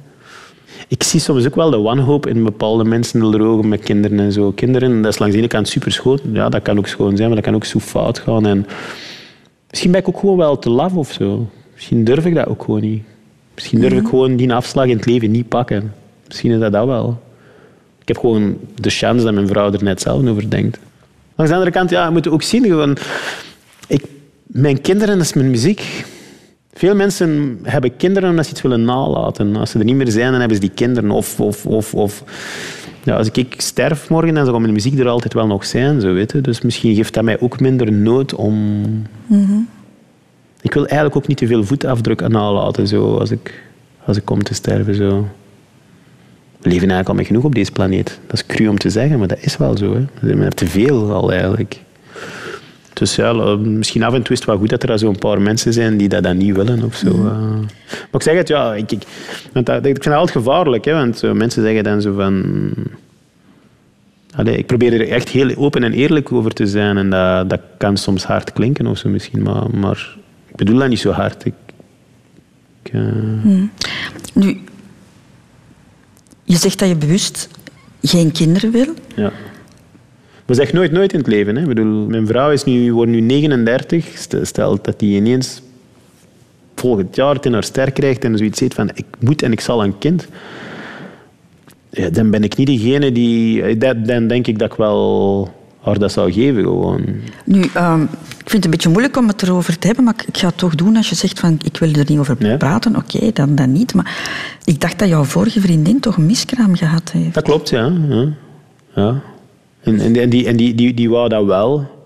Ik 0.88 1.02
zie 1.02 1.20
soms 1.20 1.46
ook 1.46 1.54
wel 1.54 1.70
de 1.70 1.78
wanhoop 1.78 2.26
in 2.26 2.44
bepaalde 2.44 2.84
mensen 2.84 3.22
in 3.22 3.30
de 3.30 3.42
ogen 3.42 3.68
met 3.68 3.80
kinderen 3.80 4.20
en 4.20 4.32
zo. 4.32 4.52
Kinderen, 4.52 5.02
dat 5.02 5.12
is 5.12 5.18
langs 5.18 5.34
de 5.34 5.40
ene 5.40 5.50
kant 5.50 5.68
super 5.68 5.92
schoon. 5.92 6.18
Ja, 6.32 6.48
dat 6.48 6.62
kan 6.62 6.78
ook 6.78 6.86
schoon 6.86 7.16
zijn, 7.16 7.28
maar 7.28 7.36
dat 7.36 7.44
kan 7.44 7.54
ook 7.54 7.64
zo 7.64 7.78
fout 7.78 8.18
gaan. 8.18 8.46
En 8.46 8.66
misschien 9.70 9.90
ben 9.90 10.00
ik 10.00 10.08
ook 10.08 10.18
gewoon 10.18 10.36
wel 10.36 10.58
te 10.58 10.70
laf 10.70 10.94
of 10.94 11.12
zo. 11.12 11.48
Misschien 11.74 12.04
durf 12.04 12.26
ik 12.26 12.34
dat 12.34 12.46
ook 12.46 12.64
gewoon 12.64 12.80
niet. 12.80 13.02
Misschien 13.54 13.80
durf 13.80 13.92
ik 13.92 14.00
mhm. 14.00 14.08
gewoon 14.08 14.36
die 14.36 14.52
afslag 14.52 14.86
in 14.86 14.96
het 14.96 15.06
leven 15.06 15.30
niet 15.30 15.48
pakken. 15.48 15.94
Misschien 16.26 16.52
is 16.52 16.58
dat 16.58 16.72
dat 16.72 16.86
wel. 16.86 17.20
Ik 18.00 18.08
heb 18.08 18.18
gewoon 18.18 18.58
de 18.74 18.90
chance 18.90 19.24
dat 19.24 19.34
mijn 19.34 19.46
vrouw 19.46 19.72
er 19.72 19.84
net 19.84 20.00
zelf 20.00 20.26
over 20.26 20.50
denkt. 20.50 20.78
Langs 21.34 21.52
de 21.52 21.58
andere 21.58 21.70
kant, 21.70 21.90
ja, 21.90 22.06
we 22.06 22.12
moeten 22.12 22.32
ook 22.32 22.42
zien, 22.42 22.64
gewoon, 22.64 22.96
mijn 24.52 24.80
kinderen, 24.80 25.20
is 25.20 25.32
mijn 25.32 25.50
muziek. 25.50 26.04
Veel 26.72 26.94
mensen 26.94 27.58
hebben 27.62 27.96
kinderen 27.96 28.30
omdat 28.30 28.44
ze 28.44 28.50
iets 28.50 28.62
willen 28.62 28.84
nalaten. 28.84 29.56
Als 29.56 29.70
ze 29.70 29.78
er 29.78 29.84
niet 29.84 29.96
meer 29.96 30.10
zijn, 30.10 30.30
dan 30.30 30.40
hebben 30.40 30.56
ze 30.56 30.62
die 30.62 30.74
kinderen. 30.74 31.10
Of, 31.10 31.40
of, 31.40 31.66
of, 31.66 31.94
of 31.94 32.24
ja, 33.04 33.16
als 33.16 33.30
ik 33.30 33.54
sterf 33.56 34.08
morgen, 34.08 34.34
dan 34.34 34.44
zal 34.44 34.60
mijn 34.60 34.72
muziek 34.72 34.98
er 34.98 35.08
altijd 35.08 35.34
wel 35.34 35.46
nog 35.46 35.64
zijn. 35.64 36.00
Zo, 36.00 36.12
weet 36.12 36.32
je. 36.32 36.40
Dus 36.40 36.60
misschien 36.60 36.94
geeft 36.94 37.14
dat 37.14 37.24
mij 37.24 37.40
ook 37.40 37.60
minder 37.60 37.92
nood 37.92 38.34
om... 38.34 38.82
Ik 40.62 40.74
wil 40.74 40.86
eigenlijk 40.86 41.16
ook 41.16 41.26
niet 41.26 41.36
te 41.36 41.46
veel 41.46 41.64
voetafdruk 41.64 42.28
nalaten 42.28 42.86
zo, 42.86 43.16
als, 43.16 43.30
ik, 43.30 43.62
als 44.04 44.16
ik 44.16 44.24
kom 44.24 44.42
te 44.42 44.54
sterven. 44.54 44.94
Zo. 44.94 45.28
We 46.58 46.68
leven 46.68 46.90
eigenlijk 46.90 47.08
al 47.08 47.14
met 47.14 47.26
genoeg 47.26 47.44
op 47.44 47.54
deze 47.54 47.72
planeet. 47.72 48.18
Dat 48.26 48.36
is 48.36 48.46
cru 48.46 48.68
om 48.68 48.78
te 48.78 48.90
zeggen, 48.90 49.18
maar 49.18 49.28
dat 49.28 49.38
is 49.40 49.56
wel 49.56 49.76
zo. 49.76 49.94
Hè. 49.94 50.00
We 50.20 50.28
hebben 50.28 50.54
te 50.54 50.66
veel 50.66 51.12
al 51.12 51.32
eigenlijk. 51.32 51.80
Dus 52.92 53.14
ja, 53.14 53.32
misschien 53.56 54.02
af 54.02 54.14
en 54.14 54.22
toe 54.22 54.32
is 54.32 54.38
het 54.38 54.48
wel 54.48 54.58
goed 54.58 54.70
dat 54.70 54.82
er 54.82 54.98
zo'n 54.98 55.18
paar 55.18 55.40
mensen 55.40 55.72
zijn 55.72 55.96
die 55.96 56.08
dat 56.08 56.22
dan 56.22 56.36
niet 56.36 56.56
willen. 56.56 56.84
Of 56.84 56.94
zo. 56.94 57.16
Mhm. 57.16 57.26
Eh. 57.26 57.32
Maar 57.88 58.20
ik 58.20 58.22
zeg 58.22 58.36
het, 58.36 58.48
ja, 58.48 58.74
ik, 58.74 58.92
ik, 58.92 59.02
want 59.52 59.66
dat, 59.66 59.76
ik 59.76 59.84
vind 59.84 60.04
het 60.04 60.14
altijd 60.14 60.36
gevaarlijk. 60.36 60.84
Hè, 60.84 60.92
want 60.92 61.22
mensen 61.34 61.62
zeggen 61.62 61.84
dan 61.84 62.02
zo 62.02 62.14
van... 62.14 62.44
Allee, 64.34 64.56
ik 64.56 64.66
probeer 64.66 64.92
er 64.92 65.08
echt 65.08 65.28
heel 65.28 65.56
open 65.56 65.82
en 65.82 65.92
eerlijk 65.92 66.32
over 66.32 66.52
te 66.52 66.66
zijn. 66.66 66.96
En 66.96 67.10
dat, 67.10 67.50
dat 67.50 67.60
kan 67.78 67.96
soms 67.96 68.24
hard 68.24 68.52
klinken 68.52 68.86
of 68.86 68.98
zo 68.98 69.08
misschien. 69.08 69.42
Maar, 69.42 69.70
maar 69.70 70.16
ik 70.48 70.56
bedoel 70.56 70.78
dat 70.78 70.88
niet 70.88 71.00
zo 71.00 71.10
hard. 71.10 71.44
Ik, 71.44 71.54
ik, 72.82 72.92
uh... 72.92 73.62
Nu, 74.34 74.60
je 76.44 76.56
zegt 76.56 76.78
dat 76.78 76.88
je 76.88 76.96
bewust 76.96 77.48
geen 78.02 78.32
kinderen 78.32 78.70
wil. 78.70 78.94
Ja. 79.16 79.32
Maar 80.50 80.58
zeg 80.58 80.72
nooit 80.72 80.92
nooit 80.92 81.12
in 81.12 81.18
het 81.18 81.28
leven. 81.28 81.56
Hè. 81.56 81.62
Ik 81.62 81.68
bedoel, 81.68 82.06
mijn 82.06 82.26
vrouw 82.26 82.50
is 82.50 82.64
nu, 82.64 82.92
wordt 82.92 83.10
nu 83.10 83.20
39. 83.20 84.08
Stel 84.42 84.78
dat 84.82 84.98
die 84.98 85.16
ineens 85.16 85.62
volgend 86.74 87.16
jaar 87.16 87.34
het 87.34 87.46
in 87.46 87.52
haar 87.52 87.64
ster 87.64 87.92
krijgt 87.92 88.24
en 88.24 88.36
zoiets 88.36 88.58
zegt 88.58 88.74
van 88.74 88.90
ik 88.94 89.04
moet 89.18 89.42
en 89.42 89.52
ik 89.52 89.60
zal 89.60 89.84
een 89.84 89.98
kind. 89.98 90.28
Ja, 91.90 92.10
dan 92.10 92.30
ben 92.30 92.42
ik 92.42 92.56
niet 92.56 92.66
degene 92.66 93.12
die... 93.12 93.78
Dan 93.78 94.26
denk 94.26 94.46
ik 94.46 94.58
dat 94.58 94.72
ik 94.72 94.78
wel 94.78 95.48
haar 95.80 95.98
dat 95.98 96.12
zou 96.12 96.32
geven. 96.32 96.62
Gewoon. 96.62 97.04
Nu, 97.44 97.64
ehm, 97.74 98.02
ik 98.02 98.50
vind 98.50 98.52
het 98.52 98.64
een 98.64 98.70
beetje 98.70 98.88
moeilijk 98.88 99.16
om 99.16 99.28
het 99.28 99.42
erover 99.42 99.78
te 99.78 99.86
hebben, 99.86 100.04
maar 100.04 100.14
ik 100.26 100.36
ga 100.36 100.46
het 100.46 100.58
toch 100.58 100.74
doen 100.74 100.96
als 100.96 101.08
je 101.08 101.14
zegt 101.14 101.40
van 101.40 101.58
ik 101.62 101.76
wil 101.76 101.92
er 101.92 102.04
niet 102.08 102.18
over 102.18 102.56
praten. 102.56 102.96
Oké, 102.96 103.32
dan, 103.32 103.54
dan 103.54 103.72
niet. 103.72 103.94
Maar 103.94 104.16
ik 104.64 104.80
dacht 104.80 104.98
dat 104.98 105.08
jouw 105.08 105.24
vorige 105.24 105.60
vriendin 105.60 106.00
toch 106.00 106.16
een 106.16 106.26
miskraam 106.26 106.76
gehad 106.76 107.12
heeft. 107.12 107.34
Dat 107.34 107.44
klopt, 107.44 107.68
ja. 107.68 107.92
ja. 108.08 108.28
ja. 108.94 109.22
En, 109.82 110.00
en, 110.00 110.30
die, 110.30 110.46
en 110.46 110.56
die, 110.56 110.94
die, 110.94 111.10
wou 111.10 111.28
dat 111.28 111.44
wel. 111.44 111.98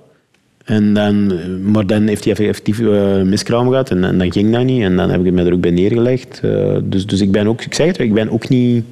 En 0.65 0.95
dan, 0.95 1.33
maar 1.73 1.87
dan 1.87 2.07
heeft 2.07 2.25
hij 2.25 2.35
effectief 2.35 2.79
uh, 2.79 3.23
miskraam 3.23 3.69
gehad 3.69 3.91
en, 3.91 4.19
dan 4.19 4.33
ging 4.33 4.53
dat 4.53 4.65
niet. 4.65 4.83
En 4.83 4.97
dan 4.97 5.11
heb 5.11 5.27
ik 5.27 5.33
me 5.33 5.45
er 5.45 5.53
ook 5.53 5.61
bij 5.61 5.71
neergelegd. 5.71 6.41
Uh, 6.45 6.77
dus, 6.83 7.07
dus 7.07 7.21
ik 7.21 7.33
ben 7.33 7.47
ook, 7.47 7.63
ik 7.63 7.75
zeg 7.75 7.87
het, 7.87 7.99
ik 7.99 8.15
ben 8.15 8.31
ook 8.31 8.49
niet... 8.49 8.85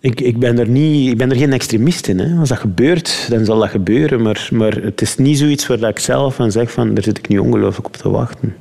Ik, 0.00 0.20
ik, 0.20 0.38
ben 0.38 0.58
er 0.58 0.68
niet, 0.68 1.10
ik 1.10 1.16
ben 1.16 1.30
er 1.30 1.36
geen 1.36 1.52
extremist 1.52 2.08
in. 2.08 2.18
Hè. 2.18 2.38
Als 2.38 2.48
dat 2.48 2.58
gebeurt, 2.58 3.26
dan 3.28 3.44
zal 3.44 3.58
dat 3.58 3.68
gebeuren. 3.68 4.22
Maar, 4.22 4.48
maar 4.52 4.72
het 4.72 5.00
is 5.00 5.16
niet 5.16 5.38
zoiets 5.38 5.66
waar 5.66 5.82
ik 5.82 5.98
zelf 5.98 6.34
van 6.34 6.52
zeg 6.52 6.70
van, 6.72 6.94
daar 6.94 7.02
zit 7.02 7.18
ik 7.18 7.28
nu 7.28 7.38
ongelooflijk 7.38 7.86
op 7.86 7.96
te 7.96 8.10
wachten. 8.10 8.56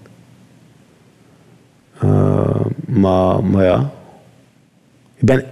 Uh, 2.04 2.66
maar, 2.86 3.44
maar 3.44 3.64
ja. 3.64 3.92
Ik 5.16 5.26
ben 5.26 5.46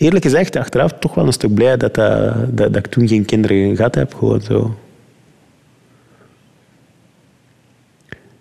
eerlijk 0.00 0.24
gezegd 0.24 0.56
achteraf 0.56 0.92
toch 0.98 1.14
wel 1.14 1.26
een 1.26 1.32
stuk 1.32 1.54
blij 1.54 1.76
dat, 1.76 1.94
dat, 1.94 2.34
dat, 2.48 2.72
dat 2.72 2.76
ik 2.76 2.86
toen 2.86 3.08
geen 3.08 3.24
kinderen 3.24 3.76
gehad 3.76 3.94
heb. 3.94 4.14
Gewoon 4.14 4.40
zo. 4.40 4.76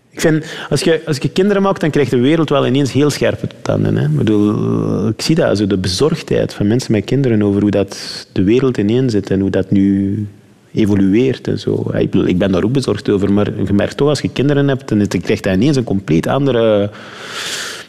Ik 0.09 0.19
vind, 0.21 0.45
als 0.69 0.81
je, 0.81 1.01
als 1.05 1.17
je 1.17 1.29
kinderen 1.29 1.61
maakt, 1.61 1.81
dan 1.81 1.89
krijgt 1.89 2.11
de 2.11 2.19
wereld 2.19 2.49
wel 2.49 2.67
ineens 2.67 2.91
heel 2.91 3.09
scherpe 3.09 3.47
tanden. 3.61 3.95
Hè. 3.97 4.05
Ik, 4.05 4.17
bedoel, 4.17 5.07
ik 5.07 5.21
zie 5.21 5.35
dat, 5.35 5.57
zo 5.57 5.67
de 5.67 5.77
bezorgdheid 5.77 6.53
van 6.53 6.67
mensen 6.67 6.91
met 6.91 7.05
kinderen 7.05 7.43
over 7.43 7.61
hoe 7.61 7.71
dat 7.71 8.27
de 8.31 8.43
wereld 8.43 8.77
ineen 8.77 9.09
zit 9.09 9.29
en 9.29 9.39
hoe 9.39 9.49
dat 9.49 9.71
nu 9.71 10.27
evolueert 10.73 11.47
en 11.47 11.59
zo. 11.59 11.91
Ik, 11.93 12.13
ik 12.13 12.37
ben 12.37 12.51
daar 12.51 12.63
ook 12.63 12.71
bezorgd 12.71 13.09
over, 13.09 13.33
maar 13.33 13.47
je 13.65 13.73
merkt 13.73 13.97
toch, 13.97 14.09
als 14.09 14.21
je 14.21 14.29
kinderen 14.29 14.67
hebt, 14.67 14.89
dan 14.89 15.07
krijgt 15.07 15.43
dat 15.43 15.55
ineens 15.55 15.77
een 15.77 15.83
compleet 15.83 16.27
andere... 16.27 16.89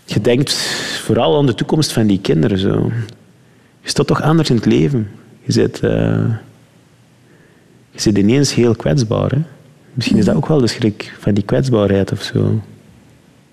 Je 0.04 0.20
denkt 0.20 0.52
vooral 1.04 1.38
aan 1.38 1.46
de 1.46 1.54
toekomst 1.54 1.92
van 1.92 2.06
die 2.06 2.20
kinderen. 2.20 2.58
Zo. 2.58 2.90
Je 3.80 3.88
staat 3.88 4.06
toch 4.06 4.22
anders 4.22 4.50
in 4.50 4.56
het 4.56 4.66
leven. 4.66 5.08
Je 5.42 5.52
zit, 5.52 5.80
uh, 5.82 5.90
je 7.90 8.00
zit 8.00 8.18
ineens 8.18 8.54
heel 8.54 8.74
kwetsbaar. 8.74 9.30
Hè. 9.30 9.38
Misschien 9.94 10.16
is 10.16 10.24
dat 10.24 10.34
ook 10.34 10.46
wel 10.46 10.60
de 10.60 10.66
schrik 10.66 11.14
van 11.18 11.34
die 11.34 11.44
kwetsbaarheid 11.44 12.12
of 12.12 12.22
zo. 12.22 12.60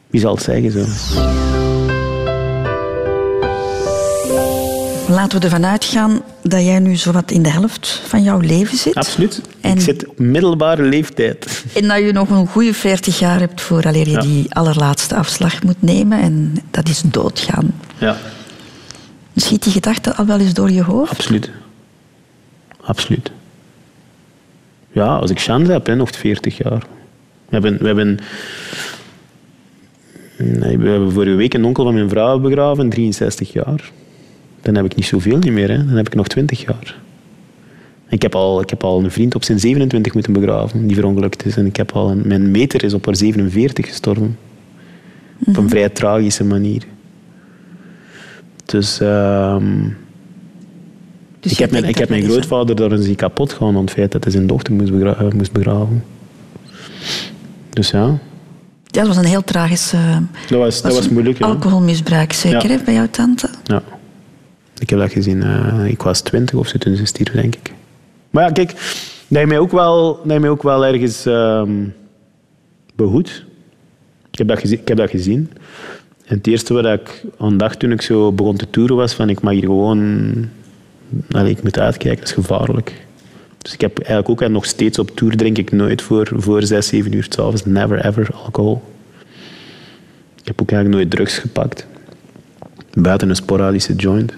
Wie 0.08 0.22
zal 0.22 0.34
het 0.34 0.44
zeggen 0.44 0.72
zo? 0.72 0.86
Laten 5.10 5.40
we 5.40 5.46
ervan 5.46 5.66
uitgaan 5.66 6.22
dat 6.44 6.64
jij 6.64 6.80
nu 6.80 6.96
zowat 6.96 7.32
in 7.32 7.44
de 7.44 7.50
helft 7.50 8.02
van 8.06 8.24
jouw 8.24 8.40
leven 8.40 8.78
zit. 8.78 8.96
Absoluut. 8.96 9.42
En 9.62 9.72
ik 9.72 9.82
zit 9.82 10.08
op 10.08 10.20
middelbare 10.20 10.84
leeftijd. 10.84 11.64
En 11.74 11.88
dat 11.88 11.98
je 11.98 12.12
nog 12.12 12.30
een 12.30 12.48
goede 12.48 12.74
40 12.74 13.20
jaar 13.20 13.40
hebt 13.40 13.62
vooraleer 13.62 14.10
je 14.10 14.18
die 14.18 14.54
allerlaatste 14.54 15.16
afslag 15.16 15.64
moet 15.64 15.82
nemen. 15.82 16.22
En 16.22 16.58
dat 16.72 16.90
is 16.90 17.02
doodgaan. 17.02 17.74
Ja. 17.98 18.18
Schiet 19.42 19.64
die 19.64 19.72
gedachte 19.72 20.16
al 20.16 20.26
wel 20.26 20.40
eens 20.40 20.54
door 20.54 20.72
je 20.72 20.84
hoofd? 20.84 21.12
Absoluut. 21.12 21.52
Absoluut. 22.82 23.32
Ja, 24.92 25.16
als 25.16 25.32
ik 25.32 25.40
chance 25.40 25.72
heb, 25.72 25.86
hè, 25.86 25.96
nog 25.96 26.10
40 26.12 26.58
jaar. 26.58 26.80
We 26.80 27.50
hebben, 27.50 27.78
we 27.78 27.86
hebben, 27.86 28.20
nee, 30.38 30.78
we 30.78 30.90
hebben 30.90 31.12
vorige 31.12 31.36
week 31.36 31.54
een 31.54 31.66
onkel 31.66 31.84
van 31.84 31.94
mijn 31.94 32.10
vrouw 32.10 32.40
begraven, 32.40 32.90
63 32.90 33.54
jaar. 33.54 33.92
Dan 34.62 34.76
heb 34.76 34.86
ik 34.86 34.96
niet 34.96 35.06
zoveel 35.06 35.38
niet 35.38 35.52
meer. 35.52 35.70
Hè. 35.70 35.78
Dan 35.78 35.96
heb 35.96 36.08
ik 36.08 36.16
nog 36.16 36.28
20 36.28 36.62
jaar. 36.62 36.96
Ik 38.10 38.22
heb, 38.22 38.36
al, 38.36 38.62
ik 38.62 38.70
heb 38.70 38.84
al 38.84 39.04
een 39.04 39.12
vriend 39.12 39.36
op 39.36 39.44
zijn 39.44 39.60
27 39.60 40.14
moeten 40.14 40.34
begraven, 40.34 40.88
die 40.88 40.96
verongelukt 40.96 41.46
is. 41.46 41.58
En 41.58 41.66
ik 41.66 41.76
heb 41.76 41.92
al 41.92 42.10
een, 42.10 42.28
mijn 42.28 42.52
meter 42.52 42.84
is 42.84 42.94
op 42.94 43.06
haar 43.06 43.16
47 43.16 43.86
gestorven. 43.86 44.38
Op 45.40 45.48
een 45.48 45.64
mhm. 45.64 45.68
vrij 45.68 45.90
tragische 45.90 46.44
manier. 46.44 46.84
Dus... 48.68 49.02
Uh, 49.02 49.56
dus 51.40 51.52
ik 51.52 51.58
heb, 51.58 51.72
mijn, 51.72 51.84
ik 51.84 51.98
heb 51.98 52.10
mijn 52.10 52.24
grootvader 52.24 52.76
door 52.76 52.92
een 52.92 53.04
ziek 53.04 53.18
kapot 53.18 53.54
gegaan 53.54 53.76
aan 53.76 53.82
het 53.82 53.92
feit 53.92 54.12
dat 54.12 54.24
hij 54.24 54.32
zijn 54.32 54.48
dochter 54.48 54.74
moest, 54.74 54.92
begra 54.92 55.28
moest 55.36 55.52
begraven. 55.52 56.04
Dus 57.70 57.90
ja. 57.90 58.06
Ja, 58.84 59.04
dat 59.04 59.08
was 59.08 59.18
een 59.18 59.26
heel 59.26 59.44
tragisch... 59.44 59.94
Uh, 59.94 60.18
dat 60.50 60.60
was, 60.60 60.82
dat 60.82 60.94
was 60.94 61.10
moeilijk, 61.10 61.42
Alcoholmisbruik, 61.42 62.34
zeker, 62.34 62.70
ja. 62.70 62.84
bij 62.86 62.94
jouw 62.94 63.08
tante? 63.12 63.50
Ja. 63.64 63.84
Ik 64.80 64.90
heb 64.90 65.00
dat 65.00 65.12
gezien. 65.12 65.38
Uh, 65.38 65.86
ik 65.86 66.02
was 66.02 66.22
twintig 66.22 66.56
of 66.56 66.68
zo 66.68 66.78
toen 66.78 66.96
ze 66.96 67.06
stierf, 67.06 67.34
denk 67.34 67.56
ik. 67.56 67.74
Maar 68.30 68.44
ja, 68.44 68.52
kijk, 68.52 68.72
dat 69.28 69.40
je 69.42 69.48
mij 69.48 69.60
ook 69.60 69.72
wel, 69.72 70.20
dat 70.26 70.40
mij 70.40 70.50
ook 70.50 70.64
wel 70.64 70.86
ergens 70.86 71.26
uh, 71.28 71.62
behoed. 72.96 73.46
Ik 74.32 74.38
heb, 74.38 74.48
dat 74.48 74.60
gezien, 74.60 74.80
ik 74.80 74.88
heb 74.88 74.98
dat 74.98 75.10
gezien. 75.10 75.52
Het 76.28 76.48
eerste 76.48 76.74
wat 76.74 76.86
ik 76.86 77.24
aan 77.38 77.58
dacht 77.58 77.80
toen 77.80 77.92
ik 77.92 78.02
zo 78.02 78.32
begon 78.32 78.56
te 78.56 78.70
toeren 78.70 78.96
was 78.96 79.14
van 79.14 79.30
ik 79.30 79.42
mag 79.42 79.54
hier 79.54 79.62
gewoon 79.62 80.50
ik 81.46 81.64
moet 81.64 81.80
uitkijken, 81.80 82.20
dat 82.20 82.28
is 82.28 82.34
gevaarlijk. 82.34 83.06
Dus 83.58 83.74
ik 83.74 83.82
heb 83.82 83.98
eigenlijk 83.98 84.30
ook 84.30 84.42
en 84.42 84.52
nog 84.52 84.66
steeds 84.66 85.00
op 85.00 85.16
tour 85.16 85.38
drink 85.38 85.58
ik 85.58 85.72
nooit 85.72 86.02
voor, 86.02 86.30
voor 86.36 86.64
6, 86.64 86.88
7 86.88 87.14
uur 87.14 87.26
s'avonds. 87.30 87.66
Never 87.66 88.06
ever 88.06 88.30
alcohol. 88.44 88.82
Ik 90.42 90.48
heb 90.48 90.62
ook 90.62 90.72
eigenlijk 90.72 91.02
nooit 91.02 91.16
drugs 91.16 91.38
gepakt. 91.38 91.88
Buiten 92.94 93.30
een 93.30 93.36
sporadische 93.36 93.96
joint. 93.96 94.34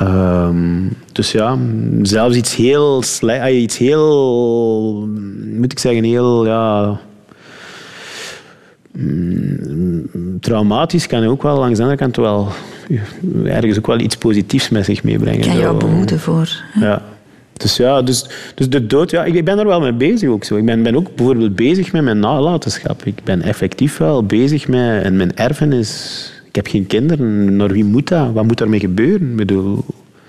Um, 0.00 0.96
dus 1.12 1.32
ja, 1.32 1.58
zelfs 2.02 2.36
iets 2.36 2.56
heel 2.56 3.02
slecht, 3.02 3.48
iets 3.48 3.78
heel, 3.78 5.08
moet 5.52 5.72
ik 5.72 5.78
zeggen, 5.78 6.04
heel, 6.04 6.46
ja, 6.46 7.00
traumatisch 10.40 11.06
kan 11.06 11.24
ook 11.24 11.42
wel 11.42 11.58
langs 11.58 11.76
de 11.76 11.82
andere 11.82 12.00
kant 12.00 12.16
wel 12.16 12.48
ergens 13.44 13.78
ook 13.78 13.86
wel 13.86 14.00
iets 14.00 14.16
positiefs 14.16 14.68
met 14.68 14.84
zich 14.84 15.02
meebrengen. 15.02 15.46
Kan 15.46 15.58
jou 15.58 15.78
behoeden 15.78 16.20
voor. 16.20 16.62
Ja. 16.80 17.02
Dus 17.52 17.76
ja, 17.76 18.02
dus, 18.02 18.26
dus 18.54 18.68
de 18.68 18.86
dood, 18.86 19.10
ja, 19.10 19.24
ik 19.24 19.44
ben 19.44 19.58
er 19.58 19.66
wel 19.66 19.80
mee 19.80 19.92
bezig 19.92 20.28
ook 20.28 20.44
zo. 20.44 20.56
Ik 20.56 20.64
ben, 20.64 20.82
ben 20.82 20.96
ook 20.96 21.14
bijvoorbeeld 21.14 21.56
bezig 21.56 21.92
met 21.92 22.02
mijn 22.02 22.18
nalatenschap. 22.18 23.04
Ik 23.04 23.24
ben 23.24 23.42
effectief 23.42 23.96
wel 23.96 24.24
bezig 24.24 24.68
met 24.68 25.02
en 25.02 25.16
mijn 25.16 25.36
erfenis. 25.36 26.32
Ik 26.48 26.54
heb 26.54 26.66
geen 26.66 26.86
kinderen. 26.86 27.56
Naar 27.56 27.72
wie 27.72 27.84
moet 27.84 28.08
dat? 28.08 28.32
Wat 28.32 28.44
moet 28.44 28.58
daarmee 28.58 28.80
gebeuren? 28.80 29.30
Ik 29.30 29.36
bedoel, 29.36 29.84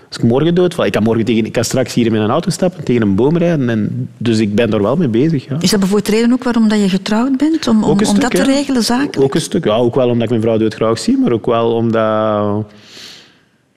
als 0.08 0.18
ik 0.18 0.24
morgen 0.24 0.56
doodval, 0.56 0.86
ik 0.86 0.92
kan, 0.92 1.04
morgen 1.04 1.26
tegen, 1.26 1.46
ik 1.46 1.52
kan 1.52 1.64
straks 1.64 1.94
hier 1.94 2.06
in 2.06 2.12
mijn 2.12 2.30
auto 2.30 2.50
stappen, 2.50 2.84
tegen 2.84 3.02
een 3.02 3.16
boom 3.16 3.38
rijden. 3.38 3.70
En, 3.70 4.10
dus 4.18 4.40
ik 4.40 4.56
ben 4.56 4.74
er 4.74 4.82
wel 4.82 4.96
mee 4.96 5.08
bezig. 5.08 5.48
Ja. 5.48 5.58
Is 5.60 5.70
dat 5.70 5.80
bijvoorbeeld 5.80 6.16
reden 6.16 6.32
ook 6.32 6.44
waarom 6.44 6.68
dat 6.68 6.80
je 6.80 6.90
getrouwd 6.90 7.38
bent? 7.38 7.68
Om, 7.68 7.84
om, 7.84 7.90
om 7.90 8.20
dat 8.20 8.32
te 8.32 8.44
regelen, 8.44 8.84
zaken? 8.84 9.24
Ook 9.24 9.36
een 9.36 9.42
stuk. 9.42 9.66
Ja, 9.66 9.76
ook 9.76 9.96
wel 9.96 10.08
omdat 10.08 10.24
ik 10.24 10.30
mijn 10.30 10.42
vrouw 10.42 10.58
dood 10.58 10.74
graag 10.74 11.00
zie, 11.00 11.18
maar 11.18 11.32
ook 11.32 11.46
wel 11.46 11.74
omdat, 11.74 12.66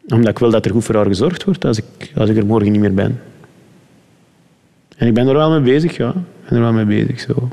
omdat 0.09 0.29
ik 0.29 0.39
wil 0.39 0.51
dat 0.51 0.65
er 0.65 0.71
goed 0.71 0.85
voor 0.85 0.95
haar 0.95 1.07
gezorgd 1.07 1.45
wordt 1.45 1.65
als 1.65 1.79
ik, 1.79 2.13
als 2.17 2.31
ik 2.31 2.37
er 2.37 2.47
morgen 2.47 2.73
niet 2.73 2.81
meer 2.81 2.95
ben. 2.95 3.21
En 4.97 5.07
ik 5.07 5.15
ben 5.15 5.29
er 5.29 5.35
wel 5.35 5.51
mee 5.51 5.61
bezig, 5.61 5.97
ja. 5.97 6.09
Ik 6.09 6.49
ben 6.49 6.59
er 6.59 6.61
wel 6.61 6.85
mee 6.85 7.05
bezig, 7.05 7.21
zo. 7.21 7.49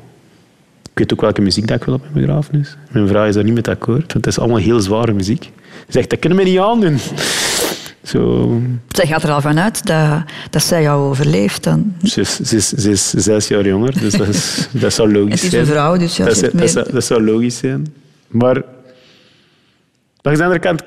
Ik 0.91 1.03
weet 1.03 1.13
ook 1.13 1.21
welke 1.21 1.41
muziek 1.41 1.67
dat 1.67 1.77
ik 1.77 1.83
wil 1.83 1.93
op 1.93 2.01
mijn 2.01 2.25
begrafenis. 2.25 2.77
Mijn 2.91 3.07
vrouw 3.07 3.25
is 3.25 3.35
daar 3.35 3.43
niet 3.43 3.53
met 3.53 3.67
akkoord, 3.67 4.13
want 4.13 4.13
het 4.13 4.27
is 4.27 4.39
allemaal 4.39 4.57
heel 4.57 4.79
zware 4.79 5.13
muziek. 5.13 5.43
Ze 5.85 5.91
zegt, 5.91 6.09
dat 6.09 6.19
kunnen 6.19 6.37
we 6.37 6.43
niet 6.43 6.59
aandoen. 6.59 6.97
Zo. 8.07 8.61
Zij 8.87 9.07
gaat 9.07 9.23
er 9.23 9.31
al 9.31 9.41
vanuit 9.41 9.85
dat, 9.85 10.23
dat 10.49 10.63
zij 10.63 10.81
jou 10.81 11.09
overleeft 11.09 11.63
dan. 11.63 11.93
Ze 12.03 12.21
is, 12.21 12.39
ze, 12.39 12.55
is, 12.55 12.69
ze 12.69 12.89
is 12.89 13.09
zes 13.09 13.47
jaar 13.47 13.65
jonger, 13.65 13.99
dus 13.99 14.13
dat, 14.13 14.27
is, 14.27 14.67
dat 14.71 14.93
zou 14.93 15.11
logisch 15.11 15.39
zijn. 15.39 15.51
Het 15.51 15.61
is 15.61 15.67
een 15.67 15.73
vrouw, 15.73 15.97
dus 15.97 16.17
ja, 16.17 16.25
dat, 16.25 16.49
dat, 16.53 16.69
zou, 16.69 16.91
dat 16.91 17.03
zou 17.03 17.23
logisch 17.23 17.57
zijn. 17.57 17.93
Maar 18.27 18.63
langs 20.21 20.39
de 20.39 20.45
andere 20.45 20.59
kant, 20.59 20.83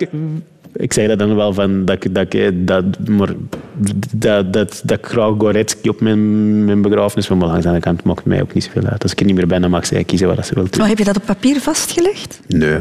ik 0.72 0.92
zeg 0.92 1.08
dat 1.08 1.18
dan 1.18 1.36
wel 1.36 1.52
van 1.52 1.84
dat, 1.84 2.06
dat, 2.10 2.34
dat, 2.54 3.08
maar, 3.08 3.28
dat, 4.12 4.52
dat, 4.52 4.82
dat 4.84 4.98
ik 4.98 5.06
graag 5.06 5.34
Goretzky 5.38 5.88
op 5.88 6.00
mijn, 6.00 6.64
mijn 6.64 6.82
begrafenis 6.82 7.26
van 7.26 7.38
maar 7.38 7.48
langs 7.48 7.62
de 7.62 7.68
andere 7.68 7.86
kant 7.86 8.04
maakt 8.04 8.24
mij 8.24 8.42
ook 8.42 8.54
niet 8.54 8.64
zoveel 8.64 8.86
uit. 8.86 9.02
Als 9.02 9.12
ik 9.12 9.20
er 9.20 9.26
niet 9.26 9.34
meer 9.34 9.46
ben, 9.46 9.60
dan 9.60 9.70
mag 9.70 9.86
zij 9.86 10.04
kiezen 10.04 10.36
wat 10.36 10.46
ze 10.46 10.54
wil 10.54 10.62
doen. 10.62 10.78
Maar 10.78 10.88
heb 10.88 10.98
je 10.98 11.04
dat 11.04 11.16
op 11.16 11.26
papier 11.26 11.60
vastgelegd? 11.60 12.40
Nee, 12.46 12.78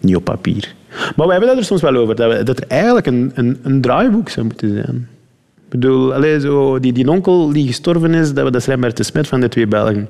niet 0.00 0.16
op 0.16 0.24
papier. 0.24 0.74
Maar 1.16 1.26
we 1.26 1.32
hebben 1.32 1.48
dat 1.48 1.58
er 1.58 1.64
soms 1.64 1.80
wel 1.80 1.96
over, 1.96 2.14
dat, 2.14 2.32
we, 2.32 2.42
dat 2.42 2.58
er 2.58 2.64
eigenlijk 2.68 3.06
een, 3.06 3.30
een, 3.34 3.58
een 3.62 3.80
draaiboek 3.80 4.28
zou 4.28 4.46
moeten 4.46 4.72
zijn. 4.72 5.08
Ik 5.64 5.78
bedoel, 5.78 6.14
allez, 6.14 6.42
zo, 6.42 6.78
die, 6.80 6.92
die 6.92 7.08
onkel 7.08 7.52
die 7.52 7.66
gestorven 7.66 8.14
is, 8.14 8.32
dat, 8.34 8.44
dat 8.44 8.54
is 8.54 8.66
Rembert 8.66 8.96
de 8.96 9.02
Smet 9.02 9.28
van 9.28 9.40
de 9.40 9.48
twee 9.48 9.66
Belgen. 9.66 10.08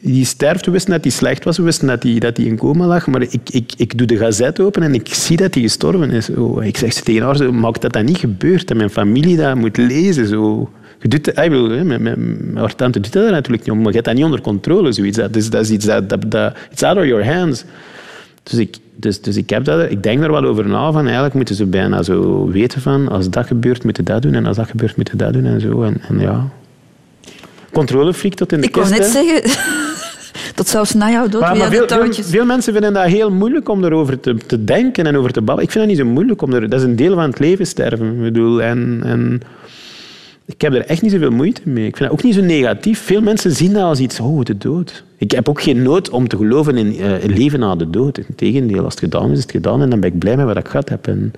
Die 0.00 0.24
sterft, 0.24 0.66
we 0.66 0.72
wisten 0.72 0.92
dat 0.92 1.02
hij 1.02 1.10
slecht 1.10 1.44
was, 1.44 1.56
we 1.56 1.62
wisten 1.62 1.86
dat 1.86 2.02
hij, 2.02 2.18
dat 2.18 2.36
hij 2.36 2.46
in 2.46 2.56
coma 2.56 2.86
lag, 2.86 3.06
maar 3.06 3.22
ik, 3.22 3.50
ik, 3.50 3.72
ik 3.76 3.98
doe 3.98 4.06
de 4.06 4.16
gazet 4.16 4.60
open 4.60 4.82
en 4.82 4.94
ik 4.94 5.14
zie 5.14 5.36
dat 5.36 5.54
hij 5.54 5.62
gestorven 5.62 6.10
is. 6.10 6.30
Oh, 6.30 6.64
ik 6.64 6.76
zeg 6.76 6.92
ze 6.92 7.02
tegen 7.02 7.22
haar, 7.22 7.36
zo, 7.36 7.52
maak 7.52 7.80
dat 7.80 7.92
dat 7.92 8.04
niet 8.04 8.18
gebeurt, 8.18 8.68
dat 8.68 8.76
mijn 8.76 8.90
familie 8.90 9.36
dat 9.36 9.54
moet 9.54 9.76
lezen. 9.76 10.26
Zo. 10.26 10.70
Je 11.00 11.08
doet, 11.08 11.28
ik 11.28 11.34
bedoel, 11.34 11.84
mijn, 11.84 12.02
mijn, 12.02 12.76
tante 12.76 13.00
doet 13.00 13.12
dat 13.12 13.30
natuurlijk 13.30 13.66
niet, 13.66 13.76
maar 13.76 13.86
je 13.86 13.92
hebt 13.92 14.04
dat 14.04 14.14
niet 14.14 14.24
onder 14.24 14.40
controle. 14.40 14.92
Zoiets. 14.92 15.16
Dat, 15.16 15.36
is, 15.36 15.50
dat 15.50 15.62
is 15.62 15.70
iets 15.70 15.84
dat, 15.84 16.08
dat, 16.28 16.54
it's 16.70 16.82
out 16.82 16.96
of 16.96 17.04
your 17.04 17.34
hands. 17.34 17.64
Dus 18.50 18.58
ik, 18.58 18.76
dus, 18.96 19.20
dus 19.20 19.36
ik, 19.36 19.50
heb 19.50 19.64
dat, 19.64 19.90
ik 19.90 20.02
denk 20.02 20.22
er 20.22 20.32
wel 20.32 20.44
over 20.44 20.68
na. 20.68 20.92
Van 20.92 21.04
eigenlijk 21.04 21.34
moeten 21.34 21.54
ze 21.54 21.66
bijna 21.66 22.02
zo 22.02 22.48
weten 22.48 22.80
van 22.80 23.08
als 23.08 23.30
dat 23.30 23.46
gebeurt, 23.46 23.84
moeten 23.84 24.04
dat 24.04 24.22
doen. 24.22 24.34
En 24.34 24.46
als 24.46 24.56
dat 24.56 24.68
gebeurt, 24.68 24.96
moeten 24.96 25.18
dat 25.18 25.32
doen. 25.32 25.44
En 25.44 25.60
zo. 25.60 25.82
En, 25.82 26.00
en 26.08 26.18
ja. 26.18 26.48
Controlefreak 27.72 28.34
tot 28.34 28.52
in 28.52 28.60
de 28.60 28.66
ik 28.66 28.72
kist. 28.72 28.90
Ik 28.90 28.96
wou 28.96 29.02
net 29.02 29.12
zeggen... 29.12 29.50
Tot 30.54 30.68
zelfs 30.68 30.94
na 30.94 31.10
jouw 31.10 31.28
dood 31.28 31.40
maar, 31.40 31.56
maar 31.56 31.70
veel, 31.70 31.88
veel, 31.88 32.12
veel, 32.12 32.44
mensen 32.44 32.72
vinden 32.72 32.92
dat 32.92 33.04
heel 33.04 33.30
moeilijk 33.30 33.68
om 33.68 33.84
erover 33.84 34.20
te, 34.20 34.34
te 34.46 34.64
denken 34.64 35.06
en 35.06 35.16
over 35.16 35.32
te 35.32 35.42
ballen. 35.42 35.62
Ik 35.62 35.70
vind 35.70 35.84
dat 35.84 35.96
niet 35.96 36.06
zo 36.06 36.12
moeilijk. 36.12 36.42
Om 36.42 36.52
er, 36.52 36.68
dat 36.68 36.80
is 36.80 36.86
een 36.86 36.96
deel 36.96 37.14
van 37.14 37.24
het 37.24 37.38
leven 37.38 37.66
sterven. 37.66 38.12
Ik 38.12 38.20
bedoel, 38.20 38.62
en, 38.62 39.00
en 39.04 39.40
ik 40.52 40.60
heb 40.60 40.74
er 40.74 40.86
echt 40.86 41.02
niet 41.02 41.12
zoveel 41.12 41.30
moeite 41.30 41.60
mee. 41.64 41.86
Ik 41.86 41.96
vind 41.96 42.10
dat 42.10 42.18
ook 42.18 42.24
niet 42.24 42.34
zo 42.34 42.40
negatief. 42.40 43.00
Veel 43.00 43.20
mensen 43.20 43.52
zien 43.52 43.72
dat 43.72 43.82
als 43.82 43.98
iets, 43.98 44.20
oh, 44.20 44.44
de 44.44 44.58
dood. 44.58 45.04
Ik 45.16 45.30
heb 45.30 45.48
ook 45.48 45.62
geen 45.62 45.82
nood 45.82 46.10
om 46.10 46.28
te 46.28 46.36
geloven 46.36 46.76
in 46.76 46.94
uh, 46.94 47.12
leven 47.24 47.60
na 47.60 47.76
de 47.76 47.90
dood. 47.90 48.18
Integendeel, 48.18 48.84
als 48.84 48.94
het 48.94 49.02
gedaan 49.02 49.30
is, 49.30 49.36
is 49.36 49.42
het 49.42 49.50
gedaan 49.50 49.82
en 49.82 49.90
dan 49.90 50.00
ben 50.00 50.12
ik 50.12 50.18
blij 50.18 50.36
met 50.36 50.46
wat 50.46 50.56
ik 50.56 50.68
gehad 50.68 50.88
heb. 50.88 51.06
En 51.06 51.32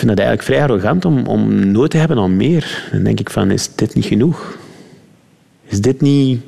vind 0.00 0.16
dat 0.16 0.26
eigenlijk 0.26 0.42
vrij 0.42 0.62
arrogant 0.62 1.04
om, 1.04 1.26
om 1.26 1.70
nood 1.70 1.90
te 1.90 1.96
hebben 1.96 2.18
aan 2.18 2.36
meer. 2.36 2.88
Dan 2.92 3.02
denk 3.02 3.20
ik 3.20 3.30
van, 3.30 3.50
is 3.50 3.74
dit 3.74 3.94
niet 3.94 4.04
genoeg? 4.04 4.58
Is 5.64 5.80
dit 5.80 6.00
niet 6.00 6.40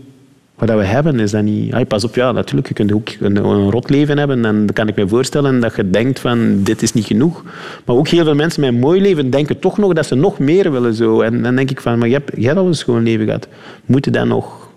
wat 0.55 0.69
we 0.69 0.85
hebben? 0.85 1.21
Is 1.21 1.31
dat 1.31 1.43
niet... 1.43 1.75
Ah, 1.75 1.87
pas 1.87 2.05
op, 2.05 2.15
ja, 2.15 2.33
natuurlijk, 2.33 2.69
je 2.69 2.75
kunt 2.75 2.93
ook 2.93 3.09
een, 3.21 3.37
een 3.37 3.71
rot 3.71 3.91
leven 3.91 4.19
hebben 4.19 4.45
en 4.45 4.67
dan 4.67 4.67
kan 4.73 4.89
ik 4.89 4.97
me 4.97 5.09
voorstellen 5.09 5.61
dat 5.61 5.77
je 5.77 5.91
denkt 5.91 6.21
van, 6.21 6.63
dit 6.63 6.83
is 6.83 6.93
niet 6.93 7.05
genoeg. 7.05 7.45
Maar 7.85 7.97
ook 7.97 8.09
heel 8.09 8.25
veel 8.25 8.35
mensen 8.35 8.61
met 8.61 8.73
een 8.73 8.79
mooi 8.79 9.01
leven 9.01 9.31
denken 9.31 9.59
toch 9.59 9.79
nog 9.79 9.93
dat 9.93 10.07
ze 10.07 10.15
nog 10.15 10.39
meer 10.39 10.73
willen. 10.73 10.95
Zo. 10.95 11.21
En 11.21 11.43
dan 11.43 11.57
denk 11.57 11.71
ik 11.71 11.81
van, 11.81 11.99
maar 11.99 12.09
je 12.09 12.15
hebt, 12.15 12.31
je 12.37 12.55
al 12.55 12.67
een 12.67 12.75
schoon 12.75 13.03
leven 13.03 13.25
gehad. 13.25 13.49
Moet 13.85 14.05
je 14.05 14.11
dan 14.11 14.29
nog 14.29 14.69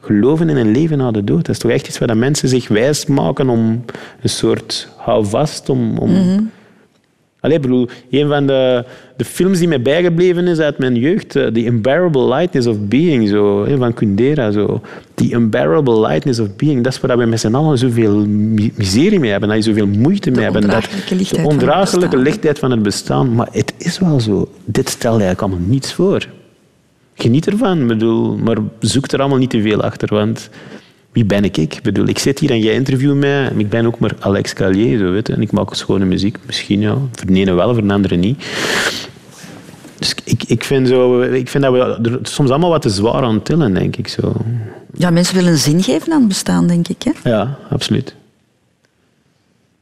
geloven 0.00 0.48
in 0.48 0.56
een 0.56 0.72
leven 0.72 0.98
na 0.98 1.10
de 1.10 1.24
dood? 1.24 1.46
Dat 1.46 1.54
is 1.54 1.58
toch 1.58 1.70
echt 1.70 1.88
iets 1.88 1.98
waar 1.98 2.16
mensen 2.16 2.48
zich 2.48 2.68
wijs 2.68 3.06
maken 3.06 3.48
om 3.48 3.84
een 4.22 4.28
soort 4.28 4.88
houvast, 4.96 5.68
om... 5.68 5.98
om 5.98 6.50
Allee, 7.40 7.60
bedoel, 7.60 7.88
een 8.10 8.28
van 8.28 8.46
de, 8.46 8.84
de 9.16 9.24
films 9.24 9.58
die 9.58 9.68
mij 9.68 9.82
bijgebleven 9.82 10.46
is 10.46 10.58
uit 10.58 10.78
mijn 10.78 10.94
jeugd, 10.96 11.36
eh, 11.36 11.46
The 11.46 11.66
Unbearable 11.66 12.28
Lightness 12.28 12.66
of 12.66 12.76
Being, 12.80 13.28
zo, 13.28 13.66
van 13.78 13.94
Kundera. 13.94 14.50
Zo. 14.50 14.80
The 15.14 15.32
Unbearable 15.32 16.00
Lightness 16.00 16.38
of 16.40 16.56
Being, 16.56 16.84
dat 16.84 16.92
is 16.92 17.00
waar 17.00 17.18
we 17.18 17.24
met 17.24 17.40
z'n 17.40 17.54
allen 17.54 17.78
zoveel 17.78 18.26
mi- 18.26 18.72
miserie 18.76 19.18
mee 19.20 19.30
hebben, 19.30 19.48
dat 19.48 19.58
je 19.58 19.64
zoveel 19.64 19.86
moeite 19.86 20.30
mee 20.30 20.42
hebben. 20.42 20.62
Dat, 20.68 20.88
de 21.08 21.42
ondraaglijke 21.44 22.16
lichtheid 22.16 22.58
van 22.58 22.70
het 22.70 22.82
bestaan. 22.82 23.34
Maar 23.34 23.48
het 23.52 23.74
is 23.78 23.98
wel 23.98 24.20
zo. 24.20 24.48
Dit 24.64 24.88
stelt 24.88 25.20
eigenlijk 25.20 25.40
allemaal 25.42 25.68
niets 25.68 25.92
voor. 25.92 26.26
Geniet 27.14 27.46
ervan, 27.46 27.86
bedoel, 27.86 28.36
maar 28.36 28.56
zoek 28.80 29.06
er 29.12 29.18
allemaal 29.20 29.38
niet 29.38 29.50
te 29.50 29.62
veel 29.62 29.82
achter, 29.82 30.08
want 30.14 30.50
wie 31.18 31.26
ben 31.26 31.44
ik? 31.44 31.56
Ik 31.56 31.78
bedoel, 31.82 32.06
ik 32.06 32.18
zit 32.18 32.38
hier 32.38 32.50
en 32.50 32.60
jij 32.60 32.74
interviewt 32.74 33.14
mij. 33.14 33.48
en 33.48 33.60
Ik 33.60 33.68
ben 33.68 33.86
ook 33.86 33.98
maar 33.98 34.12
Alex 34.18 34.52
Callier, 34.52 34.98
zo 34.98 35.10
weet 35.10 35.26
je. 35.26 35.32
En 35.32 35.42
ik 35.42 35.52
maak 35.52 35.74
schone 35.74 36.04
muziek. 36.04 36.38
Misschien 36.46 36.80
ja. 36.80 36.94
Voor 37.12 37.26
de 37.26 37.32
ene 37.32 37.52
wel, 37.52 37.74
voor 37.74 37.86
de 37.86 37.92
andere 37.92 38.16
niet. 38.16 38.44
Dus 39.98 40.14
ik, 40.24 40.44
ik, 40.44 40.64
vind 40.64 40.88
zo, 40.88 41.20
ik 41.20 41.48
vind 41.48 41.64
dat 41.64 41.72
we 41.72 42.10
er 42.10 42.18
soms 42.22 42.50
allemaal 42.50 42.70
wat 42.70 42.82
te 42.82 42.88
zwaar 42.88 43.22
aan 43.22 43.42
tillen, 43.42 43.74
denk 43.74 43.96
ik. 43.96 44.08
Zo. 44.08 44.32
Ja, 44.94 45.10
mensen 45.10 45.34
willen 45.34 45.58
zin 45.58 45.82
geven 45.82 46.12
aan 46.12 46.18
het 46.18 46.28
bestaan, 46.28 46.66
denk 46.66 46.88
ik. 46.88 47.02
Hè? 47.02 47.30
Ja, 47.30 47.58
absoluut. 47.70 48.14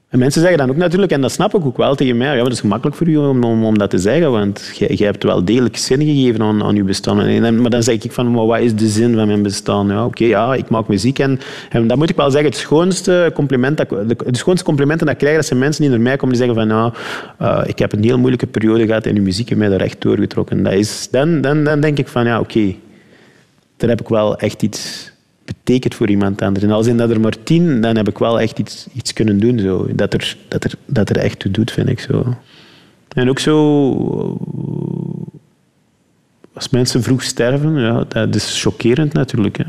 En 0.08 0.18
mensen 0.18 0.40
zeggen 0.40 0.58
dan 0.58 0.70
ook 0.70 0.76
natuurlijk, 0.76 1.12
en 1.12 1.20
dat 1.20 1.32
snap 1.32 1.54
ik 1.54 1.64
ook 1.64 1.76
wel 1.76 1.94
tegen 1.94 2.16
mij, 2.16 2.36
ja, 2.36 2.42
dat 2.42 2.52
is 2.52 2.60
gemakkelijk 2.60 2.96
voor 2.96 3.06
u 3.06 3.16
om, 3.16 3.44
om, 3.64 3.78
dat 3.78 3.90
te 3.90 3.98
zeggen, 3.98 4.30
want 4.30 4.72
jij, 4.74 5.06
hebt 5.06 5.22
wel 5.22 5.44
degelijk 5.44 5.76
zin 5.76 6.00
gegeven 6.00 6.42
aan, 6.42 6.62
aan 6.62 6.74
je 6.74 6.84
bestaan. 6.84 7.20
En, 7.20 7.60
maar 7.60 7.70
dan 7.70 7.82
zeg 7.82 8.04
ik 8.04 8.12
van, 8.12 8.30
maar 8.30 8.46
wat 8.46 8.60
is 8.60 8.74
de 8.74 8.88
zin 8.88 9.14
van 9.14 9.26
mijn 9.26 9.42
bestaan? 9.42 9.88
Ja, 9.88 10.04
oké, 10.04 10.24
ja, 10.24 10.54
ik 10.54 10.68
maak 10.68 10.88
muziek 10.88 11.18
en, 11.18 11.40
en 11.70 11.86
dat 11.86 11.96
moet 11.96 12.10
ik 12.10 12.16
wel 12.16 12.30
zeggen, 12.30 12.50
het 12.50 12.58
schoonste 12.58 13.30
compliment 13.34 13.76
dat, 13.76 13.88
de, 13.88 14.16
de 14.26 14.36
schoonste 14.36 14.64
complimenten 14.64 15.06
dat 15.06 15.14
ik 15.14 15.20
krijg, 15.20 15.36
dat 15.36 15.46
zijn 15.46 15.58
mensen 15.58 15.82
die 15.82 15.90
naar 15.90 16.00
mij 16.00 16.16
komen 16.16 16.36
die 16.36 16.46
zeggen 16.46 16.66
van, 16.66 16.76
nou, 16.76 16.92
eh, 17.38 17.68
ik 17.68 17.78
heb 17.78 17.92
een 17.92 18.04
heel 18.04 18.18
moeilijke 18.18 18.46
periode 18.46 18.86
gehad 18.86 19.06
en 19.06 19.16
uw 19.16 19.22
muziek 19.22 19.48
heeft 19.48 19.60
mij 19.60 19.68
daar 19.68 19.80
echt 19.80 20.00
doorgetrokken. 20.00 20.62
Dat 20.62 20.72
is, 20.72 21.08
dan, 21.10 21.40
dan, 21.40 21.64
dan 21.64 21.80
denk 21.80 21.98
ik 21.98 22.08
van, 22.08 22.24
ja, 22.24 22.40
oké, 22.40 22.74
daar 23.76 23.88
heb 23.88 24.00
ik 24.00 24.08
wel 24.08 24.38
echt 24.38 24.62
iets 24.62 25.12
betekend 25.46 25.94
voor 25.94 26.08
iemand 26.08 26.42
anders. 26.42 26.64
En 26.64 26.70
als 26.70 26.86
in 26.86 26.96
dat 26.96 27.10
er 27.10 27.20
maar 27.20 27.42
tien, 27.42 27.80
dan 27.80 27.96
heb 27.96 28.08
ik 28.08 28.18
wel 28.18 28.40
echt 28.40 28.58
iets, 28.58 28.86
iets 28.92 29.12
kunnen 29.12 29.40
doen. 29.40 29.58
Zo. 29.58 29.86
Dat, 29.92 30.14
er, 30.14 30.36
dat, 30.48 30.64
er, 30.64 30.72
dat 30.86 31.10
er 31.10 31.16
echt 31.16 31.38
toe 31.38 31.50
doet, 31.50 31.70
vind 31.70 31.88
ik 31.88 32.00
zo. 32.00 32.36
En 33.08 33.28
ook 33.28 33.38
zo... 33.38 34.38
Als 36.52 36.68
mensen 36.68 37.02
vroeg 37.02 37.22
sterven, 37.22 37.80
ja, 37.80 38.04
dat 38.08 38.34
is 38.34 38.62
chockerend 38.62 39.12
natuurlijk. 39.12 39.56
Hè. 39.56 39.64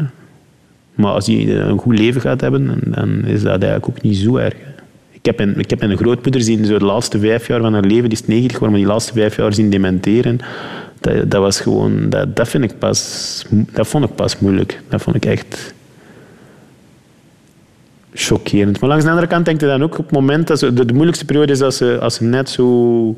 Maar 0.95 1.11
als 1.11 1.25
die 1.25 1.53
een 1.53 1.78
goed 1.78 1.99
leven 1.99 2.21
gaat 2.21 2.41
hebben, 2.41 2.80
dan 2.86 3.25
is 3.25 3.41
dat 3.41 3.61
eigenlijk 3.61 3.89
ook 3.89 4.01
niet 4.01 4.17
zo 4.17 4.36
erg. 4.36 4.55
Ik 5.11 5.25
heb 5.25 5.39
een, 5.39 5.59
ik 5.59 5.69
heb 5.69 5.82
een 5.82 5.97
grootmoeder 5.97 6.41
zien 6.41 6.65
zo 6.65 6.78
de 6.78 6.86
laatste 6.86 7.19
vijf 7.19 7.47
jaar 7.47 7.61
van 7.61 7.73
haar 7.73 7.84
leven, 7.84 8.09
die 8.09 8.17
is 8.21 8.28
90 8.28 8.51
geworden, 8.51 8.71
maar 8.71 8.86
die 8.86 8.93
laatste 8.93 9.13
vijf 9.13 9.36
jaar 9.36 9.53
zien 9.53 9.69
dementeren. 9.69 10.39
Dat, 11.00 11.32
dat 11.32 11.41
was 11.41 11.60
gewoon, 11.60 12.10
dat, 12.10 12.36
dat, 12.36 12.48
vind 12.48 12.64
ik 12.64 12.80
pas, 12.80 13.45
dat 13.50 13.88
vond 13.88 14.04
ik 14.04 14.16
pas 14.16 14.39
moeilijk. 14.39 14.82
Dat 14.89 15.02
vond 15.02 15.16
ik 15.16 15.26
echt 15.26 15.74
chockerend. 18.14 18.80
Maar 18.80 18.89
langs 18.89 19.04
de 19.04 19.10
andere 19.10 19.28
kant 19.28 19.45
denk 19.45 19.60
je 19.60 19.68
dan 19.68 19.84
ook 19.84 19.98
op 19.98 20.06
het 20.06 20.12
moment 20.12 20.48
dat 20.48 20.60
ze, 20.60 20.74
de, 20.74 20.86
de 20.86 20.93
moeilijkste 20.93 21.26
periode 21.26 21.52
is 21.52 21.62
als 21.62 21.78
ze, 21.78 21.98
als 22.02 22.16
ze 22.16 22.24
net 22.24 22.50
zo 22.50 23.16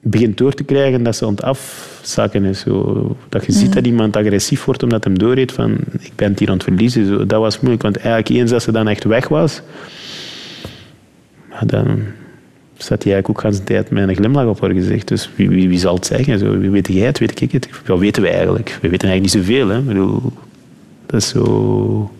begint 0.00 0.38
door 0.38 0.52
te 0.52 0.64
krijgen 0.64 1.02
dat 1.02 1.16
ze 1.16 1.24
aan 1.24 1.30
het 1.30 1.42
afzakken 1.42 2.44
is. 2.44 2.60
Zo, 2.60 3.16
dat 3.28 3.44
je 3.44 3.52
ziet 3.52 3.72
dat 3.72 3.86
iemand 3.86 4.16
agressief 4.16 4.64
wordt 4.64 4.82
omdat 4.82 5.04
hem 5.04 5.18
doorheet 5.18 5.52
van 5.52 5.76
ik 6.00 6.12
ben 6.16 6.30
het 6.30 6.38
hier 6.38 6.48
aan 6.48 6.54
het 6.54 6.62
verliezen. 6.62 7.06
Zo, 7.06 7.26
dat 7.26 7.40
was 7.40 7.60
moeilijk, 7.60 7.82
want 7.82 7.96
eigenlijk 7.96 8.28
eens 8.28 8.50
dat 8.50 8.62
ze 8.62 8.72
dan 8.72 8.88
echt 8.88 9.04
weg 9.04 9.28
was, 9.28 9.62
dan 11.66 12.02
zat 12.82 13.02
hij 13.02 13.12
eigenlijk 13.12 13.28
ook 13.28 13.52
de 13.52 13.58
hele 13.58 13.64
tijd 13.64 13.90
met 13.90 14.08
een 14.08 14.14
glimlach 14.14 14.46
op 14.46 14.60
haar 14.60 14.70
gezicht. 14.70 15.08
Dus 15.08 15.30
wie, 15.34 15.48
wie, 15.48 15.68
wie 15.68 15.78
zal 15.78 15.94
het 15.94 16.06
zeggen? 16.06 16.38
Zo, 16.38 16.58
wie 16.58 16.70
weet 16.70 16.88
jij 16.88 17.06
het? 17.06 17.18
Weet 17.18 17.40
ik 17.40 17.52
het? 17.52 17.68
Wat 17.86 17.98
weten 17.98 18.22
wij 18.22 18.32
eigenlijk? 18.32 18.78
We 18.82 18.88
weten 18.88 19.08
eigenlijk 19.08 19.34
niet 19.34 19.46
zoveel. 19.46 19.68
Hè? 19.68 19.80
Bedoel, 19.80 20.32
dat 21.06 21.20
is 21.20 21.28
zo... 21.28 22.10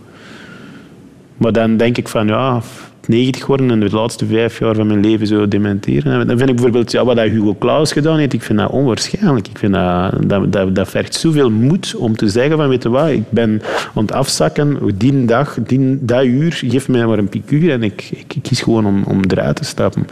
Maar 1.36 1.52
dan 1.52 1.76
denk 1.76 1.96
ik 1.96 2.08
van, 2.08 2.26
ja, 2.26 2.62
90 3.10 3.46
worden 3.46 3.70
en 3.70 3.80
de 3.80 3.90
laatste 3.90 4.26
vijf 4.26 4.58
jaar 4.58 4.74
van 4.74 4.86
mijn 4.86 5.00
leven 5.00 5.26
zo 5.26 5.48
dementeren. 5.48 6.26
Dan 6.26 6.38
vind 6.38 6.48
ik 6.48 6.54
bijvoorbeeld, 6.54 6.90
ja, 6.90 7.04
wat 7.04 7.16
dat 7.16 7.28
Hugo 7.28 7.56
Claus 7.58 7.92
gedaan 7.92 8.18
heeft, 8.18 8.32
ik 8.32 8.42
vind 8.42 8.58
dat 8.58 8.70
onwaarschijnlijk. 8.70 9.48
Ik 9.48 9.58
vind 9.58 9.72
dat, 9.72 10.12
dat, 10.26 10.52
dat, 10.52 10.74
dat 10.74 10.88
vergt 10.88 11.14
zoveel 11.14 11.50
moed 11.50 11.94
om 11.96 12.16
te 12.16 12.28
zeggen 12.28 12.56
van, 12.56 12.68
weet 12.68 12.82
je 12.82 12.88
wat, 12.88 13.08
ik 13.08 13.30
ben 13.30 13.62
aan 13.94 14.02
het 14.02 14.12
afzakken, 14.12 14.78
die 14.94 15.24
dag, 15.24 15.58
die, 15.66 15.98
dat 16.00 16.24
uur, 16.24 16.52
geef 16.52 16.88
mij 16.88 17.06
maar 17.06 17.18
een 17.18 17.28
piekuur 17.28 17.70
en 17.70 17.82
ik, 17.82 18.08
ik, 18.10 18.34
ik 18.34 18.42
kies 18.42 18.60
gewoon 18.60 18.86
om, 18.86 19.02
om 19.04 19.20
eruit 19.28 19.56
te 19.56 19.64
stappen. 19.64 20.06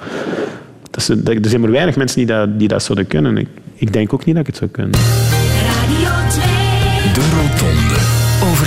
Dat 0.91 1.01
is, 1.01 1.07
dat, 1.07 1.35
er 1.35 1.49
zijn 1.49 1.61
maar 1.61 1.71
weinig 1.71 1.97
mensen 1.97 2.17
die 2.17 2.27
dat, 2.27 2.59
die 2.59 2.69
dat 2.69 2.83
zouden 2.83 3.07
kunnen. 3.07 3.37
Ik, 3.37 3.49
ik 3.75 3.93
denk 3.93 4.13
ook 4.13 4.25
niet 4.25 4.35
dat 4.35 4.47
ik 4.47 4.51
het 4.51 4.57
zou 4.57 4.71
kunnen. 4.71 5.01
Radio 5.67 6.29
2. 6.29 6.45
De 7.13 7.21
Rotonde. 7.21 8.08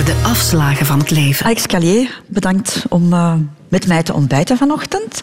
Over 0.02 0.14
de 0.14 0.28
afslagen 0.28 0.86
van 0.86 0.98
het 0.98 1.10
leven. 1.10 1.46
Alex 1.46 1.66
Callier, 1.66 2.20
bedankt 2.26 2.84
om 2.88 3.12
eh, 3.12 3.34
met 3.68 3.86
mij 3.86 4.02
te 4.02 4.12
ontbijten 4.12 4.56
vanochtend. 4.56 5.20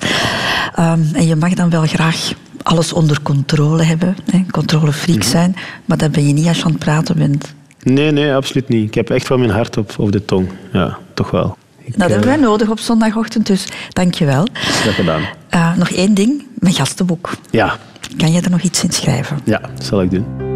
Ehm, 0.75 0.99
en 1.13 1.27
je 1.27 1.35
mag 1.35 1.53
dan 1.53 1.69
wel 1.69 1.85
graag 1.85 2.31
alles 2.63 2.93
onder 2.93 3.21
controle 3.21 3.83
hebben, 3.83 4.15
hè, 4.31 4.45
controlefreak 4.51 5.23
zijn, 5.23 5.55
maar 5.85 5.97
dat 5.97 6.11
ben 6.11 6.27
je 6.27 6.33
niet 6.33 6.47
als 6.47 6.57
je 6.57 6.63
aan 6.63 6.71
het 6.71 6.79
praten 6.79 7.17
bent. 7.17 7.53
Nee, 7.83 8.11
nee, 8.11 8.33
absoluut 8.33 8.69
niet. 8.69 8.87
Ik 8.87 8.93
heb 8.93 9.09
echt 9.09 9.27
wel 9.27 9.37
mijn 9.37 9.49
hart 9.49 9.77
op, 9.77 9.93
op 9.97 10.11
de 10.11 10.25
tong. 10.25 10.49
Ja, 10.73 10.97
toch 11.13 11.31
wel. 11.31 11.57
Ik, 11.77 11.91
Dat 11.97 12.09
hebben 12.09 12.29
eh, 12.29 12.35
wij 12.35 12.43
nodig 12.43 12.69
op 12.69 12.79
zondagochtend, 12.79 13.45
dus 13.45 13.65
dank 13.89 14.13
je 14.13 14.25
wel. 14.25 14.47
Graag 14.53 14.95
gedaan. 14.95 15.21
Eh, 15.49 15.75
nog 15.75 15.89
één 15.89 16.13
ding, 16.13 16.43
mijn 16.59 16.73
gastenboek. 16.73 17.29
Ja, 17.51 17.77
Kan 18.17 18.31
je 18.31 18.41
er 18.41 18.49
nog 18.49 18.61
iets 18.61 18.83
in 18.83 18.91
schrijven? 18.91 19.39
Ja, 19.43 19.59
dat 19.75 19.85
zal 19.85 20.01
ik 20.01 20.11
doen. 20.11 20.48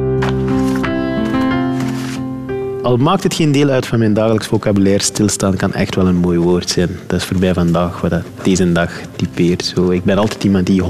Al 2.83 2.97
maakt 2.97 3.23
het 3.23 3.33
geen 3.33 3.51
deel 3.51 3.69
uit 3.69 3.85
van 3.85 3.99
mijn 3.99 4.13
dagelijks 4.13 4.47
vocabulaire, 4.47 5.03
stilstaan 5.03 5.55
kan 5.55 5.73
echt 5.73 5.95
wel 5.95 6.07
een 6.07 6.15
mooi 6.15 6.37
woord 6.37 6.69
zijn. 6.69 6.89
Dat 7.07 7.19
is 7.19 7.25
voor 7.25 7.39
mij 7.39 7.53
vandaag 7.53 8.01
wat 8.01 8.09
dat 8.09 8.23
deze 8.41 8.71
dag 8.71 8.91
typeert. 9.15 9.65
Zo, 9.75 9.89
ik 9.89 10.03
ben 10.03 10.17
altijd 10.17 10.43
iemand 10.43 10.65
die 10.67 10.83
100% 10.83 10.85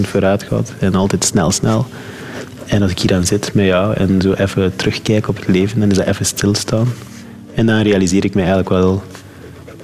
vooruit 0.00 0.42
gaat 0.42 0.72
en 0.78 0.94
altijd 0.94 1.24
snel, 1.24 1.50
snel. 1.50 1.86
En 2.66 2.82
als 2.82 2.90
ik 2.90 2.98
hier 2.98 3.10
dan 3.10 3.24
zit 3.26 3.54
met 3.54 3.66
jou 3.66 3.94
en 3.94 4.20
zo 4.22 4.32
even 4.32 4.76
terugkijk 4.76 5.28
op 5.28 5.36
het 5.36 5.48
leven, 5.48 5.80
dan 5.80 5.90
is 5.90 5.96
dat 5.96 6.06
even 6.06 6.26
stilstaan. 6.26 6.88
En 7.54 7.66
dan 7.66 7.80
realiseer 7.80 8.24
ik 8.24 8.34
me 8.34 8.40
eigenlijk 8.40 8.70
wel 8.70 9.02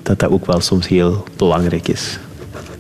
dat 0.02 0.18
dat 0.18 0.30
ook 0.30 0.46
wel 0.46 0.60
soms 0.60 0.88
heel 0.88 1.24
belangrijk 1.36 1.88
is. 1.88 2.18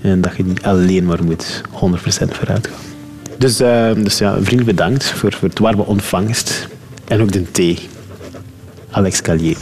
En 0.00 0.20
dat 0.20 0.36
je 0.36 0.44
niet 0.44 0.62
alleen 0.62 1.04
maar 1.04 1.24
moet 1.24 1.62
100% 1.70 2.32
vooruit 2.32 2.66
gaan. 2.66 2.80
Dus, 3.38 3.60
eh, 3.60 3.90
dus 3.96 4.18
ja, 4.18 4.32
vriendelijk 4.32 4.76
bedankt 4.76 5.04
voor, 5.04 5.32
voor 5.32 5.48
het 5.48 5.58
warme 5.58 5.84
ontvangst. 5.84 6.68
En 7.08 7.20
ook 7.20 7.32
de 7.32 7.50
thee. 7.50 7.78
Alex 8.92 9.22
Callier. 9.22 9.56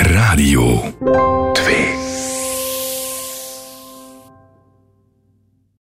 Radio. 0.00 0.82